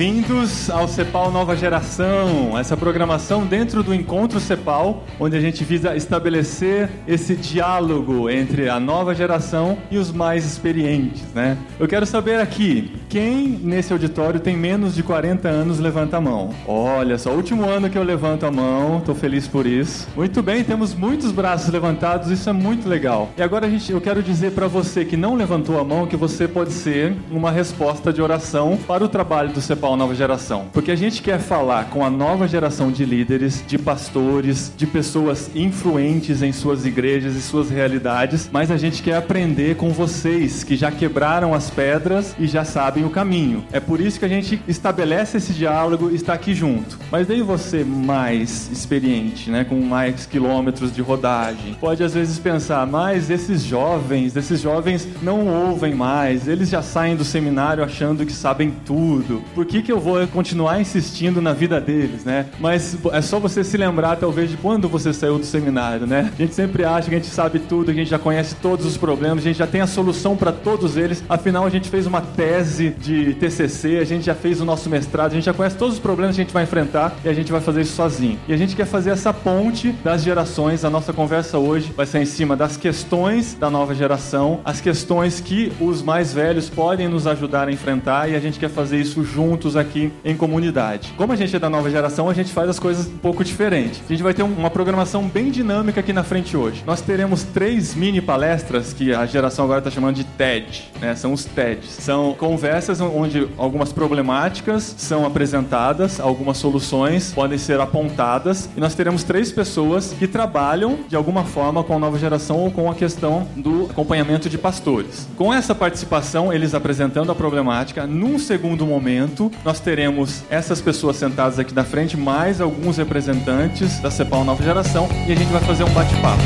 Bem-vindos 0.00 0.70
ao 0.70 0.88
Cepal 0.88 1.30
Nova 1.30 1.54
Geração, 1.54 2.58
essa 2.58 2.74
programação 2.74 3.44
dentro 3.44 3.82
do 3.82 3.92
Encontro 3.92 4.40
Cepal, 4.40 5.04
onde 5.20 5.36
a 5.36 5.40
gente 5.42 5.62
visa 5.62 5.94
estabelecer 5.94 6.88
esse 7.06 7.36
diálogo 7.36 8.30
entre 8.30 8.70
a 8.70 8.80
nova 8.80 9.14
geração 9.14 9.76
e 9.90 9.98
os 9.98 10.10
mais 10.10 10.46
experientes, 10.46 11.22
né? 11.34 11.58
Eu 11.78 11.86
quero 11.86 12.06
saber 12.06 12.40
aqui, 12.40 12.96
quem 13.10 13.60
nesse 13.62 13.92
auditório 13.92 14.40
tem 14.40 14.56
menos 14.56 14.94
de 14.94 15.02
40 15.02 15.46
anos, 15.46 15.78
levanta 15.78 16.16
a 16.16 16.20
mão. 16.20 16.48
Olha 16.66 17.18
só, 17.18 17.32
último 17.32 17.68
ano 17.68 17.90
que 17.90 17.98
eu 17.98 18.02
levanto 18.02 18.46
a 18.46 18.50
mão, 18.50 19.02
tô 19.02 19.14
feliz 19.14 19.46
por 19.46 19.66
isso. 19.66 20.08
Muito 20.16 20.42
bem, 20.42 20.64
temos 20.64 20.94
muitos 20.94 21.30
braços 21.30 21.68
levantados, 21.68 22.30
isso 22.30 22.48
é 22.48 22.54
muito 22.54 22.88
legal. 22.88 23.28
E 23.36 23.42
agora 23.42 23.66
a 23.66 23.68
gente, 23.68 23.92
eu 23.92 24.00
quero 24.00 24.22
dizer 24.22 24.52
para 24.52 24.66
você 24.66 25.04
que 25.04 25.14
não 25.14 25.34
levantou 25.34 25.78
a 25.78 25.84
mão 25.84 26.06
que 26.06 26.16
você 26.16 26.48
pode 26.48 26.72
ser 26.72 27.14
uma 27.30 27.50
resposta 27.50 28.10
de 28.10 28.22
oração 28.22 28.78
para 28.86 29.04
o 29.04 29.08
trabalho 29.08 29.52
do 29.52 29.60
CEPAL 29.60 29.89
Nova 29.96 30.14
Geração. 30.14 30.66
Porque 30.72 30.90
a 30.90 30.96
gente 30.96 31.22
quer 31.22 31.38
falar 31.38 31.86
com 31.90 32.04
a 32.04 32.10
nova 32.10 32.46
geração 32.46 32.90
de 32.90 33.04
líderes, 33.04 33.64
de 33.66 33.78
pastores, 33.78 34.72
de 34.76 34.86
pessoas 34.86 35.50
influentes 35.54 36.42
em 36.42 36.52
suas 36.52 36.84
igrejas 36.84 37.34
e 37.34 37.42
suas 37.42 37.70
realidades, 37.70 38.48
mas 38.52 38.70
a 38.70 38.76
gente 38.76 39.02
quer 39.02 39.16
aprender 39.16 39.76
com 39.76 39.90
vocês 39.90 40.64
que 40.64 40.76
já 40.76 40.90
quebraram 40.90 41.54
as 41.54 41.70
pedras 41.70 42.34
e 42.38 42.46
já 42.46 42.64
sabem 42.64 43.04
o 43.04 43.10
caminho. 43.10 43.64
É 43.72 43.80
por 43.80 44.00
isso 44.00 44.18
que 44.18 44.24
a 44.24 44.28
gente 44.28 44.60
estabelece 44.66 45.38
esse 45.38 45.52
diálogo 45.52 46.10
e 46.10 46.14
está 46.14 46.34
aqui 46.34 46.54
junto. 46.54 46.98
Mas 47.10 47.26
daí 47.26 47.42
você 47.42 47.84
mais 47.84 48.70
experiente, 48.70 49.50
né, 49.50 49.64
com 49.64 49.80
mais 49.80 50.26
quilômetros 50.26 50.92
de 50.92 51.02
rodagem, 51.02 51.74
pode 51.80 52.02
às 52.02 52.14
vezes 52.14 52.38
pensar, 52.38 52.86
mas 52.86 53.30
esses 53.30 53.62
jovens, 53.62 54.36
esses 54.36 54.60
jovens 54.60 55.08
não 55.22 55.46
ouvem 55.46 55.94
mais, 55.94 56.48
eles 56.48 56.68
já 56.68 56.82
saem 56.82 57.16
do 57.16 57.24
seminário 57.24 57.82
achando 57.82 58.24
que 58.24 58.32
sabem 58.32 58.72
tudo 58.84 59.42
por 59.54 59.66
que, 59.80 59.86
que 59.86 59.92
eu 59.92 59.98
vou 59.98 60.26
continuar 60.28 60.80
insistindo 60.80 61.40
na 61.40 61.52
vida 61.52 61.80
deles, 61.80 62.24
né? 62.24 62.46
Mas 62.58 62.96
é 63.12 63.22
só 63.22 63.38
você 63.38 63.64
se 63.64 63.76
lembrar, 63.76 64.16
talvez, 64.16 64.50
de 64.50 64.56
quando 64.56 64.88
você 64.88 65.12
saiu 65.12 65.38
do 65.38 65.44
seminário, 65.44 66.06
né? 66.06 66.30
A 66.32 66.42
gente 66.42 66.54
sempre 66.54 66.84
acha 66.84 67.08
que 67.08 67.14
a 67.14 67.18
gente 67.18 67.30
sabe 67.30 67.58
tudo, 67.58 67.90
a 67.90 67.94
gente 67.94 68.08
já 68.10 68.18
conhece 68.18 68.54
todos 68.56 68.84
os 68.86 68.96
problemas, 68.96 69.38
a 69.38 69.48
gente 69.48 69.58
já 69.58 69.66
tem 69.66 69.80
a 69.80 69.86
solução 69.86 70.36
para 70.36 70.52
todos 70.52 70.96
eles. 70.96 71.24
Afinal, 71.28 71.64
a 71.64 71.70
gente 71.70 71.88
fez 71.88 72.06
uma 72.06 72.20
tese 72.20 72.90
de 72.90 73.34
TCC, 73.34 73.98
a 73.98 74.04
gente 74.04 74.24
já 74.24 74.34
fez 74.34 74.60
o 74.60 74.64
nosso 74.64 74.88
mestrado, 74.90 75.32
a 75.32 75.34
gente 75.34 75.44
já 75.44 75.54
conhece 75.54 75.76
todos 75.76 75.94
os 75.94 76.00
problemas 76.00 76.36
que 76.36 76.42
a 76.42 76.44
gente 76.44 76.52
vai 76.52 76.64
enfrentar 76.64 77.16
e 77.24 77.28
a 77.28 77.32
gente 77.32 77.50
vai 77.50 77.60
fazer 77.60 77.82
isso 77.82 77.94
sozinho. 77.94 78.38
E 78.46 78.52
a 78.52 78.56
gente 78.56 78.76
quer 78.76 78.86
fazer 78.86 79.10
essa 79.10 79.32
ponte 79.32 79.92
das 80.04 80.22
gerações. 80.22 80.84
A 80.84 80.90
nossa 80.90 81.12
conversa 81.12 81.58
hoje 81.58 81.92
vai 81.96 82.06
ser 82.06 82.20
em 82.20 82.26
cima 82.26 82.56
das 82.56 82.76
questões 82.76 83.54
da 83.54 83.70
nova 83.70 83.94
geração, 83.94 84.60
as 84.64 84.80
questões 84.80 85.40
que 85.40 85.72
os 85.80 86.02
mais 86.02 86.32
velhos 86.32 86.68
podem 86.68 87.08
nos 87.08 87.26
ajudar 87.26 87.68
a 87.68 87.72
enfrentar 87.72 88.28
e 88.28 88.36
a 88.36 88.40
gente 88.40 88.58
quer 88.58 88.70
fazer 88.70 88.98
isso 88.98 89.24
juntos 89.24 89.69
aqui 89.76 90.12
em 90.24 90.36
comunidade. 90.36 91.12
Como 91.16 91.32
a 91.32 91.36
gente 91.36 91.54
é 91.54 91.58
da 91.58 91.70
nova 91.70 91.90
geração, 91.90 92.28
a 92.28 92.34
gente 92.34 92.52
faz 92.52 92.68
as 92.68 92.78
coisas 92.78 93.06
um 93.06 93.18
pouco 93.18 93.44
diferente. 93.44 94.02
A 94.04 94.12
gente 94.12 94.22
vai 94.22 94.34
ter 94.34 94.42
uma 94.42 94.70
programação 94.70 95.28
bem 95.28 95.50
dinâmica 95.50 96.00
aqui 96.00 96.12
na 96.12 96.22
frente 96.22 96.56
hoje. 96.56 96.82
Nós 96.86 97.00
teremos 97.00 97.42
três 97.42 97.94
mini 97.94 98.20
palestras 98.20 98.92
que 98.92 99.14
a 99.14 99.26
geração 99.26 99.64
agora 99.64 99.80
está 99.80 99.90
chamando 99.90 100.16
de 100.16 100.24
TED, 100.24 100.90
né? 101.00 101.14
São 101.14 101.32
os 101.32 101.44
TEDs. 101.44 101.90
São 101.90 102.34
conversas 102.34 103.00
onde 103.00 103.48
algumas 103.56 103.92
problemáticas 103.92 104.94
são 104.98 105.26
apresentadas, 105.26 106.20
algumas 106.20 106.58
soluções 106.58 107.32
podem 107.32 107.58
ser 107.58 107.80
apontadas 107.80 108.68
e 108.76 108.80
nós 108.80 108.94
teremos 108.94 109.24
três 109.24 109.50
pessoas 109.52 110.14
que 110.18 110.26
trabalham 110.26 110.98
de 111.08 111.16
alguma 111.16 111.44
forma 111.44 111.82
com 111.82 111.96
a 111.96 111.98
nova 111.98 112.18
geração 112.18 112.58
ou 112.58 112.70
com 112.70 112.90
a 112.90 112.94
questão 112.94 113.46
do 113.56 113.86
acompanhamento 113.90 114.48
de 114.48 114.58
pastores. 114.58 115.28
Com 115.36 115.52
essa 115.52 115.74
participação, 115.74 116.52
eles 116.52 116.74
apresentando 116.74 117.32
a 117.32 117.34
problemática, 117.34 118.06
num 118.06 118.38
segundo 118.38 118.86
momento, 118.86 119.49
nós 119.64 119.80
teremos 119.80 120.42
essas 120.50 120.80
pessoas 120.80 121.16
sentadas 121.16 121.58
aqui 121.58 121.74
na 121.74 121.84
frente, 121.84 122.16
mais 122.16 122.60
alguns 122.60 122.96
representantes 122.96 123.98
da 124.00 124.10
CEPAL 124.10 124.44
Nova 124.44 124.62
Geração, 124.62 125.08
e 125.26 125.32
a 125.32 125.34
gente 125.34 125.50
vai 125.50 125.60
fazer 125.60 125.84
um 125.84 125.90
bate-papo. 125.90 126.42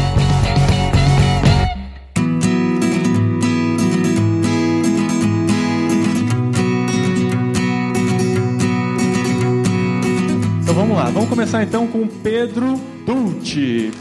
Então 10.63 10.75
vamos 10.75 10.97
lá, 10.97 11.05
vamos 11.11 11.29
começar 11.29 11.63
então 11.63 11.87
com 11.87 12.07
Pedro 12.07 12.81
Dulce. 13.07 13.93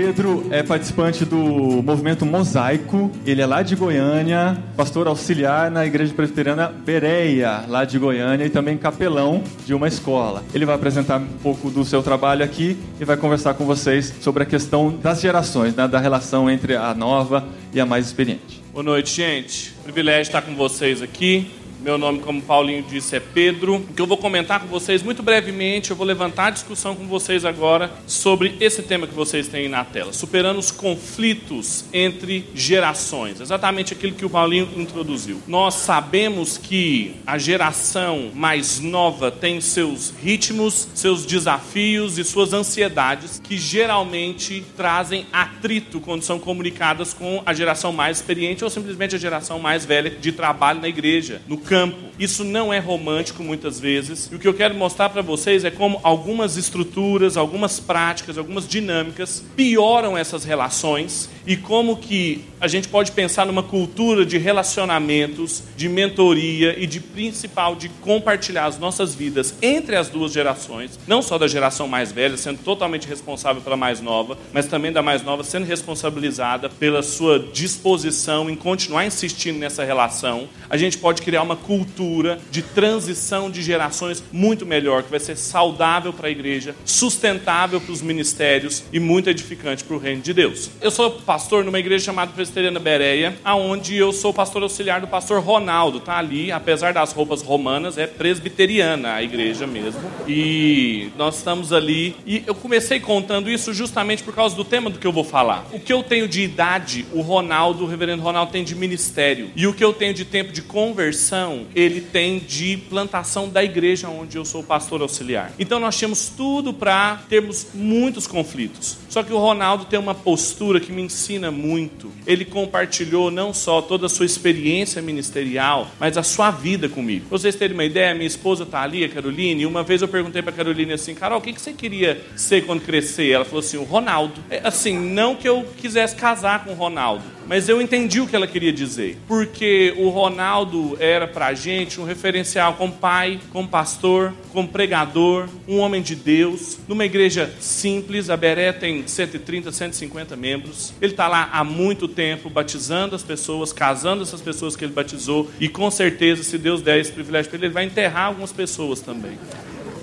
Pedro 0.00 0.46
é 0.52 0.62
participante 0.62 1.24
do 1.24 1.82
movimento 1.82 2.24
Mosaico. 2.24 3.10
Ele 3.26 3.42
é 3.42 3.46
lá 3.46 3.62
de 3.62 3.74
Goiânia, 3.74 4.56
pastor 4.76 5.08
auxiliar 5.08 5.72
na 5.72 5.84
Igreja 5.84 6.14
Presbiteriana 6.14 6.68
Bereia, 6.68 7.64
lá 7.66 7.84
de 7.84 7.98
Goiânia, 7.98 8.44
e 8.46 8.48
também 8.48 8.78
capelão 8.78 9.42
de 9.66 9.74
uma 9.74 9.88
escola. 9.88 10.44
Ele 10.54 10.64
vai 10.64 10.76
apresentar 10.76 11.18
um 11.18 11.26
pouco 11.42 11.68
do 11.68 11.84
seu 11.84 12.00
trabalho 12.00 12.44
aqui 12.44 12.78
e 13.00 13.04
vai 13.04 13.16
conversar 13.16 13.54
com 13.54 13.66
vocês 13.66 14.14
sobre 14.20 14.44
a 14.44 14.46
questão 14.46 14.96
das 15.02 15.20
gerações, 15.20 15.74
né, 15.74 15.88
da 15.88 15.98
relação 15.98 16.48
entre 16.48 16.76
a 16.76 16.94
nova 16.94 17.44
e 17.74 17.80
a 17.80 17.84
mais 17.84 18.06
experiente. 18.06 18.62
Boa 18.72 18.84
noite, 18.84 19.12
gente. 19.12 19.74
Privilégio 19.82 20.22
estar 20.22 20.42
com 20.42 20.54
vocês 20.54 21.02
aqui. 21.02 21.50
Meu 21.80 21.96
nome, 21.96 22.18
como 22.18 22.42
Paulinho 22.42 22.82
disse, 22.82 23.14
é 23.14 23.20
Pedro. 23.20 23.76
O 23.76 23.94
que 23.94 24.02
eu 24.02 24.06
vou 24.06 24.16
comentar 24.16 24.58
com 24.58 24.66
vocês 24.66 25.00
muito 25.00 25.22
brevemente, 25.22 25.90
eu 25.90 25.96
vou 25.96 26.04
levantar 26.04 26.46
a 26.46 26.50
discussão 26.50 26.96
com 26.96 27.06
vocês 27.06 27.44
agora 27.44 27.92
sobre 28.04 28.56
esse 28.58 28.82
tema 28.82 29.06
que 29.06 29.14
vocês 29.14 29.46
têm 29.46 29.68
na 29.68 29.84
tela, 29.84 30.12
superando 30.12 30.58
os 30.58 30.72
conflitos 30.72 31.84
entre 31.92 32.48
gerações. 32.52 33.40
Exatamente 33.40 33.92
aquilo 33.92 34.14
que 34.14 34.24
o 34.24 34.30
Paulinho 34.30 34.68
introduziu. 34.76 35.40
Nós 35.46 35.74
sabemos 35.74 36.58
que 36.58 37.14
a 37.24 37.38
geração 37.38 38.32
mais 38.34 38.80
nova 38.80 39.30
tem 39.30 39.60
seus 39.60 40.12
ritmos, 40.20 40.88
seus 40.96 41.24
desafios 41.24 42.18
e 42.18 42.24
suas 42.24 42.52
ansiedades 42.52 43.40
que 43.42 43.56
geralmente 43.56 44.64
trazem 44.76 45.26
atrito 45.32 46.00
quando 46.00 46.22
são 46.22 46.40
comunicadas 46.40 47.14
com 47.14 47.40
a 47.46 47.54
geração 47.54 47.92
mais 47.92 48.16
experiente 48.16 48.64
ou 48.64 48.70
simplesmente 48.70 49.14
a 49.14 49.18
geração 49.18 49.60
mais 49.60 49.86
velha 49.86 50.10
de 50.10 50.32
trabalho 50.32 50.80
na 50.80 50.88
igreja, 50.88 51.40
no 51.46 51.67
campo. 51.68 52.08
Isso 52.18 52.42
não 52.42 52.72
é 52.72 52.78
romântico 52.78 53.44
muitas 53.44 53.78
vezes. 53.78 54.28
E 54.32 54.34
o 54.34 54.38
que 54.38 54.48
eu 54.48 54.54
quero 54.54 54.74
mostrar 54.74 55.08
para 55.10 55.22
vocês 55.22 55.64
é 55.64 55.70
como 55.70 56.00
algumas 56.02 56.56
estruturas, 56.56 57.36
algumas 57.36 57.78
práticas, 57.78 58.36
algumas 58.36 58.66
dinâmicas 58.66 59.44
pioram 59.54 60.16
essas 60.16 60.44
relações 60.44 61.28
e 61.46 61.56
como 61.56 61.96
que 61.96 62.44
a 62.60 62.66
gente 62.66 62.88
pode 62.88 63.12
pensar 63.12 63.46
numa 63.46 63.62
cultura 63.62 64.26
de 64.26 64.36
relacionamentos, 64.36 65.62
de 65.76 65.88
mentoria 65.88 66.74
e 66.78 66.86
de 66.86 67.00
principal 67.00 67.76
de 67.76 67.88
compartilhar 67.88 68.66
as 68.66 68.78
nossas 68.78 69.14
vidas 69.14 69.54
entre 69.62 69.94
as 69.94 70.08
duas 70.08 70.32
gerações, 70.32 70.98
não 71.06 71.22
só 71.22 71.38
da 71.38 71.46
geração 71.46 71.86
mais 71.86 72.10
velha 72.10 72.36
sendo 72.36 72.58
totalmente 72.58 73.06
responsável 73.06 73.62
pela 73.62 73.76
mais 73.76 74.00
nova, 74.00 74.36
mas 74.52 74.66
também 74.66 74.92
da 74.92 75.02
mais 75.02 75.22
nova 75.22 75.44
sendo 75.44 75.64
responsabilizada 75.64 76.68
pela 76.68 77.02
sua 77.02 77.38
disposição 77.38 78.50
em 78.50 78.56
continuar 78.56 79.06
insistindo 79.06 79.58
nessa 79.58 79.84
relação. 79.84 80.48
A 80.68 80.76
gente 80.76 80.98
pode 80.98 81.22
criar 81.22 81.42
uma 81.42 81.57
cultura 81.58 82.38
de 82.50 82.62
transição 82.62 83.50
de 83.50 83.62
gerações 83.62 84.22
muito 84.32 84.64
melhor, 84.64 85.02
que 85.02 85.10
vai 85.10 85.20
ser 85.20 85.36
saudável 85.36 86.12
para 86.12 86.28
a 86.28 86.30
igreja, 86.30 86.74
sustentável 86.84 87.80
para 87.80 87.92
os 87.92 88.00
ministérios 88.00 88.84
e 88.92 88.98
muito 88.98 89.28
edificante 89.28 89.84
para 89.84 89.96
o 89.96 89.98
reino 89.98 90.22
de 90.22 90.32
Deus. 90.32 90.70
Eu 90.80 90.90
sou 90.90 91.10
pastor 91.10 91.64
numa 91.64 91.78
igreja 91.78 92.06
chamada 92.06 92.32
Presbiteriana 92.32 92.80
Bereia, 92.80 93.36
aonde 93.44 93.96
eu 93.96 94.12
sou 94.12 94.32
pastor 94.32 94.62
auxiliar 94.62 95.00
do 95.00 95.06
pastor 95.06 95.40
Ronaldo, 95.40 96.00
tá 96.00 96.16
ali, 96.16 96.50
apesar 96.50 96.92
das 96.92 97.12
roupas 97.12 97.42
romanas, 97.42 97.98
é 97.98 98.06
presbiteriana 98.06 99.14
a 99.14 99.22
igreja 99.22 99.66
mesmo. 99.66 100.00
E 100.26 101.10
nós 101.16 101.38
estamos 101.38 101.72
ali 101.72 102.16
e 102.26 102.42
eu 102.46 102.54
comecei 102.54 103.00
contando 103.00 103.50
isso 103.50 103.72
justamente 103.72 104.22
por 104.22 104.34
causa 104.34 104.54
do 104.54 104.64
tema 104.64 104.90
do 104.90 104.98
que 104.98 105.06
eu 105.06 105.12
vou 105.12 105.24
falar. 105.24 105.66
O 105.72 105.80
que 105.80 105.92
eu 105.92 106.02
tenho 106.02 106.28
de 106.28 106.42
idade, 106.42 107.06
o 107.12 107.20
Ronaldo, 107.20 107.84
o 107.84 107.86
reverendo 107.86 108.22
Ronaldo 108.22 108.52
tem 108.52 108.64
de 108.64 108.74
ministério, 108.74 109.50
e 109.56 109.66
o 109.66 109.72
que 109.72 109.84
eu 109.84 109.92
tenho 109.92 110.14
de 110.14 110.24
tempo 110.24 110.52
de 110.52 110.62
conversão, 110.62 111.47
ele 111.74 112.00
tem 112.00 112.38
de 112.38 112.76
plantação 112.76 113.48
da 113.48 113.62
igreja 113.62 114.08
onde 114.08 114.36
eu 114.36 114.44
sou 114.44 114.62
pastor 114.62 115.02
auxiliar. 115.02 115.52
Então 115.58 115.80
nós 115.80 115.96
tínhamos 115.96 116.28
tudo 116.28 116.72
para 116.72 117.22
termos 117.28 117.68
muitos 117.74 118.26
conflitos. 118.26 118.98
Só 119.08 119.22
que 119.22 119.32
o 119.32 119.38
Ronaldo 119.38 119.84
tem 119.84 119.98
uma 119.98 120.14
postura 120.14 120.80
que 120.80 120.92
me 120.92 121.02
ensina 121.02 121.50
muito. 121.50 122.10
Ele 122.26 122.44
compartilhou 122.44 123.30
não 123.30 123.52
só 123.54 123.80
toda 123.80 124.06
a 124.06 124.08
sua 124.08 124.26
experiência 124.26 125.00
ministerial, 125.00 125.88
mas 125.98 126.16
a 126.16 126.22
sua 126.22 126.50
vida 126.50 126.88
comigo. 126.88 127.26
Pra 127.28 127.38
vocês 127.38 127.54
terem 127.54 127.74
uma 127.74 127.84
ideia, 127.84 128.14
minha 128.14 128.26
esposa 128.26 128.66
tá 128.66 128.82
ali, 128.82 129.04
a 129.04 129.08
Caroline, 129.08 129.62
e 129.62 129.66
uma 129.66 129.82
vez 129.82 130.02
eu 130.02 130.08
perguntei 130.08 130.42
para 130.42 130.52
Caroline 130.52 130.92
assim: 130.92 131.14
Carol, 131.14 131.38
o 131.38 131.42
que, 131.42 131.52
que 131.52 131.60
você 131.60 131.72
queria 131.72 132.22
ser 132.36 132.64
quando 132.64 132.82
crescer? 132.82 133.30
Ela 133.30 133.44
falou 133.44 133.60
assim: 133.60 133.76
o 133.76 133.84
Ronaldo. 133.84 134.42
É, 134.50 134.60
assim, 134.64 134.98
não 134.98 135.34
que 135.34 135.48
eu 135.48 135.66
quisesse 135.76 136.14
casar 136.14 136.64
com 136.64 136.72
o 136.72 136.74
Ronaldo, 136.74 137.24
mas 137.48 137.68
eu 137.68 137.80
entendi 137.80 138.20
o 138.20 138.26
que 138.26 138.36
ela 138.36 138.46
queria 138.46 138.72
dizer. 138.72 139.16
Porque 139.26 139.94
o 139.96 140.10
Ronaldo 140.10 140.96
era 141.00 141.26
pra 141.26 141.54
gente 141.54 141.98
um 141.98 142.04
referencial 142.04 142.74
como 142.74 142.92
pai, 142.92 143.40
como 143.50 143.66
pastor, 143.66 144.34
como 144.52 144.68
pregador, 144.68 145.48
um 145.66 145.78
homem 145.78 146.02
de 146.02 146.14
Deus, 146.14 146.78
numa 146.86 147.06
igreja 147.06 147.50
simples. 147.58 148.28
A 148.28 148.36
Beré 148.36 148.72
tem 148.72 149.06
130, 149.06 149.72
150 149.72 150.36
membros. 150.36 150.92
Ele 151.00 151.12
está 151.12 151.26
lá 151.26 151.48
há 151.50 151.64
muito 151.64 152.06
tempo 152.06 152.50
batizando 152.50 153.16
as 153.16 153.22
pessoas, 153.22 153.72
casando 153.72 154.22
essas 154.22 154.42
pessoas 154.42 154.76
que 154.76 154.84
ele 154.84 154.92
batizou 154.92 155.50
e 155.58 155.68
com 155.68 155.90
certeza, 155.90 156.42
se 156.42 156.58
Deus 156.58 156.82
der 156.82 156.98
esse 156.98 157.10
privilégio 157.10 157.50
para 157.50 157.56
ele, 157.56 157.66
ele 157.66 157.74
vai 157.74 157.84
enterrar 157.84 158.26
algumas 158.26 158.52
pessoas 158.52 159.00
também. 159.00 159.38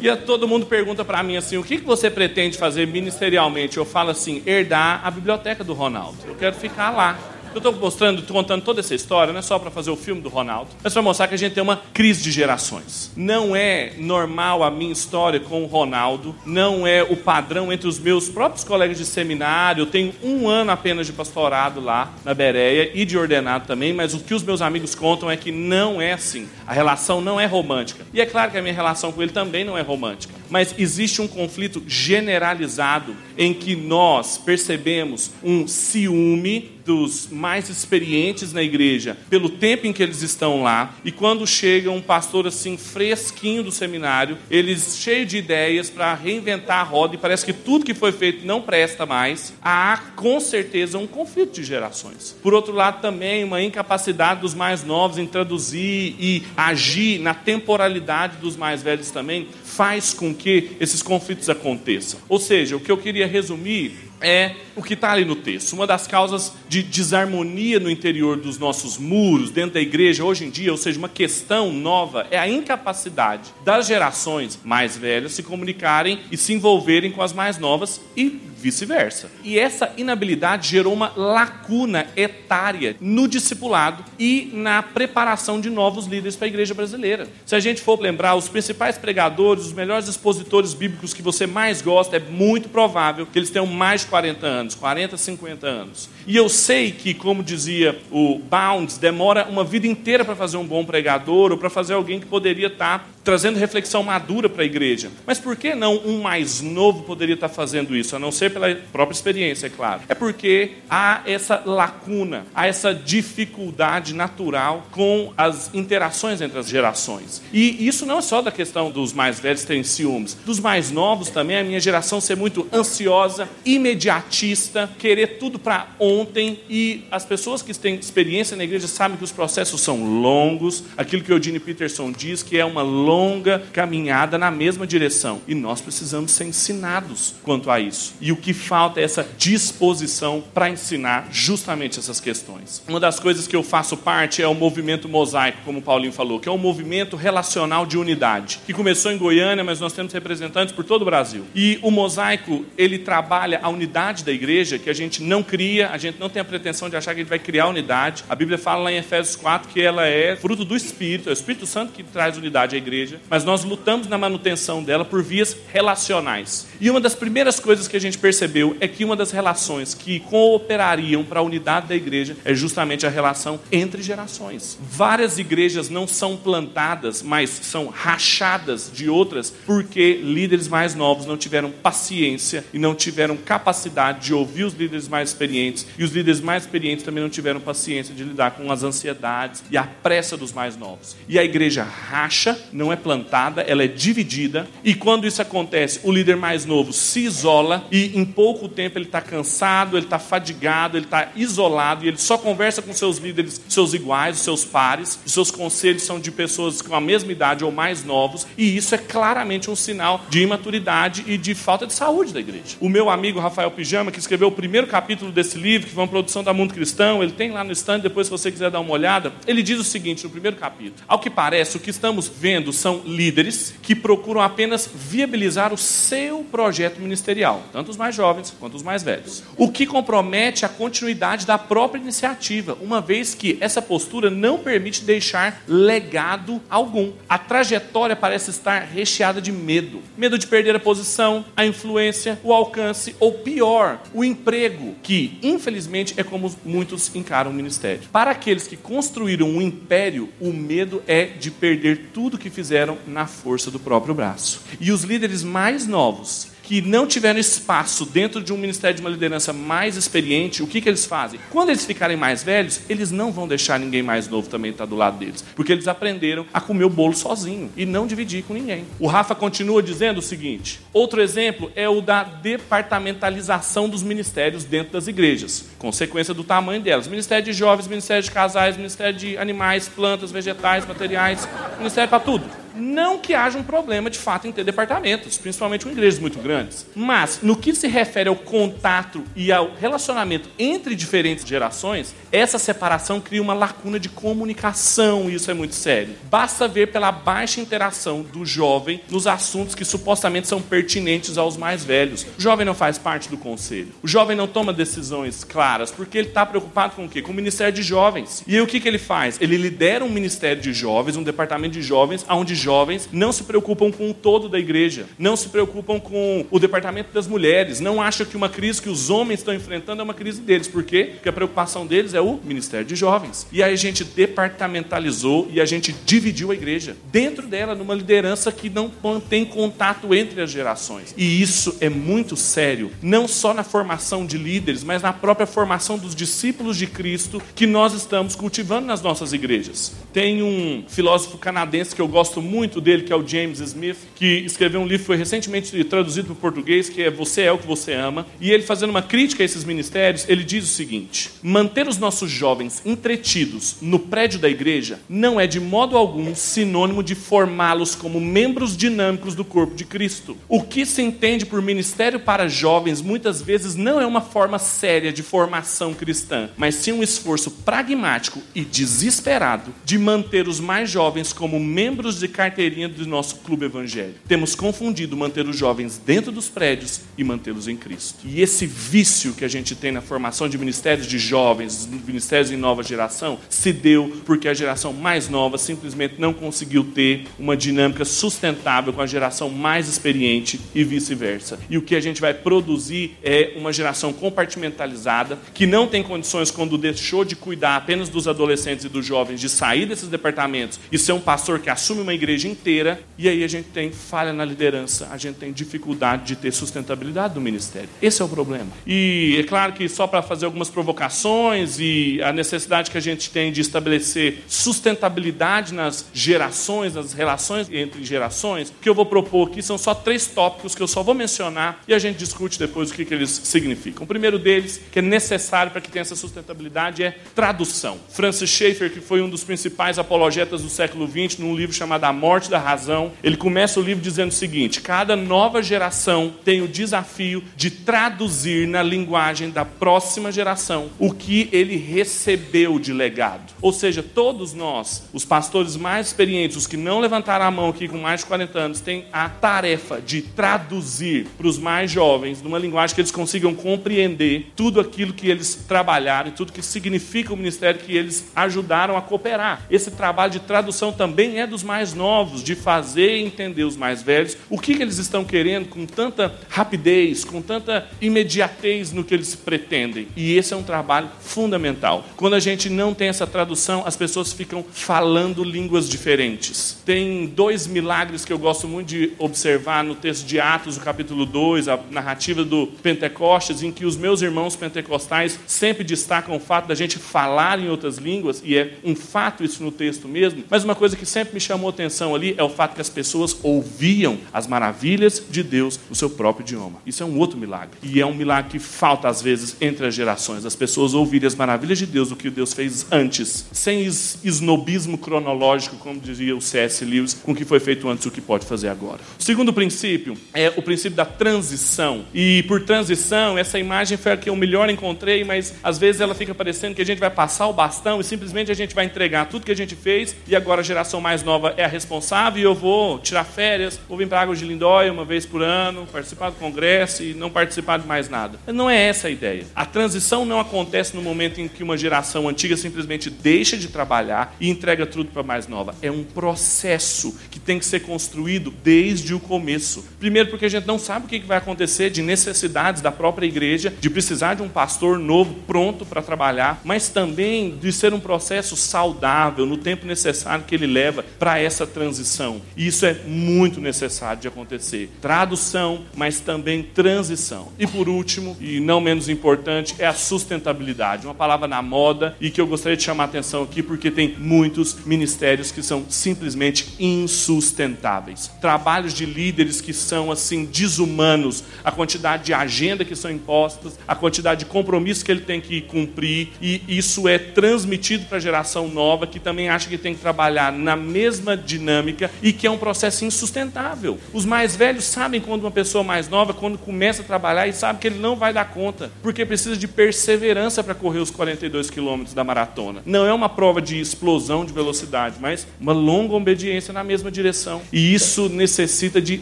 E 0.01 0.15
todo 0.17 0.47
mundo 0.47 0.65
pergunta 0.65 1.05
para 1.05 1.23
mim 1.23 1.37
assim: 1.37 1.57
o 1.57 1.63
que 1.63 1.77
você 1.77 2.09
pretende 2.09 2.57
fazer 2.57 2.85
ministerialmente? 2.87 3.77
Eu 3.77 3.85
falo 3.85 4.09
assim: 4.09 4.41
herdar 4.45 5.01
a 5.03 5.11
biblioteca 5.11 5.63
do 5.63 5.73
Ronaldo. 5.73 6.17
Eu 6.25 6.35
quero 6.35 6.55
ficar 6.55 6.89
lá. 6.89 7.17
Eu 7.55 7.59
estou 7.59 7.71
mostrando, 7.71 8.21
tô 8.21 8.33
contando 8.33 8.63
toda 8.63 8.81
essa 8.81 8.93
história, 8.93 9.31
não 9.31 9.39
é 9.39 9.41
só 9.41 9.57
para 9.57 9.71
fazer 9.71 9.89
o 9.89 9.95
filme 9.95 10.19
do 10.19 10.27
Ronaldo, 10.27 10.71
mas 10.83 10.91
para 10.91 11.01
mostrar 11.01 11.29
que 11.29 11.35
a 11.35 11.37
gente 11.37 11.53
tem 11.53 11.63
uma 11.63 11.81
crise 11.93 12.21
de 12.21 12.29
gerações. 12.29 13.13
Não 13.15 13.55
é 13.55 13.93
normal 13.97 14.61
a 14.61 14.69
minha 14.69 14.91
história 14.91 15.39
com 15.39 15.63
o 15.63 15.65
Ronaldo, 15.65 16.35
não 16.45 16.85
é 16.85 17.01
o 17.01 17.15
padrão 17.15 17.71
entre 17.71 17.87
os 17.87 17.97
meus 17.97 18.27
próprios 18.27 18.65
colegas 18.65 18.97
de 18.97 19.05
seminário. 19.05 19.83
Eu 19.83 19.85
tenho 19.85 20.13
um 20.21 20.49
ano 20.49 20.69
apenas 20.69 21.07
de 21.07 21.13
pastorado 21.13 21.79
lá 21.79 22.13
na 22.25 22.33
Bereia 22.33 22.91
e 22.93 23.05
de 23.05 23.17
ordenado 23.17 23.65
também, 23.65 23.93
mas 23.93 24.13
o 24.13 24.19
que 24.19 24.33
os 24.33 24.43
meus 24.43 24.61
amigos 24.61 24.93
contam 24.93 25.31
é 25.31 25.37
que 25.37 25.49
não 25.49 26.01
é 26.01 26.11
assim. 26.11 26.49
A 26.67 26.73
relação 26.73 27.21
não 27.21 27.39
é 27.39 27.45
romântica. 27.45 28.05
E 28.13 28.19
é 28.19 28.25
claro 28.25 28.51
que 28.51 28.57
a 28.57 28.61
minha 28.61 28.73
relação 28.73 29.13
com 29.13 29.21
ele 29.21 29.31
também 29.31 29.63
não 29.63 29.77
é 29.77 29.81
romântica. 29.81 30.33
Mas 30.49 30.75
existe 30.77 31.21
um 31.21 31.27
conflito 31.27 31.81
generalizado 31.87 33.15
em 33.37 33.53
que 33.53 33.77
nós 33.77 34.37
percebemos 34.37 35.31
um 35.41 35.65
ciúme 35.65 36.74
dos 36.85 37.27
mais 37.29 37.69
experientes 37.69 38.53
na 38.53 38.61
igreja 38.61 39.17
pelo 39.29 39.49
tempo 39.49 39.87
em 39.87 39.93
que 39.93 40.03
eles 40.03 40.21
estão 40.21 40.61
lá 40.61 40.95
e 41.03 41.11
quando 41.11 41.45
chega 41.47 41.89
um 41.91 42.01
pastor 42.01 42.47
assim 42.47 42.77
fresquinho 42.77 43.63
do 43.63 43.71
seminário, 43.71 44.37
eles 44.49 44.97
cheios 44.97 45.27
de 45.27 45.37
ideias 45.37 45.89
para 45.89 46.13
reinventar 46.13 46.79
a 46.79 46.83
roda 46.83 47.15
e 47.15 47.17
parece 47.17 47.45
que 47.45 47.53
tudo 47.53 47.85
que 47.85 47.93
foi 47.93 48.11
feito 48.11 48.45
não 48.45 48.61
presta 48.61 49.05
mais, 49.05 49.53
há 49.61 49.99
com 50.15 50.39
certeza 50.39 50.97
um 50.97 51.07
conflito 51.07 51.53
de 51.53 51.63
gerações. 51.63 52.35
Por 52.41 52.53
outro 52.53 52.73
lado, 52.73 53.01
também 53.01 53.43
uma 53.43 53.61
incapacidade 53.61 54.41
dos 54.41 54.53
mais 54.53 54.83
novos 54.83 55.17
em 55.17 55.25
traduzir 55.25 56.15
e 56.19 56.43
agir 56.55 57.19
na 57.19 57.33
temporalidade 57.33 58.37
dos 58.37 58.55
mais 58.55 58.83
velhos 58.83 59.09
também 59.09 59.47
faz 59.63 60.13
com 60.13 60.33
que 60.33 60.71
esses 60.79 61.01
conflitos 61.01 61.49
aconteçam. 61.49 62.19
Ou 62.29 62.39
seja, 62.39 62.75
o 62.75 62.79
que 62.79 62.91
eu 62.91 62.97
queria 62.97 63.27
resumir 63.27 64.04
é 64.21 64.55
o 64.75 64.83
que 64.83 64.93
está 64.93 65.11
ali 65.11 65.25
no 65.25 65.35
texto. 65.35 65.73
Uma 65.73 65.87
das 65.87 66.07
causas 66.07 66.53
de 66.67 66.83
desarmonia 66.83 67.79
no 67.79 67.89
interior 67.89 68.37
dos 68.37 68.57
nossos 68.57 68.97
muros, 68.97 69.51
dentro 69.51 69.75
da 69.75 69.81
igreja, 69.81 70.23
hoje 70.23 70.45
em 70.45 70.49
dia, 70.49 70.71
ou 70.71 70.77
seja, 70.77 70.97
uma 70.97 71.09
questão 71.09 71.71
nova, 71.71 72.27
é 72.31 72.37
a 72.37 72.47
incapacidade 72.47 73.53
das 73.63 73.87
gerações 73.87 74.59
mais 74.63 74.97
velhas 74.97 75.33
se 75.33 75.43
comunicarem 75.43 76.19
e 76.31 76.37
se 76.37 76.53
envolverem 76.53 77.11
com 77.11 77.21
as 77.21 77.33
mais 77.33 77.57
novas 77.57 78.01
e 78.15 78.39
vice-versa. 78.65 79.29
E 79.43 79.59
essa 79.59 79.93
inabilidade 79.95 80.67
gerou 80.67 80.91
uma 80.91 81.11
lacuna 81.15 82.07
etária 82.15 82.95
no 82.99 83.27
discipulado 83.27 84.03
e 84.17 84.49
na 84.53 84.81
preparação 84.81 85.61
de 85.61 85.69
novos 85.69 86.07
líderes 86.07 86.35
para 86.35 86.47
a 86.47 86.49
igreja 86.49 86.73
brasileira. 86.73 87.27
Se 87.45 87.55
a 87.55 87.59
gente 87.59 87.81
for 87.81 87.99
lembrar, 87.99 88.35
os 88.35 88.49
principais 88.49 88.97
pregadores, 88.97 89.65
os 89.65 89.73
melhores 89.73 90.07
expositores 90.07 90.73
bíblicos 90.73 91.13
que 91.13 91.21
você 91.21 91.45
mais 91.45 91.81
gosta, 91.81 92.17
é 92.17 92.19
muito 92.19 92.69
provável 92.69 93.27
que 93.27 93.37
eles 93.37 93.51
tenham 93.51 93.67
mais 93.67 94.03
de 94.05 94.09
40 94.09 94.45
anos, 94.45 94.75
40, 94.75 95.17
50 95.17 95.67
anos. 95.67 96.09
E 96.25 96.35
eu 96.35 96.47
sei 96.47 96.91
que, 96.91 97.13
como 97.13 97.43
dizia 97.43 97.99
o 98.11 98.39
Bounds, 98.39 98.97
demora 98.97 99.45
uma 99.49 99.63
vida 99.63 99.87
inteira 99.87 100.23
para 100.23 100.35
fazer 100.35 100.57
um 100.57 100.65
bom 100.65 100.85
pregador 100.85 101.51
ou 101.51 101.57
para 101.57 101.69
fazer 101.69 101.93
alguém 101.93 102.19
que 102.19 102.25
poderia 102.25 102.67
estar 102.67 102.99
tá 102.99 103.05
trazendo 103.23 103.57
reflexão 103.57 104.03
madura 104.03 104.47
para 104.47 104.61
a 104.61 104.65
igreja. 104.65 105.09
Mas 105.25 105.39
por 105.39 105.55
que 105.55 105.73
não 105.73 105.97
um 105.97 106.21
mais 106.21 106.61
novo 106.61 107.03
poderia 107.03 107.33
estar 107.33 107.49
tá 107.49 107.53
fazendo 107.53 107.95
isso? 107.95 108.15
A 108.15 108.19
não 108.19 108.31
ser 108.31 108.53
pela 108.53 108.73
própria 108.91 109.15
experiência, 109.15 109.67
é 109.67 109.69
claro. 109.69 110.01
É 110.07 110.13
porque 110.13 110.73
há 110.89 111.21
essa 111.25 111.61
lacuna, 111.65 112.45
há 112.53 112.67
essa 112.67 112.93
dificuldade 112.93 114.13
natural 114.13 114.85
com 114.91 115.33
as 115.35 115.73
interações 115.73 116.39
entre 116.39 116.59
as 116.59 116.67
gerações. 116.67 117.41
E 117.51 117.87
isso 117.87 118.05
não 118.05 118.19
é 118.19 118.21
só 118.21 118.41
da 118.41 118.51
questão 118.51 118.91
dos 118.91 119.11
mais 119.11 119.39
velhos 119.39 119.65
terem 119.65 119.83
ciúmes, 119.83 120.37
dos 120.45 120.59
mais 120.59 120.91
novos 120.91 121.29
também, 121.29 121.57
a 121.57 121.63
minha 121.63 121.79
geração 121.79 122.21
ser 122.21 122.35
muito 122.35 122.67
ansiosa, 122.71 123.49
imediatista, 123.95 124.89
querer 124.99 125.37
tudo 125.39 125.57
para 125.57 125.87
ontem. 125.99 126.59
E 126.69 127.05
as 127.09 127.25
pessoas 127.25 127.61
que 127.61 127.73
têm 127.73 127.95
experiência 127.95 128.55
na 128.57 128.63
igreja 128.63 128.87
sabem 128.87 129.17
que 129.17 129.23
os 129.23 129.31
processos 129.31 129.81
são 129.81 130.21
longos, 130.21 130.83
aquilo 130.97 131.23
que 131.23 131.31
o 131.31 131.37
Eugene 131.37 131.59
Peterson 131.59 132.11
diz 132.11 132.43
que 132.43 132.57
é 132.57 132.65
uma 132.65 132.81
longa 132.81 133.63
caminhada 133.73 134.37
na 134.37 134.51
mesma 134.51 134.85
direção. 134.85 135.41
E 135.47 135.55
nós 135.55 135.81
precisamos 135.81 136.31
ser 136.31 136.45
ensinados 136.45 137.35
quanto 137.41 137.71
a 137.71 137.79
isso. 137.79 138.13
E 138.19 138.31
o 138.31 138.35
que 138.35 138.53
falta 138.53 138.99
é 138.99 139.03
essa 139.03 139.27
disposição 139.37 140.43
para 140.53 140.69
ensinar 140.69 141.29
justamente 141.31 141.99
essas 141.99 142.19
questões. 142.19 142.83
Uma 142.87 142.99
das 142.99 143.19
coisas 143.19 143.47
que 143.47 143.55
eu 143.55 143.63
faço 143.63 143.95
parte 143.95 144.41
é 144.41 144.47
o 144.47 144.53
movimento 144.53 145.07
mosaico, 145.07 145.59
como 145.63 145.79
o 145.79 145.81
Paulinho 145.81 146.11
falou, 146.11 146.39
que 146.39 146.49
é 146.49 146.51
um 146.51 146.57
movimento 146.57 147.15
relacional 147.15 147.85
de 147.85 147.97
unidade, 147.97 148.59
que 148.65 148.73
começou 148.73 149.11
em 149.11 149.17
Goiânia, 149.17 149.63
mas 149.63 149.79
nós 149.79 149.93
temos 149.93 150.11
representantes 150.11 150.73
por 150.73 150.83
todo 150.83 151.03
o 151.03 151.05
Brasil. 151.05 151.45
E 151.55 151.79
o 151.81 151.89
mosaico, 151.89 152.65
ele 152.77 152.99
trabalha 152.99 153.59
a 153.61 153.69
unidade 153.69 153.84
da 154.23 154.31
igreja, 154.31 154.79
que 154.79 154.89
a 154.89 154.93
gente 154.93 155.21
não 155.21 155.43
cria, 155.43 155.89
a 155.89 155.97
gente 155.97 156.19
não 156.19 156.29
tem 156.29 156.41
a 156.41 156.45
pretensão 156.45 156.89
de 156.89 156.95
achar 156.95 157.13
que 157.13 157.21
a 157.21 157.23
gente 157.23 157.29
vai 157.29 157.39
criar 157.39 157.67
unidade. 157.67 158.23
A 158.29 158.35
Bíblia 158.35 158.57
fala 158.57 158.83
lá 158.83 158.91
em 158.91 158.97
Efésios 158.97 159.35
4 159.35 159.69
que 159.69 159.81
ela 159.81 160.05
é 160.07 160.35
fruto 160.35 160.63
do 160.63 160.75
Espírito, 160.75 161.29
é 161.29 161.31
o 161.31 161.33
Espírito 161.33 161.65
Santo 161.65 161.91
que 161.91 162.03
traz 162.03 162.37
unidade 162.37 162.75
à 162.75 162.77
igreja, 162.77 163.19
mas 163.29 163.43
nós 163.43 163.63
lutamos 163.63 164.07
na 164.07 164.17
manutenção 164.17 164.83
dela 164.83 165.03
por 165.03 165.23
vias 165.23 165.55
relacionais. 165.71 166.67
E 166.79 166.89
uma 166.89 167.01
das 167.01 167.15
primeiras 167.15 167.59
coisas 167.59 167.87
que 167.87 167.97
a 167.97 168.01
gente 168.01 168.17
percebe 168.17 168.35
percebeu 168.35 168.77
é 168.79 168.87
que 168.87 169.03
uma 169.03 169.15
das 169.15 169.31
relações 169.31 169.93
que 169.93 170.19
cooperariam 170.19 171.23
para 171.23 171.39
a 171.39 171.43
unidade 171.43 171.87
da 171.87 171.95
igreja 171.95 172.37
é 172.45 172.53
justamente 172.53 173.05
a 173.05 173.09
relação 173.09 173.59
entre 173.71 174.01
gerações. 174.01 174.77
Várias 174.81 175.37
igrejas 175.39 175.89
não 175.89 176.07
são 176.07 176.37
plantadas, 176.37 177.21
mas 177.21 177.49
são 177.49 177.87
rachadas 177.87 178.91
de 178.93 179.09
outras 179.09 179.53
porque 179.65 180.19
líderes 180.21 180.67
mais 180.67 180.95
novos 180.95 181.25
não 181.25 181.37
tiveram 181.37 181.71
paciência 181.71 182.65
e 182.73 182.79
não 182.79 182.93
tiveram 182.93 183.35
capacidade 183.35 183.74
de 184.19 184.33
ouvir 184.33 184.63
os 184.63 184.73
líderes 184.73 185.07
mais 185.07 185.29
experientes, 185.29 185.85
e 185.97 186.03
os 186.03 186.11
líderes 186.11 186.41
mais 186.41 186.63
experientes 186.63 187.03
também 187.03 187.21
não 187.21 187.29
tiveram 187.29 187.59
paciência 187.59 188.13
de 188.13 188.23
lidar 188.23 188.51
com 188.51 188.71
as 188.71 188.83
ansiedades 188.83 189.63
e 189.69 189.77
a 189.77 189.83
pressa 189.83 190.37
dos 190.37 190.51
mais 190.51 190.77
novos. 190.77 191.15
E 191.27 191.37
a 191.37 191.43
igreja 191.43 191.83
racha, 191.83 192.59
não 192.71 192.91
é 192.91 192.95
plantada, 192.95 193.61
ela 193.61 193.83
é 193.83 193.87
dividida, 193.87 194.67
e 194.83 194.93
quando 194.93 195.27
isso 195.27 195.41
acontece, 195.41 195.99
o 196.03 196.11
líder 196.11 196.35
mais 196.35 196.65
novo 196.65 196.93
se 196.93 197.21
isola 197.21 197.85
e 197.91 198.17
em 198.17 198.25
pouco 198.25 198.67
tempo 198.67 198.97
ele 198.97 199.05
está 199.05 199.21
cansado, 199.21 199.97
ele 199.97 200.05
está 200.05 200.19
fadigado, 200.19 200.97
ele 200.97 201.05
está 201.05 201.29
isolado 201.35 202.05
e 202.05 202.07
ele 202.07 202.17
só 202.17 202.37
conversa 202.37 202.81
com 202.81 202.93
seus 202.93 203.17
líderes, 203.17 203.61
seus 203.67 203.93
iguais, 203.93 204.37
seus 204.37 204.63
pares. 204.63 205.19
Os 205.25 205.33
seus 205.33 205.51
conselhos 205.51 206.03
são 206.03 206.19
de 206.19 206.31
pessoas 206.31 206.81
com 206.81 206.95
a 206.95 207.01
mesma 207.01 207.31
idade 207.31 207.63
ou 207.63 207.71
mais 207.71 208.03
novos 208.03 208.47
e 208.57 208.75
isso 208.75 208.95
é 208.95 208.97
claramente 208.97 209.69
um 209.69 209.75
sinal 209.75 210.25
de 210.29 210.41
imaturidade 210.41 211.23
e 211.27 211.37
de 211.37 211.53
falta 211.53 211.85
de 211.85 211.93
saúde 211.93 212.33
da 212.33 212.39
igreja. 212.39 212.77
O 212.79 212.89
meu 212.89 213.09
amigo 213.09 213.39
Rafael 213.39 213.64
Pijama, 213.71 214.11
que 214.11 214.19
escreveu 214.19 214.47
o 214.47 214.51
primeiro 214.51 214.87
capítulo 214.87 215.31
desse 215.31 215.57
livro, 215.57 215.87
que 215.87 215.93
foi 215.93 216.03
uma 216.03 216.09
produção 216.09 216.43
da 216.43 216.53
Mundo 216.53 216.73
Cristão, 216.73 217.21
ele 217.21 217.31
tem 217.31 217.51
lá 217.51 217.63
no 217.63 217.71
stand, 217.71 217.99
depois 217.99 218.27
se 218.27 218.31
você 218.31 218.51
quiser 218.51 218.71
dar 218.71 218.79
uma 218.79 218.91
olhada, 218.91 219.33
ele 219.47 219.61
diz 219.63 219.79
o 219.79 219.83
seguinte 219.83 220.23
no 220.23 220.29
primeiro 220.29 220.57
capítulo: 220.57 221.03
Ao 221.07 221.19
que 221.19 221.29
parece, 221.29 221.77
o 221.77 221.79
que 221.79 221.89
estamos 221.89 222.27
vendo 222.27 222.71
são 222.71 223.01
líderes 223.05 223.75
que 223.81 223.95
procuram 223.95 224.41
apenas 224.41 224.89
viabilizar 224.93 225.73
o 225.73 225.77
seu 225.77 226.43
projeto 226.43 226.99
ministerial, 226.99 227.63
tanto 227.71 227.91
os 227.91 227.97
mais 227.97 228.15
jovens 228.15 228.53
quanto 228.59 228.75
os 228.75 228.83
mais 228.83 229.03
velhos. 229.03 229.43
O 229.57 229.71
que 229.71 229.85
compromete 229.85 230.65
a 230.65 230.69
continuidade 230.69 231.45
da 231.45 231.57
própria 231.57 231.99
iniciativa, 231.99 232.77
uma 232.81 233.01
vez 233.01 233.33
que 233.33 233.57
essa 233.59 233.81
postura 233.81 234.29
não 234.29 234.59
permite 234.59 235.03
deixar 235.03 235.63
legado 235.67 236.61
algum. 236.69 237.11
A 237.27 237.37
trajetória 237.37 238.15
parece 238.15 238.49
estar 238.49 238.79
recheada 238.79 239.41
de 239.41 239.51
medo: 239.51 240.01
medo 240.17 240.37
de 240.37 240.47
perder 240.47 240.75
a 240.75 240.79
posição, 240.79 241.45
a 241.55 241.65
influência, 241.65 242.39
o 242.43 242.53
alcance, 242.53 243.15
ou 243.19 243.33
pior, 243.33 243.54
o 243.61 244.23
emprego, 244.23 244.95
que 245.01 245.37
infelizmente 245.41 246.13
é 246.17 246.23
como 246.23 246.53
muitos 246.63 247.13
encaram 247.15 247.51
o 247.51 247.53
ministério. 247.53 248.07
Para 248.11 248.31
aqueles 248.31 248.67
que 248.67 248.77
construíram 248.77 249.49
um 249.49 249.61
império, 249.61 250.29
o 250.39 250.51
medo 250.51 251.01
é 251.07 251.25
de 251.25 251.51
perder 251.51 252.09
tudo 252.13 252.37
que 252.37 252.49
fizeram 252.49 252.97
na 253.07 253.27
força 253.27 253.69
do 253.71 253.79
próprio 253.79 254.13
braço. 254.13 254.61
E 254.79 254.91
os 254.91 255.03
líderes 255.03 255.43
mais 255.43 255.87
novos 255.87 256.54
que 256.65 256.81
não 256.81 257.05
tiveram 257.05 257.39
espaço 257.39 258.05
dentro 258.05 258.41
de 258.41 258.51
um 258.51 258.57
ministério 258.57 258.95
de 258.95 259.01
uma 259.01 259.09
liderança 259.09 259.53
mais 259.53 259.95
experiente, 259.95 260.63
o 260.63 260.67
que, 260.67 260.81
que 260.81 260.89
eles 260.89 261.05
fazem? 261.05 261.39
Quando 261.51 261.69
eles 261.69 261.85
ficarem 261.85 262.17
mais 262.17 262.43
velhos, 262.43 262.81
eles 262.89 263.11
não 263.11 263.31
vão 263.31 263.47
deixar 263.47 263.79
ninguém 263.79 264.01
mais 264.01 264.27
novo 264.27 264.49
também 264.49 264.71
estar 264.71 264.85
do 264.85 264.95
lado 264.95 265.19
deles, 265.19 265.45
porque 265.55 265.71
eles 265.71 265.87
aprenderam 265.87 266.45
a 266.51 266.59
comer 266.59 266.85
o 266.85 266.89
bolo 266.89 267.15
sozinho 267.15 267.71
e 267.77 267.85
não 267.85 268.07
dividir 268.07 268.43
com 268.43 268.53
ninguém. 268.53 268.85
O 268.99 269.05
Rafa 269.05 269.35
continua 269.35 269.83
dizendo 269.83 270.17
o 270.17 270.23
seguinte: 270.23 270.79
outro 270.91 271.21
exemplo 271.21 271.71
é 271.75 271.87
o 271.87 272.01
da 272.01 272.23
departamentalização 272.23 273.87
dos 273.87 274.01
ministérios 274.01 274.63
dentro 274.63 274.93
das 274.93 275.07
igrejas, 275.07 275.65
consequência 275.77 276.33
do 276.33 276.43
tamanho 276.43 276.81
delas. 276.81 277.07
Ministério 277.07 277.45
de 277.45 277.53
jovens, 277.53 277.87
ministério 277.87 278.23
de 278.23 278.31
casais, 278.31 278.75
ministério 278.75 279.17
de 279.17 279.37
animais, 279.37 279.87
plantas, 279.87 280.31
vegetais, 280.31 280.85
materiais, 280.87 281.47
ministério 281.77 282.09
para 282.09 282.19
tudo. 282.19 282.65
Não 282.75 283.17
que 283.17 283.33
haja 283.33 283.57
um 283.57 283.63
problema 283.63 284.09
de 284.09 284.19
fato 284.19 284.47
em 284.47 284.51
ter 284.51 284.65
departamentos, 284.65 285.37
principalmente 285.37 285.85
com 285.85 285.91
igrejas 285.91 286.19
muito 286.19 286.39
grandes. 286.39 286.54
Mas, 286.95 287.39
no 287.41 287.55
que 287.55 287.73
se 287.73 287.87
refere 287.87 288.29
ao 288.29 288.35
contato 288.35 289.23
e 289.35 289.51
ao 289.51 289.73
relacionamento 289.75 290.49
entre 290.57 290.95
diferentes 290.95 291.45
gerações, 291.45 292.15
essa 292.31 292.57
separação 292.57 293.19
cria 293.19 293.41
uma 293.41 293.53
lacuna 293.53 293.99
de 293.99 294.09
comunicação, 294.09 295.29
e 295.29 295.35
isso 295.35 295.49
é 295.51 295.53
muito 295.53 295.75
sério. 295.75 296.15
Basta 296.29 296.67
ver 296.67 296.91
pela 296.91 297.11
baixa 297.11 297.61
interação 297.61 298.21
do 298.21 298.45
jovem 298.45 299.01
nos 299.09 299.27
assuntos 299.27 299.75
que 299.75 299.85
supostamente 299.85 300.47
são 300.47 300.61
pertinentes 300.61 301.37
aos 301.37 301.57
mais 301.57 301.83
velhos. 301.83 302.25
O 302.37 302.41
jovem 302.41 302.65
não 302.65 302.73
faz 302.73 302.97
parte 302.97 303.29
do 303.29 303.37
conselho. 303.37 303.89
O 304.01 304.07
jovem 304.07 304.35
não 304.35 304.47
toma 304.47 304.73
decisões 304.73 305.43
claras, 305.43 305.91
porque 305.91 306.17
ele 306.17 306.27
está 306.29 306.45
preocupado 306.45 306.95
com 306.95 307.05
o 307.05 307.09
quê? 307.09 307.21
Com 307.21 307.31
o 307.31 307.35
Ministério 307.35 307.73
de 307.73 307.81
Jovens. 307.81 308.43
E 308.47 308.55
aí 308.55 308.61
o 308.61 308.67
que, 308.67 308.79
que 308.79 308.87
ele 308.87 308.97
faz? 308.97 309.39
Ele 309.41 309.57
lidera 309.57 310.03
um 310.03 310.09
Ministério 310.09 310.61
de 310.61 310.73
Jovens, 310.73 311.15
um 311.17 311.23
departamento 311.23 311.73
de 311.73 311.81
jovens, 311.81 312.25
onde 312.29 312.55
jovens 312.55 313.09
não 313.11 313.31
se 313.31 313.43
preocupam 313.43 313.91
com 313.91 314.09
o 314.09 314.13
todo 314.13 314.49
da 314.49 314.59
igreja, 314.59 315.05
não 315.17 315.35
se 315.35 315.49
preocupam 315.49 315.99
com 315.99 316.44
o 316.51 316.59
departamento 316.59 317.13
das 317.13 317.27
mulheres, 317.27 317.79
não 317.79 318.01
acham 318.01 318.25
que 318.25 318.37
uma 318.37 318.49
crise 318.49 318.81
que 318.81 318.89
os 318.89 319.09
homens 319.09 319.39
estão 319.39 319.53
enfrentando 319.53 320.01
é 320.01 320.03
uma 320.03 320.13
crise 320.13 320.41
deles. 320.41 320.67
Por 320.67 320.83
quê? 320.83 321.11
Porque 321.13 321.29
a 321.29 321.33
preocupação 321.33 321.85
deles 321.85 322.13
é 322.13 322.21
o 322.21 322.39
ministério 322.43 322.85
de 322.85 322.95
jovens. 322.95 323.47
E 323.51 323.63
aí 323.63 323.73
a 323.73 323.77
gente 323.77 324.03
departamentalizou 324.03 325.47
e 325.51 325.59
a 325.59 325.65
gente 325.65 325.95
dividiu 326.05 326.51
a 326.51 326.53
igreja 326.53 326.95
dentro 327.11 327.47
dela 327.47 327.75
numa 327.75 327.93
liderança 327.93 328.51
que 328.51 328.69
não 328.69 328.91
mantém 329.03 329.45
contato 329.45 330.13
entre 330.13 330.41
as 330.41 330.51
gerações. 330.51 331.13
E 331.17 331.41
isso 331.41 331.77
é 331.79 331.89
muito 331.89 332.35
sério, 332.35 332.91
não 333.01 333.27
só 333.27 333.53
na 333.53 333.63
formação 333.63 334.25
de 334.25 334.37
líderes, 334.37 334.83
mas 334.83 335.01
na 335.01 335.13
própria 335.13 335.47
formação 335.47 335.97
dos 335.97 336.15
discípulos 336.15 336.77
de 336.77 336.87
Cristo 336.87 337.41
que 337.55 337.65
nós 337.65 337.93
estamos 337.93 338.35
cultivando 338.35 338.87
nas 338.87 339.01
nossas 339.01 339.33
igrejas. 339.33 339.93
Tem 340.13 340.41
um 340.43 340.83
filósofo 340.87 341.37
canadense 341.37 341.95
que 341.95 342.01
eu 342.01 342.07
gosto 342.07 342.41
muito 342.41 342.81
dele, 342.81 343.03
que 343.03 343.13
é 343.13 343.15
o 343.15 343.25
James 343.25 343.59
Smith, 343.59 343.97
que 344.15 344.25
escreveu 344.25 344.81
um 344.81 344.87
livro 344.87 345.05
foi 345.05 345.15
recentemente 345.15 345.83
traduzido 345.83 346.34
para 346.35 346.49
o 346.49 346.51
português, 346.51 346.89
que 346.89 347.01
é 347.01 347.09
Você 347.09 347.41
é 347.43 347.51
o 347.51 347.57
que 347.57 347.67
você 347.67 347.93
ama. 347.93 348.25
E 348.39 348.51
ele, 348.51 348.63
fazendo 348.63 348.89
uma 348.89 349.01
crítica 349.01 349.43
a 349.43 349.45
esses 349.45 349.63
ministérios, 349.63 350.27
ele 350.27 350.43
diz 350.43 350.65
o 350.65 350.73
seguinte: 350.73 351.31
manter 351.41 351.87
os 351.87 351.97
nossos 351.97 352.29
jovens 352.29 352.81
entretidos 352.85 353.77
no 353.81 353.99
prédio 353.99 354.39
da 354.39 354.49
igreja 354.49 354.99
não 355.09 355.39
é 355.39 355.47
de 355.47 355.59
modo 355.59 355.97
algum 355.97 356.35
sinônimo 356.35 357.03
de 357.03 357.15
formá-los 357.15 357.95
como 357.95 358.19
membros 358.19 358.75
dinâmicos 358.75 359.35
do 359.35 359.45
corpo 359.45 359.75
de 359.75 359.85
Cristo. 359.85 360.37
O 360.47 360.61
que 360.61 360.85
se 360.85 361.01
entende 361.01 361.45
por 361.45 361.61
ministério 361.61 362.19
para 362.19 362.47
jovens 362.47 363.01
muitas 363.01 363.41
vezes 363.41 363.75
não 363.75 363.99
é 363.99 364.05
uma 364.05 364.21
forma 364.21 364.59
séria 364.59 365.11
de 365.11 365.23
formação 365.23 365.93
cristã, 365.93 366.49
mas 366.57 366.75
sim 366.75 366.91
um 366.91 367.03
esforço 367.03 367.51
pragmático 367.51 368.41
e 368.53 368.61
desesperado 368.61 369.73
de 369.83 369.97
manter 369.97 370.47
os 370.47 370.59
mais 370.59 370.89
jovens 370.89 371.31
como 371.33 371.59
membros 371.59 372.19
de 372.19 372.27
carteirinha 372.27 372.89
do 372.89 373.05
nosso 373.05 373.37
clube 373.37 373.65
evangélico. 373.65 374.19
Temos 374.27 374.55
confundido 374.55 375.15
manter 375.15 375.47
os 375.47 375.57
jovens 375.57 375.97
dentro 375.97 376.24
dos 376.31 376.49
prédios 376.49 377.01
e 377.17 377.23
mantê-los 377.23 377.67
em 377.67 377.75
Cristo. 377.75 378.19
E 378.25 378.41
esse 378.41 378.65
vício 378.65 379.33
que 379.33 379.45
a 379.45 379.47
gente 379.47 379.75
tem 379.75 379.91
na 379.91 380.01
formação 380.01 380.47
de 380.47 380.57
ministérios 380.57 381.07
de 381.07 381.17
jovens, 381.17 381.87
ministérios 382.05 382.51
em 382.51 382.57
nova 382.57 382.83
geração, 382.83 383.39
se 383.49 383.71
deu 383.71 384.21
porque 384.25 384.47
a 384.47 384.53
geração 384.53 384.93
mais 384.93 385.29
nova 385.29 385.57
simplesmente 385.57 386.15
não 386.19 386.33
conseguiu 386.33 386.83
ter 386.83 387.25
uma 387.37 387.55
dinâmica 387.55 388.05
sustentável 388.05 388.93
com 388.93 389.01
a 389.01 389.07
geração 389.07 389.49
mais 389.49 389.87
experiente 389.87 390.59
e 390.73 390.83
vice-versa. 390.83 391.59
E 391.69 391.77
o 391.77 391.81
que 391.81 391.95
a 391.95 392.01
gente 392.01 392.21
vai 392.21 392.33
produzir 392.33 393.17
é 393.23 393.53
uma 393.55 393.71
geração 393.71 394.13
compartimentalizada 394.13 395.37
que 395.53 395.65
não 395.65 395.87
tem 395.87 396.03
condições, 396.03 396.51
quando 396.51 396.77
deixou 396.77 397.25
de 397.25 397.35
cuidar 397.35 397.75
apenas 397.75 398.09
dos 398.09 398.27
adolescentes 398.27 398.85
e 398.85 398.89
dos 398.89 399.05
jovens, 399.05 399.39
de 399.39 399.49
sair 399.49 399.85
desses 399.85 400.07
departamentos 400.07 400.79
e 400.91 400.97
ser 400.97 401.13
um 401.13 401.19
pastor 401.19 401.59
que 401.59 401.69
assume 401.69 402.01
uma 402.01 402.13
igreja 402.13 402.47
inteira, 402.47 402.99
e 403.17 403.27
aí 403.27 403.43
a 403.43 403.47
gente 403.47 403.69
tem 403.69 403.91
falha 403.91 404.33
na 404.33 404.45
liderança, 404.45 405.07
a 405.11 405.17
gente 405.17 405.35
tem 405.35 405.51
dificuldade 405.51 406.14
de 406.23 406.35
ter 406.35 406.51
sustentabilidade 406.51 407.33
do 407.33 407.41
ministério. 407.41 407.89
Esse 408.01 408.21
é 408.21 408.25
o 408.25 408.29
problema. 408.29 408.67
E 408.85 409.35
é 409.39 409.43
claro 409.43 409.73
que 409.73 409.87
só 409.89 410.07
para 410.07 410.21
fazer 410.21 410.45
algumas 410.45 410.69
provocações 410.69 411.79
e 411.79 412.21
a 412.23 412.31
necessidade 412.31 412.91
que 412.91 412.97
a 412.97 413.01
gente 413.01 413.29
tem 413.29 413.51
de 413.51 413.61
estabelecer 413.61 414.43
sustentabilidade 414.47 415.73
nas 415.73 416.05
gerações, 416.13 416.93
nas 416.93 417.13
relações 417.13 417.67
entre 417.71 418.03
gerações, 418.03 418.69
o 418.69 418.73
que 418.81 418.89
eu 418.89 418.95
vou 418.95 419.05
propor 419.05 419.49
aqui 419.49 419.61
são 419.61 419.77
só 419.77 419.93
três 419.93 420.27
tópicos 420.27 420.75
que 420.75 420.81
eu 420.81 420.87
só 420.87 421.03
vou 421.03 421.13
mencionar 421.13 421.81
e 421.87 421.93
a 421.93 421.99
gente 421.99 422.17
discute 422.17 422.59
depois 422.59 422.91
o 422.91 422.93
que, 422.93 423.05
que 423.05 423.13
eles 423.13 423.29
significam. 423.43 424.03
O 424.03 424.07
primeiro 424.07 424.37
deles, 424.37 424.81
que 424.91 424.99
é 424.99 425.01
necessário 425.01 425.71
para 425.71 425.81
que 425.81 425.89
tenha 425.89 426.01
essa 426.01 426.15
sustentabilidade, 426.15 427.03
é 427.03 427.17
tradução. 427.33 427.97
Francis 428.09 428.49
Schaeffer, 428.49 428.91
que 428.91 428.99
foi 428.99 429.21
um 429.21 429.29
dos 429.29 429.43
principais 429.43 429.99
apologetas 429.99 430.61
do 430.61 430.69
século 430.69 431.07
XX, 431.07 431.39
num 431.39 431.55
livro 431.55 431.75
chamado 431.75 432.03
A 432.05 432.13
morte 432.13 432.49
da 432.49 432.59
razão, 432.59 433.11
ele 433.23 433.37
começa 433.37 433.79
o 433.79 433.83
livro 433.83 434.03
dizendo 434.03 434.29
o 434.29 434.33
seguinte: 434.33 434.81
cada 434.81 435.15
nova 435.15 435.61
geração 435.61 436.04
tem 436.43 436.61
o 436.61 436.67
desafio 436.67 437.43
de 437.55 437.69
traduzir 437.69 438.67
na 438.67 438.83
linguagem 438.83 439.49
da 439.49 439.65
próxima 439.65 440.31
geração 440.31 440.89
o 440.99 441.13
que 441.13 441.49
ele 441.51 441.75
recebeu 441.77 442.77
de 442.79 442.93
legado. 442.93 443.53
Ou 443.61 443.71
seja, 443.73 444.03
todos 444.03 444.53
nós, 444.53 445.03
os 445.13 445.25
pastores 445.25 445.75
mais 445.75 446.07
experientes, 446.07 446.57
os 446.57 446.67
que 446.67 446.77
não 446.77 446.99
levantaram 446.99 447.45
a 447.45 447.51
mão 447.51 447.69
aqui 447.69 447.87
com 447.87 447.97
mais 447.97 448.21
de 448.21 448.27
40 448.27 448.59
anos, 448.59 448.79
têm 448.81 449.05
a 449.11 449.29
tarefa 449.29 450.01
de 450.01 450.21
traduzir 450.21 451.27
para 451.37 451.47
os 451.47 451.57
mais 451.57 451.89
jovens, 451.91 452.41
numa 452.41 452.59
linguagem 452.59 452.95
que 452.95 453.01
eles 453.01 453.11
consigam 453.11 453.53
compreender 453.53 454.51
tudo 454.55 454.79
aquilo 454.79 455.13
que 455.13 455.29
eles 455.29 455.55
trabalharam 455.67 456.29
e 456.29 456.33
tudo 456.33 456.53
que 456.53 456.61
significa 456.61 457.33
o 457.33 457.37
ministério 457.37 457.79
que 457.79 457.95
eles 457.95 458.31
ajudaram 458.35 458.97
a 458.97 459.01
cooperar. 459.01 459.65
Esse 459.69 459.91
trabalho 459.91 460.31
de 460.31 460.39
tradução 460.39 460.91
também 460.91 461.39
é 461.39 461.47
dos 461.47 461.63
mais 461.63 461.93
novos 461.93 462.05
novos, 462.05 462.43
de 462.43 462.55
fazer 462.55 463.17
entender 463.17 463.63
os 463.63 463.75
mais 463.75 464.01
velhos 464.01 464.37
o 464.49 464.59
que, 464.59 464.75
que 464.75 464.81
eles 464.81 464.97
estão 464.97 465.23
querendo 465.23 465.67
com 465.67 465.85
tanta 465.95 466.33
rapidez, 466.49 467.23
com 467.23 467.41
tanta 467.41 467.87
imediatez 468.01 468.91
no 468.91 469.03
que 469.03 469.13
eles 469.13 469.35
pretendem. 469.35 470.07
E 470.15 470.35
esse 470.35 470.53
é 470.53 470.57
um 470.57 470.63
trabalho 470.63 471.09
fundamental. 471.21 472.05
Quando 472.17 472.33
a 472.35 472.39
gente 472.39 472.69
não 472.69 472.93
tem 472.93 473.07
essa 473.07 473.25
tradução, 473.25 473.83
as 473.85 473.95
pessoas 473.95 474.33
ficam 474.33 474.63
falando 474.63 475.43
línguas 475.43 475.89
diferentes. 475.89 476.77
Tem 476.85 477.27
dois 477.27 477.65
milagres 477.65 478.25
que 478.25 478.33
eu 478.33 478.39
gosto 478.39 478.67
muito 478.67 478.87
de 478.87 479.13
observar 479.17 479.83
no 479.83 479.95
texto 479.95 480.25
de 480.25 480.39
Atos, 480.39 480.77
no 480.77 480.83
capítulo 480.83 481.25
2, 481.25 481.67
a 481.67 481.79
narrativa 481.89 482.43
do 482.43 482.67
Pentecostes, 482.67 483.63
em 483.63 483.71
que 483.71 483.85
os 483.85 483.95
meus 483.95 484.21
irmãos 484.21 484.55
pentecostais 484.55 485.39
sempre 485.47 485.83
destacam 485.83 486.35
o 486.35 486.39
fato 486.39 486.67
da 486.67 486.75
gente 486.75 486.97
falar 486.97 487.59
em 487.59 487.69
outras 487.69 487.97
línguas, 487.97 488.41
e 488.43 488.57
é 488.57 488.73
um 488.83 488.95
fato 488.95 489.43
isso 489.43 489.63
no 489.63 489.71
texto 489.71 490.07
mesmo, 490.07 490.43
mas 490.49 490.63
uma 490.63 490.75
coisa 490.75 490.95
que 490.95 491.05
sempre 491.05 491.33
me 491.33 491.39
chamou 491.39 491.69
atenção 491.69 492.13
ali 492.13 492.35
é 492.37 492.43
o 492.43 492.49
fato 492.49 492.75
que 492.75 492.81
as 492.81 492.89
pessoas 492.89 493.37
ouviam 493.41 494.17
as 494.33 494.47
maravilhas 494.47 495.23
de 495.29 495.43
Deus 495.43 495.74
no 495.89 495.95
seu 495.95 496.09
próprio 496.09 496.43
idioma. 496.43 496.79
Isso 496.85 497.03
é 497.03 497.05
um 497.05 497.17
outro 497.17 497.37
milagre. 497.37 497.77
E 497.83 497.99
é 497.99 498.05
um 498.05 498.13
milagre 498.13 498.51
que 498.51 498.59
falta 498.59 499.07
às 499.07 499.21
vezes 499.21 499.55
entre 499.61 499.85
as 499.87 499.93
gerações. 499.93 500.45
As 500.45 500.55
pessoas 500.55 500.93
ouvirem 500.93 501.27
as 501.27 501.35
maravilhas 501.35 501.77
de 501.77 501.85
Deus, 501.85 502.09
do 502.09 502.15
que 502.15 502.29
Deus 502.29 502.53
fez 502.53 502.85
antes, 502.91 503.45
sem 503.51 503.81
esnobismo 503.85 504.97
cronológico, 504.97 505.77
como 505.77 505.99
dizia 505.99 506.35
o 506.35 506.41
C.S. 506.41 506.83
Lewis, 506.83 507.13
com 507.13 507.31
o 507.31 507.35
que 507.35 507.45
foi 507.45 507.59
feito 507.59 507.87
antes 507.89 508.05
e 508.05 508.07
o 508.07 508.11
que 508.11 508.21
pode 508.21 508.45
fazer 508.45 508.69
agora. 508.69 508.99
O 509.19 509.23
segundo 509.23 509.51
princípio 509.53 510.17
é 510.33 510.51
o 510.55 510.61
princípio 510.61 510.95
da 510.95 511.05
transição. 511.05 512.05
E 512.13 512.43
por 512.43 512.61
transição, 512.63 513.37
essa 513.37 513.57
imagem 513.59 513.97
foi 513.97 514.11
a 514.11 514.17
que 514.17 514.29
eu 514.29 514.35
melhor 514.35 514.69
encontrei, 514.69 515.23
mas 515.23 515.53
às 515.63 515.77
vezes 515.77 516.01
ela 516.01 516.13
fica 516.13 516.33
parecendo 516.33 516.75
que 516.75 516.81
a 516.81 516.85
gente 516.85 516.99
vai 516.99 517.09
passar 517.09 517.47
o 517.47 517.53
bastão 517.53 517.99
e 517.99 518.03
simplesmente 518.03 518.51
a 518.51 518.55
gente 518.55 518.75
vai 518.75 518.85
entregar 518.85 519.25
tudo 519.25 519.45
que 519.45 519.51
a 519.51 519.55
gente 519.55 519.75
fez 519.75 520.15
e 520.27 520.35
agora 520.35 520.61
a 520.61 520.63
geração 520.63 521.01
mais 521.01 521.23
nova 521.23 521.53
é 521.57 521.63
a 521.63 521.67
responsável 521.67 522.41
e 522.41 522.43
eu 522.43 522.53
vou 522.53 522.99
tirar 522.99 523.23
férias, 523.23 523.79
vou 523.87 523.97
vir 523.97 524.07
para 524.07 524.21
Águas 524.21 524.39
de 524.39 524.45
Lindóia 524.45 524.91
uma 524.91 525.05
vez 525.05 525.25
por 525.25 525.41
ano, 525.41 525.64
participar 525.91 526.29
do 526.29 526.35
congresso 526.35 527.03
e 527.03 527.13
não 527.13 527.29
participar 527.29 527.79
de 527.79 527.87
mais 527.87 528.09
nada. 528.09 528.39
Não 528.47 528.69
é 528.69 528.79
essa 528.87 529.07
a 529.07 529.11
ideia. 529.11 529.45
A 529.55 529.65
transição 529.65 530.25
não 530.25 530.39
acontece 530.39 530.95
no 530.95 531.01
momento 531.01 531.39
em 531.39 531.47
que 531.47 531.63
uma 531.63 531.77
geração 531.77 532.27
antiga 532.27 532.57
simplesmente 532.57 533.09
deixa 533.09 533.57
de 533.57 533.67
trabalhar 533.67 534.35
e 534.39 534.49
entrega 534.49 534.85
tudo 534.85 535.09
para 535.11 535.23
mais 535.23 535.47
nova. 535.47 535.75
É 535.81 535.89
um 535.89 536.03
processo 536.03 537.17
que 537.31 537.39
tem 537.39 537.59
que 537.59 537.65
ser 537.65 537.81
construído 537.81 538.53
desde 538.63 539.13
o 539.13 539.19
começo. 539.19 539.85
Primeiro, 539.99 540.29
porque 540.29 540.45
a 540.45 540.49
gente 540.49 540.67
não 540.67 540.77
sabe 540.77 541.05
o 541.05 541.09
que 541.09 541.19
vai 541.19 541.37
acontecer 541.37 541.89
de 541.89 542.01
necessidades 542.01 542.81
da 542.81 542.91
própria 542.91 543.25
igreja, 543.25 543.73
de 543.79 543.89
precisar 543.89 544.35
de 544.35 544.41
um 544.41 544.49
pastor 544.49 544.99
novo 544.99 545.33
pronto 545.47 545.85
para 545.85 546.01
trabalhar, 546.01 546.61
mas 546.63 546.89
também 546.89 547.57
de 547.57 547.71
ser 547.71 547.93
um 547.93 547.99
processo 547.99 548.55
saudável 548.55 549.45
no 549.45 549.57
tempo 549.57 549.85
necessário 549.85 550.45
que 550.45 550.55
ele 550.55 550.67
leva 550.67 551.03
para 551.17 551.39
essa 551.39 551.65
transição. 551.65 552.41
E 552.55 552.67
isso 552.67 552.85
é 552.85 552.93
muito 553.05 553.59
necessário 553.61 554.21
de 554.21 554.27
acontecer. 554.27 554.89
Tradução, 555.01 555.54
mas 555.95 556.19
também 556.19 556.63
transição. 556.63 557.49
E 557.57 557.67
por 557.67 557.87
último, 557.87 558.35
e 558.39 558.59
não 558.59 558.81
menos 558.81 559.09
importante, 559.09 559.75
é 559.79 559.85
a 559.85 559.93
sustentabilidade. 559.93 561.05
Uma 561.05 561.15
palavra 561.15 561.47
na 561.47 561.61
moda 561.61 562.15
e 562.19 562.29
que 562.29 562.39
eu 562.39 562.47
gostaria 562.47 562.77
de 562.77 562.83
chamar 562.83 563.03
a 563.03 563.07
atenção 563.07 563.43
aqui 563.43 563.61
porque 563.61 563.91
tem 563.91 564.15
muitos 564.17 564.85
ministérios 564.85 565.51
que 565.51 565.63
são 565.63 565.85
simplesmente 565.89 566.75
insustentáveis. 566.79 568.31
Trabalhos 568.41 568.93
de 568.93 569.05
líderes 569.05 569.61
que 569.61 569.73
são 569.73 570.11
assim 570.11 570.45
desumanos, 570.45 571.43
a 571.63 571.71
quantidade 571.71 572.25
de 572.25 572.33
agenda 572.33 572.83
que 572.85 572.95
são 572.95 573.11
impostas, 573.11 573.77
a 573.87 573.95
quantidade 573.95 574.39
de 574.39 574.45
compromissos 574.45 575.03
que 575.03 575.11
ele 575.11 575.21
tem 575.21 575.39
que 575.39 575.61
cumprir 575.61 576.29
e 576.41 576.61
isso 576.67 577.07
é 577.07 577.17
transmitido 577.17 578.05
para 578.05 578.17
a 578.17 578.21
geração 578.21 578.67
nova 578.67 579.07
que 579.07 579.19
também 579.19 579.49
acha 579.49 579.69
que 579.69 579.77
tem 579.77 579.93
que 579.93 580.01
trabalhar 580.01 580.51
na 580.51 580.75
mesma 580.75 581.37
dinâmica 581.37 582.11
e 582.21 582.33
que 582.33 582.47
é 582.47 582.51
um 582.51 582.57
processo 582.57 583.05
insustentável. 583.05 583.97
Os 584.13 584.25
mais 584.25 584.55
velhos 584.55 584.83
sabem 584.83 585.21
quando 585.21 585.44
uma 585.45 585.51
pessoa 585.51 585.83
mais 585.83 586.09
nova, 586.09 586.33
quando 586.33 586.57
começa 586.57 587.01
a 587.01 587.05
trabalhar 587.05 587.47
e 587.47 587.53
sabe 587.53 587.79
que 587.79 587.87
ele 587.87 587.99
não 587.99 588.15
vai 588.15 588.33
dar 588.33 588.45
conta, 588.45 588.91
porque 589.01 589.25
precisa 589.25 589.55
de 589.55 589.67
perseverança 589.67 590.63
para 590.63 590.75
correr 590.75 590.99
os 590.99 591.11
42 591.11 591.69
quilômetros 591.69 592.13
da 592.13 592.23
maratona. 592.23 592.81
Não 592.85 593.05
é 593.05 593.13
uma 593.13 593.29
prova 593.29 593.61
de 593.61 593.79
explosão 593.79 594.45
de 594.45 594.53
velocidade, 594.53 595.17
mas 595.19 595.47
uma 595.59 595.73
longa 595.73 596.13
obediência 596.13 596.73
na 596.73 596.83
mesma 596.83 597.11
direção. 597.11 597.61
E 597.71 597.93
isso 597.93 598.29
necessita 598.29 599.01
de 599.01 599.21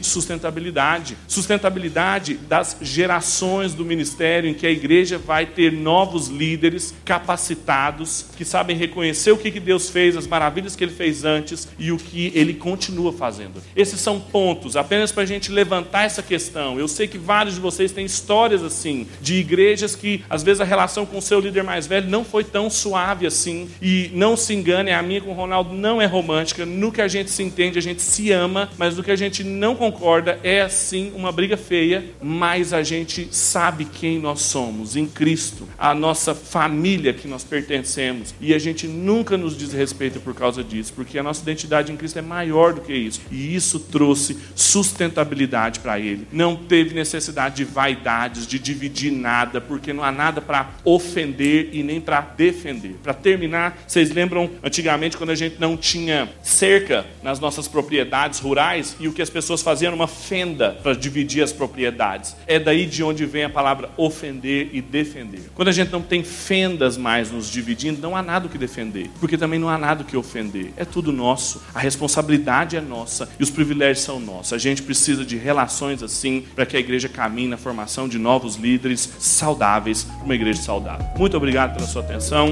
sustentabilidade. 0.02 1.18
Sustentabilidade 1.28 2.36
das 2.36 2.78
gerações 2.82 3.74
do 3.74 3.86
ministério 3.86 4.50
em 4.50 4.54
que 4.54 4.66
a 4.66 4.72
igreja 4.72 5.18
vai 5.18 5.46
ter 5.46 5.72
novos 5.72 6.28
líderes 6.28 6.94
capacitados 7.06 8.26
que 8.36 8.46
sabem 8.46 8.76
reconhecer 8.76 9.32
o 9.32 9.38
que 9.38 9.60
Deus 9.60 9.90
fez, 9.90 10.18
as 10.18 10.28
maravilhas 10.28 10.76
que 10.76 10.84
ele 10.84 10.94
fez 10.94 11.24
antes 11.24 11.68
e 11.78 11.92
o 11.92 11.98
que 11.98 12.32
ele 12.34 12.54
continua 12.54 13.14
fazendo. 13.14 13.62
Esses 13.76 14.00
são 14.00 14.20
pontos 14.20 14.76
apenas 14.76 15.12
para 15.12 15.24
a 15.24 15.26
gente 15.26 15.52
levantar 15.52 16.06
essa 16.14 16.22
questão. 16.22 16.80
Eu 16.80 16.88
sei 16.88 17.08
que 17.08 17.18
vários 17.18 17.56
de 17.56 17.62
vocês 17.62 17.92
têm 17.92 18.06
histórias 18.06 18.64
assim, 18.64 19.08
de 19.20 19.36
igrejas 19.36 19.96
que 19.96 20.24
às 20.30 20.44
vezes 20.44 20.62
a 20.62 20.64
relação 20.64 21.06
com 21.06 21.18
o 21.18 21.22
seu 21.22 21.40
líder 21.40 21.64
mais 21.64 21.88
velho 21.88 22.08
não 22.08 22.24
foi 22.24 22.44
tão 22.44 22.70
suave 22.70 23.26
assim. 23.26 23.68
E 23.82 24.12
não 24.14 24.38
se 24.38 24.54
engane, 24.54 24.92
a 24.92 25.02
minha 25.02 25.22
com 25.22 25.32
o 25.32 25.34
Ronaldo 25.34 25.74
não 25.74 26.02
é 26.02 26.06
romântica. 26.06 26.66
No 26.66 26.92
que 26.92 27.02
a 27.02 27.08
gente 27.08 27.32
se 27.32 27.42
entende, 27.42 27.80
a 27.80 27.82
gente 27.82 28.02
se 28.02 28.32
ama, 28.32 28.70
mas 28.78 28.96
no 28.96 29.04
que 29.04 29.10
a 29.10 29.16
gente 29.16 29.44
não 29.44 29.76
concorda 29.76 30.40
é 30.44 30.62
assim 30.62 31.12
uma 31.16 31.32
briga 31.32 31.58
feia, 31.58 32.06
mas 32.22 32.74
a 32.74 32.84
gente 32.84 33.28
sabe 33.32 33.86
quem 33.86 34.20
nós 34.20 34.42
somos 34.42 34.96
em 34.96 35.08
Cristo, 35.08 35.68
a 35.78 35.96
nossa 35.96 36.36
família 36.36 37.14
que 37.14 37.28
nós 37.28 37.44
pertencemos. 37.44 38.36
E 38.40 38.54
a 38.54 38.60
gente 38.60 38.88
nunca 38.88 39.36
nos 39.36 39.58
desrespeita 39.58 40.20
por 40.20 40.36
causa 40.36 40.64
disso, 40.64 40.94
porque 40.94 41.18
a 41.18 41.24
nossa 41.24 41.42
identidade 41.42 41.92
em 41.92 41.98
Cristo 41.98 42.20
é 42.20 42.22
maior 42.22 42.74
do 42.74 42.82
que 42.82 42.94
isso. 42.94 43.22
E 43.32 43.56
isso 43.56 43.80
trouxe 43.80 44.38
sustentabilidade 44.56 45.80
para 45.80 46.03
ele. 46.04 46.28
Não 46.32 46.56
teve 46.56 46.94
necessidade 46.94 47.56
de 47.56 47.64
vaidades, 47.64 48.46
de 48.48 48.60
dividir 48.60 49.12
nada, 49.12 49.60
porque 49.60 49.94
não 49.94 50.04
há 50.04 50.12
nada 50.12 50.42
para 50.42 50.70
ofender 50.84 51.70
e 51.74 51.84
nem 51.84 52.00
para 52.00 52.22
defender. 52.22 52.96
Para 53.02 53.14
terminar, 53.14 53.78
vocês 53.88 54.12
lembram 54.12 54.50
antigamente 54.64 55.18
quando 55.18 55.32
a 55.32 55.36
gente 55.36 55.60
não 55.60 55.78
tinha 55.78 56.30
cerca 56.42 57.06
nas 57.22 57.40
nossas 57.40 57.68
propriedades 57.68 58.40
rurais 58.40 58.96
e 59.00 59.08
o 59.08 59.14
que 59.14 59.22
as 59.22 59.30
pessoas 59.30 59.62
faziam 59.62 59.90
era 59.90 59.96
uma 59.96 60.08
fenda 60.08 60.72
para 60.82 60.94
dividir 60.94 61.44
as 61.44 61.52
propriedades. 61.52 62.36
É 62.48 62.60
daí 62.60 62.86
de 62.86 63.04
onde 63.04 63.26
vem 63.26 63.44
a 63.44 63.50
palavra 63.50 63.90
ofender 63.98 64.70
e 64.74 64.82
defender. 64.82 65.50
Quando 65.56 65.68
a 65.68 65.72
gente 65.72 65.92
não 65.92 66.02
tem 66.02 66.24
fendas 66.24 66.98
mais 66.98 67.32
nos 67.32 67.50
dividindo, 67.50 68.02
não 68.02 68.16
há 68.16 68.22
nada 68.22 68.48
o 68.48 68.50
que 68.50 68.58
defender, 68.58 69.10
porque 69.20 69.38
também 69.38 69.60
não 69.60 69.70
há 69.70 69.78
nada 69.78 70.04
o 70.04 70.06
que 70.06 70.18
ofender. 70.18 70.74
É 70.78 70.86
tudo 70.86 71.12
nosso. 71.12 71.62
A 71.74 71.80
responsabilidade 71.80 72.76
é 72.76 72.82
nossa 72.82 73.30
e 73.40 73.44
os 73.44 73.50
privilégios 73.50 74.06
são 74.06 74.20
nossos. 74.20 74.54
A 74.54 74.58
gente 74.58 74.82
precisa 74.82 75.26
de 75.26 75.38
relações 75.38 75.93
assim 76.02 76.46
para 76.56 76.66
que 76.66 76.78
a 76.78 76.80
igreja 76.80 77.10
caminhe 77.10 77.48
na 77.48 77.58
formação 77.58 78.08
de 78.08 78.18
novos 78.18 78.56
líderes 78.56 79.08
saudáveis, 79.20 80.08
uma 80.24 80.34
igreja 80.34 80.62
saudável. 80.62 81.06
Muito 81.18 81.38
obrigado 81.38 81.76
pela 81.76 81.88
sua 81.88 82.02
atenção. 82.02 82.52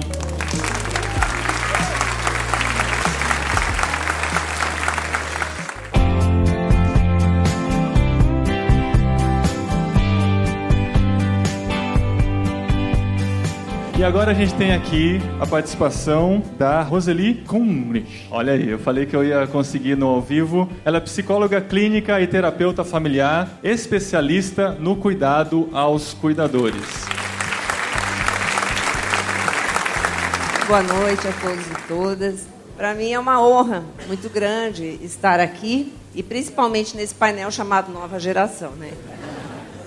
E 14.02 14.04
agora 14.04 14.32
a 14.32 14.34
gente 14.34 14.56
tem 14.56 14.74
aqui 14.74 15.20
a 15.40 15.46
participação 15.46 16.42
da 16.58 16.82
Roseli 16.82 17.36
Kumrich. 17.36 18.26
Olha 18.32 18.54
aí, 18.54 18.68
eu 18.68 18.80
falei 18.80 19.06
que 19.06 19.16
eu 19.16 19.24
ia 19.24 19.46
conseguir 19.46 19.96
no 19.96 20.08
ao 20.08 20.20
vivo. 20.20 20.68
Ela 20.84 20.98
é 20.98 21.00
psicóloga 21.00 21.62
clínica 21.62 22.20
e 22.20 22.26
terapeuta 22.26 22.84
familiar, 22.84 23.60
especialista 23.64 24.72
no 24.72 24.96
cuidado 24.96 25.70
aos 25.72 26.16
cuidadores. 26.16 26.82
Boa 30.66 30.82
noite 30.82 31.28
a 31.28 31.34
todos 31.34 31.68
e 31.68 31.88
todas. 31.88 32.48
Para 32.76 32.96
mim 32.96 33.12
é 33.12 33.20
uma 33.20 33.40
honra 33.40 33.84
muito 34.08 34.32
grande 34.32 34.98
estar 35.04 35.40
aqui 35.40 35.94
e 36.16 36.24
principalmente 36.24 36.98
nesse 36.98 37.14
painel 37.14 37.52
chamado 37.52 37.92
Nova 37.92 38.20
Geração, 38.20 38.72
né? 38.72 38.94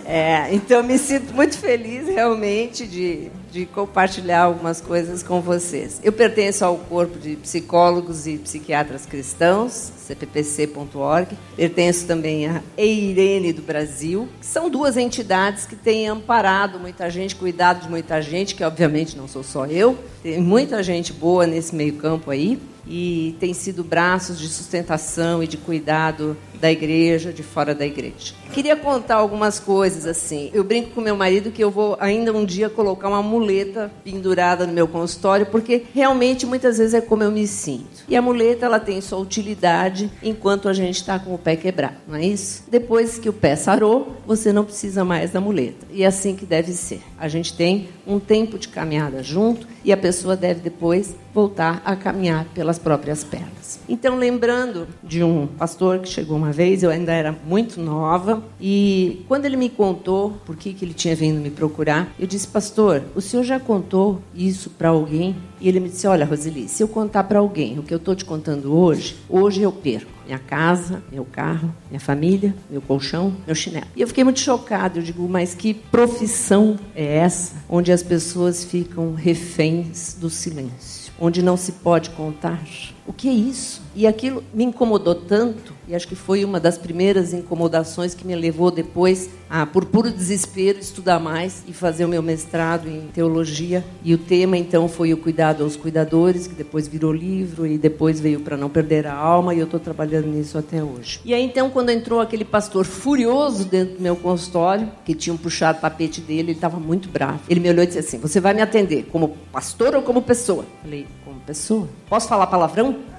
É, 0.05 0.55
então 0.55 0.85
me 0.85 0.99
sinto 0.99 1.35
muito 1.35 1.59
feliz 1.59 2.07
realmente 2.07 2.87
de, 2.87 3.31
de 3.55 3.65
compartilhar 3.67 4.43
algumas 4.43 4.81
coisas 4.81 5.23
com 5.23 5.41
vocês. 5.41 6.01
Eu 6.03 6.13
pertenço 6.13 6.65
ao 6.65 6.77
corpo 6.77 7.17
de 7.17 7.37
psicólogos 7.37 8.27
e 8.27 8.37
psiquiatras 8.37 9.07
cristãos, 9.07 9.93
cppc.org. 10.07 11.37
Pertenço 11.57 12.07
também 12.07 12.47
à 12.47 12.63
EIRENE 12.77 13.53
do 13.53 13.63
Brasil, 13.63 14.29
são 14.41 14.69
duas 14.69 14.97
entidades 14.97 15.67
que 15.67 15.77
têm 15.77 16.09
amparado 16.09 16.79
muita 16.79 17.09
gente, 17.11 17.35
cuidado 17.35 17.83
de 17.83 17.91
muita 17.91 18.21
gente, 18.21 18.55
que 18.55 18.65
obviamente 18.65 19.17
não 19.17 19.27
sou 19.27 19.43
só 19.43 19.67
eu. 19.67 19.99
Tem 20.23 20.41
muita 20.41 20.83
gente 20.83 21.13
boa 21.13 21.47
nesse 21.47 21.75
meio 21.75 21.95
campo 21.95 22.31
aí 22.31 22.59
e 22.87 23.35
tem 23.41 23.55
sido 23.55 23.83
braços 23.83 24.39
de 24.39 24.49
sustentação 24.49 25.43
e 25.43 25.47
de 25.47 25.57
cuidado 25.57 26.37
da 26.61 26.71
igreja, 26.71 27.33
de 27.33 27.43
fora 27.43 27.75
da 27.75 27.85
igreja. 27.85 28.35
Queria 28.53 28.77
contar 28.77 29.17
algumas 29.17 29.59
coisas 29.59 30.07
assim. 30.07 30.51
Eu 30.53 30.65
brinco 30.65 30.91
com 30.91 31.01
meu 31.01 31.17
marido 31.17 31.51
que 31.51 31.63
eu 31.63 31.71
vou 31.71 31.97
ainda 32.01 32.33
um 32.33 32.45
dia 32.45 32.71
colocar 32.71 33.09
uma 33.09 33.23
muleta 33.23 33.91
pendurada 34.03 34.67
no 34.67 34.73
meu 34.73 34.87
consultório, 34.87 35.47
porque 35.47 35.85
realmente 35.93 36.47
muitas 36.47 36.79
vezes 36.79 36.95
é 36.95 37.01
como 37.01 37.23
eu 37.23 37.31
me 37.31 37.47
sinto. 37.47 38.05
E 38.09 38.17
a 38.17 38.23
muleta 38.23 38.67
ela 38.67 38.81
tem 38.81 39.01
sua 39.01 39.19
utilidade 39.19 39.94
enquanto 40.23 40.69
a 40.69 40.73
gente 40.73 40.97
está 40.97 41.19
com 41.19 41.35
o 41.35 41.39
pé 41.39 41.57
quebrado, 41.57 41.97
não 42.07 42.17
é 42.17 42.25
isso? 42.25 42.65
Depois 42.71 43.19
que 43.19 43.29
o 43.29 43.33
pé 43.33 43.57
sarou, 43.57 44.17
você 44.27 44.53
não 44.53 44.65
precisa 44.65 45.05
mais 45.05 45.31
da 45.31 45.41
muleta. 45.41 45.87
E 45.91 46.03
é 46.03 46.07
assim 46.07 46.35
que 46.35 46.47
deve 46.47 46.73
ser. 46.73 47.03
A 47.25 47.29
gente 47.29 47.55
tem 47.55 47.89
um 48.07 48.21
tempo 48.21 48.59
de 48.59 48.69
caminhada 48.69 49.23
junto 49.23 49.67
e 49.83 49.91
a 49.91 49.97
pessoa 49.97 50.37
deve 50.37 50.61
depois 50.61 51.17
voltar 51.33 51.81
a 51.83 51.97
caminhar 51.97 52.45
pelas 52.53 52.79
próprias 52.79 53.25
pernas. 53.25 53.81
Então, 53.89 54.19
lembrando 54.19 54.87
de 55.03 55.25
um 55.25 55.47
pastor 55.47 56.01
que 56.01 56.09
chegou 56.11 56.37
uma 56.37 56.53
vez, 56.53 56.83
eu 56.83 56.91
ainda 56.91 57.15
era 57.15 57.33
muito 57.33 57.81
nova, 57.81 58.45
e 58.61 59.25
quando 59.27 59.47
ele 59.47 59.57
me 59.57 59.71
contou 59.71 60.33
por 60.45 60.55
que, 60.55 60.75
que 60.75 60.85
ele 60.85 60.93
tinha 60.93 61.17
vindo 61.17 61.41
me 61.41 61.49
procurar, 61.49 62.13
eu 62.19 62.27
disse, 62.27 62.47
pastor, 62.47 63.03
o 63.15 63.23
senhor 63.23 63.43
já 63.43 63.59
contou 63.59 64.21
isso 64.35 64.69
para 64.69 64.91
alguém? 64.91 65.35
E 65.63 65.67
ele 65.67 65.81
me 65.81 65.89
disse, 65.89 66.07
olha, 66.07 66.27
Roseli, 66.27 66.69
se 66.69 66.83
eu 66.83 66.89
contar 66.89 67.25
para 67.25 67.39
alguém 67.39 67.79
o 67.79 67.83
que 67.83 67.95
eu 67.95 67.99
estou 67.99 68.15
te 68.15 68.27
contando 68.27 68.77
hoje, 68.77 69.17
hoje 69.31 69.63
eu 69.63 69.73
perco 69.73 70.14
minha 70.25 70.39
casa, 70.39 71.03
meu 71.11 71.25
carro, 71.25 71.75
minha 71.89 72.01
família, 72.01 72.55
meu 72.71 72.81
colchão, 72.81 73.37
meu 73.47 73.55
chinelo. 73.55 73.87
E 73.95 74.01
eu 74.01 74.09
fiquei 74.09 74.25
muito 74.25 74.41
chocada. 74.41 74.99
Eu 74.99 75.03
digo, 75.03 75.29
mas 75.29 75.55
que 75.55 75.75
profissão 75.75 76.79
é 76.95 77.17
essa 77.17 77.55
onde 77.69 77.93
as 77.93 78.03
pessoas 78.03 78.65
ficam 78.65 79.15
reféns 79.15 80.15
do 80.15 80.31
silêncio? 80.31 81.13
Onde 81.19 81.43
não 81.43 81.57
se 81.57 81.73
pode 81.73 82.11
contar? 82.11 82.61
O 83.07 83.13
que 83.13 83.29
é 83.29 83.33
isso? 83.33 83.84
E 83.95 84.07
aquilo 84.07 84.43
me 84.53 84.65
incomodou 84.65 85.15
tanto, 85.15 85.73
e 85.87 85.95
acho 85.95 86.09
que 86.09 86.17
foi 86.17 86.45
uma 86.45 86.59
das 86.59 86.77
primeiras 86.77 87.33
incomodações 87.33 88.15
que 88.15 88.27
me 88.27 88.35
levou 88.35 88.71
depois 88.71 89.31
a, 89.49 89.65
por 89.65 89.85
puro 89.85 90.11
desespero, 90.11 90.79
estudar 90.79 91.21
mais 91.21 91.63
e 91.69 91.73
fazer 91.73 92.05
o 92.05 92.09
meu 92.09 92.23
mestrado 92.23 92.89
em 92.89 93.09
teologia. 93.13 93.85
E 94.03 94.13
o 94.13 94.19
tema 94.19 94.57
então 94.57 94.89
foi 94.89 95.13
o 95.13 95.17
cuidado 95.17 95.63
aos 95.63 95.77
cuidadores, 95.77 96.47
que 96.47 96.55
depois 96.55 96.89
virou 96.89 97.13
livro 97.13 97.67
e 97.67 97.79
depois 97.79 98.19
veio 98.19 98.41
para 98.41 98.57
não 98.57 98.69
perder 98.69 99.07
a 99.07 99.15
alma, 99.15 99.55
e 99.55 99.59
eu 99.59 99.65
estou 99.65 99.79
trabalhando 99.79 100.27
nisso 100.27 100.59
até 100.59 100.83
hoje. 100.83 101.21
E 101.25 101.33
aí 101.33 101.45
então, 101.45 101.71
quando 101.71 101.91
entrou 101.91 102.21
aquele 102.21 102.45
pastor 102.45 102.85
furioso 102.85 103.65
dentro 103.65 103.97
do 103.97 104.03
meu 104.03 104.17
consultório, 104.17 104.91
que 105.05 105.15
tinham 105.15 105.37
puxado 105.37 105.79
o 105.79 105.81
tapete 105.81 106.21
dele, 106.21 106.43
ele 106.43 106.53
estava 106.53 106.81
muito 106.81 107.09
bravo. 107.09 107.41
Ele 107.49 107.61
me 107.61 107.69
olhou 107.69 107.85
e 107.85 107.87
disse 107.87 107.99
assim: 107.99 108.19
Você 108.19 108.41
vai 108.41 108.55
me 108.55 108.63
atender 108.63 109.05
como 109.13 109.37
pastor 109.53 109.95
ou 109.95 110.03
como 110.03 110.23
pessoa? 110.23 110.63
Eu 110.63 110.83
falei: 110.83 111.07
Como 111.25 111.41
pessoa? 111.41 111.89
Posso 112.09 112.29
falar 112.29 112.47
palavrão? 112.47 113.14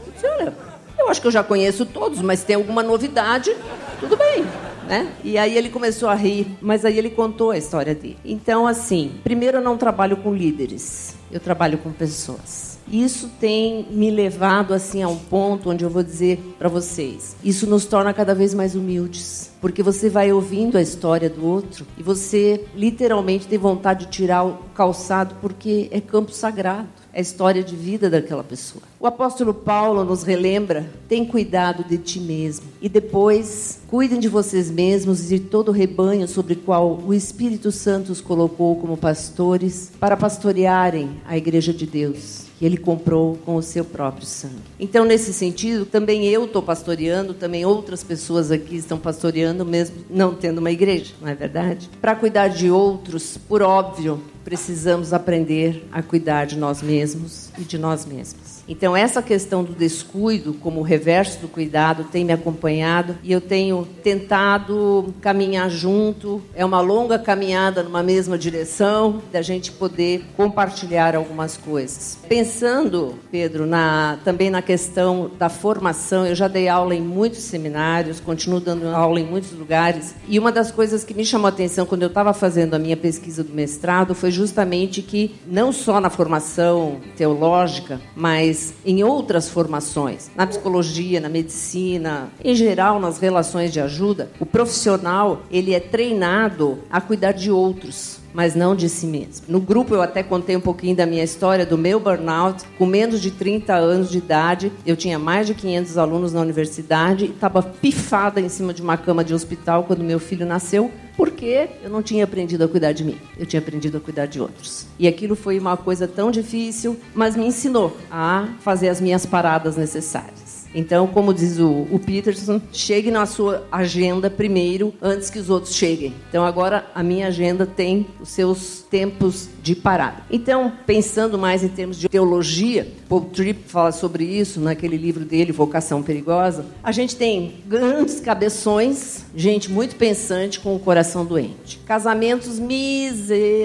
Eu 0.98 1.10
acho 1.10 1.22
que 1.22 1.28
eu 1.28 1.32
já 1.32 1.44
conheço 1.44 1.86
todos, 1.86 2.22
mas 2.22 2.44
tem 2.44 2.56
alguma 2.56 2.82
novidade, 2.82 3.56
tudo 4.00 4.16
bem. 4.18 4.46
né? 4.88 5.12
E 5.24 5.38
aí 5.38 5.58
ele 5.58 5.70
começou 5.70 6.08
a 6.08 6.16
rir, 6.16 6.48
mas 6.62 6.86
aí 6.86 6.98
ele 6.98 7.10
contou 7.10 7.52
a 7.52 7.58
história 7.58 7.94
dele. 7.96 8.18
Então, 8.24 8.68
assim, 8.68 9.14
primeiro 9.24 9.58
eu 9.58 9.62
não 9.62 9.78
trabalho 9.78 10.18
com 10.18 10.34
líderes, 10.34 11.16
eu 11.32 11.40
trabalho 11.40 11.78
com 11.80 11.92
pessoas. 11.92 12.76
Isso 12.88 13.32
tem 13.40 13.88
me 13.90 14.12
levado 14.12 14.72
assim 14.72 15.02
a 15.02 15.08
um 15.08 15.18
ponto 15.18 15.72
onde 15.72 15.84
eu 15.84 15.90
vou 15.90 16.04
dizer 16.04 16.38
para 16.60 16.70
vocês, 16.70 17.36
isso 17.44 17.66
nos 17.66 17.86
torna 17.86 18.14
cada 18.14 18.36
vez 18.36 18.54
mais 18.54 18.76
humildes, 18.76 19.52
porque 19.60 19.82
você 19.82 20.08
vai 20.08 20.32
ouvindo 20.32 20.78
a 20.78 20.82
história 20.84 21.28
do 21.28 21.44
outro 21.44 21.84
e 21.98 22.04
você 22.04 22.64
literalmente 22.76 23.48
tem 23.48 23.58
vontade 23.58 24.06
de 24.06 24.12
tirar 24.12 24.46
o 24.46 24.60
calçado 24.76 25.34
porque 25.42 25.88
é 25.92 26.00
campo 26.00 26.32
sagrado 26.32 26.88
a 27.16 27.22
história 27.22 27.64
de 27.64 27.76
vida 27.76 28.10
daquela 28.10 28.44
pessoa. 28.44 28.84
O 29.00 29.08
apóstolo 29.08 29.54
Paulo 29.54 30.04
nos 30.04 30.24
relembra: 30.24 30.92
tem 31.08 31.26
cuidado 31.26 31.84
de 31.84 31.98
ti 31.98 32.20
mesmo. 32.20 32.66
E 32.82 32.90
depois, 32.90 33.80
cuidem 33.88 34.20
de 34.20 34.28
vocês 34.28 34.70
mesmos 34.70 35.32
e 35.32 35.40
de 35.40 35.46
todo 35.46 35.70
o 35.70 35.72
rebanho 35.72 36.28
sobre 36.28 36.54
o 36.54 36.58
qual 36.58 37.02
o 37.06 37.14
Espírito 37.14 37.72
Santo 37.72 38.12
os 38.12 38.20
colocou 38.20 38.76
como 38.76 38.98
pastores 38.98 39.92
para 40.00 40.18
pastorearem 40.18 41.22
a 41.26 41.38
igreja 41.38 41.74
de 41.74 41.86
Deus 41.86 42.44
que 42.58 42.66
ele 42.66 42.78
comprou 42.78 43.38
com 43.46 43.56
o 43.56 43.62
seu 43.62 43.84
próprio 43.84 44.26
sangue. 44.26 44.56
Então, 44.80 45.04
nesse 45.04 45.34
sentido, 45.34 45.86
também 45.86 46.26
eu 46.26 46.46
estou 46.46 46.62
pastoreando, 46.62 47.34
também 47.34 47.66
outras 47.66 48.02
pessoas 48.02 48.50
aqui 48.50 48.78
estão 48.78 48.98
pastoreando, 48.98 49.66
mesmo 49.66 49.98
não 50.10 50.34
tendo 50.34 50.60
uma 50.60 50.72
igreja, 50.72 51.14
não 51.22 51.28
é 51.28 51.36
verdade? 51.36 51.90
Para 52.00 52.16
cuidar 52.16 52.48
de 52.48 52.72
outros, 52.72 53.38
por 53.38 53.62
óbvio, 53.62 54.22
precisamos 54.46 55.12
aprender 55.12 55.86
a 55.92 56.04
cuidar 56.04 56.46
de 56.46 56.56
nós 56.56 56.82
mesmos 56.82 57.50
e 57.58 57.64
de 57.64 57.80
nós 57.80 58.06
mesmos. 58.06 58.45
Então, 58.68 58.98
essa 58.98 59.22
questão 59.22 59.64
do 59.64 59.74
descuido, 59.74 60.54
como 60.54 60.80
o 60.80 60.84
reverso 60.84 61.40
do 61.40 61.48
cuidado, 61.48 62.06
tem 62.06 62.26
me 62.26 62.34
acompanhado 62.34 63.16
e 63.24 63.32
eu 63.32 63.40
tenho 63.40 63.88
tentado 64.04 65.14
caminhar 65.22 65.70
junto. 65.70 66.42
É 66.56 66.66
uma 66.66 66.82
longa 66.82 67.20
caminhada 67.20 67.84
numa 67.84 68.02
mesma 68.02 68.38
direção, 68.38 69.22
da 69.32 69.42
gente 69.42 69.72
poder 69.72 70.26
compartilhar 70.36 71.16
algumas 71.16 71.58
coisas. 71.58 72.18
Pensando, 72.28 73.16
Pedro, 73.32 73.66
na, 73.66 74.18
também 74.24 74.50
na 74.50 74.62
questão 74.62 75.30
da 75.38 75.50
formação, 75.50 76.26
eu 76.26 76.36
já 76.36 76.48
dei 76.48 76.68
aula 76.68 76.96
em 76.96 77.02
muitos 77.02 77.40
seminários, 77.40 78.20
continuo 78.20 78.60
dando 78.60 78.88
aula 78.88 79.20
em 79.20 79.26
muitos 79.26 79.52
lugares, 79.52 80.16
e 80.28 80.40
uma 80.40 80.52
das 80.52 80.72
coisas 80.72 81.04
que 81.04 81.14
me 81.14 81.26
chamou 81.26 81.48
a 81.48 81.50
atenção 81.50 81.86
quando 81.86 82.02
eu 82.02 82.08
estava 82.08 82.34
fazendo 82.34 82.74
a 82.74 82.80
minha 82.80 82.98
pesquisa 82.98 83.44
do 83.44 83.54
mestrado 83.54 84.16
foi 84.16 84.32
justamente 84.32 85.02
que, 85.02 85.36
não 85.46 85.72
só 85.72 86.00
na 86.02 86.10
formação 86.10 86.98
teológica, 87.16 88.02
mas 88.16 88.55
em 88.86 89.04
outras 89.04 89.50
formações, 89.50 90.30
na 90.36 90.46
psicologia, 90.46 91.20
na 91.20 91.30
medicina, 91.30 92.30
em 92.44 92.56
geral 92.56 93.00
nas 93.00 93.20
relações 93.20 93.72
de 93.72 93.80
ajuda, 93.80 94.30
o 94.40 94.46
profissional 94.46 95.44
ele 95.52 95.74
é 95.74 95.80
treinado 95.80 96.80
a 96.90 97.00
cuidar 97.00 97.32
de 97.32 97.52
outros 97.52 98.25
mas 98.36 98.54
não 98.54 98.76
de 98.76 98.90
si 98.90 99.08
mesmo. 99.08 99.46
No 99.48 99.62
grupo 99.62 99.96
eu 99.96 100.02
até 100.02 100.22
contei 100.22 100.56
um 100.58 100.62
pouquinho 100.62 100.96
da 100.96 101.06
minha 101.06 101.24
história, 101.24 101.66
do 101.66 101.78
meu 101.78 102.00
burnout. 102.00 102.66
Com 102.78 102.86
menos 102.86 103.22
de 103.22 103.32
30 103.32 103.74
anos 103.74 104.12
de 104.12 104.18
idade, 104.18 104.72
eu 104.86 104.96
tinha 104.96 105.18
mais 105.18 105.48
de 105.48 105.56
500 105.56 105.98
alunos 105.98 106.34
na 106.34 106.42
universidade 106.42 107.26
e 107.26 107.30
estava 107.30 107.64
pifada 107.64 108.42
em 108.42 108.50
cima 108.50 108.74
de 108.74 108.82
uma 108.82 108.98
cama 108.98 109.24
de 109.24 109.34
hospital 109.34 109.86
quando 109.86 110.04
meu 110.04 110.20
filho 110.20 110.46
nasceu, 110.46 110.92
porque 111.16 111.70
eu 111.82 111.90
não 111.90 112.04
tinha 112.04 112.26
aprendido 112.26 112.66
a 112.66 112.68
cuidar 112.68 112.92
de 112.92 113.06
mim, 113.06 113.18
eu 113.38 113.46
tinha 113.46 113.62
aprendido 113.62 113.98
a 113.98 114.02
cuidar 114.02 114.26
de 114.26 114.42
outros. 114.42 114.86
E 115.00 115.08
aquilo 115.08 115.36
foi 115.36 115.58
uma 115.58 115.78
coisa 115.78 116.08
tão 116.08 116.30
difícil, 116.30 117.00
mas 117.14 117.38
me 117.38 117.46
ensinou 117.46 117.96
a 118.12 118.50
fazer 118.60 118.90
as 118.90 119.00
minhas 119.00 119.26
paradas 119.26 119.78
necessárias. 119.78 120.45
Então, 120.76 121.08
como 121.08 121.34
diz 121.34 121.58
o, 121.58 121.88
o, 121.90 121.98
Peterson, 121.98 122.62
chegue 122.74 123.10
na 123.10 123.26
sua 123.26 123.66
agenda 123.72 124.30
primeiro, 124.30 124.94
antes 125.02 125.30
que 125.30 125.40
os 125.40 125.50
outros 125.50 125.74
cheguem. 125.74 126.14
Então, 126.30 126.46
agora 126.46 126.86
a 126.94 127.02
minha 127.02 127.28
agenda 127.28 127.66
tem 127.66 128.06
os 128.20 128.28
seus 128.30 128.86
tempos 128.90 129.48
de 129.64 129.74
parada. 129.74 130.24
Então, 130.30 130.74
pensando 130.86 131.40
mais 131.40 131.64
em 131.64 131.70
termos 131.70 131.98
de 131.98 132.10
teologia, 132.10 132.92
Paul 133.08 133.22
Tripp 133.22 133.70
fala 133.70 133.94
sobre 133.94 134.26
isso 134.26 134.60
naquele 134.60 134.98
livro 134.98 135.24
dele, 135.24 135.54
Vocação 135.54 136.04
Perigosa. 136.04 136.66
A 136.84 136.92
gente 136.92 137.16
tem 137.16 137.54
grandes 137.66 138.20
cabeções, 138.20 139.24
gente 139.36 139.72
muito 139.72 139.96
pensante 139.96 140.60
com 140.60 140.76
o 140.76 140.80
coração 140.80 141.26
doente. 141.26 141.80
Casamentos 141.86 142.60
miseráveis. 142.60 143.56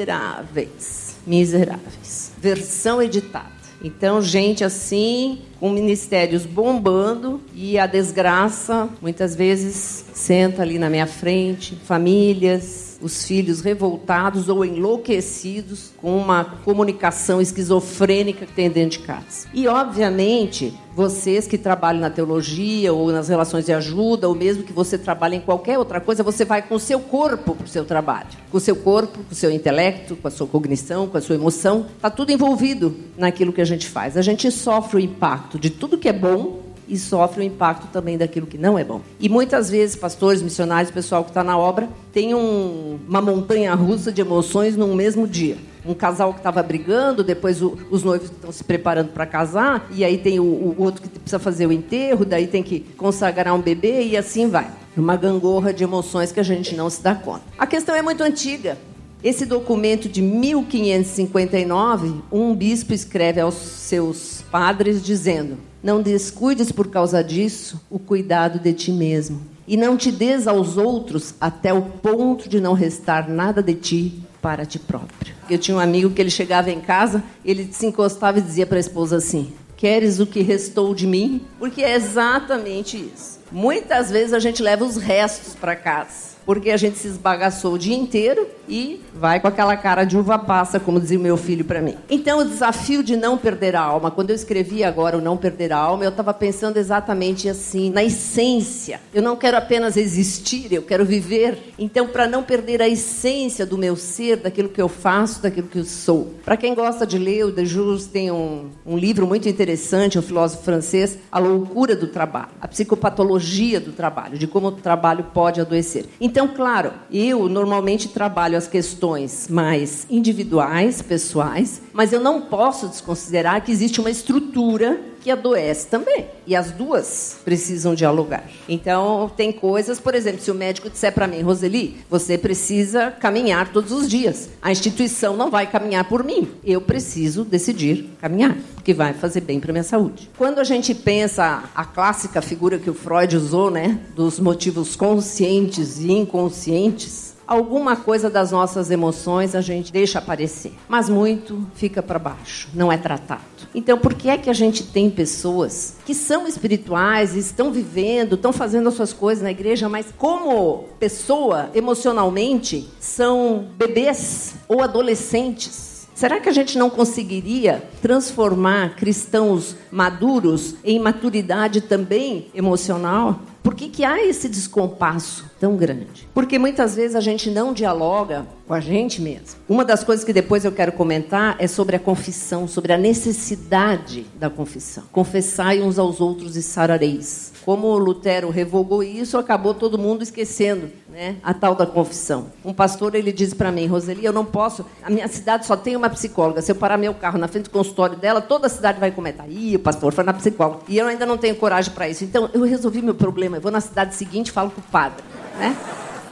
Miseráveis. 1.26 2.30
Versão 2.38 3.02
editada. 3.02 3.59
Então, 3.82 4.20
gente 4.20 4.62
assim, 4.62 5.40
com 5.58 5.70
ministérios 5.70 6.44
bombando 6.44 7.40
e 7.54 7.78
a 7.78 7.86
desgraça 7.86 8.88
muitas 9.00 9.34
vezes 9.34 10.04
senta 10.12 10.62
ali 10.62 10.78
na 10.78 10.90
minha 10.90 11.06
frente, 11.06 11.74
famílias, 11.76 12.89
os 13.00 13.24
filhos 13.24 13.60
revoltados 13.60 14.48
ou 14.48 14.64
enlouquecidos 14.64 15.90
com 15.96 16.16
uma 16.16 16.44
comunicação 16.44 17.40
esquizofrênica 17.40 18.46
que 18.46 18.52
tem 18.52 18.70
dentro 18.70 18.98
de 18.98 19.06
casa. 19.06 19.48
E, 19.52 19.66
obviamente, 19.66 20.74
vocês 20.94 21.46
que 21.46 21.56
trabalham 21.56 22.00
na 22.00 22.10
teologia 22.10 22.92
ou 22.92 23.10
nas 23.10 23.28
relações 23.28 23.64
de 23.64 23.72
ajuda, 23.72 24.28
ou 24.28 24.34
mesmo 24.34 24.62
que 24.62 24.72
você 24.72 24.98
trabalhe 24.98 25.36
em 25.36 25.40
qualquer 25.40 25.78
outra 25.78 26.00
coisa, 26.00 26.22
você 26.22 26.44
vai 26.44 26.62
com 26.62 26.74
o 26.74 26.80
seu 26.80 27.00
corpo 27.00 27.54
para 27.54 27.64
o 27.64 27.68
seu 27.68 27.84
trabalho. 27.84 28.28
Com 28.50 28.58
o 28.58 28.60
seu 28.60 28.76
corpo, 28.76 29.18
com 29.24 29.32
o 29.32 29.34
seu 29.34 29.50
intelecto, 29.50 30.16
com 30.16 30.28
a 30.28 30.30
sua 30.30 30.46
cognição, 30.46 31.06
com 31.06 31.16
a 31.16 31.20
sua 31.20 31.36
emoção. 31.36 31.86
Está 31.96 32.10
tudo 32.10 32.32
envolvido 32.32 32.96
naquilo 33.16 33.52
que 33.52 33.60
a 33.60 33.64
gente 33.64 33.86
faz. 33.86 34.16
A 34.16 34.22
gente 34.22 34.50
sofre 34.50 34.96
o 34.96 35.00
impacto 35.00 35.58
de 35.58 35.70
tudo 35.70 35.98
que 35.98 36.08
é 36.08 36.12
bom 36.12 36.69
e 36.90 36.98
sofre 36.98 37.40
o 37.40 37.44
impacto 37.44 37.86
também 37.92 38.18
daquilo 38.18 38.46
que 38.46 38.58
não 38.58 38.76
é 38.76 38.82
bom. 38.82 39.00
E 39.20 39.28
muitas 39.28 39.70
vezes, 39.70 39.94
pastores, 39.94 40.42
missionários, 40.42 40.90
pessoal 40.90 41.22
que 41.22 41.30
está 41.30 41.44
na 41.44 41.56
obra, 41.56 41.88
tem 42.12 42.34
um, 42.34 42.98
uma 43.08 43.22
montanha 43.22 43.72
russa 43.74 44.10
de 44.10 44.20
emoções 44.20 44.76
num 44.76 44.94
mesmo 44.94 45.26
dia. 45.26 45.56
Um 45.86 45.94
casal 45.94 46.32
que 46.32 46.40
estava 46.40 46.62
brigando, 46.62 47.24
depois 47.24 47.62
o, 47.62 47.78
os 47.90 48.02
noivos 48.02 48.30
estão 48.30 48.52
se 48.52 48.64
preparando 48.64 49.12
para 49.12 49.24
casar, 49.24 49.88
e 49.92 50.04
aí 50.04 50.18
tem 50.18 50.40
o, 50.40 50.42
o 50.42 50.74
outro 50.78 51.00
que 51.00 51.08
precisa 51.08 51.38
fazer 51.38 51.66
o 51.66 51.72
enterro, 51.72 52.24
daí 52.24 52.48
tem 52.48 52.62
que 52.62 52.80
consagrar 52.96 53.54
um 53.54 53.62
bebê, 53.62 54.02
e 54.02 54.16
assim 54.16 54.48
vai. 54.48 54.68
Uma 54.96 55.16
gangorra 55.16 55.72
de 55.72 55.84
emoções 55.84 56.32
que 56.32 56.40
a 56.40 56.42
gente 56.42 56.74
não 56.74 56.90
se 56.90 57.00
dá 57.00 57.14
conta. 57.14 57.42
A 57.56 57.66
questão 57.66 57.94
é 57.94 58.02
muito 58.02 58.22
antiga. 58.22 58.76
Esse 59.22 59.46
documento 59.46 60.08
de 60.08 60.22
1559, 60.22 62.22
um 62.32 62.54
bispo 62.54 62.94
escreve 62.94 63.40
aos 63.40 63.54
seus 63.54 64.42
padres 64.50 65.02
dizendo: 65.02 65.58
Não 65.82 66.02
descuides 66.02 66.70
por 66.70 66.88
causa 66.88 67.24
disso 67.24 67.80
o 67.90 67.98
cuidado 67.98 68.58
de 68.58 68.72
ti 68.72 68.92
mesmo, 68.92 69.40
e 69.66 69.76
não 69.76 69.96
te 69.96 70.12
des 70.12 70.46
aos 70.46 70.76
outros 70.76 71.34
até 71.40 71.72
o 71.72 71.82
ponto 71.82 72.48
de 72.48 72.60
não 72.60 72.74
restar 72.74 73.30
nada 73.30 73.62
de 73.62 73.74
ti 73.74 74.22
para 74.42 74.66
ti 74.66 74.78
próprio. 74.78 75.34
Eu 75.48 75.58
tinha 75.58 75.76
um 75.76 75.80
amigo 75.80 76.10
que 76.10 76.20
ele 76.20 76.30
chegava 76.30 76.70
em 76.70 76.80
casa, 76.80 77.22
ele 77.44 77.68
se 77.72 77.86
encostava 77.86 78.38
e 78.38 78.42
dizia 78.42 78.66
para 78.66 78.76
a 78.76 78.80
esposa 78.80 79.16
assim: 79.16 79.52
Queres 79.76 80.20
o 80.20 80.26
que 80.26 80.42
restou 80.42 80.94
de 80.94 81.06
mim? 81.06 81.40
Porque 81.58 81.82
é 81.82 81.94
exatamente 81.94 82.96
isso. 82.96 83.40
Muitas 83.50 84.10
vezes 84.10 84.34
a 84.34 84.38
gente 84.38 84.62
leva 84.62 84.84
os 84.84 84.96
restos 84.96 85.54
para 85.54 85.74
casa 85.74 86.29
porque 86.50 86.72
a 86.72 86.76
gente 86.76 86.98
se 86.98 87.06
esbagaçou 87.06 87.74
o 87.74 87.78
dia 87.78 87.96
inteiro 87.96 88.44
e 88.68 89.00
vai 89.14 89.38
com 89.38 89.46
aquela 89.48 89.76
cara 89.76 90.04
de 90.04 90.16
uva 90.16 90.38
passa, 90.38 90.80
como 90.80 91.00
dizia 91.00 91.18
o 91.18 91.22
meu 91.22 91.36
filho 91.36 91.64
para 91.64 91.80
mim. 91.80 91.96
Então, 92.08 92.38
o 92.38 92.44
desafio 92.44 93.02
de 93.02 93.16
não 93.16 93.36
perder 93.36 93.76
a 93.76 93.80
alma, 93.80 94.10
quando 94.10 94.30
eu 94.30 94.36
escrevi 94.36 94.84
agora 94.84 95.18
o 95.18 95.20
não 95.20 95.36
perder 95.36 95.72
a 95.72 95.76
alma, 95.76 96.04
eu 96.04 96.10
estava 96.10 96.32
pensando 96.32 96.76
exatamente 96.76 97.48
assim, 97.48 97.90
na 97.90 98.02
essência. 98.02 99.00
Eu 99.12 99.22
não 99.22 99.36
quero 99.36 99.56
apenas 99.56 99.96
existir, 99.96 100.72
eu 100.72 100.82
quero 100.82 101.04
viver. 101.04 101.72
Então, 101.78 102.06
para 102.08 102.26
não 102.26 102.42
perder 102.42 102.82
a 102.82 102.88
essência 102.88 103.64
do 103.64 103.76
meu 103.78 103.94
ser, 103.96 104.38
daquilo 104.38 104.68
que 104.68 104.80
eu 104.80 104.88
faço, 104.88 105.42
daquilo 105.42 105.68
que 105.68 105.78
eu 105.78 105.84
sou. 105.84 106.34
Para 106.44 106.56
quem 106.56 106.74
gosta 106.74 107.06
de 107.06 107.18
ler, 107.18 107.44
o 107.44 107.52
Dejus 107.52 108.06
tem 108.06 108.30
um, 108.30 108.70
um 108.86 108.96
livro 108.96 109.26
muito 109.26 109.48
interessante, 109.48 110.18
um 110.18 110.22
filósofo 110.22 110.64
francês, 110.64 111.18
A 111.30 111.38
Loucura 111.38 111.96
do 111.96 112.06
Trabalho, 112.06 112.50
a 112.60 112.68
psicopatologia 112.68 113.80
do 113.80 113.92
trabalho, 113.92 114.38
de 114.38 114.46
como 114.46 114.68
o 114.68 114.72
trabalho 114.72 115.26
pode 115.32 115.60
adoecer. 115.60 116.06
Então, 116.20 116.39
então, 116.40 116.54
claro, 116.54 116.94
eu 117.12 117.50
normalmente 117.50 118.08
trabalho 118.08 118.56
as 118.56 118.66
questões 118.66 119.46
mais 119.46 120.06
individuais, 120.08 121.02
pessoais, 121.02 121.82
mas 121.92 122.14
eu 122.14 122.20
não 122.20 122.40
posso 122.40 122.88
desconsiderar 122.88 123.62
que 123.62 123.70
existe 123.70 124.00
uma 124.00 124.10
estrutura 124.10 124.98
que 125.20 125.30
adoece 125.30 125.86
também. 125.86 126.26
E 126.46 126.56
as 126.56 126.70
duas 126.70 127.36
precisam 127.44 127.94
dialogar. 127.94 128.44
Então, 128.68 129.30
tem 129.36 129.52
coisas, 129.52 130.00
por 130.00 130.14
exemplo, 130.14 130.40
se 130.40 130.50
o 130.50 130.54
médico 130.54 130.90
disser 130.90 131.12
para 131.12 131.26
mim, 131.26 131.42
Roseli, 131.42 131.98
você 132.08 132.36
precisa 132.36 133.10
caminhar 133.10 133.72
todos 133.72 133.92
os 133.92 134.08
dias. 134.08 134.48
A 134.60 134.72
instituição 134.72 135.36
não 135.36 135.50
vai 135.50 135.66
caminhar 135.66 136.08
por 136.08 136.24
mim. 136.24 136.48
Eu 136.64 136.80
preciso 136.80 137.44
decidir 137.44 138.08
caminhar, 138.20 138.56
porque 138.74 138.94
vai 138.94 139.12
fazer 139.12 139.42
bem 139.42 139.60
para 139.60 139.72
minha 139.72 139.84
saúde. 139.84 140.30
Quando 140.36 140.58
a 140.58 140.64
gente 140.64 140.94
pensa 140.94 141.64
a 141.74 141.84
clássica 141.84 142.42
figura 142.42 142.78
que 142.78 142.90
o 142.90 142.94
Freud 142.94 143.36
usou, 143.36 143.70
né, 143.70 143.98
dos 144.14 144.40
motivos 144.40 144.96
conscientes 144.96 145.98
e 146.00 146.10
inconscientes, 146.10 147.29
alguma 147.50 147.96
coisa 147.96 148.30
das 148.30 148.52
nossas 148.52 148.92
emoções 148.92 149.56
a 149.56 149.60
gente 149.60 149.92
deixa 149.92 150.20
aparecer, 150.20 150.72
mas 150.88 151.08
muito 151.08 151.66
fica 151.74 152.00
para 152.00 152.16
baixo, 152.16 152.68
não 152.72 152.92
é 152.92 152.96
tratado. 152.96 153.40
Então, 153.74 153.98
por 153.98 154.14
que 154.14 154.30
é 154.30 154.38
que 154.38 154.48
a 154.48 154.52
gente 154.52 154.84
tem 154.84 155.10
pessoas 155.10 155.96
que 156.06 156.14
são 156.14 156.46
espirituais, 156.46 157.34
estão 157.34 157.72
vivendo, 157.72 158.36
estão 158.36 158.52
fazendo 158.52 158.88
as 158.88 158.94
suas 158.94 159.12
coisas 159.12 159.42
na 159.42 159.50
igreja, 159.50 159.88
mas 159.88 160.06
como 160.16 160.84
pessoa, 161.00 161.70
emocionalmente, 161.74 162.88
são 163.00 163.66
bebês 163.76 164.54
ou 164.68 164.80
adolescentes? 164.80 165.90
Será 166.14 166.38
que 166.38 166.48
a 166.48 166.52
gente 166.52 166.78
não 166.78 166.90
conseguiria 166.90 167.82
transformar 168.00 168.94
cristãos 168.94 169.74
maduros 169.90 170.76
em 170.84 171.00
maturidade 171.00 171.80
também 171.80 172.46
emocional? 172.54 173.40
Por 173.62 173.74
que, 173.74 173.88
que 173.88 174.04
há 174.04 174.24
esse 174.24 174.48
descompasso 174.48 175.50
tão 175.60 175.76
grande? 175.76 176.28
Porque 176.32 176.58
muitas 176.58 176.96
vezes 176.96 177.14
a 177.14 177.20
gente 177.20 177.50
não 177.50 177.72
dialoga 177.72 178.46
com 178.66 178.72
a 178.72 178.80
gente 178.80 179.20
mesmo. 179.20 179.60
Uma 179.68 179.84
das 179.84 180.02
coisas 180.02 180.24
que 180.24 180.32
depois 180.32 180.64
eu 180.64 180.72
quero 180.72 180.92
comentar 180.92 181.56
é 181.58 181.66
sobre 181.66 181.96
a 181.96 181.98
confissão, 181.98 182.66
sobre 182.66 182.92
a 182.92 182.98
necessidade 182.98 184.26
da 184.36 184.48
confissão. 184.48 185.04
Confessai 185.12 185.82
uns 185.82 185.98
aos 185.98 186.20
outros 186.20 186.56
e 186.56 186.62
sarareis. 186.62 187.52
Como 187.64 187.98
Lutero 187.98 188.48
revogou 188.48 189.02
isso, 189.02 189.36
acabou 189.36 189.74
todo 189.74 189.98
mundo 189.98 190.22
esquecendo 190.22 190.90
né, 191.10 191.36
a 191.42 191.52
tal 191.52 191.74
da 191.74 191.86
confissão. 191.86 192.46
Um 192.64 192.72
pastor 192.72 193.14
ele 193.14 193.32
disse 193.32 193.54
para 193.54 193.70
mim, 193.70 193.86
Roseli, 193.86 194.24
eu 194.24 194.32
não 194.32 194.44
posso. 194.44 194.86
A 195.02 195.10
minha 195.10 195.28
cidade 195.28 195.66
só 195.66 195.76
tem 195.76 195.96
uma 195.96 196.08
psicóloga. 196.08 196.62
Se 196.62 196.72
eu 196.72 196.76
parar 196.76 196.96
meu 196.96 197.12
carro 197.12 197.38
na 197.38 197.48
frente 197.48 197.64
do 197.64 197.70
consultório 197.70 198.16
dela, 198.16 198.40
toda 198.40 198.66
a 198.66 198.70
cidade 198.70 198.98
vai 198.98 199.10
comentar. 199.10 199.50
Ih, 199.50 199.76
o 199.76 199.80
pastor 199.80 200.12
foi 200.12 200.24
na 200.24 200.32
psicóloga. 200.32 200.80
E 200.88 200.96
eu 200.96 201.06
ainda 201.06 201.26
não 201.26 201.36
tenho 201.36 201.56
coragem 201.56 201.92
para 201.92 202.08
isso. 202.08 202.24
Então 202.24 202.48
eu 202.54 202.62
resolvi 202.62 203.02
meu 203.02 203.14
problema. 203.14 203.49
Eu 203.56 203.60
vou 203.60 203.70
na 203.70 203.80
cidade 203.80 204.14
seguinte 204.14 204.48
e 204.48 204.52
falo 204.52 204.70
com 204.70 204.80
o 204.80 204.84
padre, 204.84 205.22
né? 205.58 205.76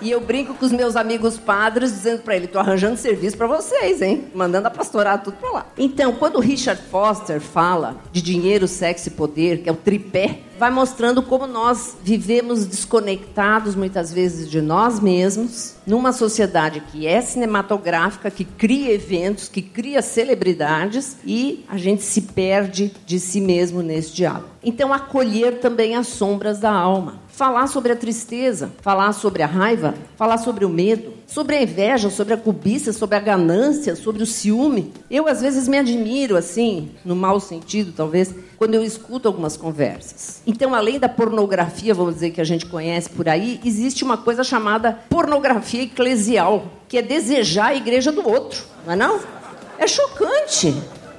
E 0.01 0.11
eu 0.11 0.21
brinco 0.21 0.55
com 0.55 0.65
os 0.65 0.73
meus 0.73 0.95
amigos 0.95 1.37
padres, 1.37 1.91
dizendo 1.91 2.23
para 2.23 2.37
ele: 2.37 2.47
tô 2.47 2.59
arranjando 2.59 2.97
serviço 2.97 3.37
para 3.37 3.47
vocês, 3.47 4.01
hein? 4.01 4.25
Mandando 4.35 4.69
a 4.69 4.71
pastorar 4.71 5.23
tudo 5.23 5.37
para 5.37 5.51
lá. 5.51 5.67
Então, 5.77 6.13
quando 6.13 6.37
o 6.37 6.41
Richard 6.41 6.81
Foster 6.91 7.41
fala 7.41 7.97
de 8.13 8.23
dinheiro, 8.23 8.69
sexo 8.69 9.09
e 9.09 9.13
poder, 9.13 9.63
que 9.63 9.69
é 9.69 9.73
o 9.73 9.77
tripé, 9.77 10.41
vai 10.59 10.71
mostrando 10.71 11.23
como 11.23 11.47
nós 11.47 11.97
vivemos 12.03 12.67
desconectados 12.67 13.75
muitas 13.75 14.13
vezes 14.13 14.51
de 14.51 14.61
nós 14.61 14.99
mesmos, 14.99 15.77
numa 15.87 16.13
sociedade 16.13 16.83
que 16.93 17.07
é 17.07 17.21
cinematográfica, 17.21 18.31
que 18.31 18.45
cria 18.45 18.93
eventos, 18.93 19.49
que 19.49 19.63
cria 19.63 20.03
celebridades 20.03 21.17
e 21.25 21.65
a 21.69 21.77
gente 21.77 22.03
se 22.03 22.23
perde 22.23 22.93
de 23.07 23.21
si 23.21 23.41
mesmo 23.41 23.83
nesse 23.83 24.13
diálogo. 24.13 24.49
Então, 24.63 24.93
acolher 24.93 25.61
também 25.61 25.95
as 25.95 26.09
sombras 26.09 26.59
da 26.59 26.73
alma 26.73 27.21
falar 27.39 27.69
sobre 27.69 27.93
a 27.93 27.97
tristeza, 27.97 28.73
falar 28.83 29.13
sobre 29.13 29.45
a 29.45 29.47
raiva, 29.47 29.95
falar 30.17 30.39
sobre 30.39 30.65
o 30.65 30.69
medo, 30.69 31.13
sobre 31.25 31.55
a 31.55 31.63
inveja, 31.63 32.11
sobre 32.11 32.35
a 32.35 32.37
cobiça, 32.37 32.93
sobre 32.93 33.15
a 33.15 33.21
ganância, 33.21 33.95
sobre 33.95 34.25
o 34.25 34.27
ciúme. 34.27 34.93
Eu 35.09 35.29
às 35.29 35.41
vezes 35.41 35.69
me 35.69 35.79
admiro 35.79 36.37
assim, 36.37 36.91
no 37.05 37.15
mau 37.15 37.39
sentido 37.39 37.93
talvez, 37.97 38.35
quando 38.57 38.75
eu 38.75 38.83
escuto 38.83 39.29
algumas 39.29 39.57
conversas. 39.57 40.43
Então, 40.45 40.75
além 40.75 40.99
da 40.99 41.09
pornografia, 41.09 41.95
vamos 41.95 42.15
dizer 42.15 42.33
que 42.33 42.41
a 42.41 42.45
gente 42.45 42.67
conhece 42.67 43.09
por 43.09 43.29
aí, 43.29 43.61
existe 43.65 44.03
uma 44.03 44.17
coisa 44.17 44.43
chamada 44.43 44.99
pornografia 45.09 45.85
eclesial, 45.85 46.67
que 46.89 46.99
é 46.99 47.03
desejar 47.03 47.67
a 47.67 47.75
igreja 47.77 48.11
do 48.11 48.29
outro, 48.29 48.65
não 48.85 48.95
é 48.95 48.97
não? 48.97 49.21
É 49.79 49.87
chocante. 49.87 50.75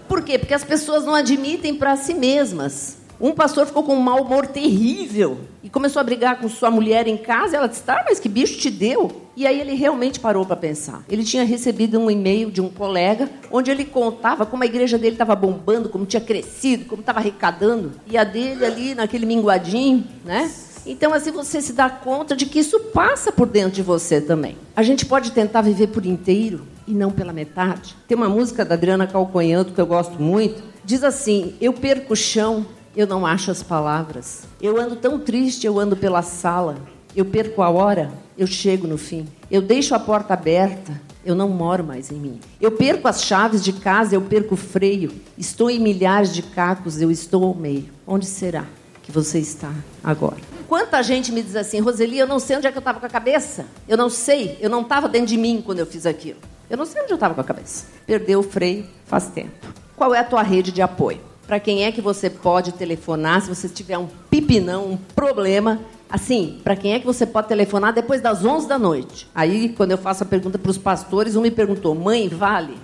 Por 0.06 0.22
quê? 0.22 0.38
Porque 0.38 0.54
as 0.54 0.66
pessoas 0.66 1.06
não 1.06 1.16
admitem 1.16 1.76
para 1.76 1.96
si 1.96 2.14
mesmas 2.14 2.99
um 3.20 3.34
pastor 3.34 3.66
ficou 3.66 3.84
com 3.84 3.96
um 3.96 4.02
mau 4.02 4.22
humor 4.24 4.48
terrível 4.48 5.40
e 5.62 5.70
começou 5.70 6.00
a 6.00 6.04
brigar 6.04 6.40
com 6.40 6.48
sua 6.48 6.72
mulher 6.72 7.06
em 7.06 7.18
casa. 7.18 7.58
Ela 7.58 7.68
disse: 7.68 7.84
Tá, 7.84 8.06
mas 8.08 8.20
que 8.20 8.30
bicho 8.30 8.58
te 8.58 8.70
deu? 8.70 9.12
E 9.36 9.46
aí 9.46 9.60
ele 9.60 9.74
realmente 9.74 10.20
parou 10.20 10.46
para 10.46 10.56
pensar. 10.56 11.04
Ele 11.10 11.24
tinha 11.24 11.44
recebido 11.44 12.00
um 12.00 12.10
e-mail 12.10 12.50
de 12.50 12.62
um 12.62 12.70
colega 12.70 13.30
onde 13.52 13.70
ele 13.70 13.84
contava 13.84 14.46
como 14.46 14.64
a 14.64 14.66
igreja 14.66 14.98
dele 14.98 15.16
estava 15.16 15.36
bombando, 15.36 15.90
como 15.90 16.06
tinha 16.06 16.22
crescido, 16.22 16.86
como 16.86 17.02
estava 17.02 17.20
arrecadando. 17.20 17.92
E 18.08 18.18
a 18.18 18.24
dele 18.24 18.66
ali, 18.66 18.96
naquele 18.96 19.26
minguadinho, 19.26 20.06
né? 20.24 20.50
Então, 20.86 21.14
assim, 21.14 21.32
você 21.32 21.62
se 21.62 21.74
dá 21.74 21.90
conta 21.90 22.36
de 22.36 22.46
que 22.46 22.60
isso 22.60 22.80
passa 22.94 23.32
por 23.32 23.48
dentro 23.48 23.72
de 23.72 23.84
você 23.84 24.22
também. 24.22 24.58
A 24.76 24.82
gente 24.82 25.06
pode 25.06 25.32
tentar 25.32 25.62
viver 25.62 25.88
por 25.88 26.06
inteiro 26.06 26.66
e 26.88 26.94
não 26.94 27.12
pela 27.12 27.34
metade. 27.34 27.96
Tem 28.08 28.18
uma 28.18 28.30
música 28.30 28.64
da 28.64 28.76
Adriana 28.76 29.06
Calconhanto 29.06 29.74
que 29.74 29.82
eu 29.82 29.86
gosto 29.86 30.22
muito. 30.22 30.64
Diz 30.84 31.04
assim: 31.04 31.54
Eu 31.62 31.74
perco 31.74 32.14
o 32.14 32.16
chão 32.16 32.66
eu 33.00 33.08
não 33.08 33.26
acho 33.26 33.50
as 33.50 33.64
palavras. 33.64 34.44
Eu 34.62 34.78
ando 34.78 34.98
tão 34.98 35.18
triste, 35.18 35.66
eu 35.66 35.80
ando 35.80 35.96
pela 35.96 36.22
sala. 36.22 36.76
Eu 37.16 37.24
perco 37.24 37.62
a 37.62 37.70
hora, 37.70 38.12
eu 38.38 38.46
chego 38.46 38.88
no 38.88 38.98
fim. 38.98 39.26
Eu 39.50 39.62
deixo 39.62 39.96
a 39.96 40.00
porta 40.00 40.34
aberta, 40.34 41.00
eu 41.26 41.34
não 41.34 41.48
moro 41.48 41.82
mais 41.82 42.12
em 42.12 42.16
mim. 42.16 42.40
Eu 42.60 42.72
perco 42.72 43.08
as 43.08 43.24
chaves 43.24 43.64
de 43.64 43.72
casa, 43.72 44.16
eu 44.16 44.22
perco 44.22 44.56
o 44.56 44.58
freio. 44.58 45.14
Estou 45.38 45.70
em 45.70 45.80
milhares 45.80 46.34
de 46.34 46.42
cacos, 46.42 47.00
eu 47.00 47.10
estou 47.10 47.46
ao 47.46 47.56
meio. 47.56 47.86
Onde 48.06 48.26
será 48.26 48.66
que 49.02 49.14
você 49.14 49.40
está 49.40 49.72
agora? 50.04 50.38
Quanta 50.68 51.02
gente 51.02 51.32
me 51.32 51.42
diz 51.42 51.56
assim, 51.56 51.80
Roseli, 51.80 52.20
eu 52.20 52.28
não 52.28 52.38
sei 52.38 52.58
onde 52.58 52.68
é 52.68 52.72
que 52.72 52.78
eu 52.78 52.82
estava 52.82 53.00
com 53.00 53.06
a 53.06 53.10
cabeça. 53.10 53.66
Eu 53.88 53.96
não 53.96 54.10
sei, 54.10 54.58
eu 54.60 54.70
não 54.70 54.82
estava 54.82 55.08
dentro 55.08 55.28
de 55.28 55.38
mim 55.38 55.64
quando 55.66 55.80
eu 55.80 55.86
fiz 55.86 56.06
aquilo. 56.06 56.40
Eu 56.70 56.76
não 56.76 56.86
sei 56.86 57.02
onde 57.02 57.14
eu 57.14 57.16
estava 57.16 57.34
com 57.34 57.42
a 57.42 57.46
cabeça. 57.46 57.86
Perdeu 58.06 58.42
o 58.42 58.44
freio 58.44 58.86
faz 59.06 59.28
tempo. 59.28 59.74
Qual 59.96 60.14
é 60.14 60.20
a 60.20 60.24
tua 60.26 60.44
rede 60.44 60.72
de 60.72 60.82
apoio? 60.82 61.29
Para 61.50 61.60
quem 61.60 61.84
é 61.84 61.92
que 61.92 62.00
você 62.00 62.30
pode 62.30 62.74
telefonar 62.74 63.42
se 63.42 63.50
você 63.50 63.68
tiver 63.68 63.98
um 63.98 64.08
pipinão, 64.30 64.86
um 64.86 64.98
problema. 64.98 65.80
Assim, 66.08 66.60
para 66.64 66.76
quem 66.76 66.94
é 66.94 67.00
que 67.00 67.08
você 67.08 67.26
pode 67.26 67.48
telefonar 67.48 67.92
depois 67.92 68.22
das 68.22 68.46
11 68.46 68.68
da 68.68 68.78
noite? 68.78 69.28
Aí, 69.34 69.70
quando 69.70 69.90
eu 69.90 69.98
faço 69.98 70.22
a 70.22 70.28
pergunta 70.28 70.60
para 70.60 70.70
os 70.70 70.78
pastores, 70.78 71.36
um 71.36 71.42
me 71.42 71.50
perguntou: 71.50 71.96
mãe, 71.96 72.28
vale? 72.30 72.78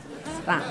Tá. 0.44 0.64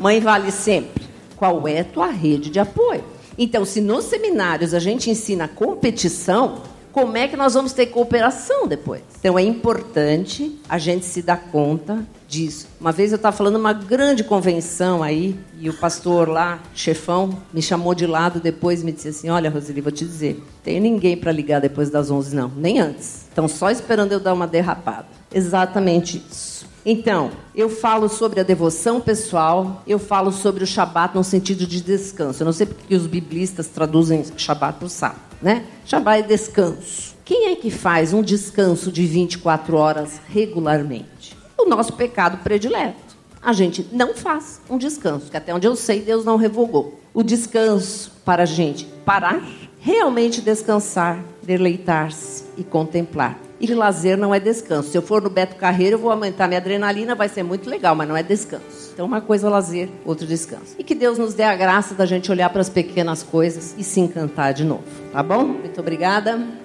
Mãe, 0.00 0.18
vale 0.18 0.50
sempre. 0.50 1.04
Qual 1.36 1.68
é 1.68 1.80
a 1.80 1.84
tua 1.84 2.06
rede 2.06 2.48
de 2.48 2.58
apoio? 2.58 3.04
Então, 3.36 3.66
se 3.66 3.82
nos 3.82 4.06
seminários 4.06 4.72
a 4.72 4.78
gente 4.78 5.10
ensina 5.10 5.46
competição, 5.46 6.62
como 6.94 7.16
é 7.16 7.26
que 7.26 7.36
nós 7.36 7.54
vamos 7.54 7.72
ter 7.72 7.86
cooperação 7.86 8.68
depois? 8.68 9.02
Então, 9.18 9.36
é 9.36 9.42
importante 9.42 10.60
a 10.68 10.78
gente 10.78 11.04
se 11.04 11.20
dar 11.20 11.36
conta 11.50 12.06
disso. 12.28 12.68
Uma 12.80 12.92
vez 12.92 13.10
eu 13.10 13.16
estava 13.16 13.36
falando 13.36 13.56
uma 13.56 13.72
grande 13.72 14.22
convenção 14.22 15.02
aí, 15.02 15.36
e 15.58 15.68
o 15.68 15.74
pastor 15.74 16.28
lá, 16.28 16.60
chefão, 16.72 17.36
me 17.52 17.60
chamou 17.60 17.96
de 17.96 18.06
lado 18.06 18.38
depois 18.38 18.82
e 18.82 18.84
me 18.84 18.92
disse 18.92 19.08
assim: 19.08 19.28
Olha, 19.28 19.50
Roseli, 19.50 19.80
vou 19.80 19.90
te 19.90 20.04
dizer, 20.04 20.40
tem 20.62 20.78
ninguém 20.78 21.16
para 21.16 21.32
ligar 21.32 21.60
depois 21.60 21.90
das 21.90 22.12
11, 22.12 22.36
não, 22.36 22.52
nem 22.56 22.78
antes. 22.78 23.24
Estão 23.28 23.48
só 23.48 23.70
esperando 23.70 24.12
eu 24.12 24.20
dar 24.20 24.32
uma 24.32 24.46
derrapada. 24.46 25.08
Exatamente 25.34 26.24
isso. 26.30 26.53
Então, 26.86 27.30
eu 27.54 27.70
falo 27.70 28.08
sobre 28.08 28.40
a 28.40 28.42
devoção 28.42 29.00
pessoal, 29.00 29.82
eu 29.86 29.98
falo 29.98 30.30
sobre 30.30 30.64
o 30.64 30.66
Shabat 30.66 31.14
no 31.14 31.24
sentido 31.24 31.66
de 31.66 31.80
descanso. 31.80 32.42
Eu 32.42 32.46
não 32.46 32.52
sei 32.52 32.66
porque 32.66 32.94
os 32.94 33.06
biblistas 33.06 33.68
traduzem 33.68 34.24
Shabat 34.36 34.78
para 34.78 34.86
o 34.86 34.90
sábado, 34.90 35.20
né? 35.40 35.64
Shabat 35.86 36.24
é 36.24 36.26
descanso. 36.26 37.14
Quem 37.24 37.52
é 37.52 37.56
que 37.56 37.70
faz 37.70 38.12
um 38.12 38.22
descanso 38.22 38.92
de 38.92 39.06
24 39.06 39.76
horas 39.76 40.20
regularmente? 40.28 41.34
o 41.64 41.68
nosso 41.68 41.94
pecado 41.94 42.38
predileto. 42.38 43.14
A 43.42 43.52
gente 43.52 43.86
não 43.92 44.14
faz 44.14 44.60
um 44.70 44.78
descanso, 44.78 45.30
que 45.30 45.36
até 45.36 45.54
onde 45.54 45.66
eu 45.66 45.76
sei, 45.76 46.00
Deus 46.00 46.24
não 46.24 46.36
revogou. 46.36 47.00
O 47.12 47.22
descanso 47.22 48.12
para 48.24 48.44
a 48.44 48.46
gente 48.46 48.86
parar, 49.04 49.42
realmente 49.80 50.40
descansar, 50.40 51.22
deleitar-se 51.42 52.44
e 52.56 52.64
contemplar. 52.64 53.38
E 53.66 53.74
lazer 53.74 54.18
não 54.18 54.34
é 54.34 54.38
descanso. 54.38 54.90
Se 54.90 54.98
eu 54.98 55.00
for 55.00 55.22
no 55.22 55.30
Beto 55.30 55.56
Carreiro, 55.56 55.96
eu 55.96 55.98
vou 55.98 56.10
aumentar 56.10 56.46
minha 56.46 56.60
adrenalina, 56.60 57.14
vai 57.14 57.30
ser 57.30 57.42
muito 57.42 57.70
legal, 57.70 57.94
mas 57.94 58.06
não 58.06 58.14
é 58.14 58.22
descanso. 58.22 58.90
Então, 58.92 59.06
uma 59.06 59.22
coisa 59.22 59.46
é 59.46 59.50
lazer, 59.50 59.88
outra 60.04 60.26
descanso. 60.26 60.76
E 60.78 60.84
que 60.84 60.94
Deus 60.94 61.16
nos 61.16 61.32
dê 61.32 61.44
a 61.44 61.56
graça 61.56 61.94
da 61.94 62.04
gente 62.04 62.30
olhar 62.30 62.50
para 62.50 62.60
as 62.60 62.68
pequenas 62.68 63.22
coisas 63.22 63.74
e 63.78 63.82
se 63.82 64.00
encantar 64.00 64.52
de 64.52 64.64
novo. 64.64 64.84
Tá 65.10 65.22
bom? 65.22 65.44
Muito 65.44 65.80
obrigada. 65.80 66.63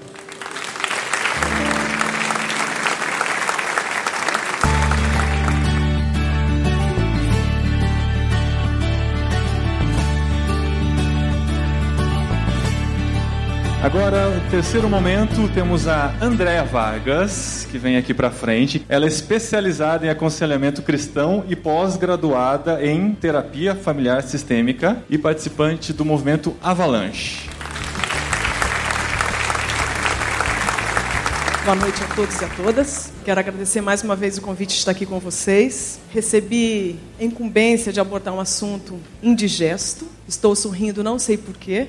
Agora, 13.81 14.29
no 14.29 14.51
terceiro 14.51 14.89
momento, 14.89 15.47
temos 15.53 15.87
a 15.87 16.13
Andréa 16.21 16.65
Vargas, 16.65 17.65
que 17.71 17.77
vem 17.77 17.95
aqui 17.95 18.13
para 18.13 18.29
frente. 18.29 18.85
Ela 18.89 19.05
é 19.05 19.07
especializada 19.07 20.05
em 20.05 20.09
aconselhamento 20.09 20.81
cristão 20.81 21.45
e 21.47 21.55
pós-graduada 21.55 22.85
em 22.85 23.13
terapia 23.15 23.73
familiar 23.73 24.21
sistêmica 24.21 25.01
e 25.09 25.17
participante 25.17 25.93
do 25.93 26.03
movimento 26.03 26.53
Avalanche. 26.61 27.49
Boa 31.63 31.75
noite 31.75 32.03
a 32.03 32.15
todos 32.15 32.41
e 32.41 32.43
a 32.43 32.49
todas. 32.49 33.13
Quero 33.23 33.39
agradecer 33.39 33.79
mais 33.79 34.03
uma 34.03 34.15
vez 34.15 34.37
o 34.37 34.41
convite 34.41 34.71
de 34.71 34.79
estar 34.79 34.91
aqui 34.91 35.05
com 35.05 35.19
vocês. 35.19 36.01
Recebi 36.11 36.99
a 37.17 37.23
incumbência 37.23 37.93
de 37.93 37.99
abordar 38.01 38.33
um 38.33 38.41
assunto 38.41 38.99
indigesto. 39.23 40.05
Estou 40.27 40.53
sorrindo, 40.53 41.01
não 41.01 41.17
sei 41.17 41.37
porquê. 41.37 41.87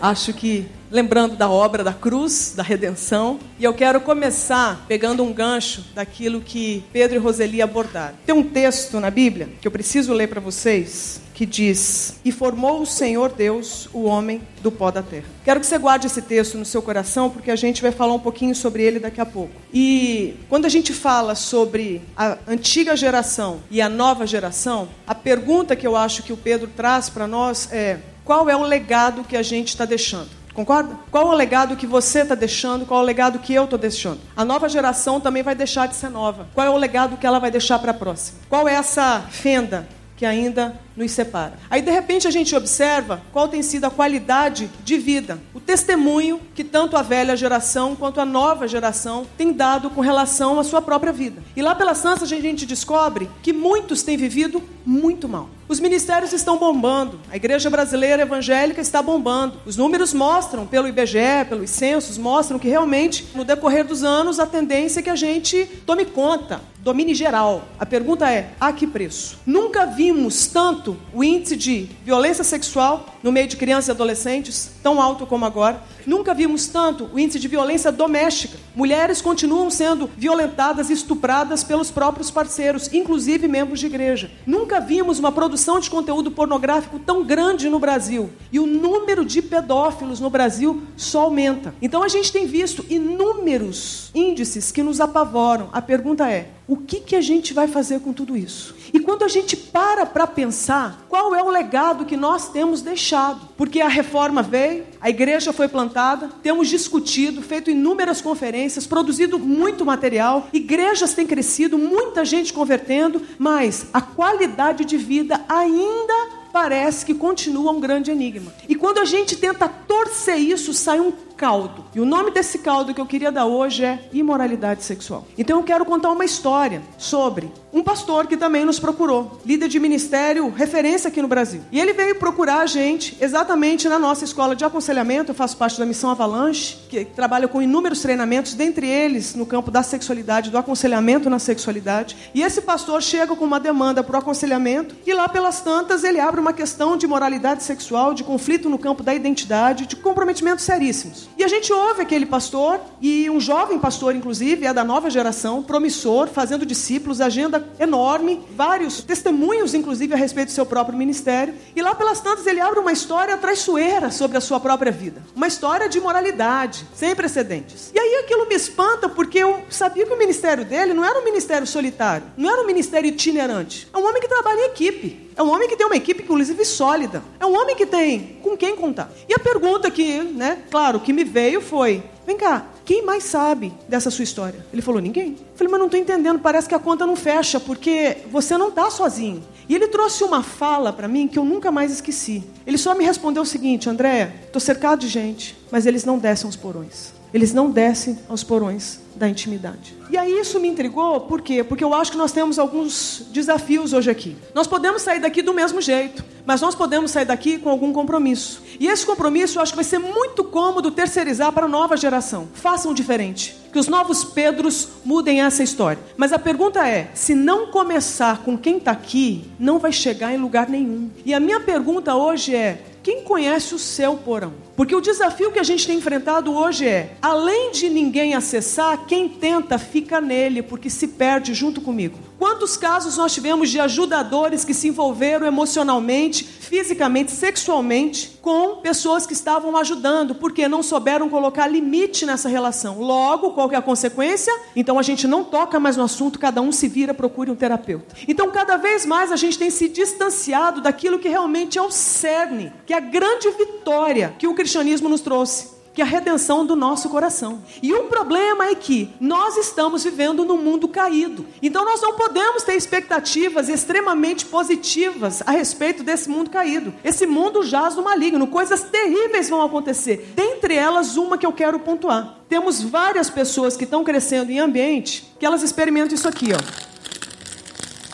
Acho 0.00 0.32
que 0.32 0.66
lembrando 0.90 1.36
da 1.36 1.48
obra 1.48 1.82
da 1.82 1.92
cruz, 1.92 2.54
da 2.56 2.62
redenção, 2.62 3.38
e 3.58 3.64
eu 3.64 3.74
quero 3.74 4.00
começar 4.00 4.84
pegando 4.88 5.22
um 5.22 5.32
gancho 5.32 5.84
daquilo 5.94 6.40
que 6.40 6.84
Pedro 6.92 7.16
e 7.16 7.18
Roseli 7.18 7.62
abordaram. 7.62 8.14
Tem 8.24 8.34
um 8.34 8.42
texto 8.42 9.00
na 9.00 9.10
Bíblia 9.10 9.48
que 9.60 9.66
eu 9.66 9.72
preciso 9.72 10.12
ler 10.12 10.28
para 10.28 10.40
vocês, 10.40 11.20
que 11.34 11.44
diz: 11.44 12.18
E 12.24 12.32
formou 12.32 12.80
o 12.80 12.86
Senhor 12.86 13.30
Deus 13.30 13.88
o 13.92 14.04
homem 14.04 14.40
do 14.62 14.72
pó 14.72 14.90
da 14.90 15.02
terra. 15.02 15.26
Quero 15.44 15.60
que 15.60 15.66
você 15.66 15.78
guarde 15.78 16.06
esse 16.06 16.22
texto 16.22 16.56
no 16.56 16.64
seu 16.64 16.80
coração, 16.80 17.28
porque 17.28 17.50
a 17.50 17.56
gente 17.56 17.82
vai 17.82 17.92
falar 17.92 18.14
um 18.14 18.18
pouquinho 18.18 18.54
sobre 18.54 18.82
ele 18.82 18.98
daqui 18.98 19.20
a 19.20 19.26
pouco. 19.26 19.52
E 19.72 20.34
quando 20.48 20.64
a 20.64 20.70
gente 20.70 20.92
fala 20.92 21.34
sobre 21.34 22.02
a 22.16 22.38
antiga 22.48 22.96
geração 22.96 23.60
e 23.70 23.80
a 23.80 23.88
nova 23.88 24.26
geração, 24.26 24.88
a 25.06 25.14
pergunta 25.14 25.76
que 25.76 25.86
eu 25.86 25.94
acho 25.94 26.22
que 26.22 26.32
o 26.32 26.36
Pedro 26.36 26.70
traz 26.74 27.10
para 27.10 27.26
nós 27.26 27.70
é: 27.70 27.98
qual 28.24 28.48
é 28.48 28.56
o 28.56 28.62
legado 28.62 29.22
que 29.22 29.36
a 29.36 29.42
gente 29.42 29.68
está 29.68 29.84
deixando? 29.84 30.45
Concorda? 30.56 30.96
Qual 31.10 31.26
o 31.28 31.34
legado 31.34 31.76
que 31.76 31.86
você 31.86 32.20
está 32.20 32.34
deixando? 32.34 32.86
Qual 32.86 33.00
o 33.00 33.04
legado 33.04 33.38
que 33.38 33.52
eu 33.52 33.64
estou 33.64 33.78
deixando? 33.78 34.20
A 34.34 34.42
nova 34.42 34.70
geração 34.70 35.20
também 35.20 35.42
vai 35.42 35.54
deixar 35.54 35.86
de 35.86 35.94
ser 35.94 36.08
nova. 36.08 36.48
Qual 36.54 36.66
é 36.66 36.70
o 36.70 36.78
legado 36.78 37.18
que 37.18 37.26
ela 37.26 37.38
vai 37.38 37.50
deixar 37.50 37.78
para 37.78 37.90
a 37.90 37.94
próxima? 37.94 38.38
Qual 38.48 38.66
é 38.66 38.72
essa 38.72 39.20
fenda 39.28 39.86
que 40.16 40.24
ainda 40.24 40.74
nos 40.96 41.12
separa. 41.12 41.58
Aí 41.70 41.82
de 41.82 41.90
repente 41.90 42.26
a 42.26 42.30
gente 42.30 42.54
observa 42.54 43.22
qual 43.32 43.48
tem 43.48 43.62
sido 43.62 43.84
a 43.84 43.90
qualidade 43.90 44.70
de 44.84 44.96
vida, 44.96 45.38
o 45.52 45.60
testemunho 45.60 46.40
que 46.54 46.64
tanto 46.64 46.96
a 46.96 47.02
velha 47.02 47.36
geração 47.36 47.94
quanto 47.94 48.20
a 48.20 48.24
nova 48.24 48.66
geração 48.66 49.26
tem 49.36 49.52
dado 49.52 49.90
com 49.90 50.00
relação 50.00 50.58
à 50.58 50.64
sua 50.64 50.80
própria 50.80 51.12
vida. 51.12 51.42
E 51.54 51.62
lá 51.62 51.74
pelas 51.74 52.00
tantas 52.00 52.22
a 52.22 52.26
gente 52.26 52.64
descobre 52.64 53.28
que 53.42 53.52
muitos 53.52 54.02
têm 54.02 54.16
vivido 54.16 54.62
muito 54.84 55.28
mal. 55.28 55.50
Os 55.68 55.80
ministérios 55.80 56.32
estão 56.32 56.56
bombando, 56.56 57.18
a 57.28 57.34
igreja 57.34 57.68
brasileira 57.68 58.22
evangélica 58.22 58.80
está 58.80 59.02
bombando. 59.02 59.58
Os 59.66 59.76
números 59.76 60.14
mostram, 60.14 60.64
pelo 60.64 60.86
IBGE, 60.86 61.44
pelos 61.48 61.70
censos, 61.70 62.16
mostram 62.16 62.56
que 62.56 62.68
realmente, 62.68 63.26
no 63.34 63.44
decorrer 63.44 63.84
dos 63.84 64.04
anos, 64.04 64.38
a 64.38 64.46
tendência 64.46 65.00
é 65.00 65.02
que 65.02 65.10
a 65.10 65.16
gente 65.16 65.66
tome 65.84 66.04
conta, 66.04 66.60
domine 66.78 67.16
geral. 67.16 67.64
A 67.80 67.84
pergunta 67.84 68.30
é: 68.30 68.50
a 68.60 68.72
que 68.72 68.86
preço? 68.86 69.40
Nunca 69.44 69.86
vimos 69.86 70.46
tanto 70.46 70.85
o 71.14 71.24
índice 71.24 71.56
de 71.56 71.88
violência 72.04 72.44
sexual 72.44 73.06
no 73.22 73.32
meio 73.32 73.48
de 73.48 73.56
crianças 73.56 73.88
e 73.88 73.90
adolescentes, 73.92 74.70
tão 74.82 75.00
alto 75.00 75.26
como 75.26 75.44
agora. 75.44 75.82
Nunca 76.06 76.32
vimos 76.32 76.66
tanto 76.68 77.10
o 77.12 77.18
índice 77.18 77.40
de 77.40 77.48
violência 77.48 77.90
doméstica. 77.90 78.58
Mulheres 78.74 79.20
continuam 79.20 79.70
sendo 79.70 80.08
violentadas 80.16 80.88
e 80.88 80.92
estupradas 80.92 81.64
pelos 81.64 81.90
próprios 81.90 82.30
parceiros, 82.30 82.92
inclusive 82.92 83.48
membros 83.48 83.80
de 83.80 83.86
igreja. 83.86 84.30
Nunca 84.46 84.80
vimos 84.80 85.18
uma 85.18 85.32
produção 85.32 85.80
de 85.80 85.90
conteúdo 85.90 86.30
pornográfico 86.30 86.98
tão 86.98 87.24
grande 87.24 87.68
no 87.68 87.78
Brasil. 87.78 88.30
E 88.52 88.60
o 88.60 88.66
número 88.66 89.24
de 89.24 89.42
pedófilos 89.42 90.20
no 90.20 90.30
Brasil 90.30 90.82
só 90.96 91.22
aumenta. 91.22 91.74
Então 91.82 92.02
a 92.02 92.08
gente 92.08 92.32
tem 92.32 92.46
visto 92.46 92.84
inúmeros 92.88 94.10
índices 94.14 94.70
que 94.70 94.82
nos 94.82 95.00
apavoram. 95.00 95.68
A 95.72 95.82
pergunta 95.82 96.30
é: 96.30 96.50
o 96.68 96.76
que, 96.76 97.00
que 97.00 97.14
a 97.14 97.20
gente 97.20 97.54
vai 97.54 97.68
fazer 97.68 98.00
com 98.00 98.12
tudo 98.12 98.36
isso? 98.36 98.74
E 98.92 98.98
quando 98.98 99.24
a 99.24 99.28
gente 99.28 99.56
para 99.56 100.04
para 100.04 100.26
pensar, 100.26 101.04
qual 101.08 101.34
é 101.34 101.42
o 101.42 101.50
legado 101.50 102.04
que 102.04 102.16
nós 102.16 102.48
temos 102.48 102.82
deixado? 102.82 103.48
Porque 103.56 103.80
a 103.80 103.88
reforma 103.88 104.42
veio, 104.42 104.84
a 105.00 105.08
igreja 105.08 105.52
foi 105.52 105.68
plantada, 105.68 105.95
temos 106.42 106.68
discutido, 106.68 107.40
feito 107.40 107.70
inúmeras 107.70 108.20
conferências, 108.20 108.86
produzido 108.86 109.38
muito 109.38 109.84
material, 109.84 110.48
igrejas 110.52 111.14
têm 111.14 111.26
crescido, 111.26 111.78
muita 111.78 112.24
gente 112.24 112.52
convertendo, 112.52 113.22
mas 113.38 113.86
a 113.92 114.00
qualidade 114.00 114.84
de 114.84 114.96
vida 114.96 115.44
ainda 115.48 116.46
parece 116.52 117.04
que 117.04 117.12
continua 117.12 117.72
um 117.72 117.80
grande 117.80 118.10
enigma. 118.10 118.52
E 118.68 118.74
quando 118.74 118.98
a 118.98 119.04
gente 119.04 119.36
tenta 119.36 119.68
torcer 119.68 120.38
isso, 120.38 120.72
sai 120.72 121.00
um 121.00 121.12
caldo. 121.36 121.84
E 121.94 122.00
o 122.00 122.04
nome 122.04 122.30
desse 122.30 122.58
caldo 122.58 122.94
que 122.94 123.00
eu 123.00 123.06
queria 123.06 123.30
dar 123.30 123.46
hoje 123.46 123.84
é 123.84 124.08
imoralidade 124.12 124.82
sexual. 124.82 125.26
Então 125.36 125.58
eu 125.58 125.64
quero 125.64 125.84
contar 125.84 126.10
uma 126.10 126.24
história 126.24 126.82
sobre 126.96 127.50
um 127.72 127.82
pastor 127.82 128.26
que 128.26 128.38
também 128.38 128.64
nos 128.64 128.80
procurou, 128.80 129.38
líder 129.44 129.68
de 129.68 129.78
ministério, 129.78 130.48
referência 130.48 131.08
aqui 131.08 131.20
no 131.20 131.28
Brasil. 131.28 131.60
E 131.70 131.78
ele 131.78 131.92
veio 131.92 132.18
procurar 132.18 132.60
a 132.60 132.66
gente 132.66 133.16
exatamente 133.20 133.86
na 133.86 133.98
nossa 133.98 134.24
escola 134.24 134.56
de 134.56 134.64
aconselhamento. 134.64 135.30
Eu 135.30 135.34
faço 135.34 135.58
parte 135.58 135.78
da 135.78 135.84
missão 135.84 136.10
Avalanche, 136.10 136.78
que 136.88 137.04
trabalha 137.04 137.46
com 137.46 137.60
inúmeros 137.60 138.00
treinamentos, 138.00 138.54
dentre 138.54 138.88
eles 138.88 139.34
no 139.34 139.44
campo 139.44 139.70
da 139.70 139.82
sexualidade, 139.82 140.50
do 140.50 140.56
aconselhamento 140.56 141.28
na 141.28 141.38
sexualidade. 141.38 142.16
E 142.34 142.42
esse 142.42 142.62
pastor 142.62 143.02
chega 143.02 143.36
com 143.36 143.44
uma 143.44 143.60
demanda 143.60 144.02
para 144.02 144.16
o 144.16 144.18
aconselhamento 144.20 144.96
e 145.06 145.12
lá 145.12 145.28
pelas 145.28 145.60
tantas 145.60 146.02
ele 146.02 146.18
abre 146.18 146.40
uma 146.40 146.54
questão 146.54 146.96
de 146.96 147.06
moralidade 147.06 147.62
sexual, 147.62 148.14
de 148.14 148.24
conflito 148.24 148.70
no 148.70 148.78
campo 148.78 149.02
da 149.02 149.14
identidade, 149.14 149.86
de 149.86 149.96
comprometimentos 149.96 150.64
seríssimos. 150.64 151.28
E 151.36 151.44
a 151.44 151.48
gente 151.48 151.70
ouve 151.70 152.00
aquele 152.00 152.24
pastor, 152.24 152.80
e 153.00 153.28
um 153.28 153.38
jovem 153.38 153.78
pastor, 153.78 154.16
inclusive, 154.16 154.64
é 154.64 154.72
da 154.72 154.82
nova 154.82 155.10
geração, 155.10 155.62
promissor, 155.62 156.28
fazendo 156.28 156.64
discípulos, 156.64 157.20
agenda 157.20 157.62
enorme, 157.78 158.42
vários 158.56 159.02
testemunhos, 159.02 159.74
inclusive, 159.74 160.14
a 160.14 160.16
respeito 160.16 160.48
do 160.48 160.54
seu 160.54 160.64
próprio 160.64 160.96
ministério. 160.96 161.54
E 161.74 161.82
lá 161.82 161.94
pelas 161.94 162.20
tantas 162.20 162.46
ele 162.46 162.60
abre 162.60 162.80
uma 162.80 162.90
história 162.90 163.36
traiçoeira 163.36 164.10
sobre 164.10 164.38
a 164.38 164.40
sua 164.40 164.58
própria 164.58 164.90
vida. 164.90 165.22
Uma 165.34 165.46
história 165.46 165.90
de 165.90 166.00
moralidade, 166.00 166.86
sem 166.94 167.14
precedentes. 167.14 167.90
E 167.94 167.98
aí 167.98 168.24
aquilo 168.24 168.48
me 168.48 168.54
espanta, 168.54 169.06
porque 169.06 169.38
eu 169.38 169.62
sabia 169.68 170.06
que 170.06 170.12
o 170.12 170.18
ministério 170.18 170.64
dele 170.64 170.94
não 170.94 171.04
era 171.04 171.20
um 171.20 171.24
ministério 171.24 171.66
solitário, 171.66 172.26
não 172.34 172.50
era 172.50 172.62
um 172.62 172.66
ministério 172.66 173.08
itinerante. 173.08 173.86
É 173.92 173.98
um 173.98 174.08
homem 174.08 174.22
que 174.22 174.28
trabalha 174.28 174.60
em 174.60 174.70
equipe. 174.70 175.25
É 175.36 175.42
um 175.42 175.52
homem 175.52 175.68
que 175.68 175.76
tem 175.76 175.86
uma 175.86 175.96
equipe, 175.96 176.22
inclusive, 176.22 176.64
sólida. 176.64 177.22
É 177.38 177.44
um 177.44 177.54
homem 177.54 177.76
que 177.76 177.84
tem 177.84 178.38
com 178.42 178.56
quem 178.56 178.74
contar. 178.74 179.10
E 179.28 179.34
a 179.34 179.38
pergunta 179.38 179.90
que, 179.90 180.20
né, 180.20 180.62
claro, 180.70 180.98
que 180.98 181.12
me 181.12 181.24
veio 181.24 181.60
foi: 181.60 182.02
vem 182.26 182.38
cá, 182.38 182.66
quem 182.86 183.04
mais 183.04 183.24
sabe 183.24 183.74
dessa 183.86 184.10
sua 184.10 184.24
história? 184.24 184.64
Ele 184.72 184.80
falou: 184.80 185.00
ninguém. 185.00 185.36
Eu 185.38 185.56
falei, 185.56 185.70
mas 185.70 185.78
não 185.78 185.86
estou 185.86 186.00
entendendo, 186.00 186.38
parece 186.38 186.66
que 186.66 186.74
a 186.74 186.78
conta 186.78 187.06
não 187.06 187.16
fecha, 187.16 187.60
porque 187.60 188.18
você 188.30 188.56
não 188.56 188.68
está 188.68 188.90
sozinho. 188.90 189.42
E 189.68 189.74
ele 189.74 189.88
trouxe 189.88 190.24
uma 190.24 190.42
fala 190.42 190.92
para 190.92 191.08
mim 191.08 191.28
que 191.28 191.38
eu 191.38 191.44
nunca 191.44 191.70
mais 191.70 191.90
esqueci. 191.90 192.42
Ele 192.66 192.78
só 192.78 192.94
me 192.94 193.04
respondeu 193.04 193.42
o 193.42 193.46
seguinte: 193.46 193.90
André, 193.90 194.32
estou 194.46 194.60
cercado 194.60 195.00
de 195.00 195.08
gente, 195.08 195.54
mas 195.70 195.84
eles 195.84 196.04
não 196.04 196.18
descem 196.18 196.46
aos 196.46 196.56
porões. 196.56 197.15
Eles 197.32 197.52
não 197.52 197.70
descem 197.70 198.18
aos 198.28 198.42
porões 198.42 199.00
da 199.16 199.28
intimidade. 199.28 199.96
E 200.10 200.16
aí 200.16 200.38
isso 200.38 200.60
me 200.60 200.68
intrigou, 200.68 201.20
por 201.22 201.40
quê? 201.40 201.64
Porque 201.64 201.82
eu 201.82 201.94
acho 201.94 202.12
que 202.12 202.18
nós 202.18 202.32
temos 202.32 202.58
alguns 202.58 203.26
desafios 203.30 203.92
hoje 203.92 204.10
aqui. 204.10 204.36
Nós 204.54 204.66
podemos 204.66 205.02
sair 205.02 205.20
daqui 205.20 205.42
do 205.42 205.54
mesmo 205.54 205.80
jeito, 205.80 206.24
mas 206.44 206.60
nós 206.60 206.74
podemos 206.74 207.10
sair 207.10 207.24
daqui 207.24 207.58
com 207.58 207.70
algum 207.70 207.92
compromisso. 207.92 208.62
E 208.78 208.86
esse 208.86 209.04
compromisso 209.06 209.58
eu 209.58 209.62
acho 209.62 209.72
que 209.72 209.76
vai 209.76 209.84
ser 209.84 209.98
muito 209.98 210.44
cômodo 210.44 210.90
terceirizar 210.90 211.50
para 211.52 211.64
a 211.64 211.68
nova 211.68 211.96
geração. 211.96 212.46
Façam 212.54 212.92
diferente. 212.92 213.56
Que 213.72 213.78
os 213.78 213.88
novos 213.88 214.24
Pedros 214.24 214.88
mudem 215.04 215.42
essa 215.42 215.62
história. 215.62 216.02
Mas 216.16 216.32
a 216.32 216.38
pergunta 216.38 216.86
é: 216.86 217.10
se 217.14 217.34
não 217.34 217.66
começar 217.66 218.42
com 218.42 218.56
quem 218.56 218.78
está 218.78 218.92
aqui, 218.92 219.50
não 219.58 219.78
vai 219.78 219.92
chegar 219.92 220.32
em 220.32 220.38
lugar 220.38 220.68
nenhum. 220.68 221.10
E 221.24 221.34
a 221.34 221.40
minha 221.40 221.60
pergunta 221.60 222.14
hoje 222.14 222.54
é: 222.54 222.82
quem 223.02 223.22
conhece 223.22 223.74
o 223.74 223.78
seu 223.78 224.16
porão? 224.16 224.65
Porque 224.76 224.94
o 224.94 225.00
desafio 225.00 225.50
que 225.50 225.58
a 225.58 225.62
gente 225.62 225.86
tem 225.86 225.96
enfrentado 225.96 226.54
hoje 226.54 226.86
é, 226.86 227.16
além 227.22 227.72
de 227.72 227.88
ninguém 227.88 228.34
acessar, 228.34 229.06
quem 229.06 229.26
tenta 229.28 229.78
fica 229.78 230.20
nele, 230.20 230.62
porque 230.62 230.90
se 230.90 231.08
perde 231.08 231.54
junto 231.54 231.80
comigo. 231.80 232.18
Quantos 232.38 232.76
casos 232.76 233.16
nós 233.16 233.32
tivemos 233.32 233.70
de 233.70 233.80
ajudadores 233.80 234.64
que 234.64 234.74
se 234.74 234.88
envolveram 234.88 235.46
emocionalmente, 235.46 236.44
fisicamente, 236.44 237.32
sexualmente 237.32 238.36
com 238.42 238.76
pessoas 238.76 239.26
que 239.26 239.32
estavam 239.32 239.76
ajudando, 239.76 240.34
porque 240.34 240.68
não 240.68 240.82
souberam 240.82 241.28
colocar 241.28 241.66
limite 241.66 242.26
nessa 242.26 242.48
relação. 242.48 243.00
Logo, 243.00 243.50
qual 243.52 243.72
é 243.72 243.76
a 243.76 243.82
consequência? 243.82 244.52
Então 244.76 244.98
a 244.98 245.02
gente 245.02 245.26
não 245.26 245.42
toca 245.42 245.80
mais 245.80 245.96
no 245.96 246.04
assunto, 246.04 246.38
cada 246.38 246.60
um 246.60 246.70
se 246.70 246.86
vira, 246.86 247.14
procure 247.14 247.50
um 247.50 247.56
terapeuta. 247.56 248.14
Então, 248.28 248.50
cada 248.50 248.76
vez 248.76 249.06
mais 249.06 249.32
a 249.32 249.36
gente 249.36 249.58
tem 249.58 249.70
se 249.70 249.88
distanciado 249.88 250.80
daquilo 250.80 251.18
que 251.18 251.28
realmente 251.28 251.78
é 251.78 251.82
o 251.82 251.90
cerne, 251.90 252.72
que 252.84 252.92
é 252.92 252.96
a 252.98 253.00
grande 253.00 253.50
vitória 253.50 254.34
que 254.38 254.46
o 254.46 254.54
cristianismo 254.66 255.08
nos 255.08 255.20
trouxe 255.20 255.76
que 255.94 256.02
é 256.02 256.04
a 256.04 256.08
redenção 256.08 256.66
do 256.66 256.76
nosso 256.76 257.08
coração. 257.08 257.62
E 257.82 257.90
o 257.94 258.04
problema 258.04 258.66
é 258.66 258.74
que 258.74 259.08
nós 259.18 259.56
estamos 259.56 260.04
vivendo 260.04 260.44
num 260.44 260.58
mundo 260.58 260.88
caído. 260.88 261.46
Então 261.62 261.86
nós 261.86 262.02
não 262.02 262.16
podemos 262.16 262.64
ter 262.64 262.74
expectativas 262.74 263.70
extremamente 263.70 264.44
positivas 264.44 265.42
a 265.46 265.52
respeito 265.52 266.02
desse 266.02 266.28
mundo 266.28 266.50
caído. 266.50 266.92
Esse 267.02 267.26
mundo 267.26 267.62
jaz 267.62 267.96
no 267.96 268.02
maligno, 268.02 268.46
coisas 268.46 268.82
terríveis 268.82 269.48
vão 269.48 269.62
acontecer. 269.62 270.32
Dentre 270.36 270.74
elas, 270.74 271.16
uma 271.16 271.38
que 271.38 271.46
eu 271.46 271.52
quero 271.52 271.78
pontuar. 271.78 272.40
Temos 272.46 272.82
várias 272.82 273.30
pessoas 273.30 273.74
que 273.74 273.84
estão 273.84 274.04
crescendo 274.04 274.50
em 274.50 274.58
ambiente 274.58 275.32
que 275.38 275.46
elas 275.46 275.62
experimentam 275.62 276.14
isso 276.14 276.28
aqui, 276.28 276.48
ó. 276.52 276.58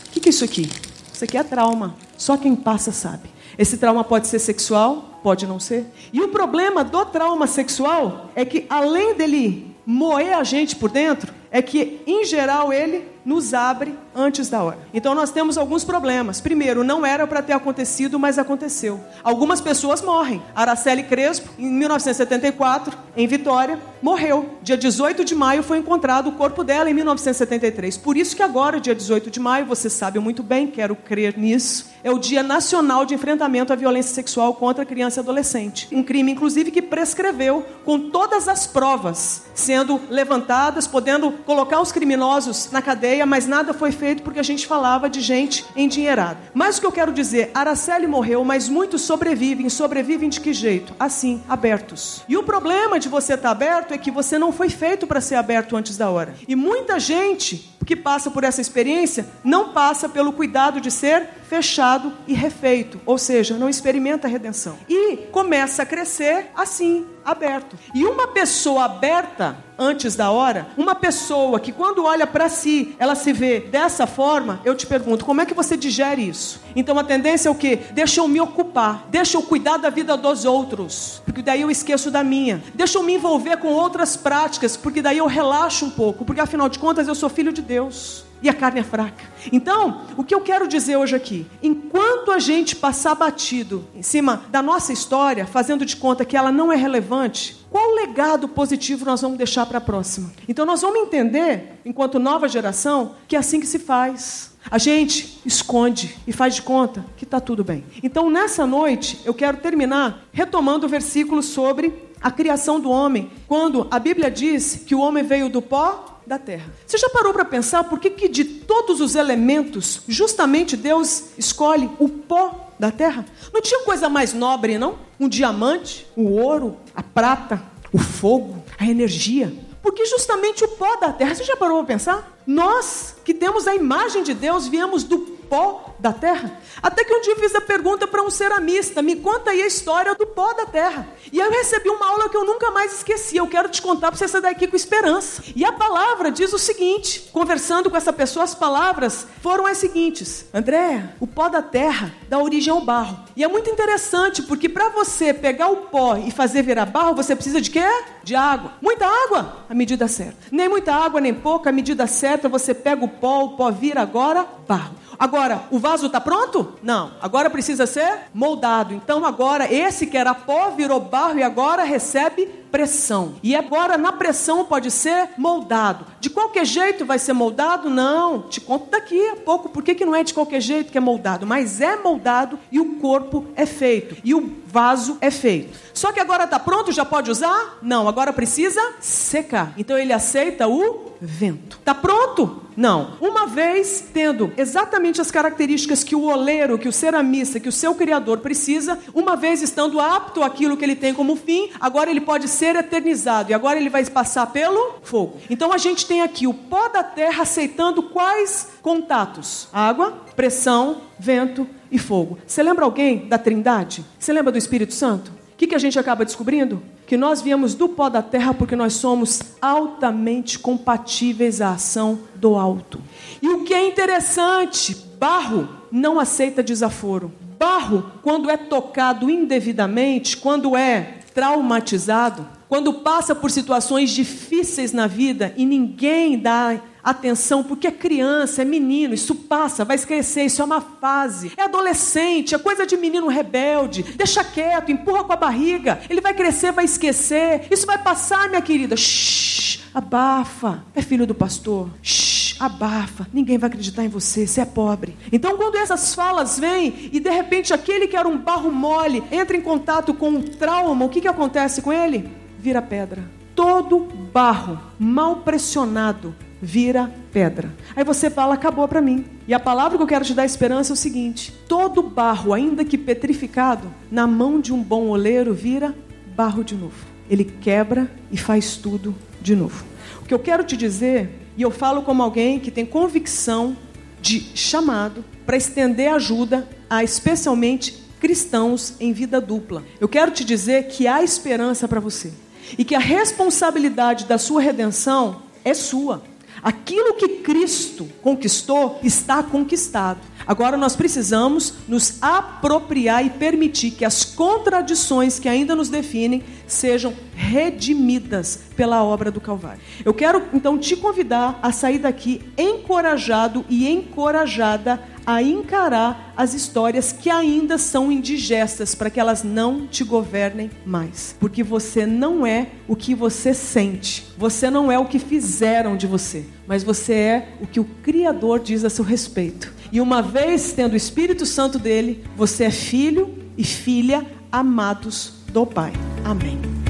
O 0.06 0.10
que, 0.12 0.20
que 0.20 0.28
é 0.28 0.30
isso 0.30 0.44
aqui? 0.44 0.70
Isso 1.12 1.24
aqui 1.24 1.36
é 1.36 1.42
trauma. 1.42 1.96
Só 2.16 2.36
quem 2.36 2.54
passa 2.54 2.92
sabe. 2.92 3.28
Esse 3.58 3.76
trauma 3.76 4.02
pode 4.02 4.28
ser 4.28 4.38
sexual, 4.38 5.20
pode 5.22 5.46
não 5.46 5.60
ser. 5.60 5.86
E 6.12 6.20
o 6.20 6.28
problema 6.28 6.82
do 6.82 7.04
trauma 7.06 7.46
sexual 7.46 8.30
é 8.34 8.44
que, 8.44 8.66
além 8.68 9.14
dele 9.14 9.74
moer 9.84 10.36
a 10.36 10.44
gente 10.44 10.76
por 10.76 10.90
dentro, 10.90 11.32
é 11.50 11.60
que, 11.60 12.00
em 12.06 12.24
geral, 12.24 12.72
ele 12.72 13.04
nos 13.24 13.54
abre 13.54 13.94
antes 14.14 14.48
da 14.48 14.62
hora. 14.62 14.78
Então 14.92 15.14
nós 15.14 15.30
temos 15.30 15.56
alguns 15.56 15.84
problemas. 15.84 16.40
Primeiro, 16.40 16.84
não 16.84 17.04
era 17.04 17.26
para 17.26 17.42
ter 17.42 17.52
acontecido, 17.52 18.18
mas 18.18 18.38
aconteceu. 18.38 19.00
Algumas 19.22 19.60
pessoas 19.60 20.02
morrem. 20.02 20.42
Araceli 20.54 21.02
Crespo, 21.04 21.48
em 21.58 21.70
1974, 21.70 22.96
em 23.16 23.26
Vitória, 23.26 23.78
morreu. 24.00 24.58
Dia 24.62 24.76
18 24.76 25.24
de 25.24 25.34
maio 25.34 25.62
foi 25.62 25.78
encontrado 25.78 26.28
o 26.28 26.32
corpo 26.32 26.62
dela 26.62 26.90
em 26.90 26.94
1973. 26.94 27.96
Por 27.96 28.16
isso 28.16 28.36
que 28.36 28.42
agora, 28.42 28.80
dia 28.80 28.94
18 28.94 29.30
de 29.30 29.40
maio, 29.40 29.66
você 29.66 29.88
sabe 29.88 30.18
muito 30.18 30.42
bem, 30.42 30.66
quero 30.66 30.94
crer 30.94 31.38
nisso, 31.38 31.90
é 32.04 32.10
o 32.10 32.18
Dia 32.18 32.42
Nacional 32.42 33.04
de 33.04 33.14
Enfrentamento 33.14 33.72
à 33.72 33.76
Violência 33.76 34.14
Sexual 34.14 34.54
contra 34.54 34.84
Criança 34.84 35.20
e 35.20 35.22
Adolescente. 35.22 35.88
Um 35.92 36.02
crime, 36.02 36.32
inclusive, 36.32 36.70
que 36.70 36.82
prescreveu 36.82 37.64
com 37.84 38.10
todas 38.10 38.48
as 38.48 38.66
provas 38.66 39.44
sendo 39.54 40.00
levantadas, 40.10 40.86
podendo 40.86 41.30
colocar 41.30 41.80
os 41.80 41.92
criminosos 41.92 42.70
na 42.72 42.82
cadeia, 42.82 43.24
mas 43.24 43.46
nada 43.46 43.72
foi 43.72 43.92
feito 43.92 44.01
porque 44.22 44.40
a 44.40 44.42
gente 44.42 44.66
falava 44.66 45.08
de 45.08 45.20
gente 45.20 45.64
endinheirada. 45.76 46.38
Mas 46.52 46.78
o 46.78 46.80
que 46.80 46.86
eu 46.86 46.92
quero 46.92 47.12
dizer, 47.12 47.50
Araceli 47.54 48.06
morreu, 48.06 48.44
mas 48.44 48.68
muitos 48.68 49.02
sobrevivem. 49.02 49.68
Sobrevivem 49.68 50.28
de 50.28 50.40
que 50.40 50.52
jeito? 50.52 50.94
Assim, 50.98 51.42
abertos. 51.48 52.22
E 52.28 52.36
o 52.36 52.42
problema 52.42 52.98
de 52.98 53.08
você 53.08 53.34
estar 53.34 53.50
aberto 53.50 53.92
é 53.92 53.98
que 53.98 54.10
você 54.10 54.38
não 54.38 54.52
foi 54.52 54.68
feito 54.68 55.06
para 55.06 55.20
ser 55.20 55.36
aberto 55.36 55.76
antes 55.76 55.96
da 55.96 56.10
hora. 56.10 56.34
E 56.46 56.56
muita 56.56 56.98
gente 56.98 57.70
que 57.84 57.96
passa 57.96 58.30
por 58.30 58.44
essa 58.44 58.60
experiência 58.60 59.26
não 59.44 59.70
passa 59.70 60.08
pelo 60.08 60.32
cuidado 60.32 60.80
de 60.80 60.90
ser 60.90 61.28
fechado 61.52 62.14
e 62.26 62.32
refeito, 62.32 62.98
ou 63.04 63.18
seja, 63.18 63.58
não 63.58 63.68
experimenta 63.68 64.26
a 64.26 64.30
redenção. 64.30 64.78
E 64.88 65.18
começa 65.30 65.82
a 65.82 65.86
crescer 65.86 66.46
assim, 66.56 67.04
aberto. 67.22 67.76
E 67.94 68.06
uma 68.06 68.28
pessoa 68.28 68.86
aberta 68.86 69.58
antes 69.78 70.16
da 70.16 70.30
hora, 70.30 70.68
uma 70.78 70.94
pessoa 70.94 71.60
que 71.60 71.70
quando 71.70 72.06
olha 72.06 72.26
para 72.26 72.48
si, 72.48 72.96
ela 72.98 73.14
se 73.14 73.34
vê 73.34 73.60
dessa 73.60 74.06
forma, 74.06 74.62
eu 74.64 74.74
te 74.74 74.86
pergunto, 74.86 75.26
como 75.26 75.42
é 75.42 75.46
que 75.46 75.52
você 75.52 75.76
digere 75.76 76.26
isso? 76.26 76.58
Então 76.74 76.98
a 76.98 77.04
tendência 77.04 77.50
é 77.50 77.52
o 77.52 77.54
quê? 77.54 77.80
Deixa 77.90 78.20
eu 78.20 78.28
me 78.28 78.40
ocupar, 78.40 79.06
deixa 79.10 79.36
eu 79.36 79.42
cuidar 79.42 79.76
da 79.76 79.90
vida 79.90 80.16
dos 80.16 80.46
outros, 80.46 81.20
porque 81.22 81.42
daí 81.42 81.60
eu 81.60 81.70
esqueço 81.70 82.10
da 82.10 82.24
minha. 82.24 82.62
Deixa 82.74 82.96
eu 82.96 83.02
me 83.02 83.12
envolver 83.12 83.58
com 83.58 83.68
outras 83.68 84.16
práticas, 84.16 84.74
porque 84.74 85.02
daí 85.02 85.18
eu 85.18 85.26
relaxo 85.26 85.84
um 85.84 85.90
pouco, 85.90 86.24
porque 86.24 86.40
afinal 86.40 86.70
de 86.70 86.78
contas 86.78 87.06
eu 87.08 87.14
sou 87.14 87.28
filho 87.28 87.52
de 87.52 87.60
Deus 87.60 88.31
e 88.42 88.48
a 88.48 88.54
carne 88.54 88.80
é 88.80 88.82
fraca. 88.82 89.22
Então, 89.50 90.02
o 90.16 90.24
que 90.24 90.34
eu 90.34 90.40
quero 90.40 90.66
dizer 90.66 90.96
hoje 90.96 91.14
aqui, 91.14 91.46
enquanto 91.62 92.30
a 92.32 92.38
gente 92.38 92.74
passar 92.76 93.14
batido 93.14 93.86
em 93.94 94.02
cima 94.02 94.42
da 94.50 94.60
nossa 94.60 94.92
história, 94.92 95.46
fazendo 95.46 95.86
de 95.86 95.96
conta 95.96 96.24
que 96.24 96.36
ela 96.36 96.50
não 96.50 96.72
é 96.72 96.76
relevante, 96.76 97.64
qual 97.70 97.94
legado 97.94 98.48
positivo 98.48 99.04
nós 99.04 99.22
vamos 99.22 99.38
deixar 99.38 99.64
para 99.66 99.78
a 99.78 99.80
próxima? 99.80 100.32
Então, 100.48 100.66
nós 100.66 100.82
vamos 100.82 101.00
entender, 101.00 101.80
enquanto 101.84 102.18
nova 102.18 102.48
geração, 102.48 103.14
que 103.26 103.36
é 103.36 103.38
assim 103.38 103.60
que 103.60 103.66
se 103.66 103.78
faz. 103.78 104.52
A 104.70 104.78
gente 104.78 105.40
esconde 105.44 106.16
e 106.26 106.32
faz 106.32 106.54
de 106.54 106.62
conta 106.62 107.04
que 107.16 107.24
está 107.24 107.40
tudo 107.40 107.64
bem. 107.64 107.84
Então, 108.02 108.30
nessa 108.30 108.66
noite, 108.66 109.20
eu 109.24 109.34
quero 109.34 109.56
terminar 109.56 110.24
retomando 110.32 110.86
o 110.86 110.88
versículo 110.88 111.42
sobre 111.42 111.92
a 112.20 112.30
criação 112.30 112.78
do 112.78 112.88
homem, 112.88 113.30
quando 113.48 113.88
a 113.90 113.98
Bíblia 113.98 114.30
diz 114.30 114.84
que 114.86 114.94
o 114.94 115.00
homem 115.00 115.24
veio 115.24 115.48
do 115.48 115.60
pó 115.60 116.11
da 116.26 116.38
terra. 116.38 116.72
Você 116.86 116.98
já 116.98 117.08
parou 117.08 117.32
para 117.32 117.44
pensar 117.44 117.84
por 117.84 117.98
que, 117.98 118.10
que 118.10 118.28
de 118.28 118.44
todos 118.44 119.00
os 119.00 119.14
elementos, 119.14 120.02
justamente 120.08 120.76
Deus 120.76 121.24
escolhe 121.36 121.90
o 121.98 122.08
pó 122.08 122.70
da 122.78 122.90
terra? 122.90 123.24
Não 123.52 123.60
tinha 123.60 123.80
coisa 123.80 124.08
mais 124.08 124.32
nobre, 124.32 124.78
não? 124.78 124.98
Um 125.18 125.28
diamante, 125.28 126.06
o 126.16 126.30
ouro, 126.30 126.76
a 126.94 127.02
prata, 127.02 127.62
o 127.92 127.98
fogo, 127.98 128.62
a 128.78 128.86
energia. 128.86 129.52
Porque 129.82 130.06
justamente 130.06 130.64
o 130.64 130.68
pó 130.68 130.96
da 130.96 131.12
terra, 131.12 131.34
você 131.34 131.44
já 131.44 131.56
parou 131.56 131.78
para 131.78 131.94
pensar? 131.94 132.38
Nós 132.46 133.16
que 133.24 133.34
temos 133.34 133.66
a 133.66 133.74
imagem 133.74 134.22
de 134.22 134.32
Deus 134.32 134.68
viemos 134.68 135.04
do 135.04 135.18
pó 135.52 135.94
da 135.98 136.14
terra. 136.14 136.58
Até 136.82 137.04
que 137.04 137.14
um 137.14 137.20
dia 137.20 137.34
eu 137.34 137.38
fiz 137.38 137.54
a 137.54 137.60
pergunta 137.60 138.06
para 138.06 138.22
um 138.22 138.30
ceramista: 138.30 139.02
me 139.02 139.16
conta 139.16 139.50
aí 139.50 139.60
a 139.60 139.66
história 139.66 140.14
do 140.14 140.26
pó 140.26 140.54
da 140.54 140.64
terra. 140.64 141.06
E 141.30 141.42
aí 141.42 141.46
eu 141.46 141.52
recebi 141.52 141.90
uma 141.90 142.06
aula 142.06 142.30
que 142.30 142.36
eu 142.38 142.46
nunca 142.46 142.70
mais 142.70 142.96
esqueci. 142.96 143.36
Eu 143.36 143.46
quero 143.46 143.68
te 143.68 143.82
contar 143.82 144.08
para 144.08 144.16
você 144.16 144.26
sair 144.26 144.40
daqui 144.40 144.66
com 144.66 144.74
esperança. 144.74 145.42
E 145.54 145.62
a 145.62 145.70
palavra 145.70 146.30
diz 146.30 146.54
o 146.54 146.58
seguinte: 146.58 147.28
conversando 147.30 147.90
com 147.90 147.96
essa 147.98 148.14
pessoa, 148.14 148.44
as 148.44 148.54
palavras 148.54 149.26
foram 149.42 149.66
as 149.66 149.76
seguintes: 149.76 150.46
André, 150.54 151.14
o 151.20 151.26
pó 151.26 151.50
da 151.50 151.60
terra 151.60 152.14
dá 152.30 152.38
origem 152.38 152.72
ao 152.72 152.80
barro. 152.80 153.22
E 153.36 153.44
é 153.44 153.48
muito 153.48 153.68
interessante 153.68 154.42
porque 154.42 154.70
para 154.70 154.88
você 154.88 155.34
pegar 155.34 155.68
o 155.68 155.88
pó 155.88 156.16
e 156.16 156.30
fazer 156.30 156.62
virar 156.62 156.86
barro, 156.86 157.14
você 157.14 157.36
precisa 157.36 157.60
de 157.60 157.70
quê? 157.70 157.84
De 158.24 158.34
água. 158.34 158.72
Muita 158.80 159.06
água, 159.06 159.66
a 159.68 159.74
medida 159.74 160.08
certa. 160.08 160.38
Nem 160.50 160.66
muita 160.66 160.94
água, 160.94 161.20
nem 161.20 161.34
pouca, 161.34 161.68
a 161.68 161.72
medida 161.72 162.06
certa. 162.06 162.48
Você 162.48 162.72
pega 162.72 163.04
o 163.04 163.08
pó, 163.08 163.44
o 163.44 163.56
pó 163.56 163.70
vira 163.70 164.00
agora 164.00 164.46
barro. 164.66 165.02
Agora, 165.22 165.62
o 165.70 165.78
vaso 165.78 166.06
está 166.06 166.20
pronto? 166.20 166.72
Não. 166.82 167.12
Agora 167.22 167.48
precisa 167.48 167.86
ser 167.86 168.22
moldado. 168.34 168.92
Então, 168.92 169.24
agora, 169.24 169.72
esse 169.72 170.04
que 170.04 170.16
era 170.16 170.34
pó 170.34 170.70
virou 170.70 170.98
barro 170.98 171.38
e 171.38 171.44
agora 171.44 171.84
recebe 171.84 172.46
pressão. 172.72 173.34
E 173.40 173.54
agora, 173.54 173.96
na 173.96 174.10
pressão, 174.10 174.64
pode 174.64 174.90
ser 174.90 175.28
moldado. 175.38 176.06
De 176.18 176.28
qualquer 176.28 176.64
jeito 176.64 177.04
vai 177.04 177.20
ser 177.20 177.34
moldado? 177.34 177.88
Não. 177.88 178.48
Te 178.48 178.60
conto 178.60 178.90
daqui 178.90 179.28
a 179.28 179.36
pouco 179.36 179.68
por 179.68 179.84
que, 179.84 180.04
não 180.04 180.12
é 180.12 180.24
de 180.24 180.34
qualquer 180.34 180.60
jeito 180.60 180.90
que 180.90 180.98
é 180.98 181.00
moldado. 181.00 181.46
Mas 181.46 181.80
é 181.80 181.94
moldado 181.94 182.58
e 182.72 182.80
o 182.80 182.96
corpo 182.96 183.46
é 183.54 183.64
feito. 183.64 184.16
E 184.24 184.34
o 184.34 184.50
vaso 184.66 185.18
é 185.20 185.30
feito. 185.30 185.78
Só 185.94 186.10
que 186.10 186.18
agora 186.18 186.44
está 186.44 186.58
pronto, 186.58 186.90
já 186.90 187.04
pode 187.04 187.30
usar? 187.30 187.78
Não, 187.80 188.08
agora 188.08 188.32
precisa 188.32 188.80
secar. 188.98 189.72
Então 189.76 189.96
ele 189.96 190.12
aceita 190.12 190.66
o 190.66 191.12
vento. 191.20 191.76
Está 191.78 191.94
pronto? 191.94 192.62
Não. 192.76 193.14
Uma 193.20 193.46
vez 193.46 194.04
tendo 194.12 194.52
exatamente 194.56 195.20
as 195.20 195.30
características 195.30 196.02
que 196.02 196.14
o 196.14 196.22
oleiro, 196.22 196.78
que 196.78 196.88
o 196.88 196.92
ceramista, 196.92 197.60
que 197.60 197.68
o 197.68 197.72
seu 197.72 197.94
criador 197.94 198.38
precisa, 198.38 198.98
uma 199.14 199.36
vez 199.36 199.62
estando 199.62 200.00
apto 200.00 200.42
àquilo 200.42 200.76
que 200.76 200.84
ele 200.84 200.96
tem 200.96 201.14
como 201.14 201.36
fim, 201.36 201.70
agora 201.80 202.10
ele 202.10 202.20
pode 202.20 202.48
ser 202.48 202.76
eternizado 202.76 203.50
e 203.50 203.54
agora 203.54 203.78
ele 203.78 203.90
vai 203.90 204.04
passar 204.06 204.46
pelo 204.46 205.00
fogo. 205.02 205.38
Então 205.48 205.72
a 205.72 205.78
gente 205.78 206.06
tem 206.06 206.22
aqui 206.22 206.46
o 206.46 206.54
pó 206.54 206.88
da 206.88 207.02
terra 207.02 207.42
aceitando 207.42 208.02
quais 208.02 208.68
contatos? 208.82 209.68
Água, 209.72 210.12
pressão, 210.34 211.02
vento 211.18 211.66
e 211.90 211.98
fogo. 211.98 212.38
Você 212.46 212.62
lembra 212.62 212.84
alguém 212.84 213.28
da 213.28 213.38
Trindade? 213.38 214.04
Você 214.18 214.32
lembra 214.32 214.50
do 214.50 214.58
Espírito 214.58 214.94
Santo? 214.94 215.30
O 215.52 215.56
que, 215.56 215.66
que 215.66 215.74
a 215.74 215.78
gente 215.78 215.98
acaba 215.98 216.24
descobrindo? 216.24 216.82
Que 217.12 217.16
nós 217.18 217.42
viemos 217.42 217.74
do 217.74 217.90
pó 217.90 218.08
da 218.08 218.22
terra 218.22 218.54
porque 218.54 218.74
nós 218.74 218.94
somos 218.94 219.42
altamente 219.60 220.58
compatíveis 220.58 221.60
à 221.60 221.72
ação 221.72 222.20
do 222.36 222.56
alto. 222.56 222.98
E 223.42 223.50
o 223.50 223.64
que 223.64 223.74
é 223.74 223.86
interessante, 223.86 224.96
barro 225.20 225.68
não 225.90 226.18
aceita 226.18 226.62
desaforo. 226.62 227.30
Barro, 227.58 228.12
quando 228.22 228.48
é 228.48 228.56
tocado 228.56 229.28
indevidamente, 229.28 230.38
quando 230.38 230.74
é 230.74 231.18
traumatizado, 231.34 232.48
quando 232.72 232.94
passa 232.94 233.34
por 233.34 233.50
situações 233.50 234.08
difíceis 234.12 234.94
na 234.94 235.06
vida 235.06 235.52
e 235.58 235.66
ninguém 235.66 236.38
dá 236.38 236.80
atenção, 237.04 237.62
porque 237.62 237.86
é 237.86 237.90
criança, 237.90 238.62
é 238.62 238.64
menino, 238.64 239.12
isso 239.12 239.34
passa, 239.34 239.84
vai 239.84 239.98
crescer, 239.98 240.44
isso 240.44 240.62
é 240.62 240.64
uma 240.64 240.80
fase. 240.80 241.52
É 241.54 241.64
adolescente, 241.64 242.54
é 242.54 242.58
coisa 242.58 242.86
de 242.86 242.96
menino 242.96 243.28
rebelde. 243.28 244.02
Deixa 244.16 244.42
quieto, 244.42 244.90
empurra 244.90 245.22
com 245.22 245.34
a 245.34 245.36
barriga. 245.36 246.00
Ele 246.08 246.22
vai 246.22 246.32
crescer, 246.32 246.72
vai 246.72 246.86
esquecer. 246.86 247.66
Isso 247.70 247.84
vai 247.84 247.98
passar, 247.98 248.48
minha 248.48 248.62
querida. 248.62 248.96
Shhh, 248.96 249.80
abafa. 249.92 250.82
É 250.94 251.02
filho 251.02 251.26
do 251.26 251.34
pastor. 251.34 251.90
Shhh, 252.00 252.56
abafa. 252.58 253.26
Ninguém 253.34 253.58
vai 253.58 253.68
acreditar 253.68 254.02
em 254.02 254.08
você, 254.08 254.46
você 254.46 254.62
é 254.62 254.64
pobre. 254.64 255.14
Então, 255.30 255.58
quando 255.58 255.76
essas 255.76 256.14
falas 256.14 256.58
vêm 256.58 257.10
e 257.12 257.20
de 257.20 257.28
repente 257.28 257.74
aquele 257.74 258.08
que 258.08 258.16
era 258.16 258.26
um 258.26 258.38
barro 258.38 258.72
mole 258.72 259.22
entra 259.30 259.54
em 259.54 259.60
contato 259.60 260.14
com 260.14 260.30
um 260.30 260.40
trauma, 260.40 261.04
o 261.04 261.10
que, 261.10 261.20
que 261.20 261.28
acontece 261.28 261.82
com 261.82 261.92
ele? 261.92 262.40
Vira 262.62 262.80
pedra. 262.80 263.24
Todo 263.56 263.98
barro 264.32 264.78
mal 264.96 265.38
pressionado 265.38 266.32
vira 266.62 267.12
pedra. 267.32 267.74
Aí 267.96 268.04
você 268.04 268.30
fala, 268.30 268.54
acabou 268.54 268.86
para 268.86 269.02
mim. 269.02 269.24
E 269.48 269.52
a 269.52 269.58
palavra 269.58 269.98
que 269.98 270.04
eu 270.04 270.06
quero 270.06 270.24
te 270.24 270.32
dar 270.32 270.44
esperança 270.44 270.92
é 270.92 270.94
o 270.94 270.96
seguinte: 270.96 271.52
todo 271.66 272.04
barro, 272.04 272.54
ainda 272.54 272.84
que 272.84 272.96
petrificado, 272.96 273.92
na 274.08 274.28
mão 274.28 274.60
de 274.60 274.72
um 274.72 274.80
bom 274.80 275.08
oleiro 275.08 275.52
vira 275.52 275.92
barro 276.36 276.62
de 276.62 276.76
novo. 276.76 276.94
Ele 277.28 277.44
quebra 277.44 278.08
e 278.30 278.36
faz 278.36 278.76
tudo 278.76 279.12
de 279.40 279.56
novo. 279.56 279.84
O 280.20 280.24
que 280.24 280.32
eu 280.32 280.38
quero 280.38 280.62
te 280.62 280.76
dizer, 280.76 281.40
e 281.56 281.62
eu 281.62 281.70
falo 281.72 282.02
como 282.02 282.22
alguém 282.22 282.60
que 282.60 282.70
tem 282.70 282.86
convicção 282.86 283.76
de 284.20 284.38
chamado 284.54 285.24
para 285.44 285.56
estender 285.56 286.12
ajuda 286.12 286.68
a 286.88 287.02
especialmente 287.02 288.04
cristãos 288.20 288.94
em 289.00 289.12
vida 289.12 289.40
dupla. 289.40 289.82
Eu 290.00 290.08
quero 290.08 290.30
te 290.30 290.44
dizer 290.44 290.86
que 290.86 291.08
há 291.08 291.24
esperança 291.24 291.88
para 291.88 291.98
você 291.98 292.32
e 292.78 292.84
que 292.84 292.94
a 292.94 293.00
responsabilidade 293.00 294.24
da 294.24 294.38
sua 294.38 294.60
redenção 294.60 295.42
é 295.64 295.74
sua. 295.74 296.22
Aquilo 296.62 297.14
que 297.14 297.28
Cristo 297.40 298.08
conquistou 298.22 299.00
está 299.02 299.42
conquistado. 299.42 300.20
Agora 300.46 300.76
nós 300.76 300.94
precisamos 300.94 301.74
nos 301.88 302.22
apropriar 302.22 303.24
e 303.24 303.30
permitir 303.30 303.92
que 303.92 304.04
as 304.04 304.24
contradições 304.24 305.38
que 305.38 305.48
ainda 305.48 305.74
nos 305.74 305.88
definem 305.88 306.42
sejam 306.66 307.14
redimidas 307.34 308.60
pela 308.76 309.02
obra 309.02 309.30
do 309.30 309.40
Calvário. 309.40 309.80
Eu 310.04 310.14
quero 310.14 310.42
então 310.52 310.78
te 310.78 310.94
convidar 310.96 311.58
a 311.62 311.72
sair 311.72 311.98
daqui 311.98 312.40
encorajado 312.56 313.64
e 313.68 313.88
encorajada 313.88 315.02
a 315.26 315.42
encarar 315.42 316.32
as 316.36 316.54
histórias 316.54 317.12
que 317.12 317.30
ainda 317.30 317.78
são 317.78 318.10
indigestas 318.10 318.94
para 318.94 319.10
que 319.10 319.20
elas 319.20 319.42
não 319.42 319.86
te 319.86 320.04
governem 320.04 320.70
mais. 320.84 321.36
Porque 321.38 321.62
você 321.62 322.06
não 322.06 322.46
é 322.46 322.68
o 322.88 322.96
que 322.96 323.14
você 323.14 323.54
sente. 323.54 324.26
Você 324.36 324.70
não 324.70 324.90
é 324.90 324.98
o 324.98 325.06
que 325.06 325.18
fizeram 325.18 325.96
de 325.96 326.06
você, 326.06 326.44
mas 326.66 326.82
você 326.82 327.14
é 327.14 327.48
o 327.60 327.66
que 327.66 327.80
o 327.80 327.84
Criador 328.02 328.60
diz 328.60 328.84
a 328.84 328.90
seu 328.90 329.04
respeito. 329.04 329.72
E 329.92 330.00
uma 330.00 330.22
vez 330.22 330.72
tendo 330.72 330.94
o 330.94 330.96
Espírito 330.96 331.44
Santo 331.46 331.78
dele, 331.78 332.24
você 332.36 332.64
é 332.64 332.70
filho 332.70 333.34
e 333.56 333.64
filha 333.64 334.26
amados 334.50 335.34
do 335.52 335.66
Pai. 335.66 335.92
Amém. 336.24 336.81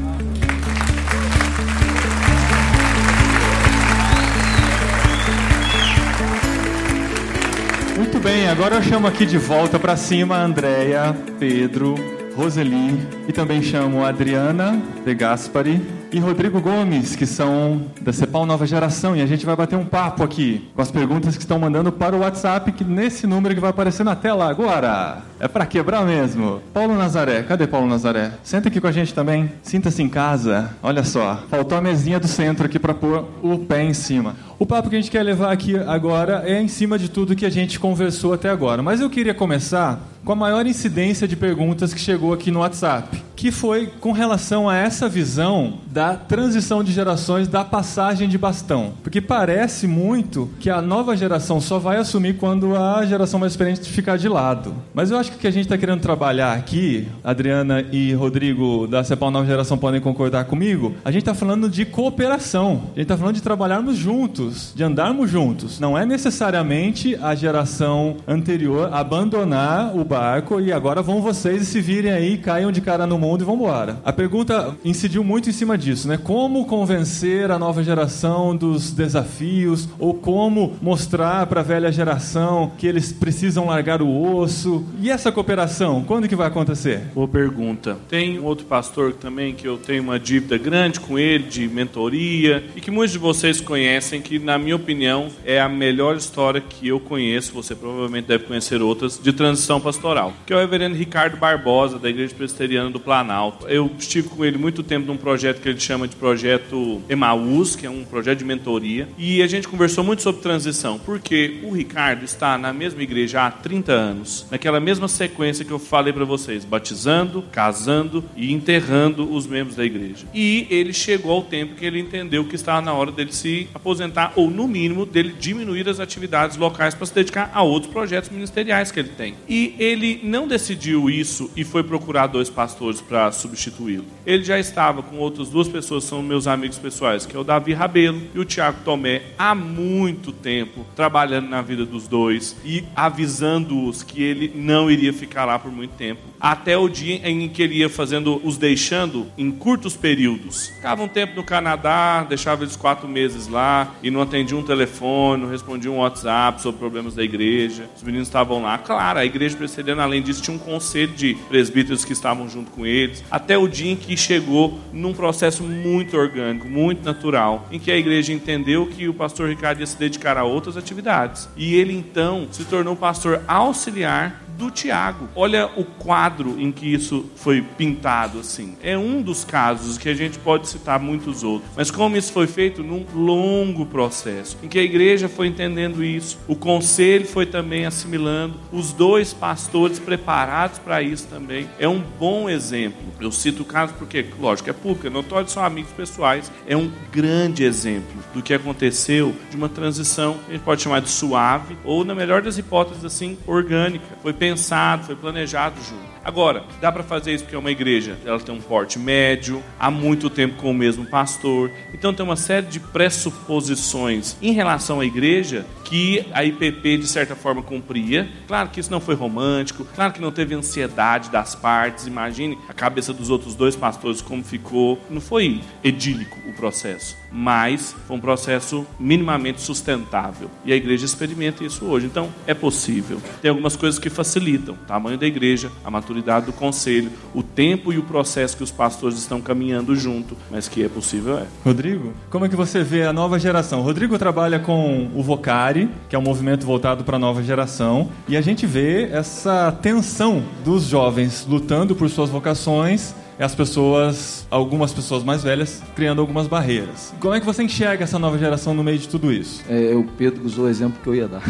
Muito 7.96 8.18
bem, 8.18 8.48
agora 8.48 8.76
eu 8.76 8.82
chamo 8.82 9.06
aqui 9.06 9.26
de 9.26 9.36
volta 9.38 9.78
para 9.78 9.96
cima 9.96 10.36
Andréia, 10.36 11.14
Pedro, 11.38 11.94
Roseli 12.34 12.98
e 13.28 13.32
também 13.32 13.62
chamo 13.62 14.04
Adriana 14.04 14.80
De 15.04 15.14
Gaspari 15.14 16.01
e 16.12 16.18
Rodrigo 16.18 16.60
Gomes, 16.60 17.16
que 17.16 17.24
são 17.24 17.86
da 18.02 18.12
Cepal 18.12 18.44
Nova 18.44 18.66
Geração, 18.66 19.16
e 19.16 19.22
a 19.22 19.26
gente 19.26 19.46
vai 19.46 19.56
bater 19.56 19.76
um 19.76 19.84
papo 19.84 20.22
aqui 20.22 20.68
com 20.74 20.82
as 20.82 20.90
perguntas 20.90 21.36
que 21.36 21.42
estão 21.42 21.58
mandando 21.58 21.90
para 21.90 22.14
o 22.14 22.20
WhatsApp, 22.20 22.70
que 22.72 22.84
nesse 22.84 23.26
número 23.26 23.54
que 23.54 23.60
vai 23.60 23.70
aparecer 23.70 24.04
na 24.04 24.14
tela 24.14 24.48
agora. 24.48 25.22
É 25.40 25.48
para 25.48 25.64
quebrar 25.64 26.04
mesmo. 26.04 26.60
Paulo 26.72 26.94
Nazaré, 26.94 27.42
cadê 27.42 27.66
Paulo 27.66 27.86
Nazaré? 27.86 28.32
Senta 28.44 28.68
aqui 28.68 28.80
com 28.80 28.86
a 28.86 28.92
gente 28.92 29.14
também. 29.14 29.50
Sinta-se 29.62 30.02
em 30.02 30.08
casa. 30.08 30.70
Olha 30.82 31.02
só, 31.02 31.42
faltou 31.48 31.78
a 31.78 31.80
mesinha 31.80 32.20
do 32.20 32.28
centro 32.28 32.66
aqui 32.66 32.78
para 32.78 32.92
pôr 32.92 33.24
o 33.42 33.58
pé 33.58 33.82
em 33.82 33.94
cima. 33.94 34.36
O 34.58 34.66
papo 34.66 34.90
que 34.90 34.96
a 34.96 35.00
gente 35.00 35.10
quer 35.10 35.22
levar 35.22 35.50
aqui 35.50 35.76
agora 35.78 36.42
é 36.44 36.60
em 36.60 36.68
cima 36.68 36.98
de 36.98 37.08
tudo 37.08 37.34
que 37.34 37.46
a 37.46 37.50
gente 37.50 37.80
conversou 37.80 38.34
até 38.34 38.50
agora. 38.50 38.82
Mas 38.82 39.00
eu 39.00 39.08
queria 39.08 39.34
começar 39.34 39.98
com 40.24 40.32
a 40.32 40.36
maior 40.36 40.66
incidência 40.66 41.26
de 41.26 41.36
perguntas 41.36 41.92
que 41.92 42.00
chegou 42.00 42.32
aqui 42.32 42.50
no 42.50 42.60
WhatsApp, 42.60 43.22
que 43.34 43.50
foi 43.50 43.88
com 44.00 44.12
relação 44.12 44.68
a 44.68 44.76
essa 44.76 45.08
visão 45.08 45.80
da 45.90 46.14
transição 46.14 46.84
de 46.84 46.92
gerações, 46.92 47.48
da 47.48 47.64
passagem 47.64 48.28
de 48.28 48.38
bastão. 48.38 48.92
Porque 49.02 49.20
parece 49.20 49.88
muito 49.88 50.48
que 50.60 50.70
a 50.70 50.80
nova 50.80 51.16
geração 51.16 51.60
só 51.60 51.76
vai 51.76 51.96
assumir 51.96 52.34
quando 52.34 52.76
a 52.76 53.04
geração 53.04 53.40
mais 53.40 53.52
experiente 53.52 53.90
ficar 53.90 54.16
de 54.16 54.28
lado. 54.28 54.72
Mas 54.94 55.10
eu 55.10 55.18
acho 55.18 55.32
que 55.32 55.36
o 55.38 55.40
que 55.40 55.48
a 55.48 55.50
gente 55.50 55.64
está 55.64 55.76
querendo 55.76 56.00
trabalhar 56.00 56.52
aqui, 56.52 57.08
Adriana 57.24 57.84
e 57.90 58.12
Rodrigo 58.14 58.86
da 58.86 59.02
CEPAL 59.02 59.32
Nova 59.32 59.46
Geração 59.46 59.76
podem 59.76 60.00
concordar 60.00 60.44
comigo, 60.44 60.94
a 61.04 61.10
gente 61.10 61.22
está 61.22 61.34
falando 61.34 61.68
de 61.68 61.84
cooperação. 61.84 62.82
A 62.84 62.86
gente 62.90 63.02
está 63.02 63.16
falando 63.16 63.34
de 63.34 63.42
trabalharmos 63.42 63.96
juntos, 63.96 64.72
de 64.72 64.84
andarmos 64.84 65.28
juntos. 65.28 65.80
Não 65.80 65.98
é 65.98 66.06
necessariamente 66.06 67.16
a 67.16 67.34
geração 67.34 68.18
anterior 68.28 68.88
abandonar 68.92 69.96
o 69.96 70.11
barco 70.12 70.60
e 70.60 70.70
agora 70.70 71.00
vão 71.00 71.22
vocês 71.22 71.62
e 71.62 71.64
se 71.64 71.80
virem 71.80 72.12
aí, 72.12 72.36
caiam 72.36 72.70
de 72.70 72.82
cara 72.82 73.06
no 73.06 73.18
mundo 73.18 73.40
e 73.40 73.44
vão 73.46 73.54
embora. 73.54 73.98
A 74.04 74.12
pergunta 74.12 74.76
incidiu 74.84 75.24
muito 75.24 75.48
em 75.48 75.52
cima 75.52 75.78
disso, 75.78 76.06
né? 76.06 76.18
Como 76.18 76.66
convencer 76.66 77.50
a 77.50 77.58
nova 77.58 77.82
geração 77.82 78.54
dos 78.54 78.92
desafios 78.92 79.88
ou 79.98 80.12
como 80.12 80.74
mostrar 80.82 81.46
para 81.46 81.60
a 81.60 81.64
velha 81.64 81.90
geração 81.90 82.72
que 82.76 82.86
eles 82.86 83.10
precisam 83.10 83.68
largar 83.68 84.02
o 84.02 84.36
osso? 84.36 84.84
E 85.00 85.08
essa 85.08 85.32
cooperação, 85.32 86.04
quando 86.06 86.28
que 86.28 86.36
vai 86.36 86.48
acontecer? 86.48 87.04
Boa 87.14 87.26
pergunta. 87.26 87.96
Tem 88.10 88.38
outro 88.38 88.66
pastor 88.66 89.14
também 89.14 89.54
que 89.54 89.66
eu 89.66 89.78
tenho 89.78 90.02
uma 90.02 90.20
dívida 90.20 90.58
grande 90.58 91.00
com 91.00 91.18
ele 91.18 91.44
de 91.44 91.66
mentoria 91.68 92.62
e 92.76 92.82
que 92.82 92.90
muitos 92.90 93.12
de 93.12 93.18
vocês 93.18 93.62
conhecem 93.62 94.20
que 94.20 94.38
na 94.38 94.58
minha 94.58 94.76
opinião 94.76 95.28
é 95.42 95.58
a 95.58 95.70
melhor 95.70 96.16
história 96.16 96.60
que 96.60 96.88
eu 96.88 97.00
conheço, 97.00 97.54
você 97.54 97.74
provavelmente 97.74 98.26
deve 98.26 98.44
conhecer 98.44 98.82
outras 98.82 99.18
de 99.18 99.32
transição 99.32 99.80
pastoral 99.80 100.01
pastoral, 100.02 100.34
que 100.44 100.52
é 100.52 100.56
o 100.56 100.58
reverendo 100.58 100.96
Ricardo 100.96 101.36
Barbosa, 101.36 101.96
da 101.96 102.10
Igreja 102.10 102.34
Presbiteriana 102.34 102.90
do 102.90 102.98
Planalto. 102.98 103.68
Eu 103.68 103.88
estive 103.96 104.28
com 104.28 104.44
ele 104.44 104.58
muito 104.58 104.82
tempo 104.82 105.06
num 105.06 105.16
projeto 105.16 105.60
que 105.60 105.68
ele 105.68 105.78
chama 105.78 106.08
de 106.08 106.16
projeto 106.16 107.00
Emaús, 107.08 107.76
que 107.76 107.86
é 107.86 107.90
um 107.90 108.04
projeto 108.04 108.40
de 108.40 108.44
mentoria, 108.44 109.08
e 109.16 109.40
a 109.40 109.46
gente 109.46 109.68
conversou 109.68 110.02
muito 110.02 110.20
sobre 110.20 110.42
transição, 110.42 110.98
porque 110.98 111.60
o 111.62 111.70
Ricardo 111.70 112.24
está 112.24 112.58
na 112.58 112.72
mesma 112.72 113.00
igreja 113.00 113.46
há 113.46 113.50
30 113.50 113.92
anos, 113.92 114.46
naquela 114.50 114.80
mesma 114.80 115.06
sequência 115.06 115.64
que 115.64 115.70
eu 115.70 115.78
falei 115.78 116.12
para 116.12 116.24
vocês, 116.24 116.64
batizando, 116.64 117.44
casando 117.52 118.24
e 118.36 118.52
enterrando 118.52 119.32
os 119.32 119.46
membros 119.46 119.76
da 119.76 119.84
igreja. 119.84 120.26
E 120.34 120.66
ele 120.68 120.92
chegou 120.92 121.30
ao 121.30 121.42
tempo 121.42 121.76
que 121.76 121.86
ele 121.86 122.00
entendeu 122.00 122.44
que 122.44 122.56
estava 122.56 122.80
na 122.80 122.92
hora 122.92 123.12
dele 123.12 123.32
se 123.32 123.68
aposentar, 123.72 124.32
ou 124.34 124.50
no 124.50 124.66
mínimo, 124.66 125.06
dele 125.06 125.32
diminuir 125.38 125.88
as 125.88 126.00
atividades 126.00 126.56
locais 126.56 126.92
para 126.92 127.06
se 127.06 127.14
dedicar 127.14 127.52
a 127.54 127.62
outros 127.62 127.92
projetos 127.92 128.30
ministeriais 128.30 128.90
que 128.90 128.98
ele 128.98 129.10
tem. 129.10 129.34
E 129.48 129.76
ele 129.78 129.91
ele 129.92 130.20
não 130.22 130.48
decidiu 130.48 131.08
isso 131.10 131.50
e 131.56 131.64
foi 131.64 131.82
procurar 131.82 132.26
dois 132.26 132.48
pastores 132.50 133.00
para 133.00 133.30
substituí-lo. 133.32 134.04
Ele 134.26 134.42
já 134.42 134.58
estava 134.58 135.02
com 135.02 135.18
outras 135.18 135.48
duas 135.48 135.68
pessoas, 135.68 136.04
são 136.04 136.22
meus 136.22 136.46
amigos 136.46 136.78
pessoais, 136.78 137.26
que 137.26 137.36
é 137.36 137.38
o 137.38 137.44
Davi 137.44 137.72
Rabelo 137.72 138.20
e 138.34 138.38
o 138.38 138.44
Tiago 138.44 138.78
Tomé, 138.84 139.22
há 139.38 139.54
muito 139.54 140.32
tempo 140.32 140.86
trabalhando 140.96 141.48
na 141.48 141.62
vida 141.62 141.84
dos 141.84 142.08
dois 142.08 142.56
e 142.64 142.84
avisando-os 142.96 144.02
que 144.02 144.22
ele 144.22 144.52
não 144.54 144.90
iria 144.90 145.12
ficar 145.12 145.44
lá 145.44 145.58
por 145.58 145.70
muito 145.70 145.94
tempo 145.94 146.32
até 146.42 146.76
o 146.76 146.88
dia 146.88 147.20
em 147.28 147.48
que 147.48 147.62
ele 147.62 147.76
ia 147.76 147.88
fazendo 147.88 148.40
os 148.42 148.58
deixando 148.58 149.28
em 149.38 149.48
curtos 149.52 149.94
períodos. 149.94 150.66
Ficava 150.66 151.00
um 151.04 151.06
tempo 151.06 151.36
no 151.36 151.44
Canadá, 151.44 152.26
deixava 152.28 152.64
eles 152.64 152.74
quatro 152.74 153.06
meses 153.06 153.46
lá 153.46 153.94
e 154.02 154.10
não 154.10 154.20
atendia 154.20 154.56
um 154.56 154.62
telefone, 154.64 155.42
não 155.42 155.48
respondia 155.48 155.88
um 155.88 155.98
WhatsApp 155.98 156.60
sobre 156.60 156.80
problemas 156.80 157.14
da 157.14 157.22
igreja. 157.22 157.88
Os 157.96 158.02
meninos 158.02 158.26
estavam 158.26 158.60
lá. 158.60 158.76
Claro, 158.76 159.20
a 159.20 159.24
igreja 159.24 159.56
presbiteriana, 159.82 160.02
além 160.04 160.22
disso, 160.22 160.42
tinha 160.42 160.56
um 160.56 160.58
conselho 160.58 161.12
de 161.12 161.34
presbíteros 161.48 162.04
que 162.04 162.12
estavam 162.12 162.48
junto 162.48 162.70
com 162.70 162.86
eles. 162.86 163.22
Até 163.30 163.58
o 163.58 163.68
dia 163.68 163.92
em 163.92 163.96
que 163.96 164.16
chegou 164.16 164.78
num 164.92 165.12
processo 165.12 165.62
muito 165.62 166.16
orgânico, 166.16 166.68
muito 166.68 167.04
natural, 167.04 167.68
em 167.70 167.78
que 167.78 167.90
a 167.90 167.96
igreja 167.96 168.32
entendeu 168.32 168.86
que 168.86 169.08
o 169.08 169.14
pastor 169.14 169.48
Ricardo 169.48 169.80
ia 169.80 169.86
se 169.86 169.98
dedicar 169.98 170.38
a 170.38 170.44
outras 170.44 170.76
atividades. 170.76 171.48
E 171.56 171.74
ele 171.74 171.92
então 171.92 172.46
se 172.50 172.64
tornou 172.64 172.96
pastor 172.96 173.42
auxiliar 173.46 174.42
do 174.56 174.70
Tiago. 174.70 175.28
Olha 175.34 175.70
o 175.76 175.84
quadro 175.84 176.60
em 176.60 176.70
que 176.70 176.92
isso 176.92 177.30
foi 177.36 177.62
pintado 177.62 178.40
assim. 178.40 178.76
É 178.82 178.96
um 178.96 179.22
dos 179.22 179.44
casos 179.44 179.98
que 179.98 180.08
a 180.08 180.14
gente 180.14 180.38
pode 180.38 180.68
citar 180.68 180.98
muitos 181.00 181.42
outros. 181.42 181.70
Mas 181.76 181.90
como 181.90 182.16
isso 182.16 182.32
foi 182.32 182.46
feito 182.46 182.82
num 182.82 183.04
longo 183.14 183.86
processo, 183.86 184.56
em 184.62 184.68
que 184.68 184.78
a 184.78 184.82
igreja 184.82 185.28
foi 185.28 185.46
entendendo 185.46 186.04
isso, 186.04 186.38
o 186.46 186.56
conselho 186.56 187.26
foi 187.26 187.46
também 187.46 187.86
assimilando, 187.86 188.54
os 188.72 188.92
dois 188.92 189.32
pastores 189.32 189.98
preparados 189.98 190.78
para 190.78 191.02
isso 191.02 191.26
também. 191.28 191.68
É 191.78 191.88
um 191.88 192.02
bom 192.18 192.48
exemplo. 192.48 193.00
Eu 193.20 193.30
cito 193.30 193.62
o 193.62 193.66
caso 193.66 193.94
porque, 193.94 194.24
lógico, 194.40 194.70
é 194.70 194.72
público, 194.72 195.06
é 195.06 195.10
notório, 195.10 195.48
são 195.48 195.64
amigos 195.64 195.92
pessoais. 195.92 196.50
É 196.66 196.76
um 196.76 196.90
grande 197.10 197.64
exemplo 197.64 198.22
do 198.34 198.42
que 198.42 198.54
aconteceu 198.54 199.34
de 199.50 199.56
uma 199.56 199.68
transição, 199.68 200.36
a 200.48 200.52
gente 200.52 200.62
pode 200.62 200.82
chamar 200.82 201.00
de 201.00 201.10
suave, 201.10 201.76
ou 201.84 202.04
na 202.04 202.14
melhor 202.14 202.42
das 202.42 202.58
hipóteses, 202.58 203.04
assim, 203.04 203.38
orgânica. 203.46 204.04
Foi 204.22 204.32
pensado, 204.42 205.04
foi 205.04 205.14
planejado 205.14 205.80
junto. 205.84 206.11
Agora, 206.24 206.64
dá 206.80 206.92
para 206.92 207.02
fazer 207.02 207.34
isso 207.34 207.42
porque 207.44 207.56
é 207.56 207.58
uma 207.58 207.70
igreja, 207.70 208.16
ela 208.24 208.38
tem 208.38 208.54
um 208.54 208.60
porte 208.60 208.96
médio, 208.96 209.60
há 209.78 209.90
muito 209.90 210.30
tempo 210.30 210.54
com 210.54 210.70
o 210.70 210.74
mesmo 210.74 211.04
pastor. 211.04 211.70
Então 211.92 212.14
tem 212.14 212.24
uma 212.24 212.36
série 212.36 212.66
de 212.66 212.78
pressuposições 212.78 214.36
em 214.40 214.52
relação 214.52 215.00
à 215.00 215.04
igreja 215.04 215.66
que 215.84 216.24
a 216.32 216.44
IPP 216.44 216.98
de 216.98 217.06
certa 217.06 217.34
forma 217.34 217.62
cumpria. 217.62 218.28
Claro 218.46 218.68
que 218.70 218.78
isso 218.78 218.90
não 218.90 219.00
foi 219.00 219.14
romântico, 219.16 219.84
claro 219.84 220.12
que 220.12 220.20
não 220.20 220.30
teve 220.30 220.54
ansiedade 220.54 221.28
das 221.28 221.54
partes. 221.56 222.06
Imagine 222.06 222.56
a 222.68 222.72
cabeça 222.72 223.12
dos 223.12 223.28
outros 223.28 223.54
dois 223.54 223.74
pastores 223.74 224.22
como 224.22 224.44
ficou. 224.44 224.98
Não 225.10 225.20
foi 225.20 225.60
edílico 225.82 226.38
o 226.48 226.52
processo, 226.54 227.16
mas 227.30 227.96
foi 228.06 228.16
um 228.16 228.20
processo 228.20 228.86
minimamente 228.98 229.60
sustentável. 229.60 230.48
E 230.64 230.72
a 230.72 230.76
igreja 230.76 231.04
experimenta 231.04 231.64
isso 231.64 231.84
hoje. 231.84 232.06
Então 232.06 232.32
é 232.46 232.54
possível. 232.54 233.20
Tem 233.40 233.48
algumas 233.48 233.74
coisas 233.74 233.98
que 233.98 234.08
facilitam: 234.08 234.74
o 234.74 234.86
tamanho 234.86 235.18
da 235.18 235.26
igreja, 235.26 235.70
a 235.84 235.90
maturidade 235.90 236.11
do 236.46 236.52
conselho, 236.52 237.10
o 237.34 237.42
tempo 237.42 237.92
e 237.92 237.98
o 237.98 238.02
processo 238.02 238.56
que 238.56 238.62
os 238.62 238.70
pastores 238.70 239.18
estão 239.18 239.40
caminhando 239.40 239.94
junto, 239.96 240.36
mas 240.50 240.68
que 240.68 240.84
é 240.84 240.88
possível 240.88 241.38
é. 241.38 241.46
Rodrigo, 241.64 242.12
como 242.30 242.44
é 242.44 242.48
que 242.48 242.56
você 242.56 242.82
vê 242.82 243.04
a 243.04 243.12
nova 243.12 243.38
geração? 243.38 243.80
Rodrigo 243.80 244.18
trabalha 244.18 244.58
com 244.58 245.10
o 245.14 245.22
Vocari, 245.22 245.88
que 246.08 246.16
é 246.16 246.18
um 246.18 246.22
movimento 246.22 246.66
voltado 246.66 247.04
para 247.04 247.16
a 247.16 247.20
nova 247.20 247.42
geração, 247.42 248.10
e 248.28 248.36
a 248.36 248.40
gente 248.40 248.66
vê 248.66 249.04
essa 249.04 249.72
tensão 249.80 250.42
dos 250.64 250.84
jovens 250.84 251.46
lutando 251.48 251.94
por 251.94 252.10
suas 252.10 252.30
vocações 252.30 253.14
é 253.38 253.44
as 253.44 253.54
pessoas, 253.54 254.46
algumas 254.50 254.92
pessoas 254.92 255.22
mais 255.22 255.42
velhas, 255.42 255.82
criando 255.94 256.20
algumas 256.20 256.46
barreiras. 256.46 257.12
Como 257.20 257.34
é 257.34 257.40
que 257.40 257.46
você 257.46 257.62
enxerga 257.62 258.04
essa 258.04 258.18
nova 258.18 258.38
geração 258.38 258.74
no 258.74 258.84
meio 258.84 258.98
de 258.98 259.08
tudo 259.08 259.32
isso? 259.32 259.62
É, 259.68 259.94
o 259.94 260.04
Pedro 260.04 260.44
usou 260.44 260.66
o 260.66 260.68
exemplo 260.68 260.98
que 261.02 261.08
eu 261.08 261.14
ia 261.14 261.28
dar. 261.28 261.42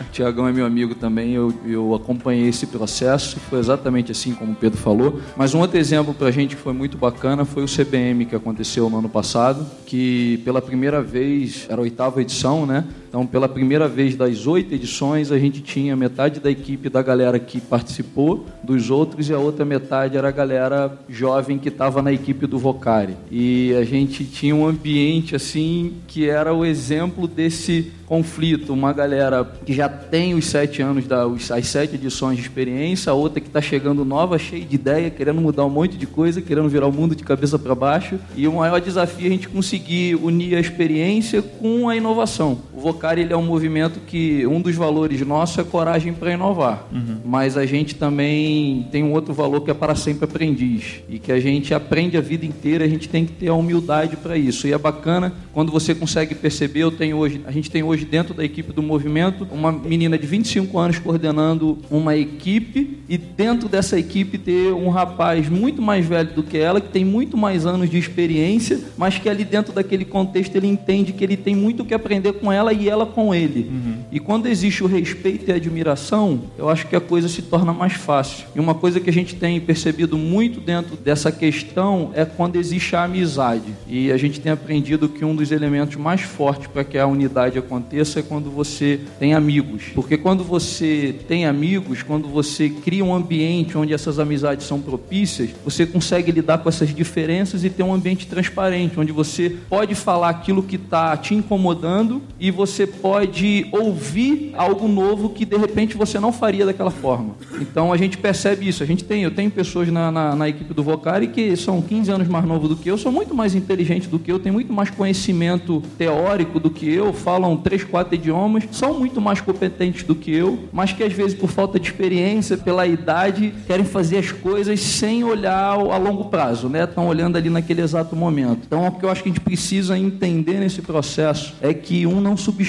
o 0.00 0.10
Tiagão 0.12 0.46
é 0.48 0.52
meu 0.52 0.66
amigo 0.66 0.94
também, 0.94 1.32
eu, 1.32 1.52
eu 1.66 1.94
acompanhei 1.94 2.48
esse 2.48 2.66
processo, 2.66 3.38
foi 3.50 3.58
exatamente 3.58 4.12
assim 4.12 4.32
como 4.34 4.52
o 4.52 4.54
Pedro 4.54 4.78
falou. 4.78 5.20
Mas 5.36 5.54
um 5.54 5.60
outro 5.60 5.78
exemplo 5.78 6.14
para 6.14 6.28
a 6.28 6.30
gente 6.30 6.56
que 6.56 6.62
foi 6.62 6.72
muito 6.72 6.96
bacana 6.96 7.44
foi 7.44 7.64
o 7.64 7.66
CBM 7.66 8.26
que 8.26 8.36
aconteceu 8.36 8.88
no 8.88 8.98
ano 8.98 9.08
passado, 9.08 9.66
que 9.86 10.40
pela 10.44 10.62
primeira 10.62 11.02
vez, 11.02 11.66
era 11.68 11.80
a 11.80 11.82
oitava 11.82 12.20
edição, 12.20 12.66
né? 12.66 12.84
Então, 13.16 13.26
pela 13.26 13.48
primeira 13.48 13.88
vez 13.88 14.14
das 14.14 14.46
oito 14.46 14.74
edições, 14.74 15.32
a 15.32 15.38
gente 15.38 15.62
tinha 15.62 15.96
metade 15.96 16.38
da 16.38 16.50
equipe 16.50 16.90
da 16.90 17.00
galera 17.00 17.38
que 17.38 17.62
participou 17.62 18.44
dos 18.62 18.90
outros 18.90 19.30
e 19.30 19.32
a 19.32 19.38
outra 19.38 19.64
metade 19.64 20.18
era 20.18 20.28
a 20.28 20.30
galera 20.30 20.98
jovem 21.08 21.56
que 21.56 21.70
estava 21.70 22.02
na 22.02 22.12
equipe 22.12 22.46
do 22.46 22.58
Vocari. 22.58 23.16
E 23.30 23.74
a 23.74 23.84
gente 23.84 24.22
tinha 24.22 24.54
um 24.54 24.66
ambiente 24.66 25.34
assim 25.34 25.94
que 26.06 26.28
era 26.28 26.52
o 26.52 26.62
exemplo 26.62 27.26
desse 27.26 27.90
conflito, 28.06 28.72
uma 28.72 28.92
galera 28.92 29.44
que 29.64 29.72
já 29.72 29.88
tem 29.88 30.34
os 30.34 30.46
sete 30.46 30.80
anos, 30.80 31.06
da, 31.06 31.24
as 31.26 31.66
sete 31.66 31.96
edições 31.96 32.36
de 32.36 32.42
experiência, 32.42 33.12
outra 33.12 33.40
que 33.40 33.48
está 33.48 33.60
chegando 33.60 34.04
nova, 34.04 34.38
cheia 34.38 34.64
de 34.64 34.74
ideia, 34.74 35.10
querendo 35.10 35.40
mudar 35.40 35.64
um 35.64 35.70
monte 35.70 35.96
de 35.96 36.06
coisa, 36.06 36.40
querendo 36.40 36.68
virar 36.68 36.86
o 36.86 36.92
mundo 36.92 37.16
de 37.16 37.24
cabeça 37.24 37.58
para 37.58 37.74
baixo. 37.74 38.18
E 38.36 38.46
o 38.46 38.54
maior 38.54 38.80
desafio 38.80 39.24
é 39.24 39.28
a 39.28 39.32
gente 39.32 39.48
conseguir 39.48 40.14
unir 40.14 40.54
a 40.54 40.60
experiência 40.60 41.42
com 41.42 41.88
a 41.88 41.96
inovação. 41.96 42.58
O 42.72 42.80
Vocari 42.80 43.05
ele 43.14 43.32
é 43.32 43.36
um 43.36 43.44
movimento 43.44 44.00
que 44.06 44.46
um 44.46 44.60
dos 44.60 44.74
valores 44.74 45.20
nossos 45.26 45.58
é 45.58 45.64
coragem 45.64 46.12
para 46.12 46.32
inovar, 46.32 46.86
uhum. 46.92 47.18
mas 47.24 47.56
a 47.56 47.66
gente 47.66 47.94
também 47.94 48.86
tem 48.90 49.02
um 49.02 49.12
outro 49.12 49.34
valor 49.34 49.60
que 49.62 49.70
é 49.70 49.74
para 49.74 49.94
sempre 49.94 50.24
aprendiz 50.24 51.02
e 51.08 51.18
que 51.18 51.32
a 51.32 51.40
gente 51.40 51.74
aprende 51.74 52.16
a 52.16 52.20
vida 52.20 52.44
inteira, 52.44 52.84
a 52.84 52.88
gente 52.88 53.08
tem 53.08 53.24
que 53.24 53.32
ter 53.32 53.48
a 53.48 53.54
humildade 53.54 54.16
para 54.16 54.36
isso. 54.36 54.66
E 54.66 54.72
é 54.72 54.78
bacana 54.78 55.32
quando 55.52 55.72
você 55.72 55.94
consegue 55.94 56.34
perceber, 56.34 56.80
eu 56.80 56.90
tenho 56.90 57.16
hoje, 57.16 57.40
a 57.46 57.50
gente 57.50 57.70
tem 57.70 57.82
hoje 57.82 58.04
dentro 58.04 58.34
da 58.34 58.44
equipe 58.44 58.72
do 58.72 58.82
movimento 58.82 59.46
uma 59.50 59.72
menina 59.72 60.18
de 60.18 60.26
25 60.26 60.78
anos 60.78 60.98
coordenando 60.98 61.78
uma 61.90 62.16
equipe 62.16 62.98
e 63.08 63.16
dentro 63.16 63.68
dessa 63.68 63.98
equipe 63.98 64.38
ter 64.38 64.72
um 64.72 64.88
rapaz 64.88 65.48
muito 65.48 65.82
mais 65.82 66.06
velho 66.06 66.32
do 66.34 66.42
que 66.42 66.56
ela, 66.56 66.80
que 66.80 66.88
tem 66.88 67.04
muito 67.04 67.36
mais 67.36 67.66
anos 67.66 67.90
de 67.90 67.98
experiência, 67.98 68.80
mas 68.96 69.18
que 69.18 69.28
ali 69.28 69.44
dentro 69.44 69.72
daquele 69.72 70.04
contexto 70.04 70.56
ele 70.56 70.66
entende 70.66 71.12
que 71.12 71.22
ele 71.22 71.36
tem 71.36 71.54
muito 71.54 71.82
o 71.82 71.86
que 71.86 71.94
aprender 71.94 72.32
com 72.34 72.52
ela 72.52 72.72
e 72.72 72.88
ela 72.88 72.95
com 73.04 73.34
ele. 73.34 73.68
Uhum. 73.68 73.96
E 74.12 74.20
quando 74.20 74.46
existe 74.46 74.84
o 74.84 74.86
respeito 74.86 75.50
e 75.50 75.52
a 75.52 75.56
admiração, 75.56 76.42
eu 76.56 76.68
acho 76.68 76.86
que 76.86 76.94
a 76.94 77.00
coisa 77.00 77.28
se 77.28 77.42
torna 77.42 77.72
mais 77.72 77.94
fácil. 77.94 78.46
E 78.54 78.60
uma 78.60 78.74
coisa 78.74 79.00
que 79.00 79.10
a 79.10 79.12
gente 79.12 79.34
tem 79.34 79.60
percebido 79.60 80.16
muito 80.16 80.60
dentro 80.60 80.96
dessa 80.96 81.32
questão 81.32 82.10
é 82.14 82.24
quando 82.24 82.56
existe 82.56 82.94
a 82.94 83.04
amizade. 83.04 83.74
E 83.88 84.12
a 84.12 84.16
gente 84.16 84.40
tem 84.40 84.52
aprendido 84.52 85.08
que 85.08 85.24
um 85.24 85.34
dos 85.34 85.46
dos 85.46 85.52
elementos 85.52 85.94
mais 85.96 86.22
fortes 86.22 86.66
para 86.66 86.82
que 86.82 86.98
a 86.98 87.06
unidade 87.06 87.56
aconteça 87.56 88.18
é 88.18 88.22
quando 88.22 88.50
você 88.50 89.00
tem 89.18 89.32
amigos. 89.32 89.84
Porque 89.94 90.18
quando 90.18 90.42
você 90.42 91.14
tem 91.28 91.46
amigos, 91.46 92.02
quando 92.02 92.26
você 92.28 92.68
cria 92.68 93.04
um 93.04 93.14
ambiente 93.14 93.78
onde 93.78 93.94
essas 93.94 94.18
amizades 94.18 94.66
são 94.66 94.80
propícias, 94.80 95.50
você 95.64 95.86
consegue 95.86 96.32
lidar 96.32 96.58
com 96.58 96.68
essas 96.68 96.92
diferenças 96.92 97.64
e 97.64 97.70
ter 97.70 97.84
um 97.84 97.94
ambiente 97.94 98.26
transparente, 98.26 98.98
onde 98.98 99.12
você 99.12 99.50
pode 99.68 99.94
falar 99.94 100.30
aquilo 100.30 100.62
que 100.62 100.76
está 100.76 101.16
te 101.16 101.34
incomodando 101.34 102.20
e 102.40 102.50
você 102.50 102.75
pode 102.84 103.68
ouvir 103.70 104.52
algo 104.56 104.88
novo 104.88 105.30
que 105.30 105.44
de 105.44 105.56
repente 105.56 105.96
você 105.96 106.18
não 106.18 106.32
faria 106.32 106.66
daquela 106.66 106.90
forma. 106.90 107.36
Então 107.60 107.92
a 107.92 107.96
gente 107.96 108.18
percebe 108.18 108.66
isso. 108.66 108.82
A 108.82 108.86
gente 108.86 109.04
tem, 109.04 109.22
eu 109.22 109.30
tenho 109.30 109.48
pessoas 109.48 109.88
na, 109.88 110.10
na, 110.10 110.34
na 110.34 110.48
equipe 110.48 110.74
do 110.74 110.82
Vocari 110.82 111.28
que 111.28 111.54
são 111.56 111.80
15 111.80 112.10
anos 112.10 112.28
mais 112.28 112.44
novos 112.44 112.68
do 112.68 112.74
que 112.74 112.90
eu, 112.90 112.98
são 112.98 113.12
muito 113.12 113.32
mais 113.32 113.54
inteligentes 113.54 114.08
do 114.08 114.18
que 114.18 114.32
eu, 114.32 114.40
têm 114.40 114.50
muito 114.50 114.72
mais 114.72 114.90
conhecimento 114.90 115.36
conhecimento 115.36 115.82
teórico 115.96 116.58
do 116.58 116.70
que 116.70 116.92
eu, 116.92 117.12
falam 117.12 117.56
três, 117.56 117.84
quatro 117.84 118.14
idiomas, 118.14 118.64
são 118.72 118.98
muito 118.98 119.20
mais 119.20 119.40
competentes 119.40 120.02
do 120.02 120.14
que 120.14 120.34
eu, 120.34 120.68
mas 120.72 120.92
que 120.92 121.02
às 121.02 121.12
vezes 121.12 121.34
por 121.38 121.48
falta 121.50 121.78
de 121.78 121.86
experiência, 121.86 122.56
pela 122.56 122.86
idade, 122.86 123.54
querem 123.66 123.84
fazer 123.84 124.18
as 124.18 124.32
coisas 124.32 124.80
sem 124.80 125.22
olhar 125.22 125.74
a 125.74 125.96
longo 125.96 126.24
prazo, 126.24 126.68
né? 126.68 126.84
Estão 126.84 127.06
olhando 127.06 127.36
ali 127.36 127.50
naquele 127.50 127.82
exato 127.82 128.16
momento. 128.16 128.62
Então, 128.66 128.86
o 128.86 128.92
que 128.92 129.04
eu 129.04 129.10
acho 129.10 129.22
que 129.22 129.28
a 129.28 129.32
gente 129.32 129.40
precisa 129.40 129.98
entender 129.98 130.54
nesse 130.54 130.82
processo 130.82 131.54
é 131.60 131.72
que 131.72 132.06
um 132.06 132.20
não 132.20 132.36
substitui 132.36 132.65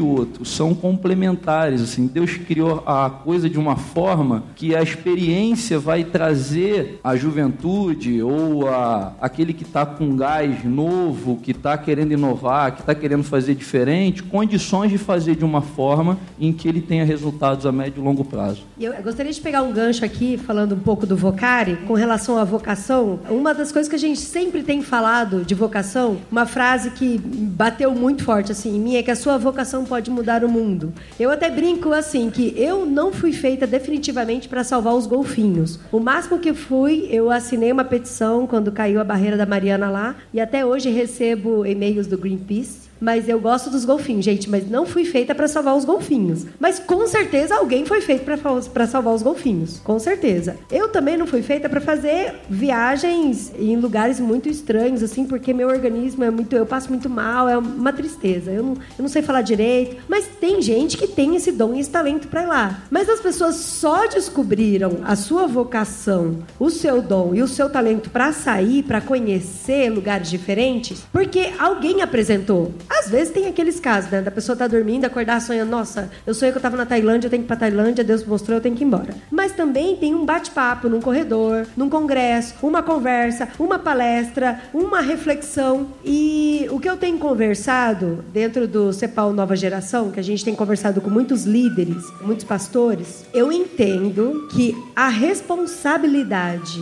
o 0.00 0.06
outro, 0.06 0.44
são 0.44 0.74
complementares. 0.74 1.82
Assim, 1.82 2.06
Deus 2.06 2.36
criou 2.36 2.82
a 2.86 3.10
coisa 3.10 3.48
de 3.50 3.58
uma 3.58 3.76
forma 3.76 4.44
que 4.54 4.74
a 4.74 4.82
experiência 4.82 5.78
vai 5.78 6.04
trazer 6.04 7.00
a 7.02 7.16
juventude 7.16 8.22
ou 8.22 8.68
a, 8.68 9.14
aquele 9.20 9.52
que 9.52 9.64
está 9.64 9.84
com 9.84 10.16
gás 10.16 10.64
novo, 10.64 11.36
que 11.42 11.50
está 11.50 11.76
querendo 11.76 11.96
querendo 11.96 12.12
inovar, 12.12 12.72
que 12.72 12.80
está 12.80 12.94
querendo 12.94 13.24
fazer 13.24 13.54
diferente, 13.54 14.22
condições 14.22 14.90
de 14.90 14.98
fazer 14.98 15.34
de 15.34 15.44
uma 15.44 15.62
forma 15.62 16.18
em 16.38 16.52
que 16.52 16.68
ele 16.68 16.80
tenha 16.80 17.04
resultados 17.04 17.66
a 17.66 17.72
médio 17.72 18.00
e 18.00 18.04
longo 18.04 18.24
prazo. 18.24 18.62
Eu 18.78 18.92
gostaria 19.02 19.32
de 19.32 19.40
pegar 19.40 19.62
um 19.62 19.72
gancho 19.72 20.04
aqui, 20.04 20.36
falando 20.36 20.74
um 20.74 20.78
pouco 20.78 21.06
do 21.06 21.16
Vocari, 21.16 21.76
com 21.86 21.94
relação 21.94 22.38
à 22.38 22.44
vocação. 22.44 23.18
Uma 23.28 23.54
das 23.54 23.72
coisas 23.72 23.88
que 23.88 23.96
a 23.96 23.98
gente 23.98 24.20
sempre 24.20 24.62
tem 24.62 24.82
falado 24.82 25.44
de 25.44 25.54
vocação, 25.54 26.18
uma 26.30 26.46
frase 26.46 26.90
que 26.90 27.18
bateu 27.18 27.94
muito 27.94 28.22
forte 28.22 28.52
assim 28.52 28.76
em 28.76 28.80
mim 28.80 28.96
é 28.96 29.02
que 29.02 29.10
a 29.10 29.16
sua 29.16 29.35
vocação 29.38 29.84
pode 29.84 30.10
mudar 30.10 30.44
o 30.44 30.48
mundo. 30.48 30.92
Eu 31.18 31.30
até 31.30 31.50
brinco 31.50 31.92
assim 31.92 32.30
que 32.30 32.54
eu 32.56 32.86
não 32.86 33.12
fui 33.12 33.32
feita 33.32 33.66
definitivamente 33.66 34.48
para 34.48 34.62
salvar 34.62 34.94
os 34.94 35.06
golfinhos. 35.06 35.80
O 35.90 35.98
máximo 35.98 36.38
que 36.38 36.52
fui, 36.52 37.08
eu 37.10 37.30
assinei 37.30 37.72
uma 37.72 37.84
petição 37.84 38.46
quando 38.46 38.70
caiu 38.70 39.00
a 39.00 39.04
barreira 39.04 39.36
da 39.36 39.46
Mariana 39.46 39.90
lá 39.90 40.14
e 40.32 40.40
até 40.40 40.64
hoje 40.64 40.90
recebo 40.90 41.64
e-mail 41.64 41.86
e-mails 41.86 42.06
do 42.06 42.18
Greenpeace 42.18 42.85
mas 43.00 43.28
eu 43.28 43.40
gosto 43.40 43.70
dos 43.70 43.84
golfinhos, 43.84 44.24
gente, 44.24 44.48
mas 44.48 44.68
não 44.68 44.86
fui 44.86 45.04
feita 45.04 45.34
para 45.34 45.48
salvar 45.48 45.76
os 45.76 45.84
golfinhos. 45.84 46.46
Mas 46.58 46.78
com 46.78 47.06
certeza 47.06 47.56
alguém 47.56 47.84
foi 47.84 48.00
feito 48.00 48.24
para 48.24 48.86
salvar 48.86 49.14
os 49.14 49.22
golfinhos, 49.22 49.78
com 49.80 49.98
certeza. 49.98 50.56
Eu 50.70 50.88
também 50.88 51.16
não 51.16 51.26
fui 51.26 51.42
feita 51.42 51.68
para 51.68 51.80
fazer 51.80 52.34
viagens 52.48 53.52
em 53.58 53.76
lugares 53.76 54.20
muito 54.20 54.48
estranhos, 54.48 55.02
assim, 55.02 55.24
porque 55.24 55.52
meu 55.52 55.68
organismo 55.68 56.24
é 56.24 56.30
muito, 56.30 56.54
eu 56.54 56.66
passo 56.66 56.88
muito 56.88 57.08
mal, 57.08 57.48
é 57.48 57.56
uma 57.56 57.92
tristeza. 57.92 58.50
Eu 58.50 58.62
não, 58.62 58.72
eu 58.72 59.02
não 59.02 59.08
sei 59.08 59.22
falar 59.22 59.42
direito, 59.42 59.96
mas 60.08 60.26
tem 60.40 60.60
gente 60.62 60.96
que 60.96 61.06
tem 61.06 61.36
esse 61.36 61.52
dom 61.52 61.74
e 61.74 61.80
esse 61.80 61.90
talento 61.90 62.28
para 62.28 62.42
ir 62.42 62.46
lá. 62.46 62.82
Mas 62.90 63.08
as 63.08 63.20
pessoas 63.20 63.56
só 63.56 64.06
descobriram 64.06 64.98
a 65.04 65.16
sua 65.16 65.46
vocação, 65.46 66.38
o 66.58 66.70
seu 66.70 67.02
dom 67.02 67.34
e 67.34 67.42
o 67.42 67.48
seu 67.48 67.68
talento 67.68 68.10
para 68.10 68.32
sair, 68.32 68.82
para 68.82 69.00
conhecer 69.00 69.90
lugares 69.90 70.28
diferentes, 70.30 71.04
porque 71.12 71.52
alguém 71.58 72.02
apresentou. 72.02 72.72
Às 72.88 73.10
vezes 73.10 73.32
tem 73.32 73.46
aqueles 73.46 73.80
casos, 73.80 74.10
né? 74.10 74.20
Da 74.20 74.30
pessoa 74.30 74.56
tá 74.56 74.66
dormindo, 74.66 75.04
acordar 75.04 75.40
sonhando, 75.40 75.70
nossa, 75.70 76.10
eu 76.26 76.34
sonhei 76.34 76.52
que 76.52 76.58
eu 76.58 76.62
tava 76.62 76.76
na 76.76 76.86
Tailândia, 76.86 77.26
eu 77.26 77.30
tenho 77.30 77.42
que 77.42 77.46
ir 77.46 77.48
pra 77.48 77.56
Tailândia, 77.56 78.04
Deus 78.04 78.24
mostrou, 78.24 78.56
eu 78.56 78.60
tenho 78.60 78.74
que 78.74 78.84
ir 78.84 78.86
embora. 78.86 79.14
Mas 79.30 79.52
também 79.52 79.96
tem 79.96 80.14
um 80.14 80.24
bate-papo 80.24 80.88
num 80.88 81.00
corredor, 81.00 81.66
num 81.76 81.88
congresso, 81.88 82.54
uma 82.62 82.82
conversa, 82.82 83.48
uma 83.58 83.78
palestra, 83.78 84.60
uma 84.72 85.00
reflexão. 85.00 85.88
E 86.04 86.66
o 86.70 86.78
que 86.78 86.88
eu 86.88 86.96
tenho 86.96 87.18
conversado 87.18 88.24
dentro 88.32 88.66
do 88.66 88.92
CEPAL 88.92 89.32
Nova 89.32 89.56
Geração, 89.56 90.10
que 90.10 90.20
a 90.20 90.24
gente 90.24 90.44
tem 90.44 90.54
conversado 90.54 91.00
com 91.00 91.10
muitos 91.10 91.44
líderes, 91.44 92.04
muitos 92.20 92.44
pastores, 92.44 93.24
eu 93.32 93.52
entendo 93.52 94.48
que 94.52 94.76
a 94.94 95.08
responsabilidade 95.08 96.80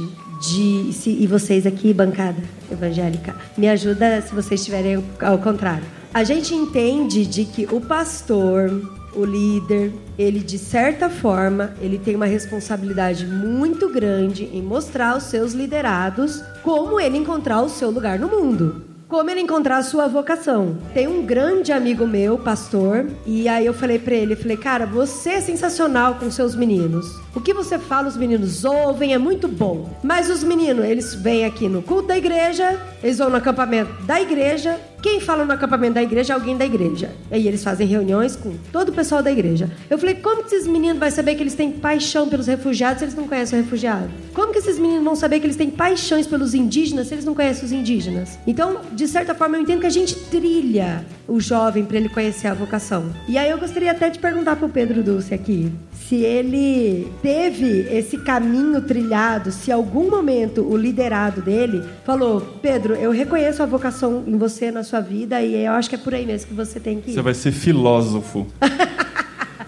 de. 0.49 0.93
Se, 0.93 1.11
e 1.11 1.27
vocês 1.27 1.67
aqui, 1.67 1.93
bancada 1.93 2.43
evangélica, 2.71 3.35
me 3.57 3.69
ajuda 3.69 4.21
se 4.21 4.35
vocês 4.35 4.61
estiverem 4.61 5.03
ao 5.21 5.39
contrário. 5.39 5.85
A 6.13 6.23
gente 6.23 6.55
entende 6.55 7.27
de 7.27 7.45
que 7.45 7.67
o 7.73 7.81
pastor, 7.81 8.71
o 9.15 9.25
líder, 9.25 9.93
ele 10.19 10.41
de 10.41 10.59
certa 10.59 11.11
forma, 11.11 11.75
ele 11.81 11.99
tem 11.99 12.15
uma 12.15 12.27
responsabilidade 12.27 13.27
muito 13.27 13.93
grande 13.93 14.45
em 14.53 14.63
mostrar 14.63 15.11
aos 15.11 15.25
seus 15.25 15.53
liderados 15.53 16.43
como 16.63 17.01
ele 17.01 17.19
encontrar 17.19 17.63
o 17.63 17.69
seu 17.69 17.91
lugar 17.91 18.19
no 18.19 18.29
mundo 18.29 18.94
como 19.09 19.31
ele 19.31 19.41
encontrar 19.41 19.79
a 19.79 19.83
sua 19.83 20.09
vocação. 20.09 20.77
Tem 20.93 21.07
um 21.07 21.25
grande 21.25 21.73
amigo 21.73 22.07
meu, 22.07 22.39
pastor, 22.39 23.07
e 23.27 23.49
aí 23.49 23.67
eu 23.67 23.75
falei 23.75 23.99
para 23.99 24.15
ele, 24.15 24.37
falei, 24.37 24.57
cara, 24.57 24.87
você 24.87 25.31
é 25.31 25.41
sensacional 25.41 26.15
com 26.17 26.31
seus 26.31 26.55
meninos. 26.55 27.21
O 27.35 27.41
que 27.41 27.53
você 27.53 27.79
fala, 27.79 28.09
os 28.09 28.17
meninos 28.17 28.65
ouvem, 28.65 29.15
é 29.15 29.19
muito 29.19 29.49
bom. 29.49 29.91
Mas 30.03 30.31
os 30.31 30.43
meninos, 30.43 30.85
eles 30.85 31.15
vêm 31.15 31.45
aqui 31.45 31.69
no 31.69 31.83
culto 31.83 32.09
da 32.09 32.17
igreja, 32.17 32.81
eles 33.03 33.19
vão 33.19 33.31
no 33.31 33.37
acampamento 33.37 33.93
da 34.05 34.21
igreja, 34.21 34.81
Quem 35.05 35.21
fala 35.21 35.45
no 35.45 35.53
acampamento 35.53 35.93
da 35.93 36.03
igreja 36.03 36.33
é 36.33 36.35
alguém 36.35 36.57
da 36.57 36.65
igreja. 36.65 37.11
E 37.31 37.35
aí 37.35 37.47
eles 37.47 37.63
fazem 37.63 37.87
reuniões 37.87 38.37
com 38.37 38.57
todo 38.73 38.89
o 38.89 38.93
pessoal 38.93 39.23
da 39.23 39.31
igreja. 39.31 39.71
Eu 39.91 39.99
falei, 39.99 40.15
como 40.15 40.43
que 40.43 40.55
esses 40.55 40.67
meninos 40.67 40.99
vão 40.99 41.11
saber 41.11 41.35
que 41.35 41.43
eles 41.43 41.55
têm 41.55 41.71
paixão 41.73 42.27
pelos 42.27 42.47
refugiados 42.47 43.01
se 43.01 43.05
eles 43.05 43.15
não 43.15 43.29
conhecem 43.29 43.59
o 43.59 43.63
refugiado? 43.63 44.09
Como 44.33 44.51
que 44.51 44.61
esses 44.61 44.79
meninos 44.79 45.05
vão 45.05 45.15
saber 45.15 45.41
que 45.41 45.47
eles 45.47 45.57
têm 45.57 45.69
paixões 45.69 46.27
pelos 46.27 46.55
indígenas 46.55 47.09
se 47.09 47.15
eles 47.17 47.27
não 47.27 47.35
conhecem 47.35 47.67
os 47.67 47.73
indígenas? 47.73 48.39
Então, 48.47 48.81
de 48.93 49.07
certa 49.07 49.35
forma, 49.35 49.59
eu 49.59 49.61
entendo 49.61 49.81
que 49.81 49.87
a 49.87 49.91
gente 49.91 50.15
trilha 50.31 51.05
o 51.29 51.39
jovem 51.39 51.85
para 51.85 51.99
ele 51.99 52.09
conhecer 52.09 52.49
a 52.49 52.55
vocação. 52.55 53.05
E 53.29 53.37
aí 53.37 53.51
eu 53.51 53.59
gostaria 53.59 53.91
até 53.91 54.09
de 54.09 54.19
perguntar 54.19 54.57
para 54.57 54.65
o 54.65 54.71
Pedro 54.71 55.03
Dulce 55.03 55.35
aqui 55.35 55.71
se 56.09 56.17
ele 56.17 57.11
teve 57.23 57.89
esse 57.91 58.19
caminho 58.19 58.81
trilhado, 58.83 59.51
se 59.51 59.73
algum 59.73 60.11
momento 60.11 60.63
o 60.63 60.77
liderado 60.77 61.41
dele 61.41 61.83
falou: 62.05 62.41
Pedro, 62.61 62.95
eu 62.95 63.11
reconheço 63.11 63.63
a 63.63 63.67
vocação 63.67 64.23
em 64.27 64.37
você, 64.37 64.71
na 64.71 64.83
sua 64.83 64.94
vida, 65.01 65.41
e 65.43 65.65
eu 65.65 65.73
acho 65.73 65.89
que 65.89 65.95
é 65.95 65.99
por 65.99 66.15
aí 66.15 66.27
mesmo 66.27 66.49
que 66.49 66.55
você 66.55 66.81
tem 66.81 67.01
que 67.01 67.11
ir. 67.11 67.15
Você 67.15 67.23
vai 67.23 67.35
ser 67.35 67.53
filósofo. 67.53 68.47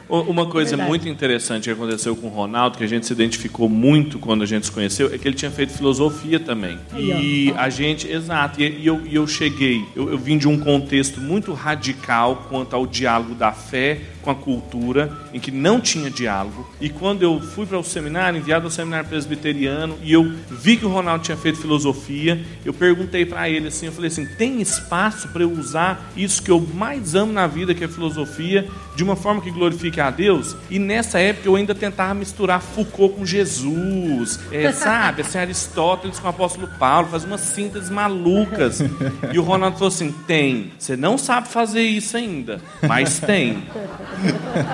Uma 0.09 0.47
coisa 0.47 0.71
Verdade. 0.71 0.89
muito 0.89 1.09
interessante 1.09 1.65
que 1.65 1.71
aconteceu 1.71 2.15
com 2.15 2.29
o 2.29 2.31
Ronaldo, 2.31 2.79
que 2.79 2.85
a 2.85 2.87
gente 2.87 3.07
se 3.07 3.13
identificou 3.13 3.69
muito 3.69 4.21
quando 4.21 4.43
a 4.43 4.47
gente 4.47 4.67
se 4.67 4.73
conheceu, 4.73 5.13
é 5.13 5.19
que 5.19 5.27
ele 5.27 5.35
tinha 5.35 5.51
feito 5.51 5.73
filosofia 5.73 6.39
também. 6.39 6.79
Aí, 6.93 7.49
e 7.49 7.55
a 7.57 7.69
gente, 7.69 8.09
exato, 8.09 8.63
e, 8.63 8.83
e 8.83 8.87
eu, 8.87 9.05
e 9.05 9.17
eu 9.17 9.27
cheguei, 9.27 9.85
eu, 9.97 10.11
eu 10.11 10.19
vim 10.19 10.39
de 10.39 10.47
um 10.47 10.59
contexto 10.61 11.21
muito 11.21 11.53
radical 11.53 12.47
quanto 12.49 12.77
ao 12.77 12.87
diálogo 12.87 13.35
da 13.35 13.51
fé 13.51 14.01
com 14.27 14.31
a 14.33 14.35
cultura, 14.35 15.17
em 15.33 15.39
que 15.39 15.53
não 15.53 15.81
tinha 15.81 16.11
diálogo. 16.11 16.69
E 16.81 16.91
quando 16.91 17.23
eu 17.23 17.41
fui 17.41 17.65
para 17.65 17.79
o 17.79 17.85
seminário, 17.85 18.41
enviado 18.41 18.65
ao 18.65 18.71
seminário 18.73 19.09
presbiteriano, 19.09 19.97
e 20.03 20.13
eu 20.13 20.35
vi 20.51 20.77
que 20.77 20.85
o 20.85 20.89
Ronaldo 20.89 21.23
tinha 21.23 21.37
feito 21.37 21.61
filosofia, 21.61 22.45
eu 22.65 22.75
perguntei 22.75 23.25
para 23.25 23.49
ele 23.49 23.69
assim, 23.69 23.87
eu 23.87 23.93
falei 23.93 24.09
assim, 24.09 24.27
tem 24.27 24.61
espaço 24.61 25.29
para 25.29 25.45
eu 25.45 25.53
usar 25.53 26.11
isso 26.17 26.43
que 26.43 26.51
eu 26.51 26.61
mais 26.75 27.15
amo 27.15 27.33
na 27.33 27.47
vida, 27.47 27.73
que 27.73 27.85
é 27.85 27.89
filosofia, 27.89 28.67
de 28.97 29.05
uma 29.05 29.15
forma 29.15 29.41
que 29.41 29.51
glorifique 29.51 30.01
a 30.01 30.11
Deus? 30.11 30.57
E 30.69 30.79
nessa 30.79 31.21
época 31.21 31.49
eu 31.49 31.55
ainda 31.55 31.75
tentava 31.75 32.13
misturar 32.15 32.61
Foucault 32.61 33.15
com 33.15 33.25
Jesus, 33.25 34.41
é, 34.51 34.73
sabe, 34.73 35.23
assim, 35.23 35.39
Aristóteles 35.39 36.19
com 36.19 36.27
o 36.27 36.31
apóstolo 36.31 36.69
Paulo, 36.81 37.07
fazer 37.09 37.27
umas 37.29 37.43
sínteses 37.43 37.91
malucas. 37.91 38.81
E 39.33 39.39
o 39.39 39.43
Ronaldo 39.43 39.77
falou 39.77 39.89
assim, 39.89 40.13
tem, 40.27 40.73
você 40.77 40.97
não 40.97 41.17
sabe 41.17 41.47
fazer 41.47 41.83
isso 41.83 42.17
ainda, 42.17 42.61
mas 42.89 43.21
tem. 43.21 43.63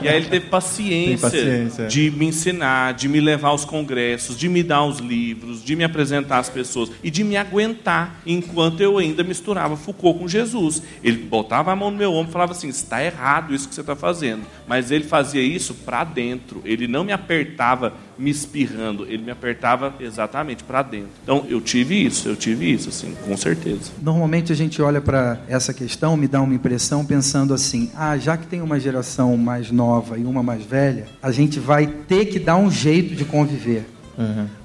E 0.02 0.08
aí 0.08 0.16
ele 0.16 0.26
teve 0.26 0.46
paciência, 0.46 1.30
paciência. 1.30 1.86
de 1.86 2.10
me 2.10 2.26
ensinar, 2.26 2.94
de 2.94 3.08
me 3.08 3.20
levar 3.20 3.48
aos 3.48 3.64
congressos, 3.64 4.36
de 4.36 4.48
me 4.48 4.62
dar 4.62 4.84
os 4.84 4.98
livros, 4.98 5.64
de 5.64 5.74
me 5.74 5.84
apresentar 5.84 6.38
às 6.38 6.48
pessoas 6.48 6.90
e 7.02 7.10
de 7.10 7.24
me 7.24 7.36
aguentar 7.36 8.20
enquanto 8.26 8.80
eu 8.80 8.98
ainda 8.98 9.22
misturava 9.22 9.76
Foucault 9.76 10.18
com 10.18 10.28
Jesus. 10.28 10.82
Ele 11.02 11.18
botava 11.18 11.72
a 11.72 11.76
mão 11.76 11.90
no 11.90 11.96
meu 11.96 12.12
ombro 12.12 12.30
e 12.30 12.32
falava 12.32 12.52
assim: 12.52 12.68
está 12.68 13.02
errado 13.02 13.54
isso 13.54 13.68
que 13.68 13.74
você 13.74 13.80
está 13.80 13.96
fazendo. 13.96 14.42
Mas 14.66 14.90
ele 14.90 15.04
fazia 15.04 15.42
isso 15.42 15.74
para 15.74 16.04
dentro. 16.04 16.62
Ele 16.64 16.86
não 16.86 17.04
me 17.04 17.12
apertava 17.12 17.94
me 18.18 18.30
espirrando, 18.30 19.04
ele 19.06 19.22
me 19.22 19.30
apertava 19.30 19.94
exatamente 20.00 20.64
para 20.64 20.82
dentro. 20.82 21.10
Então 21.22 21.44
eu 21.48 21.60
tive 21.60 22.04
isso, 22.04 22.28
eu 22.28 22.36
tive 22.36 22.70
isso, 22.70 22.88
assim, 22.88 23.14
com 23.26 23.36
certeza. 23.36 23.92
Normalmente 24.00 24.52
a 24.52 24.56
gente 24.56 24.80
olha 24.80 25.00
para 25.00 25.40
essa 25.48 25.72
questão, 25.72 26.16
me 26.16 26.28
dá 26.28 26.40
uma 26.40 26.54
impressão 26.54 27.04
pensando 27.04 27.54
assim: 27.54 27.90
ah, 27.94 28.16
já 28.16 28.36
que 28.36 28.46
tem 28.46 28.60
uma 28.60 28.78
geração 28.78 29.36
mais 29.36 29.70
nova 29.70 30.18
e 30.18 30.24
uma 30.24 30.42
mais 30.42 30.64
velha, 30.64 31.06
a 31.22 31.30
gente 31.30 31.58
vai 31.58 31.86
ter 31.86 32.26
que 32.26 32.38
dar 32.38 32.56
um 32.56 32.70
jeito 32.70 33.14
de 33.14 33.24
conviver. 33.24 33.86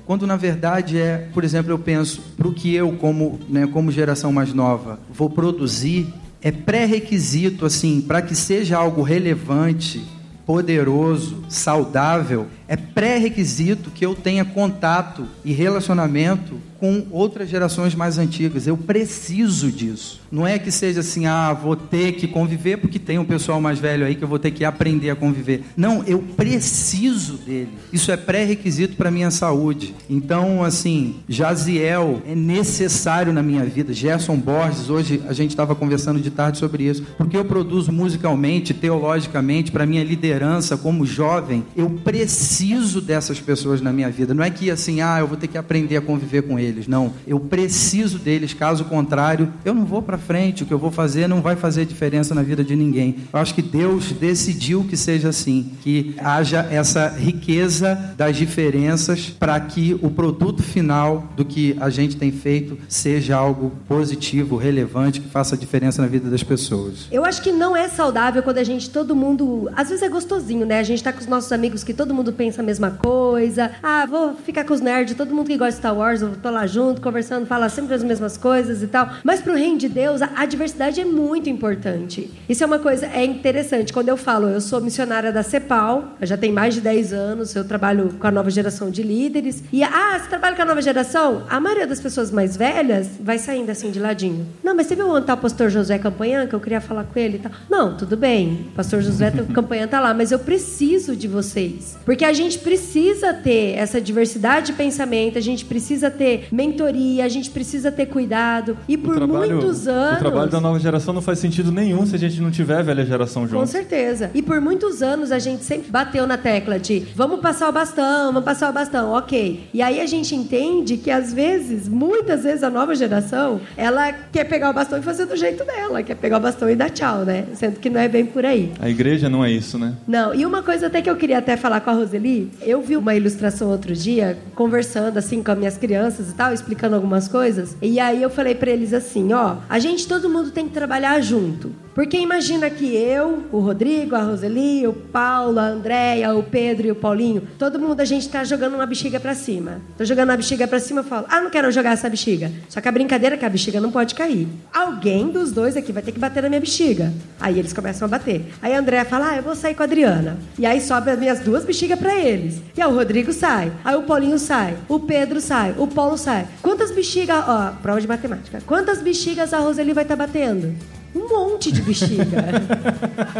Quando 0.05 0.27
na 0.27 0.35
verdade 0.35 0.97
é, 0.97 1.27
por 1.33 1.43
exemplo, 1.43 1.71
eu 1.71 1.79
penso, 1.79 2.21
para 2.37 2.47
o 2.47 2.53
que 2.53 2.73
eu, 2.73 2.93
como, 2.93 3.39
né, 3.49 3.67
como 3.67 3.91
geração 3.91 4.31
mais 4.31 4.53
nova, 4.53 4.99
vou 5.11 5.29
produzir, 5.29 6.07
é 6.41 6.51
pré-requisito, 6.51 7.65
assim, 7.65 7.99
para 7.99 8.21
que 8.21 8.35
seja 8.35 8.77
algo 8.77 9.01
relevante, 9.01 10.01
poderoso, 10.47 11.43
saudável, 11.49 12.47
é 12.69 12.77
pré-requisito 12.77 13.91
que 13.91 14.05
eu 14.05 14.15
tenha 14.15 14.45
contato 14.45 15.27
e 15.43 15.51
relacionamento 15.51 16.57
com 16.79 17.05
outras 17.11 17.49
gerações 17.49 17.95
mais 17.95 18.17
antigas. 18.17 18.67
Eu 18.67 18.77
preciso 18.77 19.71
disso. 19.71 20.21
Não 20.31 20.45
é 20.45 20.59
que 20.59 20.71
seja 20.71 20.99
assim, 20.99 21.25
ah, 21.25 21.53
vou 21.53 21.75
ter 21.75 22.13
que 22.13 22.27
conviver 22.27 22.77
porque 22.77 22.99
tem 22.99 23.17
um 23.17 23.25
pessoal 23.25 23.61
mais 23.61 23.79
velho 23.79 24.05
aí 24.05 24.15
que 24.15 24.23
eu 24.23 24.27
vou 24.27 24.39
ter 24.39 24.51
que 24.51 24.65
aprender 24.65 25.09
a 25.09 25.15
conviver. 25.15 25.63
Não, 25.75 26.03
eu 26.03 26.19
preciso 26.19 27.37
dele. 27.37 27.69
Isso 27.91 28.11
é 28.11 28.17
pré-requisito 28.17 28.95
para 28.95 29.09
minha 29.09 29.31
saúde. 29.31 29.95
Então, 30.09 30.63
assim, 30.63 31.15
Jaziel 31.27 32.21
é 32.27 32.35
necessário 32.35 33.31
na 33.31 33.41
minha 33.41 33.63
vida. 33.63 33.93
Gerson 33.93 34.37
Borges, 34.37 34.89
hoje 34.89 35.21
a 35.27 35.33
gente 35.33 35.51
estava 35.51 35.75
conversando 35.75 36.19
de 36.19 36.29
tarde 36.29 36.57
sobre 36.57 36.83
isso. 36.83 37.03
Porque 37.17 37.37
eu 37.37 37.45
produzo 37.45 37.91
musicalmente, 37.91 38.73
teologicamente, 38.73 39.71
para 39.71 39.85
minha 39.85 40.03
liderança 40.03 40.77
como 40.77 41.05
jovem, 41.05 41.63
eu 41.75 41.89
preciso 41.89 43.01
dessas 43.01 43.39
pessoas 43.39 43.81
na 43.81 43.93
minha 43.93 44.09
vida. 44.09 44.33
Não 44.33 44.43
é 44.43 44.49
que 44.49 44.69
assim, 44.69 45.01
ah, 45.01 45.17
eu 45.19 45.27
vou 45.27 45.37
ter 45.37 45.47
que 45.47 45.57
aprender 45.57 45.97
a 45.97 46.01
conviver 46.01 46.43
com 46.43 46.59
eles. 46.67 46.87
Não, 46.87 47.13
eu 47.25 47.39
preciso 47.39 48.19
deles. 48.19 48.53
Caso 48.53 48.85
contrário, 48.85 49.53
eu 49.63 49.73
não 49.73 49.85
vou 49.85 50.01
para 50.01 50.17
frente. 50.17 50.63
O 50.63 50.65
que 50.65 50.73
eu 50.73 50.79
vou 50.79 50.91
fazer 50.91 51.27
não 51.27 51.41
vai 51.41 51.55
fazer 51.55 51.85
diferença 51.85 52.35
na 52.35 52.43
vida 52.43 52.63
de 52.63 52.75
ninguém. 52.75 53.15
Eu 53.31 53.39
acho 53.39 53.53
que 53.53 53.61
Deus 53.61 54.11
decidiu 54.11 54.83
que 54.83 54.97
seja 54.97 55.29
assim, 55.29 55.71
que 55.81 56.15
haja 56.19 56.67
essa 56.69 57.07
riqueza 57.09 57.95
das 58.17 58.35
diferenças 58.35 59.29
para 59.29 59.59
que 59.59 59.97
o 60.01 60.09
produto 60.09 60.63
final 60.63 61.31
do 61.35 61.45
que 61.45 61.75
a 61.79 61.89
gente 61.89 62.17
tem 62.17 62.31
feito 62.31 62.77
seja 62.87 63.35
algo 63.35 63.71
positivo, 63.87 64.57
relevante, 64.57 65.21
que 65.21 65.29
faça 65.29 65.57
diferença 65.57 66.01
na 66.01 66.07
vida 66.07 66.29
das 66.29 66.43
pessoas. 66.43 67.07
Eu 67.11 67.23
acho 67.25 67.41
que 67.41 67.51
não 67.51 67.75
é 67.75 67.87
saudável 67.87 68.43
quando 68.43 68.57
a 68.57 68.63
gente, 68.63 68.89
todo 68.89 69.15
mundo. 69.15 69.69
Às 69.75 69.89
vezes 69.89 70.03
é 70.03 70.09
gostosinho, 70.09 70.65
né? 70.65 70.79
A 70.79 70.83
gente 70.83 71.03
tá 71.03 71.13
com 71.13 71.19
os 71.19 71.27
nossos 71.27 71.51
amigos 71.51 71.83
que 71.83 71.93
todo 71.93 72.13
mundo 72.13 72.33
pensa 72.33 72.61
a 72.61 72.65
mesma 72.65 72.91
coisa. 72.91 73.71
Ah, 73.81 74.05
vou 74.05 74.35
ficar 74.35 74.63
com 74.63 74.73
os 74.73 74.81
nerds, 74.81 75.15
todo 75.15 75.33
mundo 75.33 75.47
que 75.47 75.57
gosta 75.57 75.73
de 75.73 75.77
Star 75.77 75.95
Wars, 75.95 76.21
eu 76.21 76.35
tô 76.41 76.49
lá 76.49 76.56
junto, 76.65 77.01
conversando, 77.01 77.45
fala 77.45 77.69
sempre 77.69 77.93
as 77.93 78.03
mesmas 78.03 78.37
coisas 78.37 78.81
e 78.81 78.87
tal. 78.87 79.09
Mas 79.23 79.41
pro 79.41 79.53
reino 79.53 79.77
de 79.77 79.89
Deus, 79.89 80.21
a, 80.21 80.45
diversidade 80.45 81.01
é 81.01 81.05
muito 81.05 81.49
importante. 81.49 82.31
Isso 82.47 82.63
é 82.63 82.65
uma 82.65 82.79
coisa, 82.79 83.05
é 83.05 83.23
interessante. 83.25 83.91
Quando 83.93 84.09
eu 84.09 84.17
falo, 84.17 84.47
eu 84.47 84.61
sou 84.61 84.79
missionária 84.79 85.31
da 85.31 85.43
CEPAL, 85.43 86.15
já 86.21 86.37
tenho 86.37 86.53
mais 86.53 86.73
de 86.73 86.81
10 86.81 87.13
anos, 87.13 87.55
eu 87.55 87.65
trabalho 87.65 88.13
com 88.19 88.27
a 88.27 88.31
nova 88.31 88.49
geração 88.49 88.89
de 88.89 89.03
líderes. 89.03 89.63
E, 89.71 89.83
ah, 89.83 90.17
você 90.19 90.29
trabalha 90.29 90.55
com 90.55 90.61
a 90.61 90.65
nova 90.65 90.81
geração? 90.81 91.43
A 91.49 91.59
maioria 91.59 91.85
das 91.85 91.99
pessoas 91.99 92.31
mais 92.31 92.55
velhas 92.55 93.09
vai 93.19 93.37
saindo 93.37 93.69
assim 93.69 93.91
de 93.91 93.99
ladinho. 93.99 94.47
Não, 94.63 94.75
mas 94.75 94.87
você 94.87 94.95
viu 94.95 95.09
onde 95.09 95.25
tá 95.25 95.33
o 95.33 95.37
pastor 95.37 95.69
Josué 95.69 95.99
Campanhã, 95.99 96.47
que 96.47 96.55
eu 96.55 96.59
queria 96.59 96.81
falar 96.81 97.03
com 97.03 97.19
ele 97.19 97.37
e 97.37 97.39
tal? 97.39 97.51
Não, 97.69 97.97
tudo 97.97 98.15
bem, 98.15 98.67
o 98.71 98.75
pastor 98.75 99.01
Josué 99.01 99.31
Campanhã 99.53 99.87
tá 99.87 99.99
lá, 99.99 100.13
mas 100.13 100.31
eu 100.31 100.39
preciso 100.39 101.15
de 101.15 101.27
vocês. 101.27 101.97
Porque 102.05 102.23
a 102.23 102.33
gente 102.33 102.59
precisa 102.59 103.33
ter 103.33 103.75
essa 103.77 103.99
diversidade 103.99 104.67
de 104.67 104.73
pensamento, 104.73 105.37
a 105.37 105.41
gente 105.41 105.65
precisa 105.65 106.09
ter 106.09 106.46
mentoria, 106.51 107.25
a 107.25 107.29
gente 107.29 107.49
precisa 107.49 107.91
ter 107.91 108.07
cuidado. 108.07 108.77
E 108.87 108.97
por 108.97 109.25
muitos 109.27 109.87
anos. 109.87 110.17
O 110.17 110.19
trabalho 110.19 110.51
da 110.51 110.59
nova 110.59 110.79
geração 110.79 111.13
não 111.13 111.21
faz 111.21 111.39
sentido 111.39 111.71
nenhum 111.71 112.05
se 112.05 112.15
a 112.15 112.19
gente 112.19 112.41
não 112.41 112.51
tiver 112.51 112.77
a 112.77 112.81
velha 112.81 113.05
geração 113.05 113.47
junto. 113.47 113.59
Com 113.59 113.65
certeza. 113.65 114.31
E 114.33 114.41
por 114.41 114.59
muitos 114.61 115.01
anos 115.01 115.31
a 115.31 115.39
gente 115.39 115.63
sempre 115.63 115.89
bateu 115.89 116.25
na 116.27 116.37
tecla 116.37 116.79
de 116.79 116.99
vamos 117.15 117.39
passar 117.39 117.69
o 117.69 117.71
bastão, 117.71 118.27
vamos 118.27 118.43
passar 118.43 118.69
o 118.69 118.73
bastão, 118.73 119.11
ok. 119.11 119.67
E 119.73 119.81
aí 119.81 119.99
a 119.99 120.05
gente 120.05 120.35
entende 120.35 120.97
que 120.97 121.11
às 121.11 121.33
vezes, 121.33 121.87
muitas 121.87 122.43
vezes 122.43 122.63
a 122.63 122.69
nova 122.69 122.95
geração, 122.95 123.59
ela 123.75 124.11
quer 124.11 124.43
pegar 124.45 124.69
o 124.69 124.73
bastão 124.73 124.99
e 124.99 125.01
fazer 125.01 125.25
do 125.25 125.35
jeito 125.35 125.63
dela, 125.65 126.03
quer 126.03 126.15
pegar 126.15 126.37
o 126.37 126.41
bastão 126.41 126.69
e 126.69 126.75
dar 126.75 126.89
tchau, 126.89 127.25
né? 127.25 127.45
Sendo 127.53 127.79
que 127.79 127.89
não 127.89 127.99
é 127.99 128.07
bem 128.07 128.25
por 128.25 128.45
aí. 128.45 128.71
A 128.79 128.89
igreja 128.89 129.29
não 129.29 129.43
é 129.43 129.51
isso, 129.51 129.77
né? 129.77 129.95
Não, 130.07 130.33
e 130.33 130.45
uma 130.45 130.61
coisa 130.61 130.87
até 130.87 131.01
que 131.01 131.09
eu 131.09 131.15
queria 131.15 131.37
até 131.37 131.57
falar 131.57 131.81
com 131.81 131.89
a 131.89 131.93
Roseli, 131.93 132.51
eu 132.61 132.81
vi 132.81 132.97
uma 132.97 133.15
ilustração 133.15 133.69
outro 133.69 133.93
dia, 133.93 134.37
conversando 134.55 135.17
assim 135.17 135.41
com 135.43 135.51
as 135.51 135.57
minhas 135.57 135.77
crianças 135.77 136.29
tal, 136.37 136.53
explicando 136.53 136.95
algumas 136.95 137.27
coisas, 137.27 137.75
e 137.81 137.99
aí 137.99 138.21
eu 138.21 138.29
falei 138.29 138.53
pra 138.53 138.69
eles 138.69 138.93
assim, 138.93 139.33
ó, 139.33 139.57
a 139.67 139.79
gente 139.79 140.07
todo 140.07 140.29
mundo 140.29 140.51
tem 140.51 140.67
que 140.67 140.73
trabalhar 140.73 141.19
junto. 141.19 141.71
Porque 141.97 142.15
imagina 142.15 142.69
que 142.69 142.95
eu, 142.95 143.45
o 143.51 143.57
Rodrigo, 143.57 144.15
a 144.15 144.21
Roseli, 144.21 144.85
o 144.85 144.93
Paulo, 144.93 145.57
a 145.57 145.63
Andréia, 145.63 146.31
o 146.35 146.43
Pedro 146.43 146.85
e 146.85 146.91
o 146.91 146.95
Paulinho, 146.95 147.47
todo 147.57 147.79
mundo 147.79 147.99
a 147.99 148.05
gente 148.05 148.29
tá 148.29 148.43
jogando 148.43 148.75
uma 148.75 148.85
bexiga 148.85 149.19
pra 149.19 149.33
cima. 149.33 149.81
Tô 149.97 150.05
jogando 150.05 150.29
a 150.29 150.37
bexiga 150.37 150.67
pra 150.67 150.79
cima, 150.79 150.99
eu 150.99 151.03
falo, 151.03 151.25
ah, 151.27 151.41
não 151.41 151.49
quero 151.49 151.71
jogar 151.71 151.93
essa 151.93 152.07
bexiga. 152.07 152.51
Só 152.69 152.79
que 152.79 152.87
a 152.87 152.91
brincadeira 152.91 153.33
é 153.33 153.37
que 153.39 153.45
a 153.45 153.49
bexiga 153.49 153.81
não 153.81 153.91
pode 153.91 154.13
cair. 154.13 154.47
Alguém 154.71 155.29
dos 155.29 155.51
dois 155.51 155.75
aqui 155.75 155.91
vai 155.91 156.03
ter 156.03 156.11
que 156.11 156.19
bater 156.19 156.43
na 156.43 156.49
minha 156.49 156.61
bexiga. 156.61 157.11
Aí 157.39 157.57
eles 157.57 157.73
começam 157.73 158.05
a 158.05 158.09
bater. 158.09 158.45
Aí 158.61 158.75
a 158.75 158.79
Andréia 158.79 159.03
fala, 159.03 159.31
ah, 159.31 159.37
eu 159.37 159.41
vou 159.41 159.55
sair 159.55 159.73
com 159.73 159.81
a 159.81 159.87
Adriana. 159.87 160.37
E 160.59 160.67
aí 160.67 160.79
sobe 160.79 161.09
as 161.09 161.17
minhas 161.17 161.39
duas 161.39 161.65
bexigas 161.65 161.97
pra 161.97 162.15
eles. 162.15 162.61
E 162.77 162.79
aí 162.79 162.87
o 162.87 162.93
Rodrigo 162.93 163.33
sai. 163.33 163.71
Aí 163.83 163.95
o 163.95 164.03
Paulinho 164.03 164.37
sai. 164.37 164.77
O 164.87 164.99
Pedro 164.99 165.41
sai. 165.41 165.73
O 165.75 165.87
Paulo 165.87 166.15
sai. 166.15 166.45
Quantas 166.61 166.91
bexigas, 166.91 167.43
ó, 167.47 167.73
prova 167.81 167.99
de 167.99 168.07
matemática. 168.07 168.61
Quantas 168.67 169.01
bexigas 169.01 169.51
a 169.51 169.57
Roseli 169.57 169.93
vai 169.93 170.03
estar 170.03 170.15
batendo? 170.15 170.75
Um 171.17 171.27
monte 171.27 171.71
de 171.71 171.81
bexiga. 171.81 172.45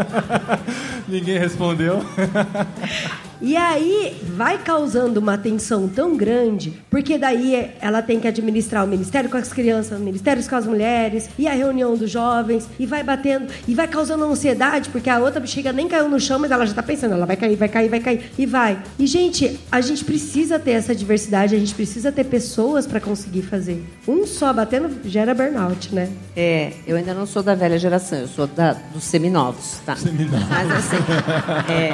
Ninguém 1.06 1.38
respondeu. 1.38 2.02
E 3.40 3.56
aí 3.56 4.16
vai 4.36 4.58
causando 4.58 5.20
uma 5.20 5.38
tensão 5.38 5.88
tão 5.88 6.16
grande, 6.16 6.72
porque 6.90 7.16
daí 7.16 7.70
ela 7.80 8.02
tem 8.02 8.18
que 8.18 8.26
administrar 8.26 8.84
o 8.84 8.88
ministério 8.88 9.30
com 9.30 9.36
as 9.36 9.52
crianças, 9.52 9.98
o 9.98 10.02
ministério 10.02 10.42
com 10.48 10.56
as 10.56 10.66
mulheres, 10.66 11.28
e 11.38 11.46
a 11.46 11.52
reunião 11.52 11.96
dos 11.96 12.10
jovens, 12.10 12.68
e 12.78 12.86
vai 12.86 13.02
batendo, 13.02 13.48
e 13.66 13.74
vai 13.74 13.86
causando 13.86 14.24
ansiedade, 14.24 14.88
porque 14.90 15.10
a 15.10 15.18
outra 15.18 15.40
bexiga 15.40 15.72
nem 15.72 15.88
caiu 15.88 16.08
no 16.08 16.18
chão, 16.20 16.38
mas 16.38 16.50
ela 16.50 16.66
já 16.66 16.74
tá 16.74 16.82
pensando, 16.82 17.14
ela 17.14 17.26
vai 17.26 17.36
cair, 17.36 17.56
vai 17.56 17.68
cair, 17.68 17.88
vai 17.88 18.00
cair, 18.00 18.30
e 18.38 18.46
vai. 18.46 18.78
E, 18.98 19.06
gente, 19.06 19.58
a 19.70 19.80
gente 19.80 20.04
precisa 20.04 20.58
ter 20.58 20.72
essa 20.72 20.94
diversidade, 20.94 21.54
a 21.54 21.58
gente 21.58 21.74
precisa 21.74 22.10
ter 22.10 22.24
pessoas 22.24 22.86
para 22.86 23.00
conseguir 23.00 23.42
fazer. 23.42 23.84
Um 24.06 24.26
só 24.26 24.52
batendo 24.52 24.90
gera 25.04 25.34
burnout, 25.34 25.94
né? 25.94 26.08
É, 26.36 26.72
eu 26.86 26.96
ainda 26.96 27.14
não 27.14 27.26
sou 27.26 27.42
da 27.42 27.54
velha 27.54 27.78
geração, 27.78 28.18
eu 28.18 28.28
sou 28.28 28.46
da, 28.46 28.72
dos 28.92 29.04
seminovos, 29.04 29.80
tá? 29.84 29.96
Seminovos. 29.96 30.48
Mas 30.48 30.70
assim, 30.70 30.96
é, 31.70 31.92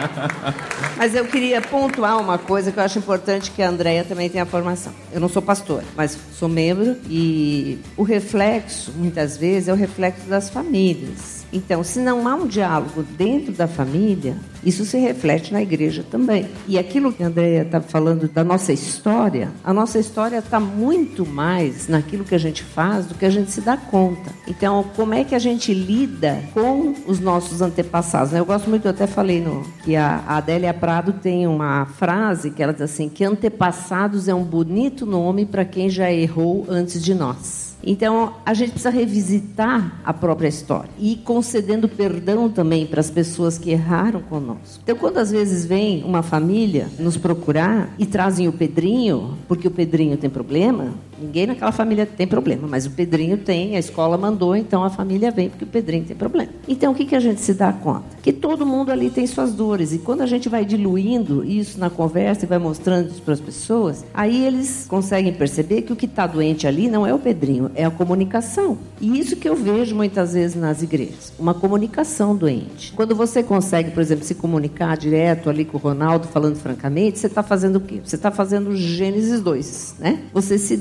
mas 0.96 1.14
eu 1.14 1.26
queria 1.34 1.60
pontuar 1.60 2.20
uma 2.20 2.38
coisa 2.38 2.70
que 2.70 2.78
eu 2.78 2.84
acho 2.84 2.96
importante 2.96 3.50
que 3.50 3.60
a 3.60 3.68
Andrea 3.68 4.04
também 4.04 4.30
tenha 4.30 4.46
formação. 4.46 4.92
Eu 5.10 5.18
não 5.18 5.28
sou 5.28 5.42
pastor, 5.42 5.82
mas 5.96 6.16
sou 6.32 6.48
membro 6.48 6.96
e 7.10 7.76
o 7.96 8.04
reflexo, 8.04 8.92
muitas 8.92 9.36
vezes, 9.36 9.66
é 9.66 9.72
o 9.72 9.76
reflexo 9.76 10.28
das 10.28 10.48
famílias. 10.48 11.43
Então, 11.54 11.84
se 11.84 12.00
não 12.00 12.26
há 12.26 12.34
um 12.34 12.48
diálogo 12.48 13.04
dentro 13.16 13.52
da 13.52 13.68
família, 13.68 14.36
isso 14.64 14.84
se 14.84 14.98
reflete 14.98 15.52
na 15.52 15.62
igreja 15.62 16.04
também. 16.10 16.48
E 16.66 16.76
aquilo 16.76 17.12
que 17.12 17.22
a 17.22 17.28
Andrea 17.28 17.62
está 17.62 17.80
falando 17.80 18.26
da 18.26 18.42
nossa 18.42 18.72
história, 18.72 19.52
a 19.62 19.72
nossa 19.72 20.00
história 20.00 20.38
está 20.38 20.58
muito 20.58 21.24
mais 21.24 21.86
naquilo 21.86 22.24
que 22.24 22.34
a 22.34 22.38
gente 22.38 22.64
faz 22.64 23.06
do 23.06 23.14
que 23.14 23.24
a 23.24 23.30
gente 23.30 23.52
se 23.52 23.60
dá 23.60 23.76
conta. 23.76 24.32
Então, 24.48 24.84
como 24.96 25.14
é 25.14 25.22
que 25.22 25.34
a 25.34 25.38
gente 25.38 25.72
lida 25.72 26.42
com 26.52 26.92
os 27.06 27.20
nossos 27.20 27.62
antepassados? 27.62 28.32
Eu 28.32 28.44
gosto 28.44 28.68
muito, 28.68 28.86
eu 28.86 28.90
até 28.90 29.06
falei 29.06 29.40
no, 29.40 29.62
que 29.84 29.94
a 29.94 30.24
Adélia 30.26 30.74
Prado 30.74 31.12
tem 31.12 31.46
uma 31.46 31.86
frase 31.86 32.50
que 32.50 32.64
ela 32.64 32.72
diz 32.72 32.82
assim: 32.82 33.08
que 33.08 33.22
antepassados 33.22 34.26
é 34.26 34.34
um 34.34 34.44
bonito 34.44 35.06
nome 35.06 35.46
para 35.46 35.64
quem 35.64 35.88
já 35.88 36.10
errou 36.10 36.66
antes 36.68 37.00
de 37.00 37.14
nós. 37.14 37.73
Então, 37.86 38.34
a 38.44 38.54
gente 38.54 38.70
precisa 38.70 38.90
revisitar 38.90 40.00
a 40.04 40.12
própria 40.12 40.48
história 40.48 40.90
e 40.98 41.16
concedendo 41.16 41.88
perdão 41.88 42.48
também 42.48 42.86
para 42.86 43.00
as 43.00 43.10
pessoas 43.10 43.58
que 43.58 43.70
erraram 43.70 44.22
conosco. 44.22 44.80
Então, 44.82 44.96
quando 44.96 45.18
às 45.18 45.30
vezes 45.30 45.64
vem 45.66 46.02
uma 46.02 46.22
família 46.22 46.88
nos 46.98 47.16
procurar 47.16 47.94
e 47.98 48.06
trazem 48.06 48.48
o 48.48 48.52
Pedrinho, 48.52 49.36
porque 49.46 49.68
o 49.68 49.70
Pedrinho 49.70 50.16
tem 50.16 50.30
problema, 50.30 50.94
ninguém 51.20 51.46
naquela 51.46 51.72
família 51.72 52.06
tem 52.06 52.26
problema, 52.26 52.66
mas 52.68 52.86
o 52.86 52.90
Pedrinho 52.90 53.38
tem, 53.38 53.76
a 53.76 53.78
escola 53.78 54.16
mandou, 54.16 54.54
então 54.54 54.84
a 54.84 54.90
família 54.90 55.30
vem 55.30 55.48
porque 55.48 55.64
o 55.64 55.68
Pedrinho 55.68 56.04
tem 56.04 56.16
problema. 56.16 56.50
Então, 56.66 56.92
o 56.92 56.94
que, 56.94 57.04
que 57.04 57.14
a 57.14 57.20
gente 57.20 57.40
se 57.40 57.54
dá 57.54 57.72
conta? 57.72 58.04
Que 58.22 58.32
todo 58.32 58.64
mundo 58.66 58.90
ali 58.90 59.10
tem 59.10 59.26
suas 59.26 59.52
dores 59.52 59.92
e 59.92 59.98
quando 59.98 60.22
a 60.22 60.26
gente 60.26 60.48
vai 60.48 60.64
diluindo 60.64 61.44
isso 61.44 61.78
na 61.78 61.90
conversa 61.90 62.44
e 62.44 62.48
vai 62.48 62.58
mostrando 62.58 63.10
isso 63.10 63.22
para 63.22 63.34
as 63.34 63.40
pessoas, 63.40 64.04
aí 64.12 64.44
eles 64.46 64.86
conseguem 64.88 65.32
perceber 65.32 65.82
que 65.82 65.92
o 65.92 65.96
que 65.96 66.06
está 66.06 66.26
doente 66.26 66.66
ali 66.66 66.88
não 66.88 67.06
é 67.06 67.12
o 67.12 67.18
Pedrinho, 67.18 67.70
é 67.74 67.84
a 67.84 67.90
comunicação. 67.90 68.78
E 69.00 69.18
isso 69.18 69.36
que 69.36 69.48
eu 69.48 69.56
vejo 69.56 69.94
muitas 69.94 70.34
vezes 70.34 70.56
nas 70.56 70.82
igrejas, 70.82 71.32
uma 71.38 71.54
comunicação 71.54 72.34
doente. 72.34 72.92
Quando 72.94 73.14
você 73.14 73.42
consegue, 73.42 73.90
por 73.90 74.00
exemplo, 74.00 74.24
se 74.24 74.34
comunicar 74.34 74.96
direto 74.96 75.50
ali 75.50 75.64
com 75.64 75.76
o 75.76 75.80
Ronaldo, 75.80 76.28
falando 76.28 76.56
francamente, 76.56 77.18
você 77.18 77.26
está 77.26 77.42
fazendo 77.42 77.76
o 77.76 77.80
quê? 77.80 78.00
Você 78.04 78.16
está 78.16 78.30
fazendo 78.30 78.74
Gênesis 78.76 79.40
2, 79.40 79.96
né? 79.98 80.22
Você 80.32 80.58
se 80.58 80.76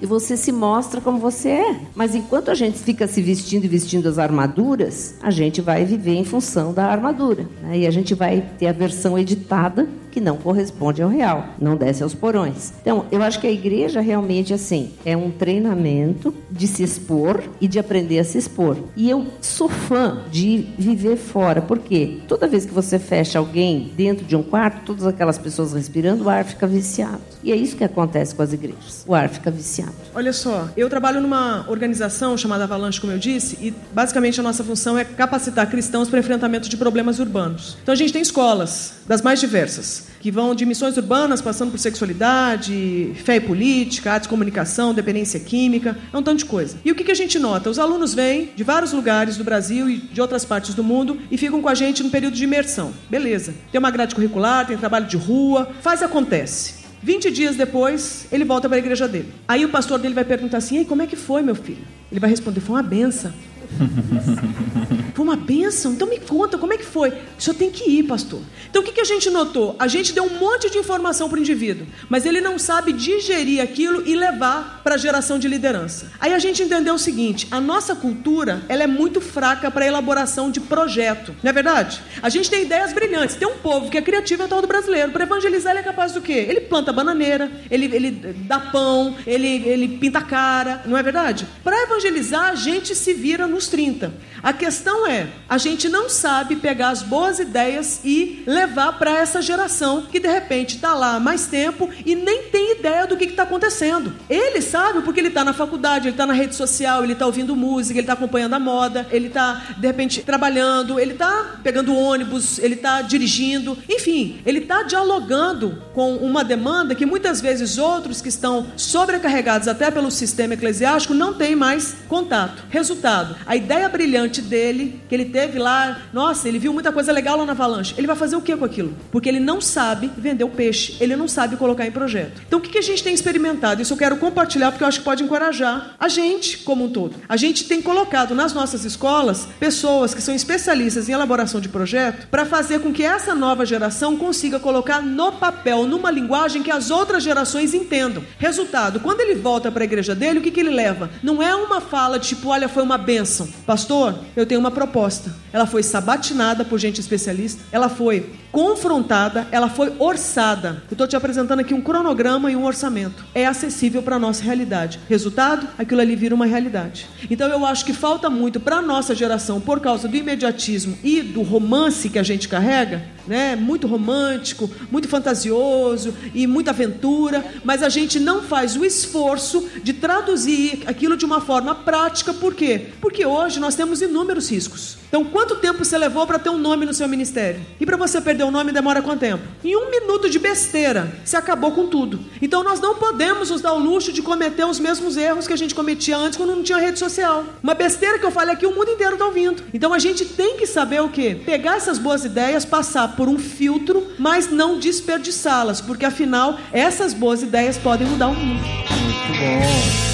e 0.00 0.06
você 0.06 0.36
se 0.36 0.52
mostra 0.52 1.00
como 1.00 1.18
você 1.18 1.48
é. 1.48 1.76
Mas 1.94 2.14
enquanto 2.14 2.50
a 2.50 2.54
gente 2.54 2.78
fica 2.78 3.06
se 3.06 3.22
vestindo 3.22 3.64
e 3.64 3.68
vestindo 3.68 4.08
as 4.08 4.18
armaduras, 4.18 5.14
a 5.22 5.30
gente 5.30 5.60
vai 5.60 5.84
viver 5.84 6.14
em 6.14 6.24
função 6.24 6.72
da 6.72 6.86
armadura. 6.86 7.46
Né? 7.62 7.78
E 7.78 7.86
a 7.86 7.90
gente 7.90 8.14
vai 8.14 8.44
ter 8.58 8.66
a 8.66 8.72
versão 8.72 9.18
editada 9.18 9.88
que 10.10 10.20
não 10.20 10.36
corresponde 10.36 11.02
ao 11.02 11.08
real, 11.08 11.48
não 11.60 11.76
desce 11.76 12.02
aos 12.02 12.14
porões. 12.14 12.72
Então, 12.80 13.06
eu 13.10 13.22
acho 13.22 13.40
que 13.40 13.46
a 13.46 13.50
igreja 13.50 14.00
realmente 14.00 14.52
assim 14.52 14.92
é 15.04 15.16
um 15.16 15.30
treinamento 15.30 16.34
de 16.50 16.66
se 16.66 16.82
expor 16.82 17.42
e 17.60 17.68
de 17.68 17.78
aprender 17.78 18.18
a 18.18 18.24
se 18.24 18.38
expor. 18.38 18.76
E 18.96 19.08
eu 19.08 19.26
sou 19.40 19.68
fã 19.68 20.24
de 20.30 20.68
viver 20.78 21.16
fora, 21.16 21.62
porque 21.62 22.20
toda 22.26 22.48
vez 22.48 22.64
que 22.64 22.72
você 22.72 22.98
fecha 22.98 23.38
alguém 23.38 23.92
dentro 23.96 24.24
de 24.24 24.36
um 24.36 24.42
quarto, 24.42 24.84
todas 24.84 25.06
aquelas 25.06 25.38
pessoas 25.38 25.72
respirando, 25.72 26.24
o 26.24 26.28
ar 26.28 26.44
fica 26.44 26.66
viciado. 26.66 27.20
E 27.42 27.52
é 27.52 27.56
isso 27.56 27.76
que 27.76 27.84
acontece 27.84 28.34
com 28.34 28.42
as 28.42 28.52
igrejas. 28.52 29.04
O 29.06 29.14
ar 29.14 29.28
fica 29.28 29.50
viciado. 29.50 29.94
Olha 30.14 30.32
só, 30.32 30.68
eu 30.76 30.88
trabalho 30.88 31.20
numa 31.20 31.64
organização 31.68 32.36
chamada 32.36 32.64
Avalanche, 32.64 33.00
como 33.00 33.12
eu 33.12 33.18
disse, 33.18 33.56
e 33.60 33.74
basicamente 33.92 34.40
a 34.40 34.42
nossa 34.42 34.62
função 34.62 34.98
é 34.98 35.04
capacitar 35.04 35.68
cristãos 35.70 36.08
para 36.08 36.18
enfrentamento 36.18 36.68
de 36.68 36.76
problemas 36.76 37.18
urbanos. 37.18 37.76
Então 37.82 37.92
a 37.92 37.96
gente 37.96 38.12
tem 38.12 38.22
escolas 38.22 38.99
das 39.10 39.22
mais 39.22 39.40
diversas 39.40 40.06
que 40.20 40.30
vão 40.30 40.54
de 40.54 40.64
missões 40.64 40.96
urbanas, 40.96 41.42
passando 41.42 41.72
por 41.72 41.80
sexualidade, 41.80 43.10
fé 43.24 43.36
e 43.36 43.40
política, 43.40 44.12
arte 44.12 44.26
e 44.26 44.28
comunicação, 44.28 44.94
dependência 44.94 45.40
química, 45.40 45.98
é 46.12 46.16
um 46.16 46.22
tanto 46.22 46.38
de 46.38 46.44
coisa. 46.44 46.76
E 46.84 46.92
o 46.92 46.94
que, 46.94 47.10
a 47.10 47.14
gente 47.14 47.36
nota? 47.36 47.68
Os 47.68 47.80
alunos 47.80 48.14
vêm 48.14 48.52
de 48.54 48.62
vários 48.62 48.92
lugares 48.92 49.36
do 49.36 49.42
Brasil 49.42 49.90
e 49.90 49.96
de 49.96 50.20
outras 50.20 50.44
partes 50.44 50.74
do 50.74 50.84
mundo 50.84 51.18
e 51.28 51.36
ficam 51.36 51.60
com 51.60 51.68
a 51.68 51.74
gente 51.74 52.04
no 52.04 52.10
período 52.10 52.36
de 52.36 52.44
imersão. 52.44 52.92
Beleza. 53.10 53.52
Tem 53.72 53.80
uma 53.80 53.90
grade 53.90 54.14
curricular, 54.14 54.64
tem 54.64 54.76
trabalho 54.76 55.06
de 55.06 55.16
rua, 55.16 55.68
faz 55.82 56.04
acontece. 56.04 56.74
20 57.02 57.32
dias 57.32 57.56
depois, 57.56 58.28
ele 58.30 58.44
volta 58.44 58.68
para 58.68 58.76
a 58.76 58.78
igreja 58.78 59.08
dele. 59.08 59.32
Aí 59.48 59.64
o 59.64 59.70
pastor 59.70 59.98
dele 59.98 60.14
vai 60.14 60.24
perguntar 60.24 60.58
assim: 60.58 60.78
Ei, 60.78 60.84
como 60.84 61.02
é 61.02 61.06
que 61.08 61.16
foi, 61.16 61.42
meu 61.42 61.56
filho? 61.56 61.84
Ele 62.12 62.20
vai 62.20 62.30
responder: 62.30 62.60
Foi 62.60 62.76
uma 62.76 62.82
benção. 62.82 63.32
Foi 65.14 65.24
uma 65.24 65.36
bênção? 65.36 65.92
Então 65.92 66.08
me 66.08 66.18
conta, 66.18 66.56
como 66.56 66.72
é 66.72 66.78
que 66.78 66.84
foi? 66.84 67.10
O 67.10 67.14
senhor 67.38 67.54
tem 67.56 67.70
que 67.70 67.84
ir, 67.90 68.04
pastor. 68.04 68.40
Então 68.70 68.80
o 68.80 68.84
que, 68.84 68.92
que 68.92 69.00
a 69.00 69.04
gente 69.04 69.28
notou? 69.28 69.76
A 69.78 69.86
gente 69.86 70.12
deu 70.12 70.24
um 70.24 70.38
monte 70.38 70.70
de 70.70 70.78
informação 70.78 71.28
para 71.28 71.36
o 71.36 71.40
indivíduo, 71.40 71.86
mas 72.08 72.24
ele 72.24 72.40
não 72.40 72.58
sabe 72.58 72.92
digerir 72.92 73.62
aquilo 73.62 74.02
e 74.06 74.14
levar 74.14 74.80
para 74.82 74.94
a 74.94 74.98
geração 74.98 75.38
de 75.38 75.48
liderança. 75.48 76.10
Aí 76.18 76.32
a 76.32 76.38
gente 76.38 76.62
entendeu 76.62 76.94
o 76.94 76.98
seguinte: 76.98 77.46
a 77.50 77.60
nossa 77.60 77.94
cultura 77.94 78.62
ela 78.68 78.82
é 78.82 78.86
muito 78.86 79.20
fraca 79.20 79.70
para 79.70 79.86
elaboração 79.86 80.50
de 80.50 80.60
projeto. 80.60 81.34
Não 81.42 81.50
é 81.50 81.52
verdade? 81.52 82.00
A 82.22 82.28
gente 82.28 82.48
tem 82.50 82.62
ideias 82.62 82.92
brilhantes. 82.92 83.36
Tem 83.36 83.46
um 83.46 83.58
povo 83.58 83.90
que 83.90 83.98
é 83.98 84.02
criativo, 84.02 84.42
é 84.42 84.46
o 84.46 84.48
tal 84.48 84.62
do 84.62 84.66
brasileiro. 84.66 85.12
Para 85.12 85.24
evangelizar, 85.24 85.72
ele 85.72 85.80
é 85.80 85.84
capaz 85.84 86.12
do 86.12 86.20
quê? 86.20 86.46
Ele 86.48 86.62
planta 86.62 86.92
bananeira, 86.92 87.50
ele, 87.70 87.94
ele 87.94 88.10
dá 88.46 88.58
pão, 88.58 89.16
ele, 89.26 89.68
ele 89.68 89.98
pinta 89.98 90.20
a 90.20 90.22
cara. 90.22 90.82
Não 90.86 90.96
é 90.96 91.02
verdade? 91.02 91.46
Para 91.62 91.82
evangelizar, 91.82 92.50
a 92.50 92.54
gente 92.54 92.94
se 92.94 93.12
vira 93.12 93.46
nos 93.60 93.68
30. 93.68 94.10
A 94.42 94.54
questão 94.54 95.06
é, 95.06 95.26
a 95.46 95.58
gente 95.58 95.86
não 95.86 96.08
sabe 96.08 96.56
pegar 96.56 96.88
as 96.88 97.02
boas 97.02 97.38
ideias 97.38 98.00
e 98.02 98.42
levar 98.46 98.98
para 98.98 99.18
essa 99.18 99.42
geração 99.42 100.06
que 100.10 100.18
de 100.18 100.28
repente 100.28 100.76
está 100.76 100.94
lá 100.94 101.16
há 101.16 101.20
mais 101.20 101.46
tempo 101.46 101.90
e 102.06 102.14
nem 102.14 102.44
tem 102.44 102.78
ideia 102.78 103.06
do 103.06 103.18
que 103.18 103.24
está 103.24 103.42
acontecendo. 103.42 104.14
Ele 104.30 104.62
sabe 104.62 105.02
porque 105.02 105.20
ele 105.20 105.28
está 105.28 105.44
na 105.44 105.52
faculdade, 105.52 106.06
ele 106.06 106.14
está 106.14 106.24
na 106.24 106.32
rede 106.32 106.54
social, 106.54 107.04
ele 107.04 107.12
está 107.12 107.26
ouvindo 107.26 107.54
música, 107.54 107.98
ele 107.98 108.00
está 108.00 108.14
acompanhando 108.14 108.54
a 108.54 108.58
moda, 108.58 109.06
ele 109.10 109.26
está 109.26 109.74
de 109.76 109.86
repente 109.86 110.22
trabalhando, 110.22 110.98
ele 110.98 111.12
está 111.12 111.60
pegando 111.62 111.94
ônibus, 111.94 112.58
ele 112.58 112.76
está 112.76 113.02
dirigindo, 113.02 113.76
enfim, 113.90 114.40
ele 114.46 114.60
está 114.60 114.84
dialogando 114.84 115.82
com 115.92 116.16
uma 116.16 116.42
demanda 116.42 116.94
que 116.94 117.04
muitas 117.04 117.42
vezes 117.42 117.76
outros 117.76 118.22
que 118.22 118.28
estão 118.30 118.68
sobrecarregados 118.74 119.68
até 119.68 119.90
pelo 119.90 120.10
sistema 120.10 120.54
eclesiástico 120.54 121.12
não 121.12 121.34
têm 121.34 121.54
mais 121.54 121.96
contato. 122.08 122.64
Resultado, 122.70 123.36
a 123.50 123.56
ideia 123.56 123.88
brilhante 123.88 124.40
dele, 124.40 125.00
que 125.08 125.12
ele 125.12 125.24
teve 125.24 125.58
lá, 125.58 126.02
nossa, 126.12 126.46
ele 126.46 126.56
viu 126.56 126.72
muita 126.72 126.92
coisa 126.92 127.10
legal 127.10 127.36
lá 127.36 127.44
na 127.44 127.50
Avalanche. 127.50 127.96
Ele 127.98 128.06
vai 128.06 128.14
fazer 128.14 128.36
o 128.36 128.40
que 128.40 128.56
com 128.56 128.64
aquilo? 128.64 128.94
Porque 129.10 129.28
ele 129.28 129.40
não 129.40 129.60
sabe 129.60 130.08
vender 130.16 130.44
o 130.44 130.48
peixe, 130.48 130.96
ele 131.00 131.16
não 131.16 131.26
sabe 131.26 131.56
colocar 131.56 131.84
em 131.84 131.90
projeto. 131.90 132.40
Então 132.46 132.60
o 132.60 132.62
que 132.62 132.78
a 132.78 132.80
gente 132.80 133.02
tem 133.02 133.12
experimentado? 133.12 133.82
Isso 133.82 133.92
eu 133.92 133.96
quero 133.96 134.18
compartilhar 134.18 134.70
porque 134.70 134.84
eu 134.84 134.86
acho 134.86 135.00
que 135.00 135.04
pode 135.04 135.24
encorajar 135.24 135.96
a 135.98 136.06
gente 136.06 136.58
como 136.58 136.84
um 136.84 136.90
todo. 136.90 137.16
A 137.28 137.36
gente 137.36 137.64
tem 137.64 137.82
colocado 137.82 138.36
nas 138.36 138.52
nossas 138.52 138.84
escolas 138.84 139.48
pessoas 139.58 140.14
que 140.14 140.22
são 140.22 140.32
especialistas 140.32 141.08
em 141.08 141.12
elaboração 141.12 141.60
de 141.60 141.68
projeto 141.68 142.28
para 142.28 142.46
fazer 142.46 142.78
com 142.78 142.92
que 142.92 143.02
essa 143.02 143.34
nova 143.34 143.66
geração 143.66 144.16
consiga 144.16 144.60
colocar 144.60 145.02
no 145.02 145.32
papel, 145.32 145.88
numa 145.88 146.12
linguagem 146.12 146.62
que 146.62 146.70
as 146.70 146.88
outras 146.88 147.24
gerações 147.24 147.74
entendam. 147.74 148.22
Resultado, 148.38 149.00
quando 149.00 149.22
ele 149.22 149.34
volta 149.34 149.72
para 149.72 149.82
a 149.82 149.86
igreja 149.86 150.14
dele, 150.14 150.38
o 150.38 150.42
que, 150.42 150.52
que 150.52 150.60
ele 150.60 150.70
leva? 150.70 151.10
Não 151.20 151.42
é 151.42 151.52
uma 151.52 151.80
fala 151.80 152.16
tipo, 152.20 152.50
olha, 152.50 152.68
foi 152.68 152.84
uma 152.84 152.96
bênção. 153.40 153.48
Pastor, 153.66 154.18
eu 154.36 154.46
tenho 154.46 154.60
uma 154.60 154.70
proposta. 154.70 155.34
Ela 155.52 155.66
foi 155.66 155.82
sabatinada 155.82 156.64
por 156.64 156.78
gente 156.78 157.00
especialista, 157.00 157.62
ela 157.72 157.88
foi 157.88 158.30
confrontada, 158.52 159.46
ela 159.50 159.68
foi 159.68 159.92
orçada. 159.98 160.82
Eu 160.90 160.94
estou 160.94 161.06
te 161.06 161.16
apresentando 161.16 161.60
aqui 161.60 161.74
um 161.74 161.80
cronograma 161.80 162.50
e 162.50 162.56
um 162.56 162.64
orçamento. 162.64 163.24
É 163.34 163.46
acessível 163.46 164.02
para 164.02 164.16
a 164.16 164.18
nossa 164.18 164.42
realidade. 164.42 165.00
Resultado? 165.08 165.68
Aquilo 165.78 166.00
ali 166.00 166.16
vira 166.16 166.34
uma 166.34 166.46
realidade. 166.46 167.06
Então 167.30 167.48
eu 167.48 167.64
acho 167.64 167.84
que 167.84 167.92
falta 167.92 168.28
muito 168.28 168.60
para 168.60 168.76
a 168.76 168.82
nossa 168.82 169.14
geração, 169.14 169.60
por 169.60 169.80
causa 169.80 170.08
do 170.08 170.16
imediatismo 170.16 170.98
e 171.02 171.20
do 171.22 171.42
romance 171.42 172.08
que 172.08 172.18
a 172.18 172.22
gente 172.22 172.48
carrega, 172.48 173.02
né? 173.26 173.56
muito 173.56 173.86
romântico, 173.86 174.70
muito 174.90 175.08
fantasioso 175.08 176.14
e 176.34 176.46
muita 176.46 176.70
aventura, 176.70 177.44
mas 177.64 177.82
a 177.82 177.88
gente 177.88 178.18
não 178.18 178.42
faz 178.42 178.76
o 178.76 178.84
esforço 178.84 179.68
de 179.82 179.92
traduzir 179.92 180.82
aquilo 180.86 181.16
de 181.16 181.24
uma 181.24 181.40
forma 181.40 181.74
prática. 181.74 182.32
Por 182.32 182.54
quê? 182.54 182.88
Porque 183.00 183.24
hoje 183.24 183.60
nós 183.60 183.74
temos 183.74 184.02
inúmeros 184.02 184.50
riscos. 184.50 184.99
Então, 185.10 185.24
quanto 185.24 185.56
tempo 185.56 185.84
você 185.84 185.98
levou 185.98 186.24
para 186.24 186.38
ter 186.38 186.50
um 186.50 186.56
nome 186.56 186.86
no 186.86 186.94
seu 186.94 187.08
ministério? 187.08 187.60
E 187.80 187.84
para 187.84 187.96
você 187.96 188.20
perder 188.20 188.44
o 188.44 188.50
nome 188.50 188.70
demora 188.70 189.02
quanto 189.02 189.18
tempo? 189.18 189.42
Em 189.64 189.76
um 189.76 189.90
minuto 189.90 190.30
de 190.30 190.38
besteira, 190.38 191.12
você 191.24 191.36
acabou 191.36 191.72
com 191.72 191.88
tudo. 191.88 192.20
Então 192.40 192.62
nós 192.62 192.80
não 192.80 192.94
podemos 192.94 193.50
nos 193.50 193.60
dar 193.60 193.72
o 193.72 193.78
luxo 193.78 194.12
de 194.12 194.22
cometer 194.22 194.64
os 194.64 194.78
mesmos 194.78 195.16
erros 195.16 195.48
que 195.48 195.52
a 195.52 195.56
gente 195.56 195.74
cometia 195.74 196.16
antes 196.16 196.36
quando 196.36 196.54
não 196.54 196.62
tinha 196.62 196.78
rede 196.78 196.98
social. 196.98 197.44
Uma 197.62 197.74
besteira 197.74 198.18
que 198.18 198.24
eu 198.24 198.30
falei 198.30 198.54
aqui, 198.54 198.66
o 198.66 198.74
mundo 198.74 198.90
inteiro 198.90 199.14
está 199.14 199.26
ouvindo. 199.26 199.62
Então 199.74 199.92
a 199.92 199.98
gente 199.98 200.24
tem 200.24 200.56
que 200.56 200.66
saber 200.66 201.02
o 201.02 201.08
quê? 201.08 201.40
Pegar 201.44 201.76
essas 201.76 201.98
boas 201.98 202.24
ideias, 202.24 202.64
passar 202.64 203.16
por 203.16 203.28
um 203.28 203.38
filtro, 203.38 204.06
mas 204.18 204.50
não 204.50 204.78
desperdiçá-las, 204.78 205.80
porque 205.80 206.04
afinal 206.04 206.58
essas 206.72 207.12
boas 207.12 207.42
ideias 207.42 207.76
podem 207.76 208.06
mudar 208.06 208.28
o 208.28 208.34
mundo. 208.34 208.62
Muito 208.62 209.38
bom. 209.38 210.09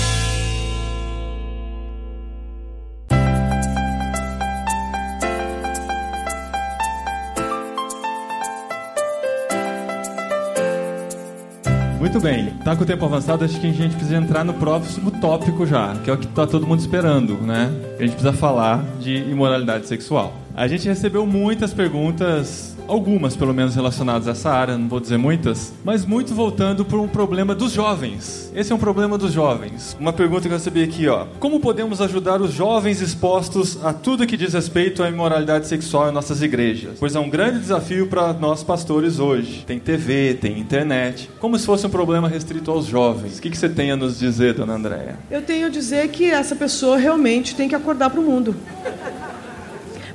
Muito 12.06 12.20
bem, 12.20 12.50
tá 12.64 12.76
com 12.76 12.84
o 12.84 12.86
tempo 12.86 13.04
avançado, 13.04 13.44
acho 13.44 13.60
que 13.60 13.66
a 13.66 13.72
gente 13.72 13.96
precisa 13.96 14.16
entrar 14.16 14.44
no 14.44 14.54
próximo 14.54 15.10
tópico 15.10 15.66
já, 15.66 15.92
que 15.96 16.08
é 16.08 16.12
o 16.12 16.16
que 16.16 16.28
tá 16.28 16.46
todo 16.46 16.64
mundo 16.64 16.78
esperando, 16.78 17.34
né? 17.38 17.68
A 17.98 18.02
gente 18.02 18.12
precisa 18.12 18.32
falar 18.32 18.84
de 19.00 19.16
imoralidade 19.28 19.88
sexual. 19.88 20.32
A 20.54 20.68
gente 20.68 20.86
recebeu 20.86 21.26
muitas 21.26 21.74
perguntas 21.74 22.75
algumas 22.88 23.36
pelo 23.36 23.52
menos 23.54 23.74
relacionadas 23.74 24.28
a 24.28 24.32
essa 24.32 24.50
área, 24.50 24.76
não 24.76 24.88
vou 24.88 25.00
dizer 25.00 25.16
muitas, 25.16 25.72
mas 25.84 26.04
muito 26.04 26.34
voltando 26.34 26.84
para 26.84 26.98
um 26.98 27.08
problema 27.08 27.54
dos 27.54 27.72
jovens. 27.72 28.50
Esse 28.54 28.72
é 28.72 28.74
um 28.74 28.78
problema 28.78 29.18
dos 29.18 29.32
jovens. 29.32 29.96
Uma 29.98 30.12
pergunta 30.12 30.42
que 30.42 30.48
eu 30.48 30.52
recebi 30.52 30.82
aqui, 30.82 31.08
ó. 31.08 31.26
Como 31.38 31.60
podemos 31.60 32.00
ajudar 32.00 32.40
os 32.40 32.52
jovens 32.52 33.00
expostos 33.00 33.78
a 33.84 33.92
tudo 33.92 34.26
que 34.26 34.36
diz 34.36 34.54
respeito 34.54 35.02
à 35.02 35.08
imoralidade 35.08 35.66
sexual 35.66 36.08
em 36.08 36.12
nossas 36.12 36.42
igrejas? 36.42 36.96
Pois 36.98 37.14
é 37.14 37.20
um 37.20 37.28
grande 37.28 37.60
desafio 37.60 38.06
para 38.06 38.32
nós 38.32 38.62
pastores 38.62 39.18
hoje. 39.18 39.64
Tem 39.66 39.78
TV, 39.78 40.34
tem 40.40 40.58
internet. 40.58 41.30
Como 41.38 41.58
se 41.58 41.66
fosse 41.66 41.86
um 41.86 41.90
problema 41.90 42.28
restrito 42.28 42.70
aos 42.70 42.86
jovens. 42.86 43.38
O 43.38 43.42
que, 43.42 43.50
que 43.50 43.58
você 43.58 43.68
tem 43.68 43.90
a 43.90 43.96
nos 43.96 44.18
dizer, 44.18 44.54
dona 44.54 44.74
Andréia? 44.74 45.18
Eu 45.30 45.42
tenho 45.42 45.66
a 45.66 45.70
dizer 45.70 46.08
que 46.08 46.30
essa 46.30 46.56
pessoa 46.56 46.96
realmente 46.96 47.54
tem 47.54 47.68
que 47.68 47.74
acordar 47.74 48.10
para 48.10 48.20
o 48.20 48.22
mundo. 48.22 48.54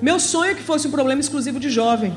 Meu 0.01 0.19
sonho 0.19 0.51
é 0.51 0.55
que 0.55 0.63
fosse 0.63 0.87
um 0.87 0.91
problema 0.91 1.21
exclusivo 1.21 1.59
de 1.59 1.69
jovem. 1.69 2.13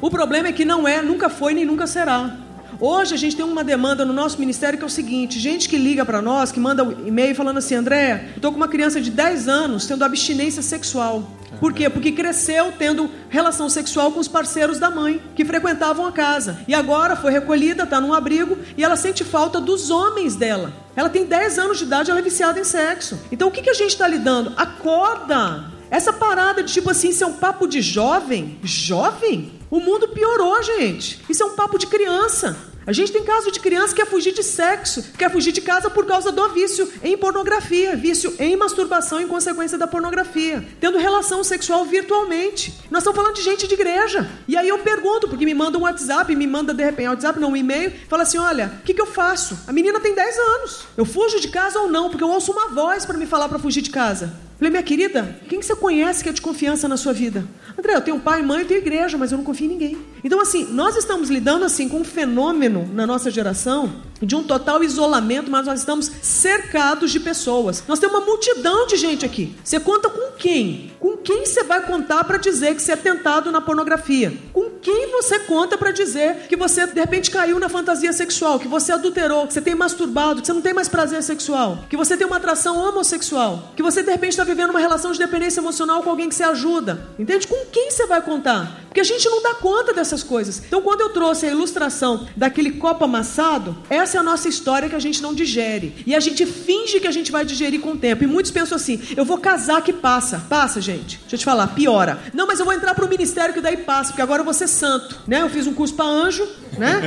O 0.00 0.10
problema 0.10 0.48
é 0.48 0.52
que 0.52 0.64
não 0.64 0.86
é, 0.86 1.02
nunca 1.02 1.28
foi 1.28 1.54
nem 1.54 1.64
nunca 1.64 1.86
será. 1.86 2.36
Hoje 2.80 3.14
a 3.14 3.18
gente 3.18 3.34
tem 3.34 3.44
uma 3.44 3.64
demanda 3.64 4.04
no 4.04 4.12
nosso 4.12 4.38
ministério 4.38 4.78
que 4.78 4.84
é 4.84 4.86
o 4.86 4.90
seguinte: 4.90 5.40
gente 5.40 5.68
que 5.68 5.76
liga 5.76 6.04
para 6.04 6.22
nós, 6.22 6.52
que 6.52 6.60
manda 6.60 6.84
um 6.84 7.06
e-mail 7.06 7.34
falando 7.34 7.58
assim, 7.58 7.74
André, 7.74 8.28
estou 8.36 8.52
com 8.52 8.56
uma 8.56 8.68
criança 8.68 9.00
de 9.00 9.10
10 9.10 9.48
anos 9.48 9.86
tendo 9.86 10.04
abstinência 10.04 10.62
sexual. 10.62 11.28
Por 11.58 11.72
quê? 11.72 11.90
Porque 11.90 12.12
cresceu 12.12 12.72
tendo 12.78 13.10
relação 13.28 13.68
sexual 13.68 14.12
com 14.12 14.20
os 14.20 14.28
parceiros 14.28 14.78
da 14.78 14.90
mãe, 14.90 15.20
que 15.34 15.44
frequentavam 15.44 16.06
a 16.06 16.12
casa. 16.12 16.60
E 16.68 16.74
agora 16.74 17.16
foi 17.16 17.32
recolhida, 17.32 17.82
está 17.82 18.00
num 18.00 18.14
abrigo, 18.14 18.56
e 18.76 18.84
ela 18.84 18.94
sente 18.94 19.24
falta 19.24 19.60
dos 19.60 19.90
homens 19.90 20.36
dela. 20.36 20.72
Ela 20.94 21.08
tem 21.08 21.24
10 21.24 21.58
anos 21.58 21.78
de 21.78 21.84
idade, 21.84 22.10
ela 22.10 22.20
é 22.20 22.22
viciada 22.22 22.60
em 22.60 22.64
sexo. 22.64 23.18
Então 23.32 23.48
o 23.48 23.50
que, 23.50 23.62
que 23.62 23.70
a 23.70 23.74
gente 23.74 23.90
está 23.90 24.06
lidando? 24.06 24.52
Acorda! 24.56 25.64
Essa 25.90 26.12
parada 26.12 26.62
de 26.62 26.72
tipo 26.72 26.90
assim, 26.90 27.08
isso 27.08 27.24
é 27.24 27.26
um 27.26 27.32
papo 27.32 27.66
de 27.66 27.80
jovem? 27.80 28.58
Jovem? 28.62 29.57
O 29.70 29.80
mundo 29.80 30.08
piorou, 30.08 30.62
gente. 30.62 31.20
Isso 31.28 31.42
é 31.42 31.46
um 31.46 31.54
papo 31.54 31.78
de 31.78 31.86
criança. 31.86 32.56
A 32.88 32.92
gente 32.92 33.12
tem 33.12 33.22
caso 33.22 33.52
de 33.52 33.60
criança 33.60 33.94
que 33.94 34.00
quer 34.00 34.08
fugir 34.08 34.32
de 34.32 34.42
sexo, 34.42 35.04
quer 35.18 35.30
fugir 35.30 35.52
de 35.52 35.60
casa 35.60 35.90
por 35.90 36.06
causa 36.06 36.32
do 36.32 36.48
vício 36.48 36.90
em 37.02 37.18
pornografia, 37.18 37.94
vício 37.94 38.34
em 38.38 38.56
masturbação 38.56 39.20
em 39.20 39.28
consequência 39.28 39.76
da 39.76 39.86
pornografia, 39.86 40.66
tendo 40.80 40.96
relação 40.96 41.44
sexual 41.44 41.84
virtualmente. 41.84 42.72
Nós 42.90 43.02
estamos 43.02 43.20
falando 43.20 43.36
de 43.36 43.42
gente 43.42 43.68
de 43.68 43.74
igreja. 43.74 44.26
E 44.48 44.56
aí 44.56 44.66
eu 44.66 44.78
pergunto, 44.78 45.28
porque 45.28 45.44
me 45.44 45.52
manda 45.52 45.76
um 45.76 45.82
WhatsApp, 45.82 46.34
me 46.34 46.46
manda 46.46 46.72
de 46.72 46.82
repente 46.82 47.08
um 47.08 47.10
WhatsApp, 47.10 47.38
não, 47.38 47.50
um 47.50 47.56
e-mail, 47.56 47.92
fala 48.08 48.22
assim: 48.22 48.38
olha, 48.38 48.72
o 48.80 48.82
que, 48.82 48.94
que 48.94 49.02
eu 49.02 49.06
faço? 49.06 49.58
A 49.66 49.72
menina 49.72 50.00
tem 50.00 50.14
10 50.14 50.38
anos. 50.38 50.84
Eu 50.96 51.04
fujo 51.04 51.38
de 51.40 51.48
casa 51.48 51.78
ou 51.78 51.90
não? 51.90 52.08
Porque 52.08 52.24
eu 52.24 52.30
ouço 52.30 52.52
uma 52.52 52.68
voz 52.70 53.04
para 53.04 53.18
me 53.18 53.26
falar 53.26 53.50
para 53.50 53.58
fugir 53.58 53.82
de 53.82 53.90
casa. 53.90 54.47
Falei, 54.58 54.72
minha 54.72 54.82
querida, 54.82 55.38
quem 55.48 55.62
você 55.62 55.76
conhece 55.76 56.22
que 56.22 56.28
é 56.28 56.32
de 56.32 56.42
confiança 56.42 56.88
na 56.88 56.96
sua 56.96 57.12
vida? 57.12 57.46
André, 57.78 57.94
eu 57.94 58.00
tenho 58.00 58.18
pai, 58.18 58.42
mãe, 58.42 58.62
eu 58.62 58.66
tenho 58.66 58.80
igreja, 58.80 59.16
mas 59.16 59.30
eu 59.30 59.38
não 59.38 59.44
confio 59.44 59.66
em 59.66 59.68
ninguém. 59.68 59.98
Então, 60.24 60.40
assim, 60.40 60.64
nós 60.72 60.96
estamos 60.96 61.30
lidando 61.30 61.64
assim 61.64 61.88
com 61.88 61.98
um 61.98 62.04
fenômeno 62.04 62.84
na 62.92 63.06
nossa 63.06 63.30
geração 63.30 64.02
de 64.20 64.34
um 64.34 64.42
total 64.42 64.82
isolamento, 64.82 65.50
mas 65.50 65.66
nós 65.66 65.80
estamos 65.80 66.10
cercados 66.22 67.10
de 67.10 67.20
pessoas. 67.20 67.82
Nós 67.86 67.98
temos 67.98 68.16
uma 68.16 68.26
multidão 68.26 68.86
de 68.86 68.96
gente 68.96 69.24
aqui. 69.24 69.54
Você 69.62 69.78
conta 69.80 70.08
com 70.08 70.32
quem? 70.32 70.92
Com 70.98 71.16
quem 71.16 71.44
você 71.46 71.62
vai 71.62 71.84
contar 71.84 72.24
para 72.24 72.38
dizer 72.38 72.74
que 72.74 72.82
você 72.82 72.92
é 72.92 72.96
tentado 72.96 73.52
na 73.52 73.60
pornografia? 73.60 74.32
Com 74.52 74.70
quem 74.80 75.10
você 75.10 75.38
conta 75.40 75.76
para 75.76 75.90
dizer 75.90 76.46
que 76.48 76.56
você 76.56 76.86
de 76.86 77.00
repente 77.00 77.30
caiu 77.30 77.58
na 77.58 77.68
fantasia 77.68 78.12
sexual, 78.12 78.58
que 78.58 78.68
você 78.68 78.92
adulterou, 78.92 79.46
que 79.46 79.52
você 79.52 79.60
tem 79.60 79.74
masturbado, 79.74 80.40
que 80.40 80.46
você 80.46 80.52
não 80.52 80.62
tem 80.62 80.74
mais 80.74 80.88
prazer 80.88 81.22
sexual, 81.22 81.84
que 81.88 81.96
você 81.96 82.16
tem 82.16 82.26
uma 82.26 82.36
atração 82.36 82.76
homossexual, 82.76 83.72
que 83.76 83.82
você 83.82 84.02
de 84.02 84.10
repente 84.10 84.32
está 84.32 84.44
vivendo 84.44 84.70
uma 84.70 84.80
relação 84.80 85.12
de 85.12 85.18
dependência 85.18 85.60
emocional 85.60 86.02
com 86.02 86.10
alguém 86.10 86.28
que 86.28 86.34
você 86.34 86.44
ajuda? 86.44 87.08
Entende? 87.18 87.46
Com 87.46 87.66
quem 87.70 87.90
você 87.90 88.06
vai 88.06 88.22
contar? 88.22 88.82
Porque 88.88 89.00
a 89.00 89.04
gente 89.04 89.28
não 89.28 89.42
dá 89.42 89.54
conta 89.54 89.92
dessas 89.92 90.22
coisas. 90.22 90.62
Então, 90.66 90.80
quando 90.80 91.02
eu 91.02 91.10
trouxe 91.10 91.46
a 91.46 91.50
ilustração 91.50 92.26
daquele 92.36 92.72
copo 92.72 93.04
amassado, 93.04 93.76
essa 93.90 94.07
é 94.16 94.20
a 94.20 94.22
nossa 94.22 94.48
história 94.48 94.88
que 94.88 94.94
a 94.94 95.00
gente 95.00 95.22
não 95.22 95.34
digere. 95.34 95.94
E 96.06 96.14
a 96.14 96.20
gente 96.20 96.46
finge 96.46 97.00
que 97.00 97.06
a 97.06 97.12
gente 97.12 97.30
vai 97.30 97.44
digerir 97.44 97.80
com 97.80 97.92
o 97.92 97.96
tempo. 97.96 98.24
E 98.24 98.26
muitos 98.26 98.50
pensam 98.50 98.76
assim: 98.76 99.00
eu 99.16 99.24
vou 99.24 99.38
casar 99.38 99.82
que 99.82 99.92
passa. 99.92 100.44
Passa, 100.48 100.80
gente. 100.80 101.18
Deixa 101.20 101.36
eu 101.36 101.38
te 101.38 101.44
falar, 101.44 101.68
piora. 101.68 102.18
Não, 102.32 102.46
mas 102.46 102.58
eu 102.58 102.64
vou 102.64 102.74
entrar 102.74 102.94
para 102.94 103.04
o 103.04 103.08
ministério 103.08 103.54
que 103.54 103.60
daí 103.60 103.76
passa, 103.78 104.10
porque 104.10 104.22
agora 104.22 104.40
eu 104.40 104.44
vou 104.44 104.54
ser 104.54 104.68
santo. 104.68 105.20
Né? 105.26 105.42
Eu 105.42 105.50
fiz 105.50 105.66
um 105.66 105.74
curso 105.74 105.94
para 105.94 106.06
anjo, 106.06 106.46
né? 106.76 107.02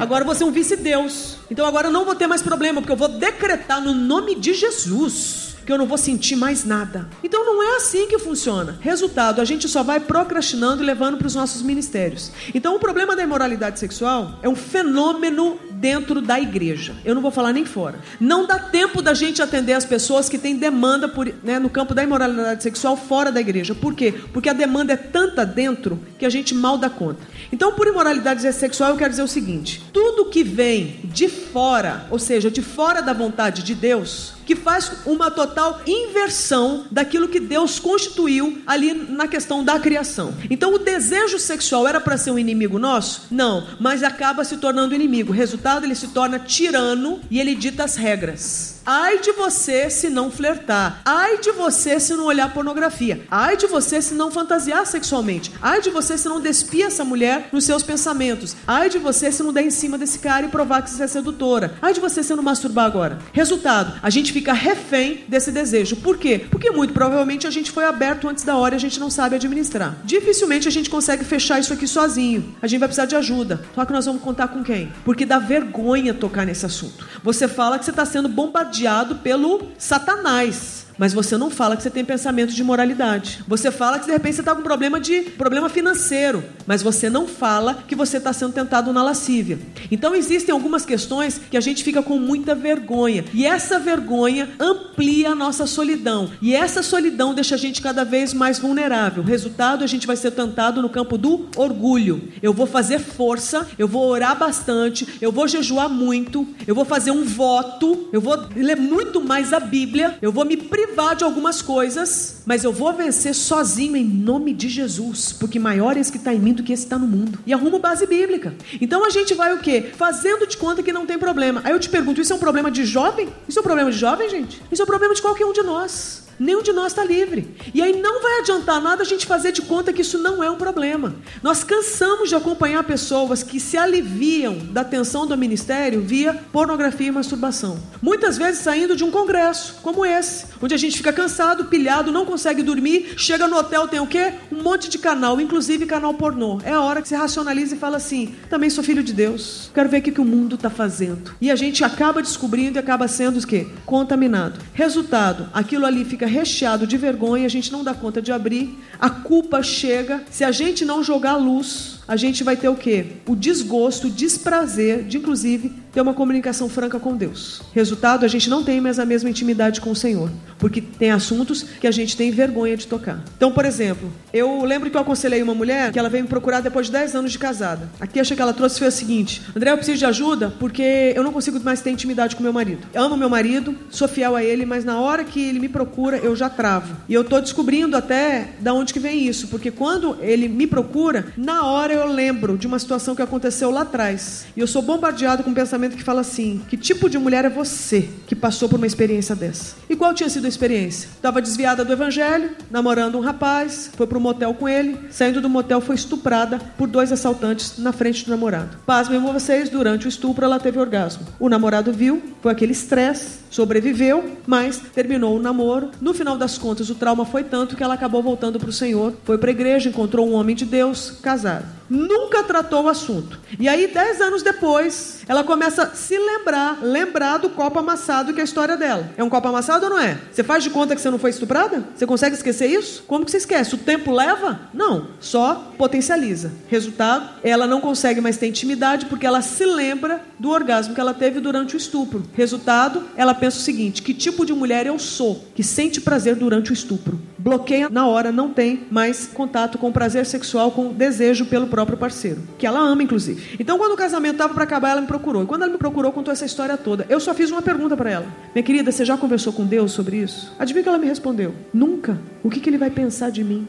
Agora 0.00 0.22
eu 0.22 0.26
vou 0.26 0.34
ser 0.34 0.44
um 0.44 0.50
vice-deus. 0.50 1.36
Então 1.50 1.66
agora 1.66 1.88
eu 1.88 1.92
não 1.92 2.04
vou 2.04 2.14
ter 2.14 2.26
mais 2.26 2.42
problema, 2.42 2.80
porque 2.80 2.92
eu 2.92 2.96
vou 2.96 3.08
decretar 3.08 3.82
no 3.82 3.94
nome 3.94 4.34
de 4.34 4.54
Jesus 4.54 5.48
que 5.68 5.72
eu 5.72 5.76
não 5.76 5.84
vou 5.84 5.98
sentir 5.98 6.34
mais 6.34 6.64
nada. 6.64 7.06
Então 7.22 7.44
não 7.44 7.62
é 7.62 7.76
assim 7.76 8.08
que 8.08 8.18
funciona. 8.18 8.78
Resultado, 8.80 9.38
a 9.38 9.44
gente 9.44 9.68
só 9.68 9.82
vai 9.82 10.00
procrastinando 10.00 10.82
e 10.82 10.86
levando 10.86 11.18
para 11.18 11.26
os 11.26 11.34
nossos 11.34 11.60
ministérios. 11.60 12.32
Então 12.54 12.74
o 12.74 12.78
problema 12.78 13.14
da 13.14 13.22
imoralidade 13.22 13.78
sexual 13.78 14.38
é 14.40 14.48
um 14.48 14.56
fenômeno 14.56 15.60
dentro 15.80 16.20
da 16.20 16.38
igreja. 16.40 16.94
Eu 17.04 17.14
não 17.14 17.22
vou 17.22 17.30
falar 17.30 17.52
nem 17.52 17.64
fora. 17.64 18.00
Não 18.20 18.46
dá 18.46 18.58
tempo 18.58 19.00
da 19.00 19.14
gente 19.14 19.42
atender 19.42 19.72
as 19.72 19.84
pessoas 19.84 20.28
que 20.28 20.38
têm 20.38 20.56
demanda 20.56 21.08
por, 21.08 21.32
né, 21.42 21.58
no 21.58 21.70
campo 21.70 21.94
da 21.94 22.02
imoralidade 22.02 22.62
sexual 22.62 22.96
fora 22.96 23.30
da 23.30 23.40
igreja. 23.40 23.74
Por 23.74 23.94
quê? 23.94 24.14
Porque 24.32 24.48
a 24.48 24.52
demanda 24.52 24.92
é 24.92 24.96
tanta 24.96 25.44
dentro 25.44 26.00
que 26.18 26.26
a 26.26 26.30
gente 26.30 26.54
mal 26.54 26.78
dá 26.78 26.90
conta. 26.90 27.20
Então, 27.52 27.72
por 27.72 27.86
imoralidade 27.86 28.52
sexual, 28.52 28.90
eu 28.90 28.96
quero 28.96 29.10
dizer 29.10 29.22
o 29.22 29.28
seguinte: 29.28 29.82
tudo 29.92 30.26
que 30.26 30.42
vem 30.42 31.00
de 31.04 31.28
fora, 31.28 32.06
ou 32.10 32.18
seja, 32.18 32.50
de 32.50 32.62
fora 32.62 33.00
da 33.00 33.12
vontade 33.12 33.62
de 33.62 33.74
Deus, 33.74 34.34
que 34.48 34.56
faz 34.56 34.90
uma 35.04 35.30
total 35.30 35.82
inversão 35.86 36.86
daquilo 36.90 37.28
que 37.28 37.38
Deus 37.38 37.78
constituiu 37.78 38.62
ali 38.66 38.94
na 38.94 39.28
questão 39.28 39.62
da 39.62 39.78
criação. 39.78 40.32
Então, 40.48 40.72
o 40.72 40.78
desejo 40.78 41.38
sexual 41.38 41.86
era 41.86 42.00
para 42.00 42.16
ser 42.16 42.30
um 42.30 42.38
inimigo 42.38 42.78
nosso? 42.78 43.26
Não, 43.30 43.66
mas 43.78 44.02
acaba 44.02 44.44
se 44.44 44.56
tornando 44.56 44.94
inimigo. 44.94 45.34
Resultado, 45.34 45.67
ele 45.84 45.94
se 45.94 46.08
torna 46.08 46.38
tirano 46.38 47.20
e 47.30 47.38
ele 47.38 47.54
dita 47.54 47.84
as 47.84 47.96
regras. 47.96 48.77
Ai 48.90 49.18
de 49.18 49.32
você 49.32 49.90
se 49.90 50.08
não 50.08 50.30
flertar. 50.30 51.02
Ai 51.04 51.36
de 51.40 51.52
você 51.52 52.00
se 52.00 52.14
não 52.14 52.24
olhar 52.24 52.54
pornografia. 52.54 53.22
Ai 53.30 53.54
de 53.54 53.66
você 53.66 54.00
se 54.00 54.14
não 54.14 54.30
fantasiar 54.30 54.86
sexualmente. 54.86 55.52
Ai 55.60 55.82
de 55.82 55.90
você 55.90 56.16
se 56.16 56.26
não 56.26 56.40
despir 56.40 56.86
essa 56.86 57.04
mulher 57.04 57.50
nos 57.52 57.64
seus 57.64 57.82
pensamentos. 57.82 58.56
Ai 58.66 58.88
de 58.88 58.96
você 58.96 59.30
se 59.30 59.42
não 59.42 59.52
der 59.52 59.64
em 59.64 59.70
cima 59.70 59.98
desse 59.98 60.18
cara 60.20 60.46
e 60.46 60.48
provar 60.48 60.80
que 60.80 60.88
você 60.88 61.02
é 61.02 61.06
sedutora. 61.06 61.74
Ai 61.82 61.92
de 61.92 62.00
você 62.00 62.22
se 62.22 62.34
não 62.34 62.42
masturbar 62.42 62.86
agora. 62.86 63.18
Resultado, 63.30 64.00
a 64.02 64.08
gente 64.08 64.32
fica 64.32 64.54
refém 64.54 65.22
desse 65.28 65.52
desejo. 65.52 65.96
Por 65.96 66.16
quê? 66.16 66.46
Porque 66.50 66.70
muito 66.70 66.94
provavelmente 66.94 67.46
a 67.46 67.50
gente 67.50 67.70
foi 67.70 67.84
aberto 67.84 68.26
antes 68.26 68.42
da 68.42 68.56
hora 68.56 68.74
e 68.74 68.76
a 68.76 68.80
gente 68.80 68.98
não 68.98 69.10
sabe 69.10 69.36
administrar. 69.36 69.98
Dificilmente 70.02 70.66
a 70.66 70.70
gente 70.70 70.88
consegue 70.88 71.26
fechar 71.26 71.60
isso 71.60 71.74
aqui 71.74 71.86
sozinho. 71.86 72.56
A 72.62 72.66
gente 72.66 72.80
vai 72.80 72.88
precisar 72.88 73.04
de 73.04 73.16
ajuda. 73.16 73.62
Só 73.74 73.84
que 73.84 73.92
nós 73.92 74.06
vamos 74.06 74.22
contar 74.22 74.48
com 74.48 74.64
quem? 74.64 74.90
Porque 75.04 75.26
dá 75.26 75.38
vergonha 75.38 76.14
tocar 76.14 76.46
nesse 76.46 76.64
assunto. 76.64 77.06
Você 77.22 77.46
fala 77.46 77.78
que 77.78 77.84
você 77.84 77.90
está 77.90 78.06
sendo 78.06 78.30
bombardeado 78.30 78.77
pelo 79.16 79.68
Satanás. 79.78 80.87
Mas 80.98 81.12
você 81.12 81.38
não 81.38 81.48
fala 81.48 81.76
que 81.76 81.82
você 81.82 81.90
tem 81.90 82.04
pensamento 82.04 82.52
de 82.52 82.64
moralidade. 82.64 83.38
Você 83.46 83.70
fala 83.70 84.00
que 84.00 84.06
de 84.06 84.12
repente 84.12 84.34
você 84.34 84.40
está 84.40 84.54
com 84.54 84.62
problema 84.62 85.00
de 85.00 85.20
problema 85.22 85.68
financeiro, 85.68 86.42
mas 86.66 86.82
você 86.82 87.08
não 87.08 87.28
fala 87.28 87.84
que 87.86 87.94
você 87.94 88.16
está 88.16 88.32
sendo 88.32 88.52
tentado 88.52 88.92
na 88.92 89.02
lascívia. 89.02 89.58
Então 89.90 90.14
existem 90.14 90.52
algumas 90.52 90.84
questões 90.84 91.40
que 91.50 91.56
a 91.56 91.60
gente 91.60 91.84
fica 91.84 92.02
com 92.02 92.18
muita 92.18 92.54
vergonha 92.54 93.24
e 93.32 93.46
essa 93.46 93.78
vergonha 93.78 94.50
amplia 94.58 95.30
a 95.30 95.34
nossa 95.34 95.66
solidão 95.66 96.30
e 96.42 96.54
essa 96.54 96.82
solidão 96.82 97.32
deixa 97.32 97.54
a 97.54 97.58
gente 97.58 97.80
cada 97.80 98.04
vez 98.04 98.34
mais 98.34 98.58
vulnerável. 98.58 99.22
Resultado, 99.22 99.84
a 99.84 99.86
gente 99.86 100.06
vai 100.06 100.16
ser 100.16 100.32
tentado 100.32 100.82
no 100.82 100.88
campo 100.88 101.16
do 101.16 101.48
orgulho. 101.56 102.28
Eu 102.42 102.52
vou 102.52 102.66
fazer 102.66 102.98
força, 102.98 103.68
eu 103.78 103.86
vou 103.86 104.08
orar 104.08 104.36
bastante, 104.36 105.06
eu 105.20 105.30
vou 105.30 105.46
jejuar 105.46 105.88
muito, 105.88 106.46
eu 106.66 106.74
vou 106.74 106.84
fazer 106.84 107.12
um 107.12 107.24
voto, 107.24 108.08
eu 108.12 108.20
vou 108.20 108.36
ler 108.56 108.76
muito 108.76 109.20
mais 109.20 109.52
a 109.52 109.60
Bíblia, 109.60 110.18
eu 110.20 110.32
vou 110.32 110.44
me 110.44 110.56
privar 110.56 110.87
privar 110.88 111.14
de 111.14 111.24
algumas 111.24 111.60
coisas, 111.62 112.36
mas 112.46 112.64
eu 112.64 112.72
vou 112.72 112.92
vencer 112.92 113.34
sozinho 113.34 113.96
em 113.96 114.04
nome 114.04 114.52
de 114.52 114.68
Jesus, 114.68 115.32
porque 115.32 115.58
maior 115.58 115.96
é 115.96 116.00
esse 116.00 116.10
que 116.10 116.18
está 116.18 116.32
em 116.32 116.38
mim 116.38 116.52
do 116.52 116.62
que 116.62 116.72
esse 116.72 116.82
que 116.82 116.86
está 116.86 116.98
no 116.98 117.06
mundo. 117.06 117.38
E 117.46 117.52
arrumo 117.52 117.78
base 117.78 118.06
bíblica. 118.06 118.54
Então 118.80 119.04
a 119.04 119.10
gente 119.10 119.34
vai 119.34 119.54
o 119.54 119.58
quê? 119.58 119.90
Fazendo 119.96 120.46
de 120.46 120.56
conta 120.56 120.82
que 120.82 120.92
não 120.92 121.06
tem 121.06 121.18
problema. 121.18 121.60
Aí 121.64 121.72
eu 121.72 121.80
te 121.80 121.88
pergunto, 121.88 122.20
isso 122.20 122.32
é 122.32 122.36
um 122.36 122.40
problema 122.40 122.70
de 122.70 122.84
jovem? 122.84 123.28
Isso 123.48 123.58
é 123.58 123.60
um 123.60 123.64
problema 123.64 123.90
de 123.90 123.98
jovem, 123.98 124.28
gente? 124.28 124.62
Isso 124.72 124.82
é 124.82 124.84
um 124.84 124.86
problema 124.86 125.14
de 125.14 125.22
qualquer 125.22 125.44
um 125.44 125.52
de 125.52 125.62
nós. 125.62 126.27
Nenhum 126.38 126.62
de 126.62 126.72
nós 126.72 126.92
está 126.92 127.04
livre. 127.04 127.54
E 127.74 127.82
aí 127.82 128.00
não 128.00 128.22
vai 128.22 128.40
adiantar 128.40 128.80
nada 128.80 129.02
a 129.02 129.06
gente 129.06 129.26
fazer 129.26 129.52
de 129.52 129.62
conta 129.62 129.92
que 129.92 130.02
isso 130.02 130.18
não 130.18 130.42
é 130.42 130.50
um 130.50 130.56
problema. 130.56 131.14
Nós 131.42 131.64
cansamos 131.64 132.28
de 132.28 132.34
acompanhar 132.34 132.84
pessoas 132.84 133.42
que 133.42 133.58
se 133.58 133.76
aliviam 133.76 134.56
da 134.56 134.84
tensão 134.84 135.26
do 135.26 135.36
ministério 135.36 136.00
via 136.00 136.34
pornografia 136.52 137.08
e 137.08 137.12
masturbação. 137.12 137.78
Muitas 138.00 138.38
vezes 138.38 138.62
saindo 138.62 138.94
de 138.94 139.02
um 139.02 139.10
congresso 139.10 139.76
como 139.82 140.06
esse, 140.06 140.46
onde 140.62 140.74
a 140.74 140.78
gente 140.78 140.96
fica 140.96 141.12
cansado, 141.12 141.64
pilhado, 141.64 142.12
não 142.12 142.24
consegue 142.24 142.62
dormir, 142.62 143.14
chega 143.16 143.48
no 143.48 143.56
hotel, 143.56 143.88
tem 143.88 144.00
o 144.00 144.06
quê? 144.06 144.34
Um 144.52 144.62
monte 144.62 144.88
de 144.88 144.98
canal, 144.98 145.40
inclusive 145.40 145.86
canal 145.86 146.14
pornô. 146.14 146.60
É 146.62 146.72
a 146.72 146.80
hora 146.80 147.02
que 147.02 147.08
você 147.08 147.16
racionaliza 147.16 147.74
e 147.74 147.78
fala 147.78 147.96
assim: 147.96 148.34
também 148.48 148.70
sou 148.70 148.84
filho 148.84 149.02
de 149.02 149.12
Deus, 149.12 149.70
quero 149.74 149.88
ver 149.88 149.98
o 149.98 150.02
que, 150.02 150.20
o 150.20 150.24
mundo 150.24 150.54
está 150.54 150.70
fazendo. 150.70 151.34
E 151.40 151.50
a 151.50 151.56
gente 151.56 151.84
acaba 151.84 152.22
descobrindo 152.22 152.78
e 152.78 152.80
acaba 152.80 153.08
sendo 153.08 153.38
o 153.38 153.46
quê? 153.46 153.66
Contaminado. 153.84 154.60
Resultado: 154.72 155.48
aquilo 155.52 155.86
ali 155.86 156.04
fica 156.04 156.27
recheado 156.28 156.86
de 156.86 156.96
vergonha, 156.96 157.46
a 157.46 157.50
gente 157.50 157.72
não 157.72 157.82
dá 157.82 157.94
conta 157.94 158.22
de 158.22 158.30
abrir, 158.30 158.78
a 159.00 159.10
culpa 159.10 159.62
chega. 159.62 160.22
Se 160.30 160.44
a 160.44 160.52
gente 160.52 160.84
não 160.84 161.02
jogar 161.02 161.36
luz, 161.36 161.97
a 162.08 162.16
gente 162.16 162.42
vai 162.42 162.56
ter 162.56 162.70
o 162.70 162.74
quê? 162.74 163.04
O 163.26 163.36
desgosto, 163.36 164.06
o 164.06 164.10
desprazer 164.10 165.04
de, 165.04 165.18
inclusive, 165.18 165.70
ter 165.92 166.00
uma 166.00 166.14
comunicação 166.14 166.68
franca 166.68 166.98
com 166.98 167.16
Deus. 167.16 167.60
Resultado, 167.74 168.24
a 168.24 168.28
gente 168.28 168.48
não 168.48 168.64
tem 168.64 168.80
mais 168.80 168.98
a 168.98 169.04
mesma 169.04 169.28
intimidade 169.28 169.80
com 169.80 169.90
o 169.90 169.96
Senhor, 169.96 170.30
porque 170.58 170.80
tem 170.80 171.10
assuntos 171.10 171.62
que 171.62 171.86
a 171.86 171.90
gente 171.90 172.16
tem 172.16 172.30
vergonha 172.30 172.76
de 172.76 172.86
tocar. 172.86 173.22
Então, 173.36 173.52
por 173.52 173.64
exemplo, 173.64 174.10
eu 174.32 174.64
lembro 174.64 174.90
que 174.90 174.96
eu 174.96 175.00
aconselhei 175.00 175.42
uma 175.42 175.54
mulher 175.54 175.92
que 175.92 175.98
ela 175.98 176.08
veio 176.08 176.24
me 176.24 176.30
procurar 176.30 176.60
depois 176.60 176.86
de 176.86 176.92
10 176.92 177.14
anos 177.16 177.32
de 177.32 177.38
casada. 177.38 177.88
A 178.00 178.06
queixa 178.06 178.34
que 178.34 178.40
ela 178.40 178.54
trouxe 178.54 178.78
foi 178.78 178.88
a 178.88 178.92
seguinte: 178.92 179.42
André, 179.54 179.70
eu 179.70 179.76
preciso 179.76 179.98
de 179.98 180.06
ajuda 180.06 180.54
porque 180.58 181.12
eu 181.14 181.22
não 181.22 181.32
consigo 181.32 181.60
mais 181.60 181.80
ter 181.80 181.90
intimidade 181.90 182.36
com 182.36 182.42
meu 182.42 182.52
marido. 182.52 182.86
Eu 182.94 183.02
amo 183.02 183.16
meu 183.16 183.28
marido, 183.28 183.76
sou 183.90 184.08
fiel 184.08 184.34
a 184.34 184.42
ele, 184.42 184.64
mas 184.64 184.84
na 184.84 185.00
hora 185.00 185.24
que 185.24 185.40
ele 185.40 185.58
me 185.58 185.68
procura, 185.68 186.16
eu 186.18 186.34
já 186.34 186.48
travo. 186.48 186.96
E 187.08 187.14
eu 187.14 187.22
estou 187.22 187.40
descobrindo 187.40 187.96
até 187.96 188.50
da 188.60 188.72
onde 188.72 188.92
que 188.92 189.00
vem 189.00 189.26
isso, 189.26 189.48
porque 189.48 189.70
quando 189.70 190.16
ele 190.20 190.48
me 190.48 190.66
procura, 190.66 191.32
na 191.36 191.66
hora 191.66 191.92
eu 191.92 191.97
lembro 192.06 192.58
de 192.58 192.66
uma 192.66 192.78
situação 192.78 193.14
que 193.14 193.22
aconteceu 193.22 193.70
lá 193.70 193.82
atrás. 193.82 194.46
E 194.56 194.60
eu 194.60 194.66
sou 194.66 194.82
bombardeado 194.82 195.42
com 195.42 195.50
um 195.50 195.54
pensamento 195.54 195.96
que 195.96 196.02
fala 196.02 196.20
assim: 196.20 196.60
que 196.68 196.76
tipo 196.76 197.08
de 197.08 197.18
mulher 197.18 197.44
é 197.44 197.48
você 197.48 198.08
que 198.26 198.34
passou 198.34 198.68
por 198.68 198.76
uma 198.76 198.86
experiência 198.86 199.34
dessa? 199.34 199.76
E 199.88 199.96
qual 199.96 200.12
tinha 200.12 200.28
sido 200.28 200.46
a 200.46 200.48
experiência? 200.48 201.08
Estava 201.14 201.40
desviada 201.40 201.84
do 201.84 201.92
evangelho, 201.92 202.50
namorando 202.70 203.16
um 203.16 203.20
rapaz, 203.20 203.90
foi 203.96 204.06
para 204.06 204.18
um 204.18 204.20
motel 204.20 204.54
com 204.54 204.68
ele, 204.68 204.98
saindo 205.10 205.40
do 205.40 205.48
motel 205.48 205.80
foi 205.80 205.94
estuprada 205.94 206.58
por 206.76 206.88
dois 206.88 207.12
assaltantes 207.12 207.78
na 207.78 207.92
frente 207.92 208.24
do 208.24 208.30
namorado. 208.30 208.78
Pasmem 208.84 209.20
vocês, 209.20 209.68
durante 209.68 210.06
o 210.06 210.08
estupro 210.08 210.44
ela 210.44 210.58
teve 210.58 210.78
orgasmo. 210.78 211.26
O 211.38 211.48
namorado 211.48 211.92
viu, 211.92 212.22
foi 212.40 212.52
aquele 212.52 212.72
estresse, 212.72 213.38
sobreviveu, 213.50 214.36
mas 214.46 214.78
terminou 214.94 215.36
o 215.36 215.42
namoro. 215.42 215.90
No 216.00 216.14
final 216.14 216.36
das 216.36 216.58
contas, 216.58 216.90
o 216.90 216.94
trauma 216.94 217.24
foi 217.24 217.44
tanto 217.44 217.76
que 217.76 217.82
ela 217.82 217.94
acabou 217.94 218.22
voltando 218.22 218.58
para 218.58 218.68
o 218.68 218.72
Senhor, 218.72 219.14
foi 219.24 219.38
para 219.38 219.50
a 219.50 219.52
igreja, 219.52 219.88
encontrou 219.88 220.28
um 220.28 220.34
homem 220.34 220.54
de 220.54 220.64
Deus, 220.64 221.10
casado 221.22 221.78
nunca 221.88 222.42
tratou 222.42 222.84
o 222.84 222.88
assunto. 222.88 223.38
E 223.58 223.68
aí, 223.68 223.86
dez 223.86 224.20
anos 224.20 224.42
depois, 224.42 225.20
ela 225.28 225.44
começa 225.44 225.84
a 225.84 225.94
se 225.94 226.18
lembrar, 226.18 226.78
lembrar 226.82 227.38
do 227.38 227.50
copo 227.50 227.78
amassado 227.78 228.32
que 228.32 228.40
é 228.40 228.42
a 228.42 228.44
história 228.44 228.76
dela. 228.76 229.10
É 229.16 229.24
um 229.24 229.28
copo 229.28 229.48
amassado 229.48 229.86
ou 229.86 229.90
não 229.90 229.98
é? 229.98 230.18
Você 230.30 230.42
faz 230.42 230.62
de 230.62 230.70
conta 230.70 230.94
que 230.94 231.00
você 231.00 231.10
não 231.10 231.18
foi 231.18 231.30
estuprada? 231.30 231.84
Você 231.94 232.06
consegue 232.06 232.34
esquecer 232.36 232.66
isso? 232.66 233.04
Como 233.06 233.24
que 233.24 233.30
você 233.30 233.38
esquece? 233.38 233.74
O 233.74 233.78
tempo 233.78 234.12
leva? 234.12 234.60
Não, 234.72 235.08
só 235.20 235.72
potencializa. 235.76 236.52
Resultado, 236.68 237.28
ela 237.42 237.66
não 237.66 237.80
consegue 237.80 238.20
mais 238.20 238.36
ter 238.36 238.46
intimidade 238.46 239.06
porque 239.06 239.26
ela 239.26 239.42
se 239.42 239.64
lembra 239.64 240.20
do 240.38 240.50
orgasmo 240.50 240.94
que 240.94 241.00
ela 241.00 241.14
teve 241.14 241.40
durante 241.40 241.74
o 241.74 241.76
estupro. 241.76 242.22
Resultado, 242.34 243.02
ela 243.16 243.34
pensa 243.34 243.58
o 243.58 243.62
seguinte: 243.62 244.02
que 244.02 244.14
tipo 244.14 244.44
de 244.44 244.52
mulher 244.52 244.86
eu 244.86 244.98
sou 244.98 245.44
que 245.54 245.62
sente 245.62 246.00
prazer 246.00 246.36
durante 246.36 246.70
o 246.70 246.74
estupro? 246.74 247.20
Bloqueia 247.38 247.88
na 247.88 248.06
hora, 248.06 248.32
não 248.32 248.50
tem 248.50 248.86
mais 248.90 249.26
contato 249.26 249.78
com 249.78 249.92
prazer 249.92 250.26
sexual, 250.26 250.70
com 250.70 250.92
desejo 250.92 251.46
pelo 251.46 251.66
próprio 251.66 251.96
parceiro, 251.96 252.42
que 252.58 252.66
ela 252.66 252.80
ama, 252.80 253.02
inclusive. 253.02 253.56
Então, 253.58 253.78
quando 253.78 253.92
o 253.92 253.96
casamento 253.96 254.32
estava 254.32 254.52
para 254.52 254.64
acabar, 254.64 254.90
ela 254.90 255.00
me 255.00 255.06
procurou. 255.06 255.42
E 255.42 255.46
quando 255.46 255.62
ela 255.62 255.72
me 255.72 255.78
procurou, 255.78 256.12
contou 256.12 256.32
essa 256.32 256.44
história 256.44 256.76
toda. 256.76 257.06
Eu 257.08 257.20
só 257.20 257.32
fiz 257.34 257.50
uma 257.50 257.62
pergunta 257.62 257.96
para 257.96 258.10
ela: 258.10 258.26
Minha 258.54 258.62
querida, 258.62 258.92
você 258.92 259.04
já 259.04 259.16
conversou 259.16 259.52
com 259.52 259.64
Deus 259.64 259.92
sobre 259.92 260.18
isso? 260.18 260.52
Adivinha 260.58 260.82
que 260.82 260.88
ela 260.88 260.98
me 260.98 261.06
respondeu? 261.06 261.54
Nunca. 261.72 262.18
O 262.42 262.50
que, 262.50 262.60
que 262.60 262.68
ele 262.70 262.78
vai 262.78 262.90
pensar 262.90 263.30
de 263.30 263.42
mim? 263.42 263.66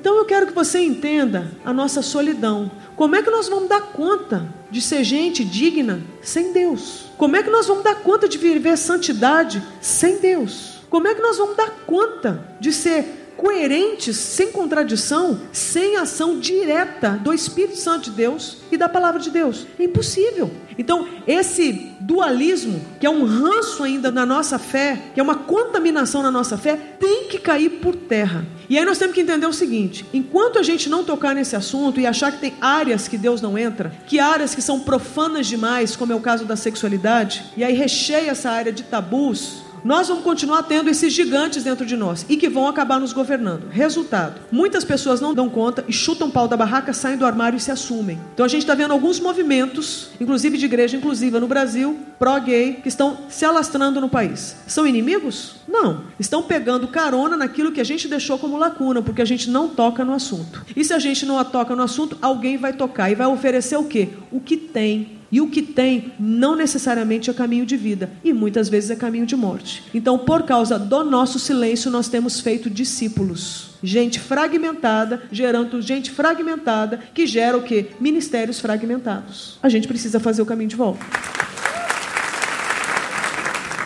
Então 0.00 0.16
eu 0.16 0.24
quero 0.24 0.46
que 0.46 0.54
você 0.54 0.80
entenda 0.80 1.52
a 1.62 1.74
nossa 1.74 2.00
solidão. 2.00 2.70
Como 2.96 3.14
é 3.14 3.22
que 3.22 3.28
nós 3.28 3.50
vamos 3.50 3.68
dar 3.68 3.82
conta 3.92 4.48
de 4.70 4.80
ser 4.80 5.04
gente 5.04 5.44
digna 5.44 6.00
sem 6.22 6.54
Deus? 6.54 7.10
Como 7.18 7.36
é 7.36 7.42
que 7.42 7.50
nós 7.50 7.66
vamos 7.66 7.84
dar 7.84 7.96
conta 7.96 8.26
de 8.26 8.38
viver 8.38 8.78
santidade 8.78 9.62
sem 9.78 10.16
Deus? 10.16 10.80
Como 10.88 11.06
é 11.06 11.14
que 11.14 11.20
nós 11.20 11.36
vamos 11.36 11.54
dar 11.54 11.70
conta 11.86 12.56
de 12.58 12.72
ser 12.72 13.29
coerentes, 13.40 14.18
sem 14.18 14.52
contradição, 14.52 15.40
sem 15.50 15.96
ação 15.96 16.38
direta 16.38 17.12
do 17.12 17.32
Espírito 17.32 17.78
Santo 17.78 18.10
de 18.10 18.10
Deus 18.10 18.58
e 18.70 18.76
da 18.76 18.86
palavra 18.86 19.18
de 19.18 19.30
Deus. 19.30 19.66
É 19.78 19.84
impossível. 19.84 20.50
Então, 20.76 21.08
esse 21.26 21.90
dualismo, 22.00 22.82
que 23.00 23.06
é 23.06 23.10
um 23.10 23.24
ranço 23.24 23.82
ainda 23.82 24.10
na 24.10 24.26
nossa 24.26 24.58
fé, 24.58 25.10
que 25.14 25.20
é 25.20 25.22
uma 25.22 25.36
contaminação 25.36 26.22
na 26.22 26.30
nossa 26.30 26.58
fé, 26.58 26.76
tem 26.76 27.28
que 27.28 27.38
cair 27.38 27.70
por 27.80 27.96
terra. 27.96 28.44
E 28.68 28.78
aí 28.78 28.84
nós 28.84 28.98
temos 28.98 29.14
que 29.14 29.22
entender 29.22 29.46
o 29.46 29.54
seguinte: 29.54 30.04
enquanto 30.12 30.58
a 30.58 30.62
gente 30.62 30.90
não 30.90 31.02
tocar 31.02 31.34
nesse 31.34 31.56
assunto 31.56 31.98
e 31.98 32.06
achar 32.06 32.32
que 32.32 32.40
tem 32.40 32.54
áreas 32.60 33.08
que 33.08 33.16
Deus 33.16 33.40
não 33.40 33.56
entra, 33.56 33.90
que 34.06 34.20
áreas 34.20 34.54
que 34.54 34.60
são 34.60 34.80
profanas 34.80 35.46
demais, 35.46 35.96
como 35.96 36.12
é 36.12 36.14
o 36.14 36.20
caso 36.20 36.44
da 36.44 36.56
sexualidade, 36.56 37.44
e 37.56 37.64
aí 37.64 37.72
recheia 37.72 38.30
essa 38.30 38.50
área 38.50 38.72
de 38.72 38.82
tabus, 38.82 39.62
nós 39.84 40.08
vamos 40.08 40.24
continuar 40.24 40.62
tendo 40.64 40.90
esses 40.90 41.12
gigantes 41.12 41.64
dentro 41.64 41.86
de 41.86 41.96
nós 41.96 42.26
e 42.28 42.36
que 42.36 42.48
vão 42.48 42.68
acabar 42.68 43.00
nos 43.00 43.12
governando. 43.12 43.68
Resultado: 43.70 44.40
muitas 44.50 44.84
pessoas 44.84 45.20
não 45.20 45.34
dão 45.34 45.48
conta 45.48 45.84
e 45.88 45.92
chutam 45.92 46.30
pau 46.30 46.46
da 46.46 46.56
barraca, 46.56 46.92
saem 46.92 47.16
do 47.16 47.26
armário 47.26 47.56
e 47.56 47.60
se 47.60 47.70
assumem. 47.70 48.18
Então 48.34 48.44
a 48.44 48.48
gente 48.48 48.62
está 48.62 48.74
vendo 48.74 48.92
alguns 48.92 49.18
movimentos, 49.18 50.10
inclusive 50.20 50.58
de 50.58 50.66
igreja 50.66 50.96
inclusiva 50.96 51.40
no 51.40 51.46
Brasil, 51.46 51.98
pró-gay, 52.18 52.80
que 52.82 52.88
estão 52.88 53.18
se 53.28 53.44
alastrando 53.44 54.00
no 54.00 54.08
país. 54.08 54.56
São 54.66 54.86
inimigos? 54.86 55.56
Não. 55.66 56.04
Estão 56.18 56.42
pegando 56.42 56.88
carona 56.88 57.36
naquilo 57.36 57.72
que 57.72 57.80
a 57.80 57.84
gente 57.84 58.08
deixou 58.08 58.38
como 58.38 58.56
lacuna, 58.56 59.02
porque 59.02 59.22
a 59.22 59.24
gente 59.26 59.48
não 59.48 59.68
toca 59.68 60.04
no 60.04 60.12
assunto. 60.12 60.64
E 60.76 60.84
se 60.84 60.92
a 60.92 60.98
gente 60.98 61.24
não 61.24 61.42
toca 61.44 61.74
no 61.74 61.82
assunto, 61.82 62.18
alguém 62.20 62.56
vai 62.56 62.72
tocar 62.72 63.10
e 63.10 63.14
vai 63.14 63.26
oferecer 63.26 63.76
o 63.76 63.84
quê? 63.84 64.10
O 64.30 64.40
que 64.40 64.56
tem 64.56 65.19
e 65.30 65.40
o 65.40 65.48
que 65.48 65.62
tem 65.62 66.12
não 66.18 66.56
necessariamente 66.56 67.30
é 67.30 67.32
caminho 67.32 67.64
de 67.64 67.76
vida, 67.76 68.10
e 68.24 68.32
muitas 68.32 68.68
vezes 68.68 68.90
é 68.90 68.96
caminho 68.96 69.26
de 69.26 69.36
morte. 69.36 69.84
Então, 69.94 70.18
por 70.18 70.42
causa 70.42 70.78
do 70.78 71.04
nosso 71.04 71.38
silêncio, 71.38 71.90
nós 71.90 72.08
temos 72.08 72.40
feito 72.40 72.68
discípulos. 72.68 73.70
Gente 73.82 74.18
fragmentada, 74.20 75.22
gerando 75.32 75.80
gente 75.80 76.10
fragmentada, 76.10 76.98
que 77.14 77.26
gera 77.26 77.56
o 77.56 77.62
quê? 77.62 77.90
Ministérios 78.00 78.60
fragmentados. 78.60 79.58
A 79.62 79.68
gente 79.68 79.88
precisa 79.88 80.20
fazer 80.20 80.42
o 80.42 80.46
caminho 80.46 80.68
de 80.68 80.76
volta. 80.76 81.04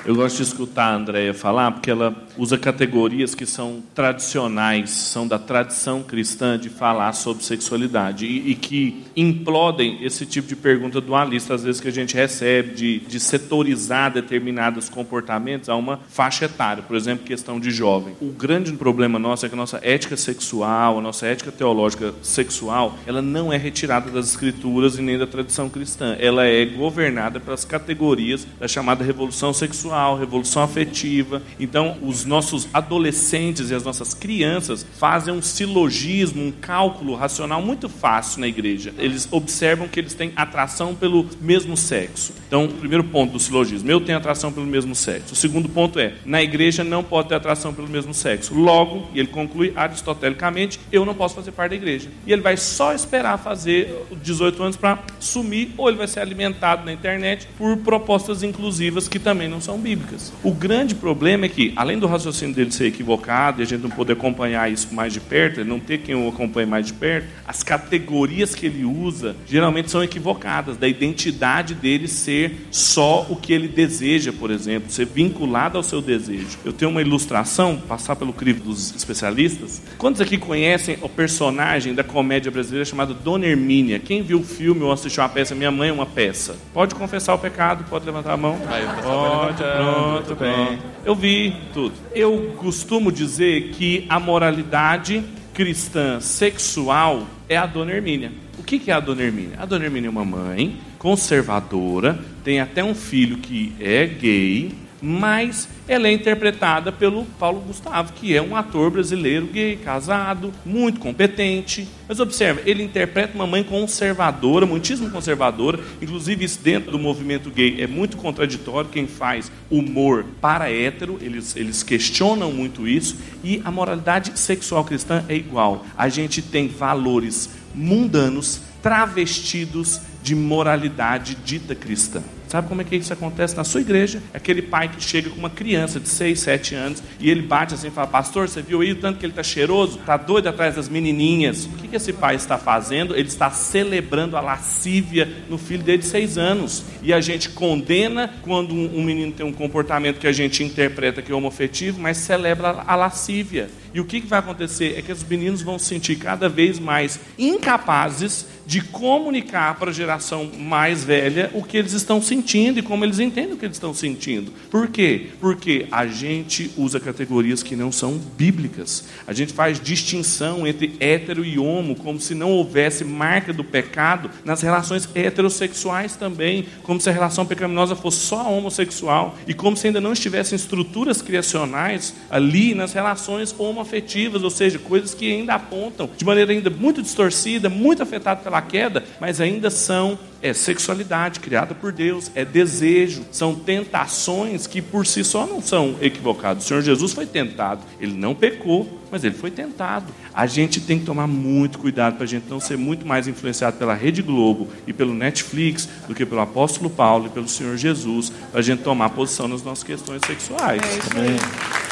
Eu 0.04 0.14
gosto 0.14 0.36
de 0.36 0.42
escutar 0.42 0.92
a 0.92 0.96
Andrea 0.96 1.32
falar, 1.32 1.72
porque 1.72 1.90
ela 1.90 2.14
usa 2.36 2.58
categorias 2.58 3.34
que 3.34 3.46
são 3.46 3.82
tradicionais, 3.94 4.90
são 4.90 5.26
da 5.26 5.38
tradição 5.38 6.02
cristã 6.02 6.58
de 6.58 6.68
falar 6.68 7.12
sobre 7.12 7.44
sexualidade 7.44 8.26
e, 8.26 8.50
e 8.50 8.54
que 8.54 9.04
implodem 9.16 10.04
esse 10.04 10.26
tipo 10.26 10.48
de 10.48 10.56
pergunta 10.56 11.00
dualista, 11.00 11.54
às 11.54 11.62
vezes, 11.64 11.80
que 11.80 11.88
a 11.88 11.92
gente 11.92 12.14
recebe, 12.14 12.74
de, 12.74 12.98
de 13.00 13.20
setorizar 13.20 14.12
determinados 14.12 14.88
comportamentos 14.88 15.68
a 15.68 15.76
uma 15.76 16.00
faixa 16.08 16.46
etária, 16.46 16.82
por 16.82 16.96
exemplo, 16.96 17.24
questão 17.24 17.60
de 17.60 17.70
jovem. 17.70 18.14
O 18.20 18.30
grande 18.30 18.72
problema 18.72 19.18
nosso 19.18 19.46
é 19.46 19.48
que 19.48 19.54
a 19.54 19.58
nossa 19.58 19.78
ética 19.82 20.16
sexual, 20.16 20.98
a 20.98 21.02
nossa 21.02 21.26
ética 21.26 21.52
teológica 21.52 22.14
sexual, 22.22 22.96
ela 23.06 23.22
não 23.22 23.52
é 23.52 23.56
retirada 23.56 24.10
das 24.10 24.30
escrituras 24.30 24.98
e 24.98 25.02
nem 25.02 25.18
da 25.18 25.26
tradição 25.26 25.68
cristã. 25.68 26.16
Ela 26.18 26.46
é 26.46 26.64
governada 26.64 27.38
pelas 27.38 27.64
categorias 27.64 28.46
da 28.58 28.66
chamada 28.66 29.04
revolução 29.04 29.52
sexual 29.52 30.18
revolução 30.18 30.62
afetiva. 30.62 31.42
Então, 31.58 31.96
os 32.02 32.23
nossos 32.24 32.68
adolescentes 32.72 33.70
e 33.70 33.74
as 33.74 33.84
nossas 33.84 34.14
crianças 34.14 34.86
fazem 34.98 35.32
um 35.32 35.42
silogismo, 35.42 36.42
um 36.42 36.50
cálculo 36.50 37.14
racional 37.14 37.62
muito 37.62 37.88
fácil 37.88 38.40
na 38.40 38.48
igreja. 38.48 38.94
Eles 38.98 39.28
observam 39.30 39.88
que 39.88 40.00
eles 40.00 40.14
têm 40.14 40.32
atração 40.36 40.94
pelo 40.94 41.26
mesmo 41.40 41.76
sexo. 41.76 42.32
Então, 42.46 42.66
o 42.66 42.74
primeiro 42.74 43.04
ponto 43.04 43.32
do 43.32 43.40
silogismo, 43.40 43.90
eu 43.90 44.00
tenho 44.00 44.18
atração 44.18 44.52
pelo 44.52 44.66
mesmo 44.66 44.94
sexo. 44.94 45.32
O 45.34 45.36
segundo 45.36 45.68
ponto 45.68 45.98
é, 45.98 46.14
na 46.24 46.42
igreja 46.42 46.84
não 46.84 47.02
pode 47.02 47.28
ter 47.28 47.34
atração 47.34 47.72
pelo 47.72 47.88
mesmo 47.88 48.14
sexo. 48.14 48.54
Logo, 48.54 49.08
e 49.14 49.18
ele 49.18 49.28
conclui 49.28 49.72
aristotelicamente, 49.74 50.78
eu 50.90 51.04
não 51.04 51.14
posso 51.14 51.34
fazer 51.34 51.52
parte 51.52 51.70
da 51.70 51.76
igreja. 51.76 52.08
E 52.26 52.32
ele 52.32 52.42
vai 52.42 52.56
só 52.56 52.92
esperar 52.92 53.38
fazer 53.38 53.94
18 54.22 54.62
anos 54.62 54.76
para 54.76 54.98
sumir, 55.18 55.70
ou 55.76 55.88
ele 55.88 55.98
vai 55.98 56.06
ser 56.06 56.20
alimentado 56.20 56.84
na 56.84 56.92
internet 56.92 57.48
por 57.58 57.76
propostas 57.78 58.42
inclusivas 58.42 59.08
que 59.08 59.18
também 59.18 59.48
não 59.48 59.60
são 59.60 59.78
bíblicas. 59.78 60.32
O 60.42 60.52
grande 60.52 60.94
problema 60.94 61.46
é 61.46 61.48
que, 61.48 61.72
além 61.76 61.98
do 61.98 62.06
raciocínio 62.14 62.54
dele 62.54 62.70
ser 62.70 62.86
equivocado 62.86 63.60
e 63.60 63.62
a 63.62 63.66
gente 63.66 63.82
não 63.82 63.90
poder 63.90 64.14
acompanhar 64.14 64.70
isso 64.70 64.94
mais 64.94 65.12
de 65.12 65.20
perto, 65.20 65.60
ele 65.60 65.68
não 65.68 65.78
ter 65.78 65.98
quem 65.98 66.14
o 66.14 66.28
acompanhe 66.28 66.66
mais 66.66 66.86
de 66.86 66.92
perto, 66.92 67.28
as 67.46 67.62
categorias 67.62 68.54
que 68.54 68.66
ele 68.66 68.84
usa 68.84 69.36
geralmente 69.46 69.90
são 69.90 70.02
equivocadas, 70.02 70.76
da 70.76 70.88
identidade 70.88 71.74
dele 71.74 72.08
ser 72.08 72.66
só 72.70 73.26
o 73.28 73.36
que 73.36 73.52
ele 73.52 73.68
deseja, 73.68 74.32
por 74.32 74.50
exemplo, 74.50 74.90
ser 74.90 75.06
vinculado 75.06 75.76
ao 75.76 75.82
seu 75.82 76.00
desejo. 76.00 76.58
Eu 76.64 76.72
tenho 76.72 76.90
uma 76.90 77.00
ilustração, 77.00 77.76
passar 77.76 78.16
pelo 78.16 78.32
crivo 78.32 78.64
dos 78.64 78.94
especialistas. 78.94 79.82
Quantos 79.98 80.20
aqui 80.20 80.38
conhecem 80.38 80.98
o 81.02 81.08
personagem 81.08 81.94
da 81.94 82.04
comédia 82.04 82.50
brasileira 82.50 82.84
chamado 82.84 83.14
Dona 83.14 83.46
Hermínia? 83.46 83.98
Quem 83.98 84.22
viu 84.22 84.40
o 84.40 84.44
filme 84.44 84.82
ou 84.82 84.92
assistiu 84.92 85.22
a 85.22 85.28
peça 85.28 85.54
Minha 85.54 85.70
Mãe 85.70 85.88
é 85.88 85.92
uma 85.92 86.06
Peça? 86.06 86.56
Pode 86.72 86.94
confessar 86.94 87.34
o 87.34 87.38
pecado, 87.38 87.84
pode 87.88 88.04
levantar 88.06 88.32
a 88.32 88.36
mão. 88.36 88.58
pode, 89.02 89.62
pronto, 89.62 90.36
bem. 90.36 90.78
Eu 91.04 91.14
vi 91.14 91.54
tudo. 91.72 92.03
Eu 92.14 92.54
costumo 92.58 93.10
dizer 93.10 93.70
que 93.70 94.06
a 94.08 94.20
moralidade 94.20 95.24
cristã 95.52 96.20
sexual 96.20 97.26
é 97.48 97.56
a 97.56 97.66
Dona 97.66 97.92
Hermínia. 97.92 98.30
O 98.56 98.62
que 98.62 98.88
é 98.88 98.94
a 98.94 99.00
Dona 99.00 99.22
Hermínia? 99.22 99.56
A 99.58 99.66
Dona 99.66 99.84
Hermínia 99.84 100.06
é 100.06 100.10
uma 100.10 100.24
mãe 100.24 100.76
conservadora, 100.96 102.18
tem 102.44 102.60
até 102.60 102.84
um 102.84 102.94
filho 102.94 103.38
que 103.38 103.72
é 103.80 104.06
gay, 104.06 104.72
mas 105.04 105.68
ela 105.86 106.08
é 106.08 106.12
interpretada 106.12 106.90
pelo 106.90 107.26
Paulo 107.38 107.60
Gustavo, 107.60 108.14
que 108.14 108.34
é 108.34 108.40
um 108.40 108.56
ator 108.56 108.90
brasileiro 108.90 109.46
gay, 109.46 109.76
casado, 109.76 110.50
muito 110.64 110.98
competente. 110.98 111.86
Mas 112.08 112.20
observe, 112.20 112.62
ele 112.64 112.82
interpreta 112.82 113.34
uma 113.34 113.46
mãe 113.46 113.62
conservadora, 113.62 114.64
muitíssimo 114.64 115.10
conservadora, 115.10 115.78
inclusive 116.00 116.42
isso 116.42 116.58
dentro 116.62 116.90
do 116.90 116.98
movimento 116.98 117.50
gay 117.50 117.82
é 117.82 117.86
muito 117.86 118.16
contraditório, 118.16 118.88
quem 118.88 119.06
faz 119.06 119.52
humor 119.70 120.24
para 120.40 120.72
hétero, 120.72 121.18
eles, 121.20 121.54
eles 121.54 121.82
questionam 121.82 122.50
muito 122.50 122.88
isso, 122.88 123.18
e 123.42 123.60
a 123.62 123.70
moralidade 123.70 124.38
sexual 124.38 124.84
cristã 124.84 125.22
é 125.28 125.34
igual. 125.34 125.84
A 125.98 126.08
gente 126.08 126.40
tem 126.40 126.66
valores 126.66 127.50
mundanos 127.74 128.62
travestidos 128.82 130.00
de 130.22 130.34
moralidade 130.34 131.34
dita 131.44 131.74
cristã. 131.74 132.22
Sabe 132.54 132.68
como 132.68 132.82
é 132.82 132.84
que 132.84 132.94
isso 132.94 133.12
acontece 133.12 133.56
na 133.56 133.64
sua 133.64 133.80
igreja? 133.80 134.22
É 134.32 134.36
aquele 134.36 134.62
pai 134.62 134.88
que 134.88 135.02
chega 135.02 135.28
com 135.28 135.36
uma 135.36 135.50
criança 135.50 135.98
de 135.98 136.08
6, 136.08 136.38
7 136.38 136.74
anos 136.76 137.02
e 137.18 137.28
ele 137.28 137.42
bate 137.42 137.74
assim 137.74 137.88
e 137.88 137.90
fala: 137.90 138.06
Pastor, 138.06 138.48
você 138.48 138.62
viu 138.62 138.80
aí 138.80 138.92
o 138.92 138.94
tanto 138.94 139.18
que 139.18 139.26
ele 139.26 139.32
está 139.32 139.42
cheiroso? 139.42 139.98
Está 139.98 140.16
doido 140.16 140.48
atrás 140.48 140.76
das 140.76 140.88
menininhas. 140.88 141.64
O 141.64 141.70
que, 141.70 141.88
que 141.88 141.96
esse 141.96 142.12
pai 142.12 142.36
está 142.36 142.56
fazendo? 142.56 143.16
Ele 143.16 143.26
está 143.26 143.50
celebrando 143.50 144.36
a 144.36 144.40
lascívia 144.40 145.28
no 145.50 145.58
filho 145.58 145.82
dele 145.82 145.98
de 145.98 146.06
6 146.06 146.38
anos. 146.38 146.84
E 147.02 147.12
a 147.12 147.20
gente 147.20 147.48
condena 147.48 148.32
quando 148.42 148.72
um, 148.72 149.00
um 149.00 149.02
menino 149.02 149.32
tem 149.32 149.44
um 149.44 149.52
comportamento 149.52 150.20
que 150.20 150.28
a 150.28 150.32
gente 150.32 150.62
interpreta 150.62 151.20
que 151.20 151.32
é 151.32 151.34
homofetivo, 151.34 152.00
mas 152.00 152.18
celebra 152.18 152.84
a 152.86 152.94
lascívia. 152.94 153.68
E 153.94 154.00
o 154.00 154.04
que, 154.04 154.20
que 154.20 154.26
vai 154.26 154.40
acontecer? 154.40 154.96
É 154.98 155.02
que 155.02 155.12
os 155.12 155.22
meninos 155.22 155.62
vão 155.62 155.78
se 155.78 155.84
sentir 155.84 156.16
cada 156.16 156.48
vez 156.48 156.80
mais 156.80 157.20
incapazes 157.38 158.44
de 158.66 158.80
comunicar 158.80 159.78
para 159.78 159.90
a 159.90 159.92
geração 159.92 160.50
mais 160.58 161.04
velha 161.04 161.50
o 161.52 161.62
que 161.62 161.76
eles 161.76 161.92
estão 161.92 162.20
sentindo 162.20 162.78
e 162.78 162.82
como 162.82 163.04
eles 163.04 163.18
entendem 163.18 163.52
o 163.52 163.56
que 163.56 163.64
eles 163.64 163.76
estão 163.76 163.94
sentindo. 163.94 164.52
Por 164.70 164.88
quê? 164.88 165.28
Porque 165.40 165.86
a 165.92 166.06
gente 166.06 166.70
usa 166.76 166.98
categorias 166.98 167.62
que 167.62 167.76
não 167.76 167.92
são 167.92 168.18
bíblicas. 168.36 169.04
A 169.26 169.32
gente 169.32 169.52
faz 169.52 169.80
distinção 169.80 170.66
entre 170.66 170.96
hétero 170.98 171.44
e 171.44 171.58
homo, 171.58 171.94
como 171.94 172.20
se 172.20 172.34
não 172.34 172.50
houvesse 172.50 173.04
marca 173.04 173.52
do 173.52 173.62
pecado 173.62 174.30
nas 174.44 174.62
relações 174.62 175.08
heterossexuais 175.14 176.16
também, 176.16 176.66
como 176.82 177.00
se 177.00 177.08
a 177.08 177.12
relação 177.12 177.46
pecaminosa 177.46 177.94
fosse 177.94 178.18
só 178.18 178.50
homossexual 178.50 179.36
e 179.46 179.54
como 179.54 179.76
se 179.76 179.86
ainda 179.86 180.00
não 180.00 180.12
estivessem 180.12 180.56
estruturas 180.56 181.20
criacionais 181.20 182.14
ali 182.30 182.74
nas 182.74 182.92
relações 182.92 183.54
homoafetivas, 183.84 184.42
ou 184.42 184.50
seja, 184.50 184.78
coisas 184.78 185.12
que 185.12 185.30
ainda 185.30 185.54
apontam 185.54 186.08
de 186.16 186.24
maneira 186.24 186.52
ainda 186.52 186.70
muito 186.70 187.02
distorcida, 187.02 187.68
muito 187.68 188.02
afetada 188.02 188.40
pela 188.40 188.54
pela 188.54 188.62
queda, 188.62 189.04
mas 189.20 189.40
ainda 189.40 189.68
são 189.68 190.18
é 190.40 190.52
sexualidade 190.52 191.40
criada 191.40 191.74
por 191.74 191.90
Deus, 191.90 192.30
é 192.34 192.44
desejo, 192.44 193.24
são 193.32 193.54
tentações 193.54 194.66
que 194.66 194.82
por 194.82 195.06
si 195.06 195.24
só 195.24 195.46
não 195.46 195.62
são 195.62 195.96
equivocadas. 196.02 196.64
O 196.64 196.68
Senhor 196.68 196.82
Jesus 196.82 197.14
foi 197.14 197.24
tentado, 197.24 197.80
ele 197.98 198.12
não 198.12 198.34
pecou, 198.34 199.00
mas 199.10 199.24
ele 199.24 199.34
foi 199.34 199.50
tentado. 199.50 200.12
A 200.34 200.46
gente 200.46 200.82
tem 200.82 200.98
que 200.98 201.06
tomar 201.06 201.26
muito 201.26 201.78
cuidado 201.78 202.16
para 202.16 202.24
a 202.24 202.28
gente 202.28 202.44
não 202.48 202.60
ser 202.60 202.76
muito 202.76 203.06
mais 203.06 203.26
influenciado 203.26 203.78
pela 203.78 203.94
Rede 203.94 204.20
Globo 204.20 204.68
e 204.86 204.92
pelo 204.92 205.14
Netflix 205.14 205.88
do 206.06 206.14
que 206.14 206.26
pelo 206.26 206.42
apóstolo 206.42 206.90
Paulo 206.90 207.26
e 207.26 207.30
pelo 207.30 207.48
Senhor 207.48 207.78
Jesus, 207.78 208.30
para 208.50 208.60
a 208.60 208.62
gente 208.62 208.82
tomar 208.82 209.08
posição 209.10 209.48
nas 209.48 209.62
nossas 209.62 209.82
questões 209.82 210.20
sexuais. 210.26 210.82
É 210.82 210.98
isso 210.98 211.18
aí. 211.18 211.83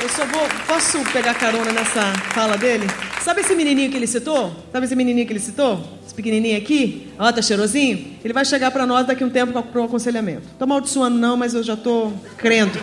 Eu 0.00 0.08
só 0.10 0.24
vou. 0.26 0.46
Posso 0.66 0.98
pegar 1.12 1.34
carona 1.34 1.72
nessa 1.72 2.12
fala 2.34 2.56
dele? 2.56 2.86
Sabe 3.22 3.40
esse 3.40 3.54
menininho 3.54 3.90
que 3.90 3.96
ele 3.96 4.06
citou? 4.06 4.54
Sabe 4.70 4.86
esse 4.86 4.94
menininho 4.94 5.26
que 5.26 5.32
ele 5.32 5.40
citou? 5.40 5.82
Esse 6.06 6.14
pequenininho 6.14 6.56
aqui? 6.56 7.08
Ó, 7.18 7.32
tá 7.32 7.42
cheirosinho? 7.42 8.16
Ele 8.24 8.32
vai 8.32 8.44
chegar 8.44 8.70
para 8.70 8.86
nós 8.86 9.06
daqui 9.08 9.24
um 9.24 9.28
tempo 9.28 9.60
para 9.60 9.80
um 9.80 9.84
aconselhamento. 9.84 10.42
Tô 10.56 10.62
amaldiçoando 10.62 11.18
não, 11.18 11.36
mas 11.36 11.52
eu 11.52 11.64
já 11.64 11.76
tô 11.76 12.12
crendo. 12.38 12.78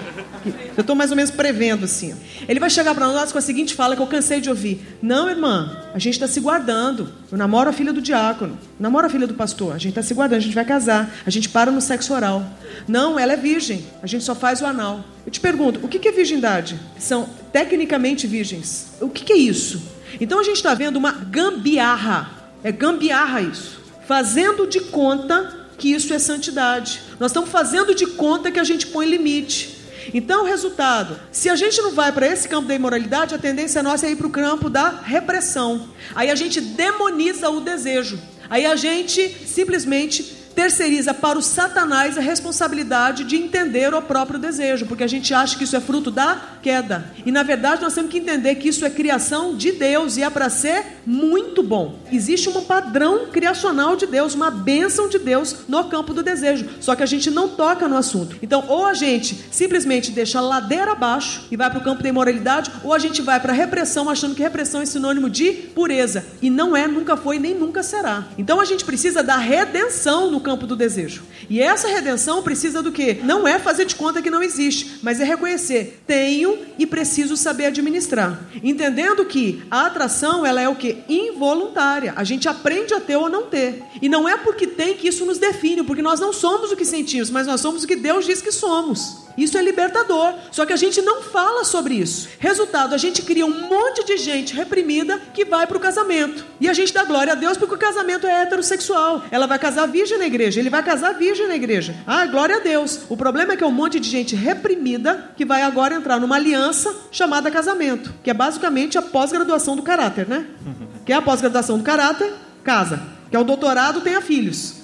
Eu 0.76 0.84
tô 0.84 0.94
mais 0.94 1.10
ou 1.10 1.16
menos 1.16 1.32
prevendo 1.32 1.86
assim. 1.86 2.14
Ele 2.50 2.60
vai 2.60 2.70
chegar 2.70 2.94
para 2.94 3.08
nós 3.08 3.32
com 3.32 3.38
a 3.38 3.42
seguinte 3.42 3.76
fala 3.76 3.96
que 3.96 4.02
eu 4.02 4.08
cansei 4.08 4.42
de 4.42 4.50
ouvir: 4.50 4.98
Não, 5.02 5.30
irmã, 5.30 5.86
a 5.94 6.00
gente 6.00 6.16
está 6.16 6.28
se 6.28 6.42
guardando. 6.42 7.14
Eu 7.32 7.38
namoro 7.38 7.70
a 7.70 7.74
filha 7.74 7.94
do 7.94 8.02
diácono, 8.02 8.58
namoro 8.78 9.08
a 9.08 9.10
filha 9.10 9.26
do 9.26 9.36
pastor. 9.36 9.74
A 9.74 9.78
gente 9.78 9.90
está 9.90 10.02
se 10.02 10.14
guardando, 10.14 10.40
a 10.40 10.42
gente 10.42 10.56
vai 10.56 10.66
casar. 10.66 11.16
A 11.26 11.30
gente 11.30 11.48
para 11.48 11.72
no 11.72 11.80
sexo 11.80 12.14
oral. 12.14 12.46
Não, 12.90 13.18
ela 13.18 13.32
é 13.32 13.38
virgem. 13.38 13.86
A 14.02 14.08
gente 14.08 14.26
só 14.26 14.36
faz 14.36 14.62
o 14.62 14.66
anal. 14.66 15.06
Eu 15.26 15.32
te 15.32 15.40
pergunto, 15.40 15.80
o 15.82 15.88
que 15.88 16.06
é 16.06 16.12
virgindade? 16.12 16.78
São 17.00 17.30
tecnicamente 17.54 18.28
virgens. 18.28 18.94
O 19.00 19.08
que 19.08 19.32
é 19.32 19.38
isso? 19.38 19.82
Então 20.20 20.40
a 20.40 20.44
gente 20.44 20.58
está 20.58 20.74
vendo 20.74 20.98
uma 20.98 21.12
gambiarra. 21.12 22.43
É 22.64 22.72
gambiarra 22.72 23.42
isso. 23.42 23.82
Fazendo 24.08 24.66
de 24.68 24.80
conta 24.80 25.68
que 25.78 25.92
isso 25.92 26.14
é 26.14 26.20
santidade. 26.20 27.02
Nós 27.20 27.32
estamos 27.32 27.50
fazendo 27.50 27.94
de 27.94 28.08
conta 28.08 28.52
que 28.52 28.60
a 28.60 28.64
gente 28.64 28.88
põe 28.88 29.06
limite. 29.06 29.78
Então, 30.14 30.44
resultado: 30.46 31.20
se 31.32 31.50
a 31.50 31.56
gente 31.56 31.82
não 31.82 31.92
vai 31.92 32.12
para 32.12 32.28
esse 32.28 32.48
campo 32.48 32.68
da 32.68 32.76
imoralidade, 32.76 33.36
a 33.36 33.38
tendência 33.38 33.84
nossa 33.84 34.06
é 34.06 34.12
ir 34.12 34.16
para 34.16 34.28
o 34.28 34.32
campo 34.32 34.70
da 34.70 34.90
repressão. 34.90 35.90
Aí 36.16 36.30
a 36.30 36.36
gente 36.36 36.60
demoniza 36.60 37.50
o 37.50 37.62
desejo. 37.62 38.20
Aí 38.50 38.66
a 38.66 38.76
gente 38.76 39.30
simplesmente 39.48 40.43
terceiriza 40.56 41.14
para 41.14 41.38
o 41.38 41.42
Satanás 41.42 42.18
a 42.18 42.22
responsabilidade 42.22 43.24
de 43.24 43.36
entender 43.36 43.94
o 43.94 44.02
próprio 44.02 44.40
desejo, 44.40 44.86
porque 44.86 45.04
a 45.04 45.08
gente 45.08 45.34
acha 45.34 45.58
que 45.58 45.64
isso 45.64 45.76
é 45.76 45.82
fruto 45.82 46.12
da 46.12 46.42
queda. 46.62 47.12
E 47.26 47.32
na 47.32 47.44
verdade 47.44 47.82
nós 47.82 47.94
temos 47.94 48.12
que 48.12 48.20
entender 48.20 48.56
que 48.56 48.70
isso 48.70 48.86
é 48.86 48.90
criação 48.90 49.56
de 49.56 49.72
Deus 49.72 50.18
e 50.18 50.24
é 50.24 50.30
para 50.30 50.50
ser 50.50 51.02
muito 51.06 51.62
bom. 51.62 52.00
Existe 52.12 52.50
um 52.50 52.62
padrão 52.64 53.28
criacional 53.32 53.96
de 53.96 54.06
Deus, 54.06 54.34
uma 54.34 54.52
bênção 54.52 55.10
de 55.10 55.20
Deus 55.20 55.58
no 55.68 55.84
campo 55.86 56.14
do 56.14 56.24
desejo, 56.24 56.68
só 56.80 56.96
que 56.96 57.04
a 57.04 57.08
gente 57.08 57.30
não 57.30 57.50
toca 57.50 57.88
no 57.88 57.98
assunto. 57.98 58.38
Então, 58.42 58.64
ou 58.68 58.86
a 58.86 58.94
gente 58.94 59.46
simplesmente 59.52 60.12
deixa 60.12 60.40
a 60.40 60.42
ladeira 60.42 60.92
abaixo 60.92 61.48
e 61.52 61.58
vai 61.58 61.70
para 61.70 61.80
o 61.80 61.84
campo 61.84 62.04
da 62.04 62.10
imoralidade, 62.10 62.72
ou 62.84 62.94
a 62.94 63.00
gente 63.00 63.22
vai 63.22 63.40
para 63.40 63.52
a 63.52 63.56
repressão 63.56 64.10
achando 64.10 64.36
que 64.36 64.42
repressão 64.42 64.82
é 64.82 64.86
sinônimo 64.86 65.30
de 65.30 65.52
pureza. 65.52 66.26
E 66.42 66.50
não 66.50 66.76
é, 66.76 66.88
nunca 66.88 67.18
foi, 67.18 67.40
nem 67.40 67.54
nunca 67.54 67.84
será. 67.84 68.28
Então 68.38 68.60
a 68.60 68.66
gente 68.66 68.86
precisa 68.86 69.24
da 69.24 69.38
redenção 69.38 70.30
no 70.32 70.40
campo 70.44 70.68
do 70.68 70.76
desejo. 70.76 71.24
E 71.50 71.60
essa 71.62 71.88
redenção 71.88 72.44
precisa 72.44 72.84
do 72.84 72.92
que? 72.92 73.16
Não 73.16 73.48
é 73.48 73.58
fazer 73.58 73.86
de 73.86 73.96
conta 73.96 74.22
que 74.22 74.30
não 74.30 74.44
existe, 74.44 75.00
mas 75.02 75.20
é 75.20 75.24
reconhecer: 75.24 76.04
tenho 76.06 76.60
e 76.78 76.86
preciso 76.86 77.36
saber 77.36 77.66
administrar. 77.66 78.40
Entendendo 78.62 79.26
que 79.26 79.64
a 79.72 79.88
atração 79.88 80.46
ela 80.46 80.62
é 80.62 80.70
o 80.70 80.76
que? 80.76 80.98
Involuntária. 81.10 82.14
A 82.16 82.24
gente 82.24 82.48
aprende 82.48 82.94
a 82.94 83.00
ter 83.00 83.16
ou 83.16 83.30
não 83.30 83.48
ter. 83.48 83.82
E 84.02 84.08
não 84.08 84.30
é 84.30 84.38
porque 84.38 84.68
tem 84.68 84.96
que 84.96 85.08
isso 85.08 85.26
nos 85.26 85.40
define, 85.40 85.84
porque 85.84 86.02
nós 86.02 86.20
não 86.20 86.32
somos 86.32 86.72
o 86.72 86.76
que 86.76 86.86
sentimos, 86.86 87.30
mas 87.30 87.48
nós 87.48 87.62
somos 87.62 87.84
o 87.84 87.88
que 87.88 87.96
Deus 87.96 88.26
diz 88.26 88.42
que 88.42 88.52
somos. 88.52 89.24
Isso 89.38 89.58
é 89.58 89.62
libertador. 89.62 90.34
Só 90.52 90.66
que 90.66 90.74
a 90.74 90.78
gente 90.78 91.02
não 91.02 91.22
fala 91.22 91.64
sobre 91.64 91.96
isso. 91.96 92.30
Resultado, 92.40 92.94
a 92.94 92.98
gente 92.98 93.22
cria 93.22 93.46
um 93.46 93.68
monte 93.68 94.06
de 94.06 94.18
gente 94.18 94.54
reprimida 94.54 95.20
que 95.34 95.46
vai 95.46 95.66
para 95.68 95.78
o 95.78 95.80
casamento. 95.80 96.46
E 96.60 96.70
a 96.70 96.74
gente 96.74 96.94
dá 96.94 97.04
glória 97.04 97.34
a 97.34 97.36
Deus 97.36 97.58
porque 97.58 97.76
o 97.76 97.78
casamento 97.78 98.28
é 98.28 98.44
heterossexual. 98.44 99.24
Ela 99.32 99.48
vai 99.48 99.60
casar 99.60 99.88
virgem 99.88 100.18
na 100.18 100.26
igreja, 100.26 100.60
ele 100.60 100.70
vai 100.70 100.84
casar 100.84 101.14
virgem 101.14 101.48
na 101.48 101.56
igreja. 101.56 101.96
Ah, 102.06 102.26
glória 102.26 102.58
a 102.58 102.60
Deus. 102.60 103.02
O 103.10 103.18
problema 103.18 103.54
é 103.54 103.58
que 103.58 103.64
é 103.64 103.68
um 103.68 103.72
monte 103.72 104.00
de 104.00 104.10
gente 104.10 104.36
reprimida 104.36 105.32
que 105.36 105.46
vai 105.46 105.62
agora 105.62 105.96
entrar 105.96 106.20
numa 106.20 106.36
aliança 106.36 106.94
chamada 107.12 107.52
casamento, 107.52 108.14
que 108.24 108.30
é 108.30 108.34
basicamente 108.34 108.98
a 108.98 109.02
pós-graduação 109.02 109.76
do 109.76 109.84
caráter, 109.84 110.28
né? 110.28 110.46
Que 111.06 111.12
é 111.12 111.16
a 111.18 111.22
pós-graduação 111.22 111.78
do 111.78 111.84
caráter, 111.84 112.32
casa. 112.64 113.02
Que 113.30 113.36
é 113.36 113.40
o 113.40 113.44
doutorado, 113.44 114.00
tenha 114.00 114.22
filhos. 114.22 114.76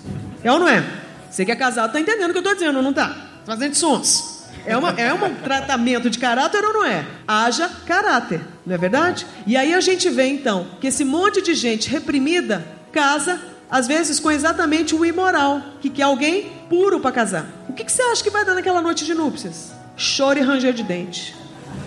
É 0.43 0.51
ou 0.51 0.59
não 0.59 0.67
é? 0.67 0.83
Você 1.29 1.45
que 1.45 1.51
é 1.51 1.55
casado 1.55 1.87
está 1.87 1.99
entendendo 1.99 2.29
o 2.29 2.33
que 2.33 2.39
eu 2.39 2.41
estou 2.41 2.55
dizendo, 2.55 2.81
não 2.81 2.89
está? 2.89 3.15
Fazendo 3.45 3.75
sons. 3.75 4.38
É, 4.65 4.77
uma, 4.77 4.89
é 4.91 5.13
um 5.13 5.35
tratamento 5.35 6.09
de 6.09 6.19
caráter 6.19 6.63
ou 6.63 6.73
não 6.73 6.85
é? 6.85 7.05
Haja 7.27 7.69
caráter, 7.85 8.41
não 8.65 8.75
é 8.75 8.77
verdade? 8.77 9.25
E 9.47 9.57
aí 9.57 9.73
a 9.73 9.79
gente 9.79 10.09
vê 10.09 10.27
então 10.27 10.67
que 10.79 10.87
esse 10.87 11.03
monte 11.03 11.41
de 11.41 11.53
gente 11.53 11.89
reprimida 11.89 12.65
casa, 12.91 13.39
às 13.69 13.87
vezes, 13.87 14.19
com 14.19 14.29
exatamente 14.31 14.95
o 14.95 15.05
imoral, 15.05 15.61
que 15.81 15.89
quer 15.89 16.03
alguém 16.03 16.51
puro 16.69 16.99
para 16.99 17.11
casar. 17.11 17.45
O 17.67 17.73
que, 17.73 17.83
que 17.83 17.91
você 17.91 18.01
acha 18.01 18.23
que 18.23 18.29
vai 18.29 18.45
dar 18.45 18.55
naquela 18.55 18.81
noite 18.81 19.05
de 19.05 19.13
núpcias? 19.13 19.71
Choro 19.95 20.39
e 20.39 20.41
ranger 20.41 20.73
de 20.73 20.83
dente. 20.83 21.35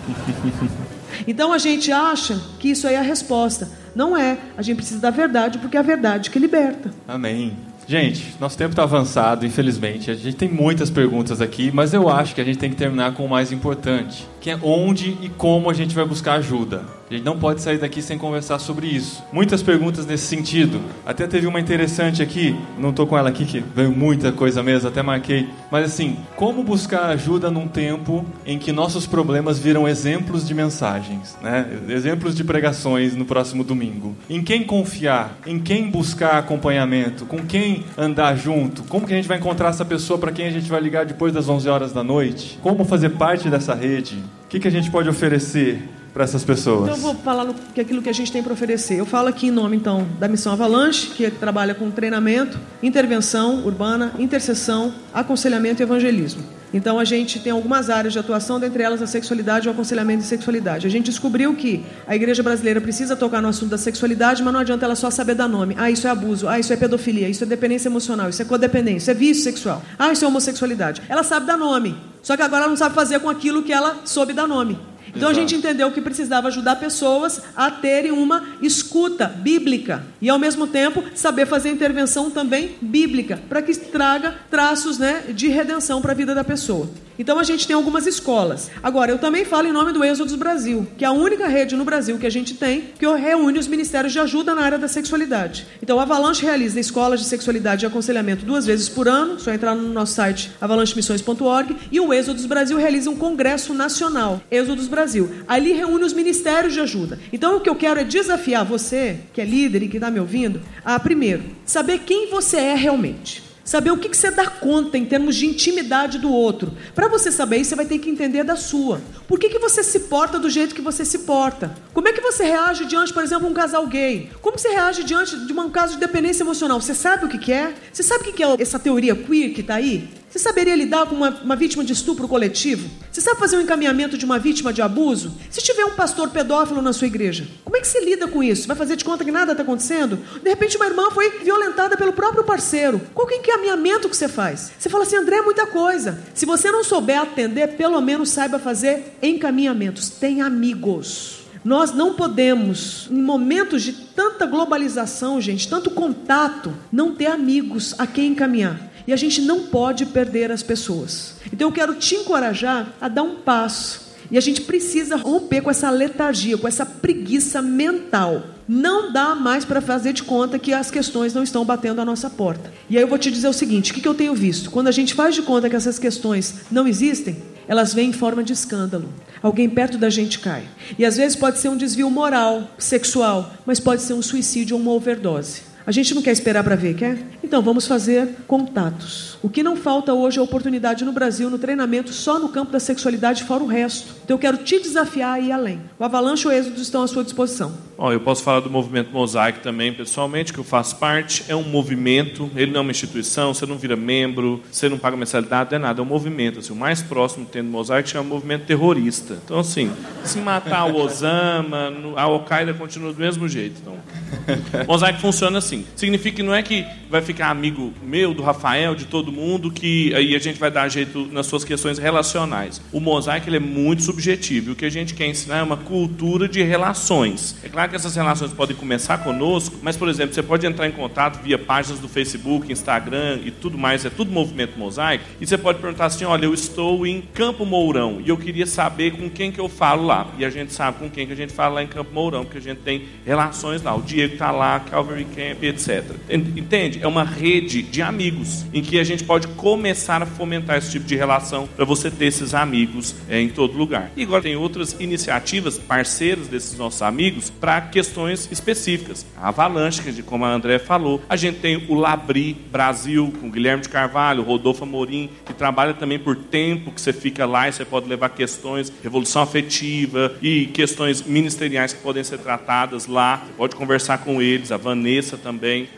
Então 1.27 1.53
a 1.53 1.57
gente 1.57 1.91
acha 1.91 2.41
que 2.59 2.71
isso 2.71 2.87
aí 2.87 2.95
é 2.95 2.97
a 2.97 3.01
resposta. 3.01 3.69
Não 3.95 4.17
é. 4.17 4.37
A 4.57 4.61
gente 4.61 4.77
precisa 4.77 4.99
da 4.99 5.09
verdade, 5.09 5.59
porque 5.59 5.77
é 5.77 5.79
a 5.79 5.83
verdade 5.83 6.29
que 6.29 6.39
liberta. 6.39 6.91
Amém. 7.07 7.55
Gente, 7.87 8.35
nosso 8.39 8.57
tempo 8.57 8.71
está 8.71 8.83
avançado, 8.83 9.45
infelizmente. 9.45 10.09
A 10.09 10.13
gente 10.13 10.35
tem 10.35 10.49
muitas 10.49 10.89
perguntas 10.89 11.41
aqui, 11.41 11.71
mas 11.73 11.93
eu 11.93 12.09
acho 12.09 12.33
que 12.33 12.41
a 12.41 12.43
gente 12.43 12.57
tem 12.57 12.69
que 12.69 12.75
terminar 12.75 13.13
com 13.13 13.25
o 13.25 13.29
mais 13.29 13.51
importante, 13.51 14.27
que 14.39 14.49
é 14.49 14.57
onde 14.61 15.17
e 15.21 15.29
como 15.29 15.69
a 15.69 15.73
gente 15.73 15.93
vai 15.93 16.05
buscar 16.05 16.35
ajuda. 16.35 16.83
A 17.13 17.15
gente 17.15 17.25
não 17.25 17.37
pode 17.37 17.61
sair 17.61 17.77
daqui 17.77 18.01
sem 18.01 18.17
conversar 18.17 18.57
sobre 18.57 18.87
isso. 18.87 19.23
Muitas 19.31 19.61
perguntas 19.61 20.03
nesse 20.03 20.25
sentido. 20.25 20.81
Até 21.05 21.27
teve 21.27 21.45
uma 21.45 21.59
interessante 21.59 22.23
aqui, 22.23 22.57
não 22.75 22.89
estou 22.89 23.05
com 23.05 23.15
ela 23.15 23.29
aqui, 23.29 23.45
que 23.45 23.59
veio 23.59 23.91
muita 23.91 24.31
coisa 24.31 24.63
mesmo, 24.63 24.89
até 24.89 25.03
marquei. 25.03 25.47
Mas 25.69 25.85
assim, 25.85 26.17
como 26.35 26.63
buscar 26.63 27.05
ajuda 27.11 27.51
num 27.51 27.67
tempo 27.67 28.25
em 28.47 28.57
que 28.57 28.71
nossos 28.71 29.05
problemas 29.05 29.59
viram 29.59 29.87
exemplos 29.87 30.47
de 30.47 30.55
mensagens, 30.55 31.37
né? 31.39 31.67
exemplos 31.87 32.33
de 32.33 32.43
pregações 32.43 33.15
no 33.15 33.25
próximo 33.25 33.63
domingo? 33.63 34.15
Em 34.27 34.43
quem 34.43 34.63
confiar? 34.63 35.37
Em 35.45 35.59
quem 35.59 35.91
buscar 35.91 36.39
acompanhamento? 36.39 37.27
Com 37.27 37.45
quem 37.45 37.83
andar 37.95 38.35
junto? 38.35 38.81
Como 38.85 39.05
que 39.05 39.13
a 39.13 39.15
gente 39.15 39.27
vai 39.27 39.37
encontrar 39.37 39.69
essa 39.69 39.85
pessoa 39.85 40.17
para 40.17 40.31
quem 40.31 40.47
a 40.47 40.51
gente 40.51 40.67
vai 40.67 40.81
ligar 40.81 41.05
depois 41.05 41.31
das 41.31 41.47
11 41.47 41.69
horas 41.69 41.93
da 41.93 42.03
noite? 42.03 42.57
Como 42.63 42.83
fazer 42.83 43.09
parte 43.09 43.51
dessa 43.51 43.75
rede? 43.75 44.15
O 44.45 44.47
que, 44.49 44.59
que 44.59 44.67
a 44.67 44.71
gente 44.71 44.89
pode 44.89 45.07
oferecer? 45.07 45.79
Para 46.13 46.23
essas 46.23 46.43
pessoas? 46.43 46.83
Então 46.83 46.95
eu 46.95 47.01
vou 47.01 47.15
falar 47.15 47.43
no, 47.43 47.53
que 47.53 47.81
aquilo 47.81 48.01
que 48.01 48.09
a 48.09 48.13
gente 48.13 48.31
tem 48.31 48.43
para 48.43 48.53
oferecer. 48.53 48.99
Eu 48.99 49.05
falo 49.05 49.27
aqui 49.27 49.47
em 49.47 49.51
nome 49.51 49.75
então 49.75 50.07
da 50.19 50.27
Missão 50.27 50.53
Avalanche, 50.53 51.07
que 51.07 51.29
trabalha 51.31 51.73
com 51.73 51.89
treinamento, 51.89 52.59
intervenção 52.81 53.65
urbana, 53.65 54.13
intercessão, 54.19 54.93
aconselhamento 55.13 55.81
e 55.81 55.83
evangelismo. 55.83 56.43
Então 56.73 56.99
a 56.99 57.05
gente 57.05 57.39
tem 57.39 57.51
algumas 57.51 57.89
áreas 57.89 58.13
de 58.13 58.19
atuação, 58.19 58.59
dentre 58.59 58.81
elas 58.81 59.01
a 59.01 59.05
sexualidade, 59.05 59.67
o 59.67 59.71
aconselhamento 59.71 60.23
e 60.23 60.25
sexualidade. 60.25 60.87
A 60.87 60.89
gente 60.89 61.05
descobriu 61.05 61.53
que 61.53 61.85
a 62.07 62.15
igreja 62.15 62.41
brasileira 62.41 62.81
precisa 62.81 63.15
tocar 63.15 63.41
no 63.41 63.47
assunto 63.47 63.69
da 63.69 63.77
sexualidade, 63.77 64.41
mas 64.41 64.51
não 64.51 64.59
adianta 64.59 64.83
ela 64.85 64.95
só 64.95 65.11
saber 65.11 65.35
dar 65.35 65.47
nome. 65.47 65.75
Ah, 65.77 65.91
isso 65.91 66.07
é 66.07 66.09
abuso, 66.09 66.47
ah, 66.47 66.59
isso 66.59 66.73
é 66.73 66.75
pedofilia, 66.75 67.29
isso 67.29 67.43
é 67.43 67.47
dependência 67.47 67.89
emocional, 67.89 68.27
isso 68.27 68.41
é 68.41 68.45
codependência, 68.45 68.97
isso 68.97 69.11
é 69.11 69.13
vício 69.13 69.43
sexual. 69.43 69.83
Ah, 69.99 70.11
isso 70.11 70.25
é 70.25 70.27
homossexualidade. 70.27 71.03
Ela 71.07 71.21
sabe 71.21 71.45
dar 71.45 71.57
nome. 71.57 71.95
Só 72.23 72.35
que 72.35 72.41
agora 72.41 72.63
ela 72.63 72.69
não 72.69 72.77
sabe 72.77 72.95
fazer 72.95 73.19
com 73.19 73.29
aquilo 73.29 73.61
que 73.61 73.71
ela 73.71 73.97
soube 74.05 74.33
dar 74.33 74.47
nome. 74.47 74.79
Então 75.15 75.29
Exato. 75.29 75.37
a 75.37 75.41
gente 75.41 75.55
entendeu 75.55 75.91
que 75.91 76.01
precisava 76.01 76.47
ajudar 76.47 76.77
pessoas 76.77 77.41
a 77.55 77.69
terem 77.69 78.11
uma 78.11 78.43
escuta 78.61 79.27
bíblica 79.27 80.03
e 80.21 80.29
ao 80.29 80.39
mesmo 80.39 80.67
tempo 80.67 81.03
saber 81.15 81.45
fazer 81.45 81.69
intervenção 81.69 82.29
também 82.29 82.75
bíblica 82.81 83.39
para 83.47 83.61
que 83.61 83.73
traga 83.75 84.35
traços 84.49 84.97
né, 84.97 85.25
de 85.29 85.47
redenção 85.47 86.01
para 86.01 86.11
a 86.11 86.15
vida 86.15 86.33
da 86.33 86.43
pessoa. 86.43 86.89
Então 87.17 87.37
a 87.37 87.43
gente 87.43 87.67
tem 87.67 87.75
algumas 87.75 88.07
escolas. 88.07 88.71
Agora, 88.81 89.11
eu 89.11 89.19
também 89.19 89.45
falo 89.45 89.67
em 89.67 89.71
nome 89.71 89.91
do 89.91 90.03
Êxodos 90.03 90.33
Brasil, 90.35 90.87
que 90.97 91.05
é 91.05 91.07
a 91.07 91.11
única 91.11 91.47
rede 91.47 91.75
no 91.75 91.85
Brasil 91.85 92.17
que 92.17 92.25
a 92.25 92.29
gente 92.29 92.55
tem 92.55 92.89
que 92.97 93.05
reúne 93.05 93.59
os 93.59 93.67
ministérios 93.67 94.11
de 94.11 94.19
ajuda 94.19 94.55
na 94.55 94.63
área 94.63 94.79
da 94.79 94.87
sexualidade. 94.87 95.67
Então, 95.81 95.99
a 95.99 96.03
Avalanche 96.03 96.43
realiza 96.43 96.79
escolas 96.79 97.19
de 97.19 97.27
sexualidade 97.27 97.85
e 97.85 97.87
aconselhamento 97.87 98.45
duas 98.45 98.65
vezes 98.65 98.89
por 98.89 99.07
ano, 99.07 99.39
só 99.39 99.51
entrar 99.51 99.75
no 99.75 99.89
nosso 99.89 100.13
site 100.13 100.51
avalanchemissões.org, 100.59 101.75
e 101.91 101.99
o 101.99 102.11
Êxodos 102.11 102.45
Brasil 102.45 102.77
realiza 102.77 103.09
um 103.09 103.15
congresso 103.15 103.73
nacional, 103.73 104.41
Êxodos 104.49 104.87
Brasil. 104.87 105.02
Ali 105.47 105.73
reúne 105.73 106.03
os 106.03 106.13
ministérios 106.13 106.73
de 106.73 106.79
ajuda. 106.79 107.19
Então, 107.31 107.57
o 107.57 107.61
que 107.61 107.69
eu 107.69 107.75
quero 107.75 107.99
é 107.99 108.03
desafiar 108.03 108.65
você, 108.65 109.17
que 109.33 109.41
é 109.41 109.45
líder 109.45 109.83
e 109.83 109.87
que 109.87 109.97
está 109.97 110.09
me 110.09 110.19
ouvindo, 110.19 110.61
a 110.83 110.99
primeiro, 110.99 111.43
saber 111.65 111.99
quem 111.99 112.29
você 112.29 112.57
é 112.57 112.75
realmente. 112.75 113.43
Saber 113.63 113.91
o 113.91 113.97
que, 113.97 114.09
que 114.09 114.17
você 114.17 114.29
dá 114.29 114.45
conta 114.47 114.97
em 114.97 115.05
termos 115.05 115.37
de 115.37 115.45
intimidade 115.45 116.19
do 116.19 116.29
outro. 116.29 116.73
Para 116.93 117.07
você 117.07 117.31
saber 117.31 117.57
isso, 117.57 117.69
você 117.69 117.75
vai 117.75 117.85
ter 117.85 117.97
que 117.97 118.09
entender 118.09 118.43
da 118.43 118.57
sua. 118.57 119.01
Por 119.25 119.39
que, 119.39 119.47
que 119.47 119.57
você 119.57 119.81
se 119.81 120.01
porta 120.01 120.37
do 120.37 120.49
jeito 120.49 120.75
que 120.75 120.81
você 120.81 121.05
se 121.05 121.19
porta? 121.19 121.73
Como 121.93 122.07
é 122.09 122.11
que 122.11 122.19
você 122.19 122.43
reage 122.43 122.85
diante, 122.85 123.13
por 123.13 123.23
exemplo, 123.23 123.47
um 123.47 123.53
casal 123.53 123.87
gay? 123.87 124.29
Como 124.41 124.59
você 124.59 124.67
reage 124.67 125.03
diante 125.03 125.37
de 125.45 125.53
um 125.53 125.69
caso 125.69 125.93
de 125.93 125.99
dependência 125.99 126.43
emocional? 126.43 126.81
Você 126.81 126.93
sabe 126.93 127.25
o 127.25 127.29
que, 127.29 127.37
que 127.37 127.53
é? 127.53 127.73
Você 127.91 128.03
sabe 128.03 128.23
o 128.23 128.25
que, 128.25 128.33
que 128.33 128.43
é 128.43 128.55
essa 128.59 128.77
teoria 128.77 129.15
queer 129.15 129.53
que 129.53 129.61
está 129.61 129.75
aí? 129.75 130.09
Você 130.33 130.39
saberia 130.39 130.75
lidar 130.75 131.05
com 131.05 131.13
uma, 131.13 131.29
uma, 131.43 131.55
vítima 131.55 131.83
de 131.83 131.93
estupro 131.93 132.27
coletivo? 132.27 132.89
Você 133.11 133.21
sabe 133.21 133.39
fazer 133.39 133.55
um 133.55 133.61
encaminhamento 133.61 134.17
de 134.17 134.25
uma 134.25 134.39
vítima 134.39 134.73
de 134.73 134.81
abuso? 134.81 135.31
Se 135.51 135.61
tiver 135.61 135.85
um 135.85 135.91
pastor 135.91 136.31
pedófilo 136.31 136.81
na 136.81 136.91
sua 136.91 137.05
igreja, 137.05 137.47
como 137.63 137.77
é 137.77 137.79
que 137.79 137.87
você 137.87 138.03
lida 138.03 138.27
com 138.27 138.41
isso? 138.41 138.67
Vai 138.67 138.75
fazer 138.75 138.95
de 138.95 139.05
conta 139.05 139.23
que 139.23 139.31
nada 139.31 139.51
está 139.51 139.61
acontecendo? 139.61 140.17
De 140.41 140.49
repente, 140.49 140.75
uma 140.75 140.87
irmã 140.87 141.11
foi 141.11 141.29
violentada 141.43 141.95
pelo 141.95 142.13
próprio 142.13 142.43
parceiro. 142.43 142.99
Qual 143.13 143.27
que 143.27 143.35
é 143.35 143.37
o 143.37 143.39
encaminhamento 143.41 144.09
que 144.09 144.17
você 144.17 144.27
faz? 144.27 144.71
Você 144.79 144.89
fala 144.89 145.03
assim, 145.03 145.17
André, 145.17 145.35
é 145.35 145.41
muita 145.43 145.67
coisa. 145.67 146.19
Se 146.33 146.47
você 146.47 146.71
não 146.71 146.83
souber 146.83 147.21
atender, 147.21 147.77
pelo 147.77 148.01
menos 148.01 148.29
saiba 148.29 148.57
fazer 148.57 149.15
encaminhamentos. 149.21 150.09
Tem 150.09 150.41
amigos. 150.41 151.43
Nós 151.63 151.93
não 151.93 152.15
podemos, 152.15 153.07
em 153.11 153.21
momentos 153.21 153.83
de 153.83 153.93
tanta 153.93 154.47
globalização, 154.47 155.39
gente, 155.39 155.69
tanto 155.69 155.91
contato, 155.91 156.73
não 156.91 157.13
ter 157.13 157.27
amigos 157.27 157.93
a 157.99 158.07
quem 158.07 158.31
encaminhar. 158.31 158.92
E 159.07 159.13
a 159.13 159.15
gente 159.15 159.41
não 159.41 159.63
pode 159.63 160.05
perder 160.05 160.51
as 160.51 160.63
pessoas. 160.63 161.35
Então 161.51 161.67
eu 161.67 161.71
quero 161.71 161.95
te 161.95 162.15
encorajar 162.15 162.93
a 162.99 163.07
dar 163.07 163.23
um 163.23 163.35
passo. 163.35 164.13
E 164.31 164.37
a 164.37 164.41
gente 164.41 164.61
precisa 164.61 165.15
romper 165.15 165.61
com 165.61 165.69
essa 165.69 165.89
letargia, 165.89 166.57
com 166.57 166.67
essa 166.67 166.85
preguiça 166.85 167.61
mental. 167.61 168.43
Não 168.67 169.11
dá 169.11 169.35
mais 169.35 169.65
para 169.65 169.81
fazer 169.81 170.13
de 170.13 170.23
conta 170.23 170.57
que 170.57 170.73
as 170.73 170.89
questões 170.89 171.33
não 171.33 171.43
estão 171.43 171.65
batendo 171.65 171.99
à 171.99 172.05
nossa 172.05 172.29
porta. 172.29 172.71
E 172.89 172.97
aí 172.97 173.03
eu 173.03 173.07
vou 173.07 173.17
te 173.17 173.29
dizer 173.29 173.47
o 173.47 173.53
seguinte: 173.53 173.91
o 173.91 173.93
que, 173.93 174.01
que 174.01 174.07
eu 174.07 174.13
tenho 174.13 174.33
visto? 174.33 174.71
Quando 174.71 174.87
a 174.87 174.91
gente 174.91 175.13
faz 175.13 175.35
de 175.35 175.41
conta 175.41 175.69
que 175.69 175.75
essas 175.75 175.99
questões 175.99 176.55
não 176.71 176.87
existem, 176.87 177.37
elas 177.67 177.93
vêm 177.93 178.09
em 178.09 178.13
forma 178.13 178.43
de 178.43 178.53
escândalo. 178.53 179.09
Alguém 179.41 179.69
perto 179.69 179.97
da 179.97 180.09
gente 180.09 180.39
cai. 180.39 180.63
E 180.97 181.05
às 181.05 181.17
vezes 181.17 181.35
pode 181.35 181.59
ser 181.59 181.69
um 181.69 181.77
desvio 181.77 182.09
moral, 182.09 182.69
sexual, 182.77 183.53
mas 183.65 183.79
pode 183.79 184.01
ser 184.01 184.13
um 184.13 184.21
suicídio 184.21 184.77
ou 184.77 184.81
uma 184.81 184.91
overdose. 184.91 185.72
A 185.85 185.91
gente 185.91 186.15
não 186.15 186.21
quer 186.21 186.31
esperar 186.31 186.63
para 186.63 186.75
ver, 186.75 186.95
quer? 186.95 187.17
Então 187.43 187.61
vamos 187.61 187.85
fazer 187.85 188.29
contatos. 188.47 189.37
O 189.43 189.49
que 189.49 189.61
não 189.61 189.75
falta 189.75 190.13
hoje 190.13 190.39
é 190.39 190.41
oportunidade 190.41 191.03
no 191.03 191.11
Brasil, 191.11 191.49
no 191.49 191.59
treinamento, 191.59 192.13
só 192.13 192.39
no 192.39 192.49
campo 192.49 192.71
da 192.71 192.79
sexualidade, 192.79 193.43
fora 193.43 193.63
o 193.63 193.67
resto. 193.67 194.15
Então 194.23 194.35
eu 194.35 194.39
quero 194.39 194.57
te 194.57 194.79
desafiar 194.79 195.33
a 195.33 195.39
ir 195.39 195.51
além. 195.51 195.81
O 195.99 196.03
Avalanche 196.03 196.45
e 196.45 196.47
o 196.47 196.51
Êxodo 196.51 196.81
estão 196.81 197.03
à 197.03 197.07
sua 197.07 197.23
disposição. 197.23 197.73
Bom, 197.97 198.11
eu 198.11 198.19
posso 198.19 198.43
falar 198.43 198.59
do 198.59 198.69
movimento 198.69 199.11
Mosaico 199.11 199.59
também, 199.59 199.93
pessoalmente, 199.93 200.51
que 200.51 200.59
eu 200.59 200.63
faço 200.63 200.97
parte. 200.97 201.45
É 201.47 201.55
um 201.55 201.63
movimento, 201.63 202.51
ele 202.55 202.71
não 202.71 202.79
é 202.79 202.81
uma 202.81 202.91
instituição, 202.91 203.53
você 203.53 203.65
não 203.65 203.77
vira 203.77 203.95
membro, 203.95 204.61
você 204.69 204.89
não 204.89 204.97
paga 204.97 205.15
mensalidade, 205.15 205.71
não 205.71 205.77
é 205.77 205.79
nada. 205.79 206.01
É 206.01 206.03
um 206.03 206.07
movimento. 206.07 206.59
Assim, 206.59 206.73
o 206.73 206.75
mais 206.75 207.01
próximo 207.01 207.47
tendo 207.49 207.69
Mosaico 207.69 208.09
chama 208.09 208.27
movimento 208.27 208.65
terrorista. 208.65 209.37
Então, 209.45 209.57
assim, 209.59 209.89
se 210.25 210.39
matar 210.39 210.85
o 210.85 210.97
Osama, 210.97 211.93
a 212.15 212.23
Al-Qaeda 212.23 212.73
continua 212.73 213.13
do 213.13 213.19
mesmo 213.19 213.47
jeito. 213.47 213.79
Então, 213.81 213.95
Mosaico 214.85 215.19
funciona 215.19 215.59
assim. 215.59 215.72
Significa 215.95 216.37
que 216.37 216.43
não 216.43 216.53
é 216.53 216.61
que 216.61 216.85
vai 217.09 217.21
ficar 217.21 217.49
amigo 217.49 217.93
meu, 218.01 218.33
do 218.33 218.41
Rafael, 218.41 218.95
de 218.95 219.05
todo 219.05 219.31
mundo, 219.31 219.71
que 219.71 220.13
aí 220.15 220.35
a 220.35 220.39
gente 220.39 220.59
vai 220.59 220.71
dar 220.71 220.89
jeito 220.89 221.27
nas 221.31 221.45
suas 221.45 221.63
questões 221.63 221.97
relacionais. 221.97 222.81
O 222.91 222.99
mosaico 222.99 223.49
ele 223.49 223.57
é 223.57 223.59
muito 223.59 224.03
subjetivo. 224.03 224.71
o 224.71 224.75
que 224.75 224.85
a 224.85 224.89
gente 224.89 225.13
quer 225.13 225.27
ensinar 225.27 225.59
é 225.59 225.63
uma 225.63 225.77
cultura 225.77 226.47
de 226.47 226.61
relações. 226.63 227.55
É 227.63 227.69
claro 227.69 227.89
que 227.89 227.95
essas 227.95 228.15
relações 228.15 228.51
podem 228.51 228.75
começar 228.75 229.19
conosco, 229.19 229.77
mas, 229.81 229.95
por 229.95 230.09
exemplo, 230.09 230.33
você 230.33 230.43
pode 230.43 230.65
entrar 230.65 230.87
em 230.87 230.91
contato 230.91 231.41
via 231.41 231.57
páginas 231.57 231.99
do 231.99 232.09
Facebook, 232.09 232.71
Instagram 232.71 233.39
e 233.45 233.51
tudo 233.51 233.77
mais, 233.77 234.05
é 234.05 234.09
tudo 234.09 234.31
movimento 234.31 234.77
mosaico, 234.77 235.23
e 235.39 235.47
você 235.47 235.57
pode 235.57 235.79
perguntar 235.79 236.05
assim: 236.05 236.25
olha, 236.25 236.45
eu 236.45 236.53
estou 236.53 237.05
em 237.05 237.21
Campo 237.21 237.65
Mourão 237.65 238.21
e 238.25 238.29
eu 238.29 238.37
queria 238.37 238.65
saber 238.65 239.11
com 239.11 239.29
quem 239.29 239.51
que 239.51 239.59
eu 239.59 239.69
falo 239.69 240.05
lá. 240.05 240.27
E 240.37 240.45
a 240.45 240.49
gente 240.49 240.73
sabe 240.73 240.99
com 240.99 241.09
quem 241.09 241.25
que 241.25 241.33
a 241.33 241.35
gente 241.35 241.53
fala 241.53 241.75
lá 241.75 241.83
em 241.83 241.87
Campo 241.87 242.13
Mourão, 242.13 242.43
porque 242.43 242.57
a 242.57 242.61
gente 242.61 242.79
tem 242.79 243.05
relações 243.25 243.81
lá. 243.81 243.95
O 243.95 244.01
Diego 244.01 244.33
está 244.33 244.51
lá, 244.51 244.79
Calvary 244.79 245.25
Camp, 245.25 245.62
etc. 245.67 246.03
Entende? 246.29 246.99
É 247.01 247.07
uma 247.07 247.23
rede 247.23 247.81
de 247.81 248.01
amigos 248.01 248.65
em 248.73 248.81
que 248.81 248.99
a 248.99 249.03
gente 249.03 249.23
pode 249.23 249.47
começar 249.49 250.21
a 250.21 250.25
fomentar 250.25 250.77
esse 250.77 250.91
tipo 250.91 251.05
de 251.05 251.15
relação 251.15 251.67
para 251.67 251.85
você 251.85 252.09
ter 252.09 252.25
esses 252.25 252.53
amigos 252.53 253.15
é, 253.29 253.39
em 253.39 253.49
todo 253.49 253.77
lugar. 253.77 254.11
E 254.15 254.23
agora 254.23 254.41
tem 254.43 254.55
outras 254.55 254.95
iniciativas, 254.99 255.77
parceiros 255.77 256.47
desses 256.47 256.77
nossos 256.77 257.01
amigos, 257.01 257.49
para 257.49 257.81
questões 257.81 258.47
específicas. 258.51 259.25
A 259.37 259.49
Avalanche, 259.49 260.01
que 260.01 260.23
como 260.23 260.45
a 260.45 260.53
André 260.53 260.79
falou, 260.79 261.21
a 261.29 261.35
gente 261.35 261.59
tem 261.59 261.85
o 261.87 261.93
Labri 261.93 262.53
Brasil, 262.71 263.33
com 263.39 263.49
Guilherme 263.49 263.83
de 263.83 263.89
Carvalho, 263.89 264.43
Rodolfo 264.43 264.83
Amorim, 264.83 265.29
que 265.45 265.53
trabalha 265.53 265.93
também 265.93 266.19
por 266.19 266.35
tempo 266.35 266.91
que 266.91 267.01
você 267.01 267.13
fica 267.13 267.45
lá 267.45 267.67
e 267.67 267.73
você 267.73 267.85
pode 267.85 268.07
levar 268.07 268.29
questões, 268.29 268.91
revolução 269.01 269.41
afetiva 269.41 270.33
e 270.41 270.67
questões 270.67 271.21
ministeriais 271.21 271.93
que 271.93 272.01
podem 272.01 272.23
ser 272.23 272.39
tratadas 272.39 273.07
lá. 273.07 273.43
Você 273.45 273.53
pode 273.53 273.75
conversar 273.75 274.19
com 274.19 274.41
eles, 274.41 274.71
a 274.71 274.77
Vanessa 274.77 275.37
também. 275.37 275.52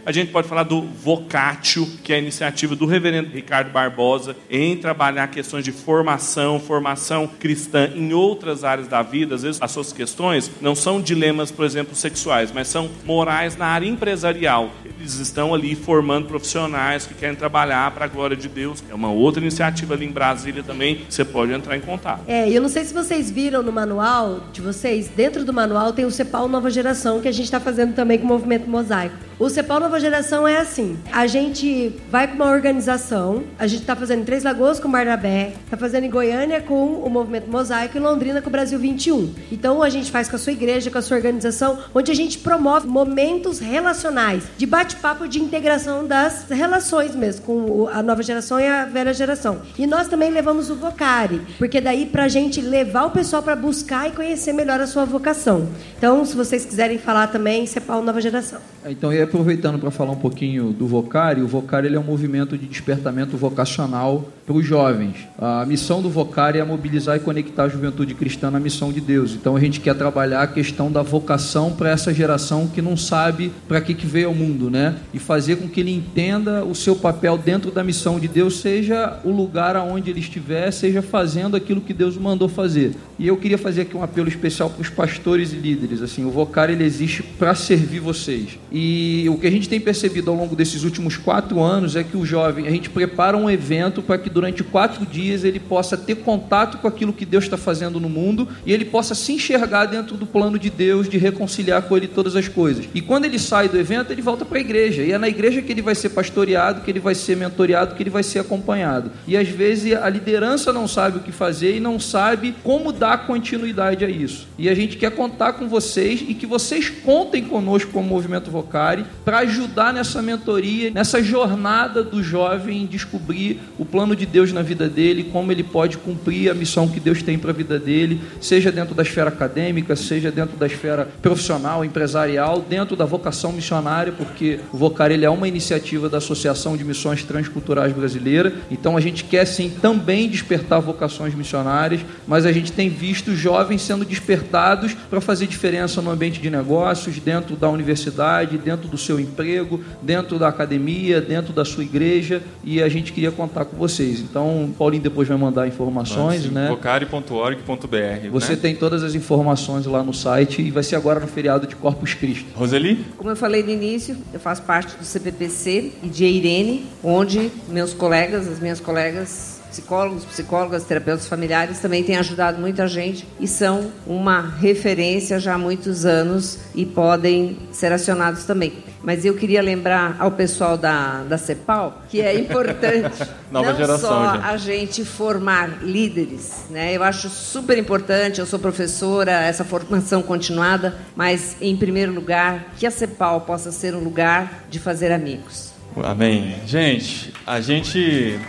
A 0.05 0.11
gente 0.11 0.31
pode 0.31 0.47
falar 0.47 0.63
do 0.63 0.81
Vocatio, 0.81 1.85
que 2.03 2.13
é 2.13 2.15
a 2.15 2.19
iniciativa 2.19 2.75
do 2.75 2.85
reverendo 2.85 3.29
Ricardo 3.29 3.71
Barbosa 3.71 4.35
em 4.49 4.77
trabalhar 4.77 5.27
questões 5.27 5.63
de 5.63 5.71
formação, 5.71 6.59
formação 6.59 7.27
cristã 7.27 7.91
em 7.95 8.13
outras 8.13 8.63
áreas 8.63 8.87
da 8.87 9.01
vida. 9.01 9.35
Às 9.35 9.43
vezes 9.43 9.61
as 9.61 9.71
suas 9.71 9.91
questões 9.91 10.51
não 10.61 10.75
são 10.75 11.01
dilemas, 11.01 11.51
por 11.51 11.65
exemplo, 11.65 11.95
sexuais, 11.95 12.51
mas 12.51 12.67
são 12.67 12.89
morais 13.05 13.55
na 13.55 13.67
área 13.67 13.87
empresarial. 13.87 14.71
Ele 15.05 15.15
eles 15.15 15.19
estão 15.19 15.53
ali 15.53 15.75
formando 15.75 16.27
profissionais 16.27 17.05
que 17.05 17.13
querem 17.13 17.35
trabalhar 17.35 17.91
para 17.91 18.05
a 18.05 18.07
glória 18.07 18.35
de 18.35 18.49
Deus. 18.49 18.83
É 18.89 18.93
uma 18.93 19.11
outra 19.11 19.39
iniciativa 19.39 19.93
ali 19.93 20.05
em 20.05 20.11
Brasília 20.11 20.63
também, 20.63 21.05
você 21.07 21.23
pode 21.23 21.53
entrar 21.53 21.77
em 21.77 21.81
contato. 21.81 22.21
É, 22.27 22.49
eu 22.49 22.59
não 22.59 22.69
sei 22.69 22.83
se 22.83 22.93
vocês 22.93 23.29
viram 23.29 23.61
no 23.61 23.71
manual 23.71 24.41
de 24.51 24.61
vocês, 24.61 25.07
dentro 25.07 25.45
do 25.45 25.53
manual 25.53 25.93
tem 25.93 26.05
o 26.05 26.11
CEPAL 26.11 26.47
Nova 26.47 26.71
Geração, 26.71 27.21
que 27.21 27.27
a 27.27 27.31
gente 27.31 27.45
está 27.45 27.59
fazendo 27.59 27.93
também 27.93 28.17
com 28.17 28.25
o 28.25 28.27
Movimento 28.27 28.67
Mosaico. 28.67 29.15
O 29.37 29.49
CEPAL 29.49 29.81
Nova 29.81 29.99
Geração 29.99 30.47
é 30.47 30.57
assim, 30.57 30.97
a 31.11 31.27
gente 31.27 31.93
vai 32.09 32.25
com 32.25 32.35
uma 32.35 32.49
organização, 32.49 33.43
a 33.59 33.67
gente 33.67 33.81
está 33.81 33.93
fazendo 33.95 34.21
em 34.21 34.25
Três 34.25 34.43
Lagoas 34.43 34.79
com 34.79 34.87
o 34.87 34.91
Barnabé, 34.91 35.53
está 35.65 35.75
fazendo 35.75 36.05
em 36.05 36.09
Goiânia 36.09 36.61
com 36.61 36.95
o 36.95 37.09
Movimento 37.09 37.51
Mosaico 37.51 37.97
e 37.97 37.99
Londrina 37.99 38.41
com 38.41 38.47
o 38.47 38.51
Brasil 38.51 38.79
21. 38.79 39.33
Então 39.51 39.83
a 39.83 39.89
gente 39.89 40.09
faz 40.09 40.29
com 40.29 40.37
a 40.37 40.39
sua 40.39 40.53
igreja, 40.53 40.89
com 40.89 40.97
a 40.97 41.01
sua 41.01 41.17
organização, 41.17 41.79
onde 41.93 42.11
a 42.11 42.15
gente 42.15 42.37
promove 42.37 42.87
momentos 42.87 43.59
relacionais, 43.59 44.45
de 44.57 44.65
bate-papo 44.95 45.27
de 45.27 45.39
integração 45.39 46.07
das 46.07 46.45
relações 46.49 47.15
mesmo, 47.15 47.45
com 47.45 47.87
a 47.87 48.01
nova 48.01 48.23
geração 48.23 48.59
e 48.59 48.65
a 48.65 48.85
velha 48.85 49.13
geração. 49.13 49.61
E 49.77 49.85
nós 49.85 50.07
também 50.07 50.31
levamos 50.31 50.69
o 50.69 50.75
Vocari, 50.75 51.41
porque 51.57 51.81
daí 51.81 52.05
para 52.05 52.23
a 52.23 52.27
gente 52.27 52.61
levar 52.61 53.05
o 53.05 53.11
pessoal 53.11 53.43
para 53.43 53.55
buscar 53.55 54.07
e 54.07 54.11
conhecer 54.11 54.53
melhor 54.53 54.79
a 54.79 54.87
sua 54.87 55.05
vocação. 55.05 55.67
Então, 55.97 56.23
se 56.25 56.35
vocês 56.35 56.65
quiserem 56.65 56.97
falar 56.97 57.27
também, 57.27 57.65
CEPAL 57.65 58.01
Nova 58.01 58.21
Geração. 58.21 58.59
Então, 58.87 59.11
e 59.11 59.21
aproveitando 59.21 59.79
para 59.79 59.89
falar 59.91 60.11
um 60.11 60.17
pouquinho 60.17 60.71
do 60.71 60.87
Vocari, 60.87 61.41
o 61.41 61.47
Vocari 61.47 61.87
ele 61.87 61.95
é 61.95 61.99
um 61.99 62.03
movimento 62.03 62.57
de 62.57 62.67
despertamento 62.67 63.35
vocacional 63.35 64.29
para 64.45 64.55
os 64.55 64.65
jovens. 64.65 65.15
A 65.39 65.65
missão 65.65 66.01
do 66.01 66.09
Vocari 66.09 66.59
é 66.59 66.63
mobilizar 66.63 67.17
e 67.17 67.19
conectar 67.19 67.63
a 67.63 67.67
juventude 67.67 68.13
cristã 68.13 68.51
na 68.51 68.59
missão 68.59 68.93
de 68.93 69.01
Deus. 69.01 69.33
Então, 69.33 69.55
a 69.55 69.59
gente 69.59 69.79
quer 69.79 69.95
trabalhar 69.95 70.43
a 70.43 70.47
questão 70.47 70.91
da 70.91 71.01
vocação 71.01 71.71
para 71.71 71.89
essa 71.89 72.13
geração 72.13 72.67
que 72.67 72.81
não 72.81 72.95
sabe 72.95 73.51
para 73.67 73.81
que, 73.81 73.93
que 73.93 74.05
veio 74.05 74.27
ao 74.27 74.35
mundo, 74.35 74.69
né? 74.69 74.74
E 75.13 75.19
fazer 75.19 75.57
com 75.57 75.67
que 75.67 75.79
ele 75.79 75.91
entenda 75.91 76.63
o 76.63 76.75
seu 76.75 76.95
papel 76.95 77.37
dentro 77.37 77.71
da 77.71 77.83
missão 77.83 78.19
de 78.19 78.27
Deus, 78.27 78.59
seja 78.59 79.19
o 79.23 79.31
lugar 79.31 79.75
aonde 79.75 80.09
ele 80.09 80.19
estiver, 80.19 80.71
seja 80.71 81.01
fazendo 81.01 81.55
aquilo 81.55 81.81
que 81.81 81.93
Deus 81.93 82.17
mandou 82.17 82.47
fazer. 82.47 82.95
E 83.17 83.27
eu 83.27 83.37
queria 83.37 83.57
fazer 83.57 83.81
aqui 83.81 83.95
um 83.95 84.03
apelo 84.03 84.27
especial 84.27 84.69
para 84.69 84.81
os 84.81 84.89
pastores 84.89 85.53
e 85.53 85.55
líderes. 85.55 86.01
Assim, 86.01 86.25
o 86.25 86.31
Vocari 86.31 86.73
ele 86.73 86.83
existe 86.83 87.23
para 87.23 87.55
servir 87.55 87.99
vocês. 87.99 88.59
E 88.71 89.25
o 89.29 89.37
que 89.37 89.47
a 89.47 89.51
gente 89.51 89.69
tem 89.69 89.79
percebido 89.79 90.29
ao 90.29 90.37
longo 90.37 90.55
desses 90.55 90.83
últimos 90.83 91.15
quatro 91.17 91.61
anos 91.61 91.95
é 91.95 92.03
que 92.03 92.17
o 92.17 92.25
jovem, 92.25 92.67
a 92.67 92.71
gente 92.71 92.89
prepara 92.89 93.37
um 93.37 93.49
evento 93.49 94.01
para 94.01 94.17
que 94.17 94.29
durante 94.29 94.63
quatro 94.63 95.05
dias 95.05 95.43
ele 95.43 95.59
possa 95.59 95.97
ter 95.97 96.15
contato 96.15 96.77
com 96.77 96.87
aquilo 96.87 97.13
que 97.13 97.25
Deus 97.25 97.45
está 97.45 97.57
fazendo 97.57 97.99
no 97.99 98.09
mundo 98.09 98.47
e 98.65 98.73
ele 98.73 98.85
possa 98.85 99.15
se 99.15 99.33
enxergar 99.33 99.85
dentro 99.85 100.17
do 100.17 100.25
plano 100.25 100.59
de 100.59 100.69
Deus 100.69 101.07
de 101.07 101.17
reconciliar 101.17 101.83
com 101.83 101.95
Ele 101.95 102.07
todas 102.07 102.35
as 102.35 102.47
coisas. 102.47 102.87
E 102.93 103.01
quando 103.01 103.25
ele 103.25 103.39
sai 103.39 103.69
do 103.69 103.77
evento, 103.77 104.11
ele 104.11 104.21
volta 104.21 104.43
para 104.43 104.59
igreja. 104.65 105.03
E 105.03 105.11
é 105.11 105.17
na 105.17 105.29
igreja 105.29 105.61
que 105.61 105.71
ele 105.71 105.81
vai 105.81 105.95
ser 105.95 106.09
pastoreado, 106.09 106.81
que 106.81 106.91
ele 106.91 106.99
vai 106.99 107.15
ser 107.15 107.37
mentoreado, 107.37 107.95
que 107.95 108.03
ele 108.03 108.09
vai 108.09 108.23
ser 108.23 108.39
acompanhado. 108.39 109.11
E 109.27 109.37
às 109.37 109.47
vezes 109.47 109.93
a 109.93 110.09
liderança 110.09 110.73
não 110.73 110.87
sabe 110.87 111.17
o 111.17 111.21
que 111.21 111.31
fazer 111.31 111.75
e 111.75 111.79
não 111.79 111.99
sabe 111.99 112.55
como 112.63 112.91
dar 112.91 113.25
continuidade 113.25 114.03
a 114.03 114.09
isso. 114.09 114.47
E 114.57 114.67
a 114.67 114.75
gente 114.75 114.97
quer 114.97 115.11
contar 115.11 115.53
com 115.53 115.67
vocês 115.67 116.23
e 116.27 116.33
que 116.33 116.45
vocês 116.45 116.89
contem 116.89 117.43
conosco 117.43 117.91
como 117.91 118.07
Movimento 118.07 118.51
Vocari 118.51 119.05
para 119.23 119.39
ajudar 119.39 119.93
nessa 119.93 120.21
mentoria, 120.21 120.91
nessa 120.91 121.21
jornada 121.21 122.03
do 122.03 122.23
jovem 122.23 122.85
descobrir 122.85 123.59
o 123.77 123.85
plano 123.85 124.15
de 124.15 124.25
Deus 124.25 124.51
na 124.51 124.61
vida 124.61 124.89
dele, 124.89 125.29
como 125.31 125.51
ele 125.51 125.63
pode 125.63 125.97
cumprir 125.97 126.49
a 126.49 126.53
missão 126.53 126.87
que 126.87 126.99
Deus 126.99 127.21
tem 127.21 127.37
para 127.37 127.51
a 127.51 127.53
vida 127.53 127.79
dele, 127.79 128.21
seja 128.41 128.71
dentro 128.71 128.95
da 128.95 129.03
esfera 129.03 129.29
acadêmica, 129.29 129.95
seja 129.95 130.31
dentro 130.31 130.57
da 130.57 130.65
esfera 130.65 131.07
profissional, 131.21 131.83
empresarial, 131.83 132.61
dentro 132.61 132.95
da 132.95 133.05
vocação 133.05 133.51
missionária, 133.51 134.13
porque 134.13 134.54
o 134.71 134.77
Vocari 134.77 135.15
ele 135.15 135.25
é 135.25 135.29
uma 135.29 135.47
iniciativa 135.47 136.09
da 136.09 136.17
Associação 136.17 136.77
de 136.77 136.83
Missões 136.83 137.23
Transculturais 137.23 137.93
Brasileira. 137.93 138.53
Então 138.69 138.95
a 138.97 139.01
gente 139.01 139.23
quer 139.23 139.45
sim 139.45 139.69
também 139.69 140.29
despertar 140.29 140.79
vocações 140.79 141.33
missionárias, 141.33 142.01
mas 142.27 142.45
a 142.45 142.51
gente 142.51 142.71
tem 142.71 142.89
visto 142.89 143.35
jovens 143.35 143.81
sendo 143.81 144.05
despertados 144.05 144.93
para 144.93 145.21
fazer 145.21 145.47
diferença 145.47 146.01
no 146.01 146.11
ambiente 146.11 146.39
de 146.39 146.49
negócios, 146.49 147.17
dentro 147.19 147.55
da 147.55 147.69
universidade, 147.69 148.57
dentro 148.57 148.87
do 148.87 148.97
seu 148.97 149.19
emprego, 149.19 149.79
dentro 150.01 150.37
da 150.37 150.47
academia, 150.47 151.21
dentro 151.21 151.53
da 151.53 151.65
sua 151.65 151.83
igreja, 151.83 152.41
e 152.63 152.81
a 152.81 152.89
gente 152.89 153.13
queria 153.13 153.31
contar 153.31 153.65
com 153.65 153.77
vocês. 153.77 154.19
Então, 154.19 154.73
Paulinho 154.77 155.03
depois 155.03 155.27
vai 155.27 155.37
mandar 155.37 155.67
informações, 155.67 156.49
né? 156.51 156.67
Vocari.org.br. 156.69 158.29
Você 158.31 158.53
né? 158.53 158.59
tem 158.61 158.75
todas 158.75 159.03
as 159.03 159.15
informações 159.15 159.85
lá 159.85 160.03
no 160.03 160.13
site 160.13 160.61
e 160.61 160.71
vai 160.71 160.83
ser 160.83 160.95
agora 160.95 161.19
no 161.19 161.27
feriado 161.27 161.67
de 161.67 161.75
Corpus 161.75 162.13
Christi. 162.13 162.47
Roseli? 162.55 163.05
Como 163.17 163.29
eu 163.29 163.35
falei 163.35 163.63
no 163.63 163.69
início, 163.69 164.17
eu 164.33 164.39
faço 164.45 164.61
parte 164.61 164.95
do 164.95 165.03
CPPC 165.03 165.93
e 166.03 166.07
de 166.07 166.23
Eirene, 166.23 166.87
onde 167.03 167.51
meus 167.67 167.95
colegas, 167.95 168.47
as 168.47 168.59
minhas 168.59 168.79
colegas 168.79 169.59
psicólogos, 169.75 170.23
psicólogas, 170.23 170.83
terapeutas 170.85 171.27
familiares 171.27 171.79
também 171.79 172.01
têm 172.01 172.15
ajudado 172.15 172.59
muita 172.59 172.87
gente 172.87 173.27
e 173.39 173.47
são 173.47 173.91
uma 174.07 174.39
referência 174.39 175.37
já 175.37 175.55
há 175.55 175.57
muitos 175.57 176.05
anos 176.05 176.59
e 176.73 176.85
podem 176.85 177.57
ser 177.73 177.91
acionados 177.91 178.45
também. 178.45 178.71
Mas 179.03 179.25
eu 179.25 179.35
queria 179.35 179.61
lembrar 179.61 180.15
ao 180.17 180.31
pessoal 180.31 180.77
da, 180.77 181.23
da 181.23 181.37
CEPAL 181.37 182.01
que 182.09 182.21
é 182.21 182.39
importante 182.39 183.21
Nova 183.51 183.71
não 183.71 183.77
geração, 183.77 184.09
só 184.09 184.33
gente. 184.33 184.45
a 184.45 184.57
gente 184.57 185.05
formar 185.05 185.83
líderes, 185.83 186.65
né? 186.69 186.95
Eu 186.95 187.03
acho 187.03 187.29
super 187.29 187.77
importante, 187.77 188.39
eu 188.39 188.45
sou 188.45 188.57
professora, 188.57 189.31
essa 189.31 189.65
formação 189.65 190.23
continuada, 190.23 190.97
mas 191.15 191.57
em 191.61 191.75
primeiro 191.75 192.13
lugar, 192.13 192.73
que 192.77 192.87
a 192.87 192.91
CEPAL 192.91 193.41
possa 193.41 193.71
ser 193.71 193.93
um 193.93 193.99
lugar 193.99 194.65
de 194.69 194.79
fazer 194.79 195.11
amigos. 195.11 195.73
Amém. 196.03 196.55
Gente, 196.65 197.33
a 197.45 197.61
gente. 197.61 198.39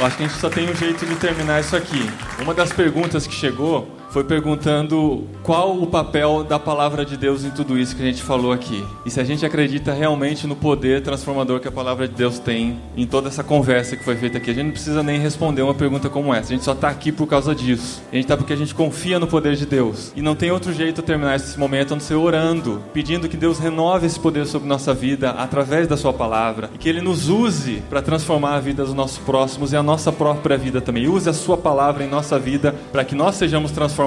Eu 0.00 0.06
acho 0.06 0.16
que 0.16 0.24
a 0.24 0.28
gente 0.28 0.40
só 0.40 0.48
tem 0.48 0.66
um 0.66 0.74
jeito 0.74 1.04
de 1.04 1.14
terminar 1.16 1.60
isso 1.60 1.76
aqui. 1.76 2.08
Uma 2.40 2.54
das 2.54 2.72
perguntas 2.72 3.26
que 3.26 3.34
chegou 3.34 3.86
foi 4.10 4.24
perguntando 4.24 5.26
qual 5.42 5.80
o 5.80 5.86
papel 5.86 6.44
da 6.44 6.58
palavra 6.58 7.04
de 7.04 7.16
Deus 7.16 7.44
em 7.44 7.50
tudo 7.50 7.78
isso 7.78 7.96
que 7.96 8.02
a 8.02 8.06
gente 8.06 8.22
falou 8.22 8.52
aqui. 8.52 8.84
E 9.06 9.10
se 9.10 9.20
a 9.20 9.24
gente 9.24 9.46
acredita 9.46 9.92
realmente 9.92 10.46
no 10.46 10.56
poder 10.56 11.02
transformador 11.02 11.60
que 11.60 11.68
a 11.68 11.72
palavra 11.72 12.06
de 12.06 12.14
Deus 12.14 12.38
tem 12.38 12.78
em 12.96 13.06
toda 13.06 13.28
essa 13.28 13.42
conversa 13.42 13.96
que 13.96 14.04
foi 14.04 14.16
feita 14.16 14.38
aqui. 14.38 14.50
A 14.50 14.54
gente 14.54 14.66
não 14.66 14.72
precisa 14.72 15.02
nem 15.02 15.18
responder 15.20 15.62
uma 15.62 15.74
pergunta 15.74 16.08
como 16.08 16.34
essa. 16.34 16.52
A 16.52 16.56
gente 16.56 16.64
só 16.64 16.72
está 16.72 16.88
aqui 16.88 17.12
por 17.12 17.26
causa 17.26 17.54
disso. 17.54 18.02
A 18.10 18.14
gente 18.14 18.24
está 18.24 18.36
porque 18.36 18.52
a 18.52 18.56
gente 18.56 18.74
confia 18.74 19.18
no 19.18 19.26
poder 19.26 19.56
de 19.56 19.66
Deus. 19.66 20.12
E 20.16 20.22
não 20.22 20.34
tem 20.34 20.50
outro 20.50 20.72
jeito 20.72 21.00
de 21.00 21.06
terminar 21.06 21.36
esse 21.36 21.58
momento 21.58 21.92
a 21.92 21.96
não 21.96 22.00
ser 22.00 22.14
orando, 22.14 22.82
pedindo 22.92 23.28
que 23.28 23.36
Deus 23.36 23.58
renove 23.58 24.06
esse 24.06 24.18
poder 24.18 24.46
sobre 24.46 24.68
nossa 24.68 24.92
vida 24.92 25.30
através 25.30 25.86
da 25.86 25.96
sua 25.96 26.12
palavra 26.12 26.70
e 26.74 26.78
que 26.78 26.88
ele 26.88 27.00
nos 27.00 27.28
use 27.28 27.82
para 27.88 28.02
transformar 28.02 28.54
a 28.56 28.60
vida 28.60 28.84
dos 28.84 28.94
nossos 28.94 29.18
próximos 29.18 29.72
e 29.72 29.76
a 29.76 29.82
nossa 29.82 30.12
própria 30.12 30.56
vida 30.56 30.80
também. 30.80 31.08
Use 31.08 31.28
a 31.28 31.32
sua 31.32 31.56
palavra 31.56 32.04
em 32.04 32.08
nossa 32.08 32.38
vida 32.38 32.74
para 32.92 33.04
que 33.04 33.14
nós 33.14 33.36
sejamos 33.36 33.70
transformados, 33.70 33.99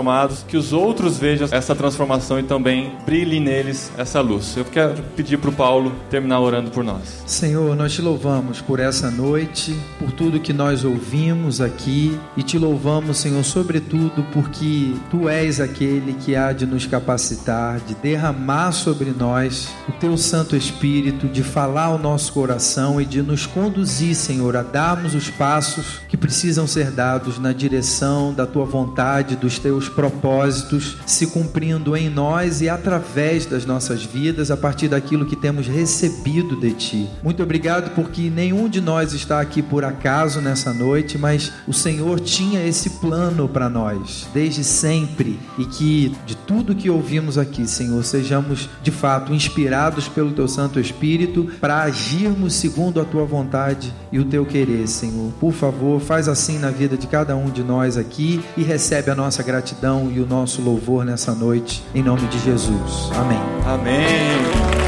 que 0.48 0.58
os 0.58 0.74
outros 0.74 1.18
vejam 1.18 1.48
essa 1.52 1.76
transformação 1.76 2.40
e 2.40 2.44
também 2.44 2.94
brilhe 3.06 3.40
neles 3.40 3.92
essa 3.98 4.22
luz. 4.22 4.58
Eu 4.58 4.66
quero 4.66 5.04
pedir 5.16 5.38
para 5.38 5.50
o 5.50 5.54
Paulo 5.54 5.92
terminar 6.10 6.40
orando 6.40 6.72
por 6.72 6.84
nós. 6.84 7.24
Senhor, 7.28 7.76
nós 7.76 7.94
te 7.94 8.02
louvamos 8.02 8.60
por 8.60 8.80
essa 8.80 9.12
noite, 9.12 9.76
por 10.00 10.12
tudo 10.12 10.40
que 10.40 10.52
nós 10.52 10.84
ouvimos 10.84 11.62
aqui 11.62 12.20
e 12.36 12.42
te 12.42 12.58
louvamos, 12.58 13.18
Senhor, 13.18 13.44
sobretudo 13.44 14.26
porque 14.34 14.94
tu 15.12 15.30
és 15.30 15.60
aquele 15.60 16.14
que 16.14 16.36
há 16.36 16.52
de 16.52 16.66
nos 16.66 16.88
capacitar, 16.88 17.80
de 17.80 17.94
derramar 17.96 18.72
sobre 18.72 19.12
nós 19.12 19.70
o 19.88 19.92
teu 19.94 20.18
Santo 20.18 20.56
Espírito, 20.56 21.28
de 21.28 21.44
falar 21.44 21.86
ao 21.86 22.00
nosso 22.00 22.34
coração 22.34 23.00
e 23.00 23.06
de 23.06 23.22
nos 23.22 23.46
conduzir, 23.46 24.16
Senhor, 24.16 24.56
a 24.58 24.64
darmos 24.64 25.14
os 25.14 25.30
passos 25.30 26.02
que 26.08 26.18
precisam 26.18 26.66
ser 26.66 26.90
dados 26.92 27.38
na 27.38 27.54
direção 27.54 28.34
da 28.34 28.46
tua 28.46 28.66
vontade, 28.66 29.36
dos 29.36 29.60
teus 29.60 29.83
propósitos, 29.90 30.98
se 31.06 31.28
cumprindo 31.28 31.96
em 31.96 32.10
nós 32.10 32.62
e 32.62 32.70
através 32.70 33.46
das 33.46 33.66
nossas 33.66 34.04
vidas, 34.04 34.52
a 34.52 34.58
partir 34.58 34.88
daquilo 34.88 35.26
que 35.26 35.36
temos 35.36 35.68
recebido 35.68 36.56
de 36.56 36.72
ti. 36.74 37.10
Muito 37.22 37.42
obrigado 37.44 37.94
porque 37.96 38.30
nenhum 38.30 38.68
de 38.68 38.82
nós 38.82 39.14
está 39.14 39.40
aqui 39.40 39.62
por 39.62 39.84
acaso 39.84 40.42
nessa 40.42 40.74
noite, 40.74 41.18
mas 41.18 41.52
o 41.68 41.74
Senhor 41.74 42.20
tinha 42.20 42.66
esse 42.66 42.90
plano 42.92 43.48
para 43.48 43.70
nós 43.70 44.28
desde 44.34 44.64
sempre 44.64 45.40
e 45.58 45.66
que 45.66 46.16
de 46.26 46.36
tudo 46.36 46.76
que 46.76 46.90
ouvimos 46.90 47.38
aqui, 47.38 47.68
Senhor, 47.68 48.04
sejamos 48.04 48.70
de 48.82 48.92
fato 48.92 49.34
inspirados 49.34 50.08
pelo 50.08 50.32
teu 50.32 50.48
Santo 50.48 50.80
Espírito 50.80 51.50
para 51.60 51.84
agirmos 51.84 52.54
segundo 52.54 53.00
a 53.00 53.06
tua 53.06 53.26
vontade 53.26 53.94
e 54.12 54.20
o 54.20 54.26
teu 54.26 54.46
querer, 54.46 54.88
Senhor. 54.88 55.32
Por 55.40 55.54
favor, 55.54 56.00
faz 56.00 56.28
assim 56.28 56.60
na 56.60 56.70
vida 56.70 56.98
de 56.98 57.08
cada 57.08 57.36
um 57.36 57.50
de 57.50 57.64
nós 57.64 57.98
aqui 57.98 58.44
e 58.58 58.64
recebe 58.64 59.12
a 59.12 59.16
nossa 59.16 59.44
gratidão 59.74 60.12
e 60.12 60.20
o 60.20 60.26
nosso 60.26 60.62
louvor 60.62 61.04
nessa 61.04 61.34
noite, 61.34 61.84
em 61.94 62.04
nome 62.04 62.28
de 62.28 62.40
Jesus. 62.40 63.10
Amém. 63.16 63.40
Amém. 63.66 64.83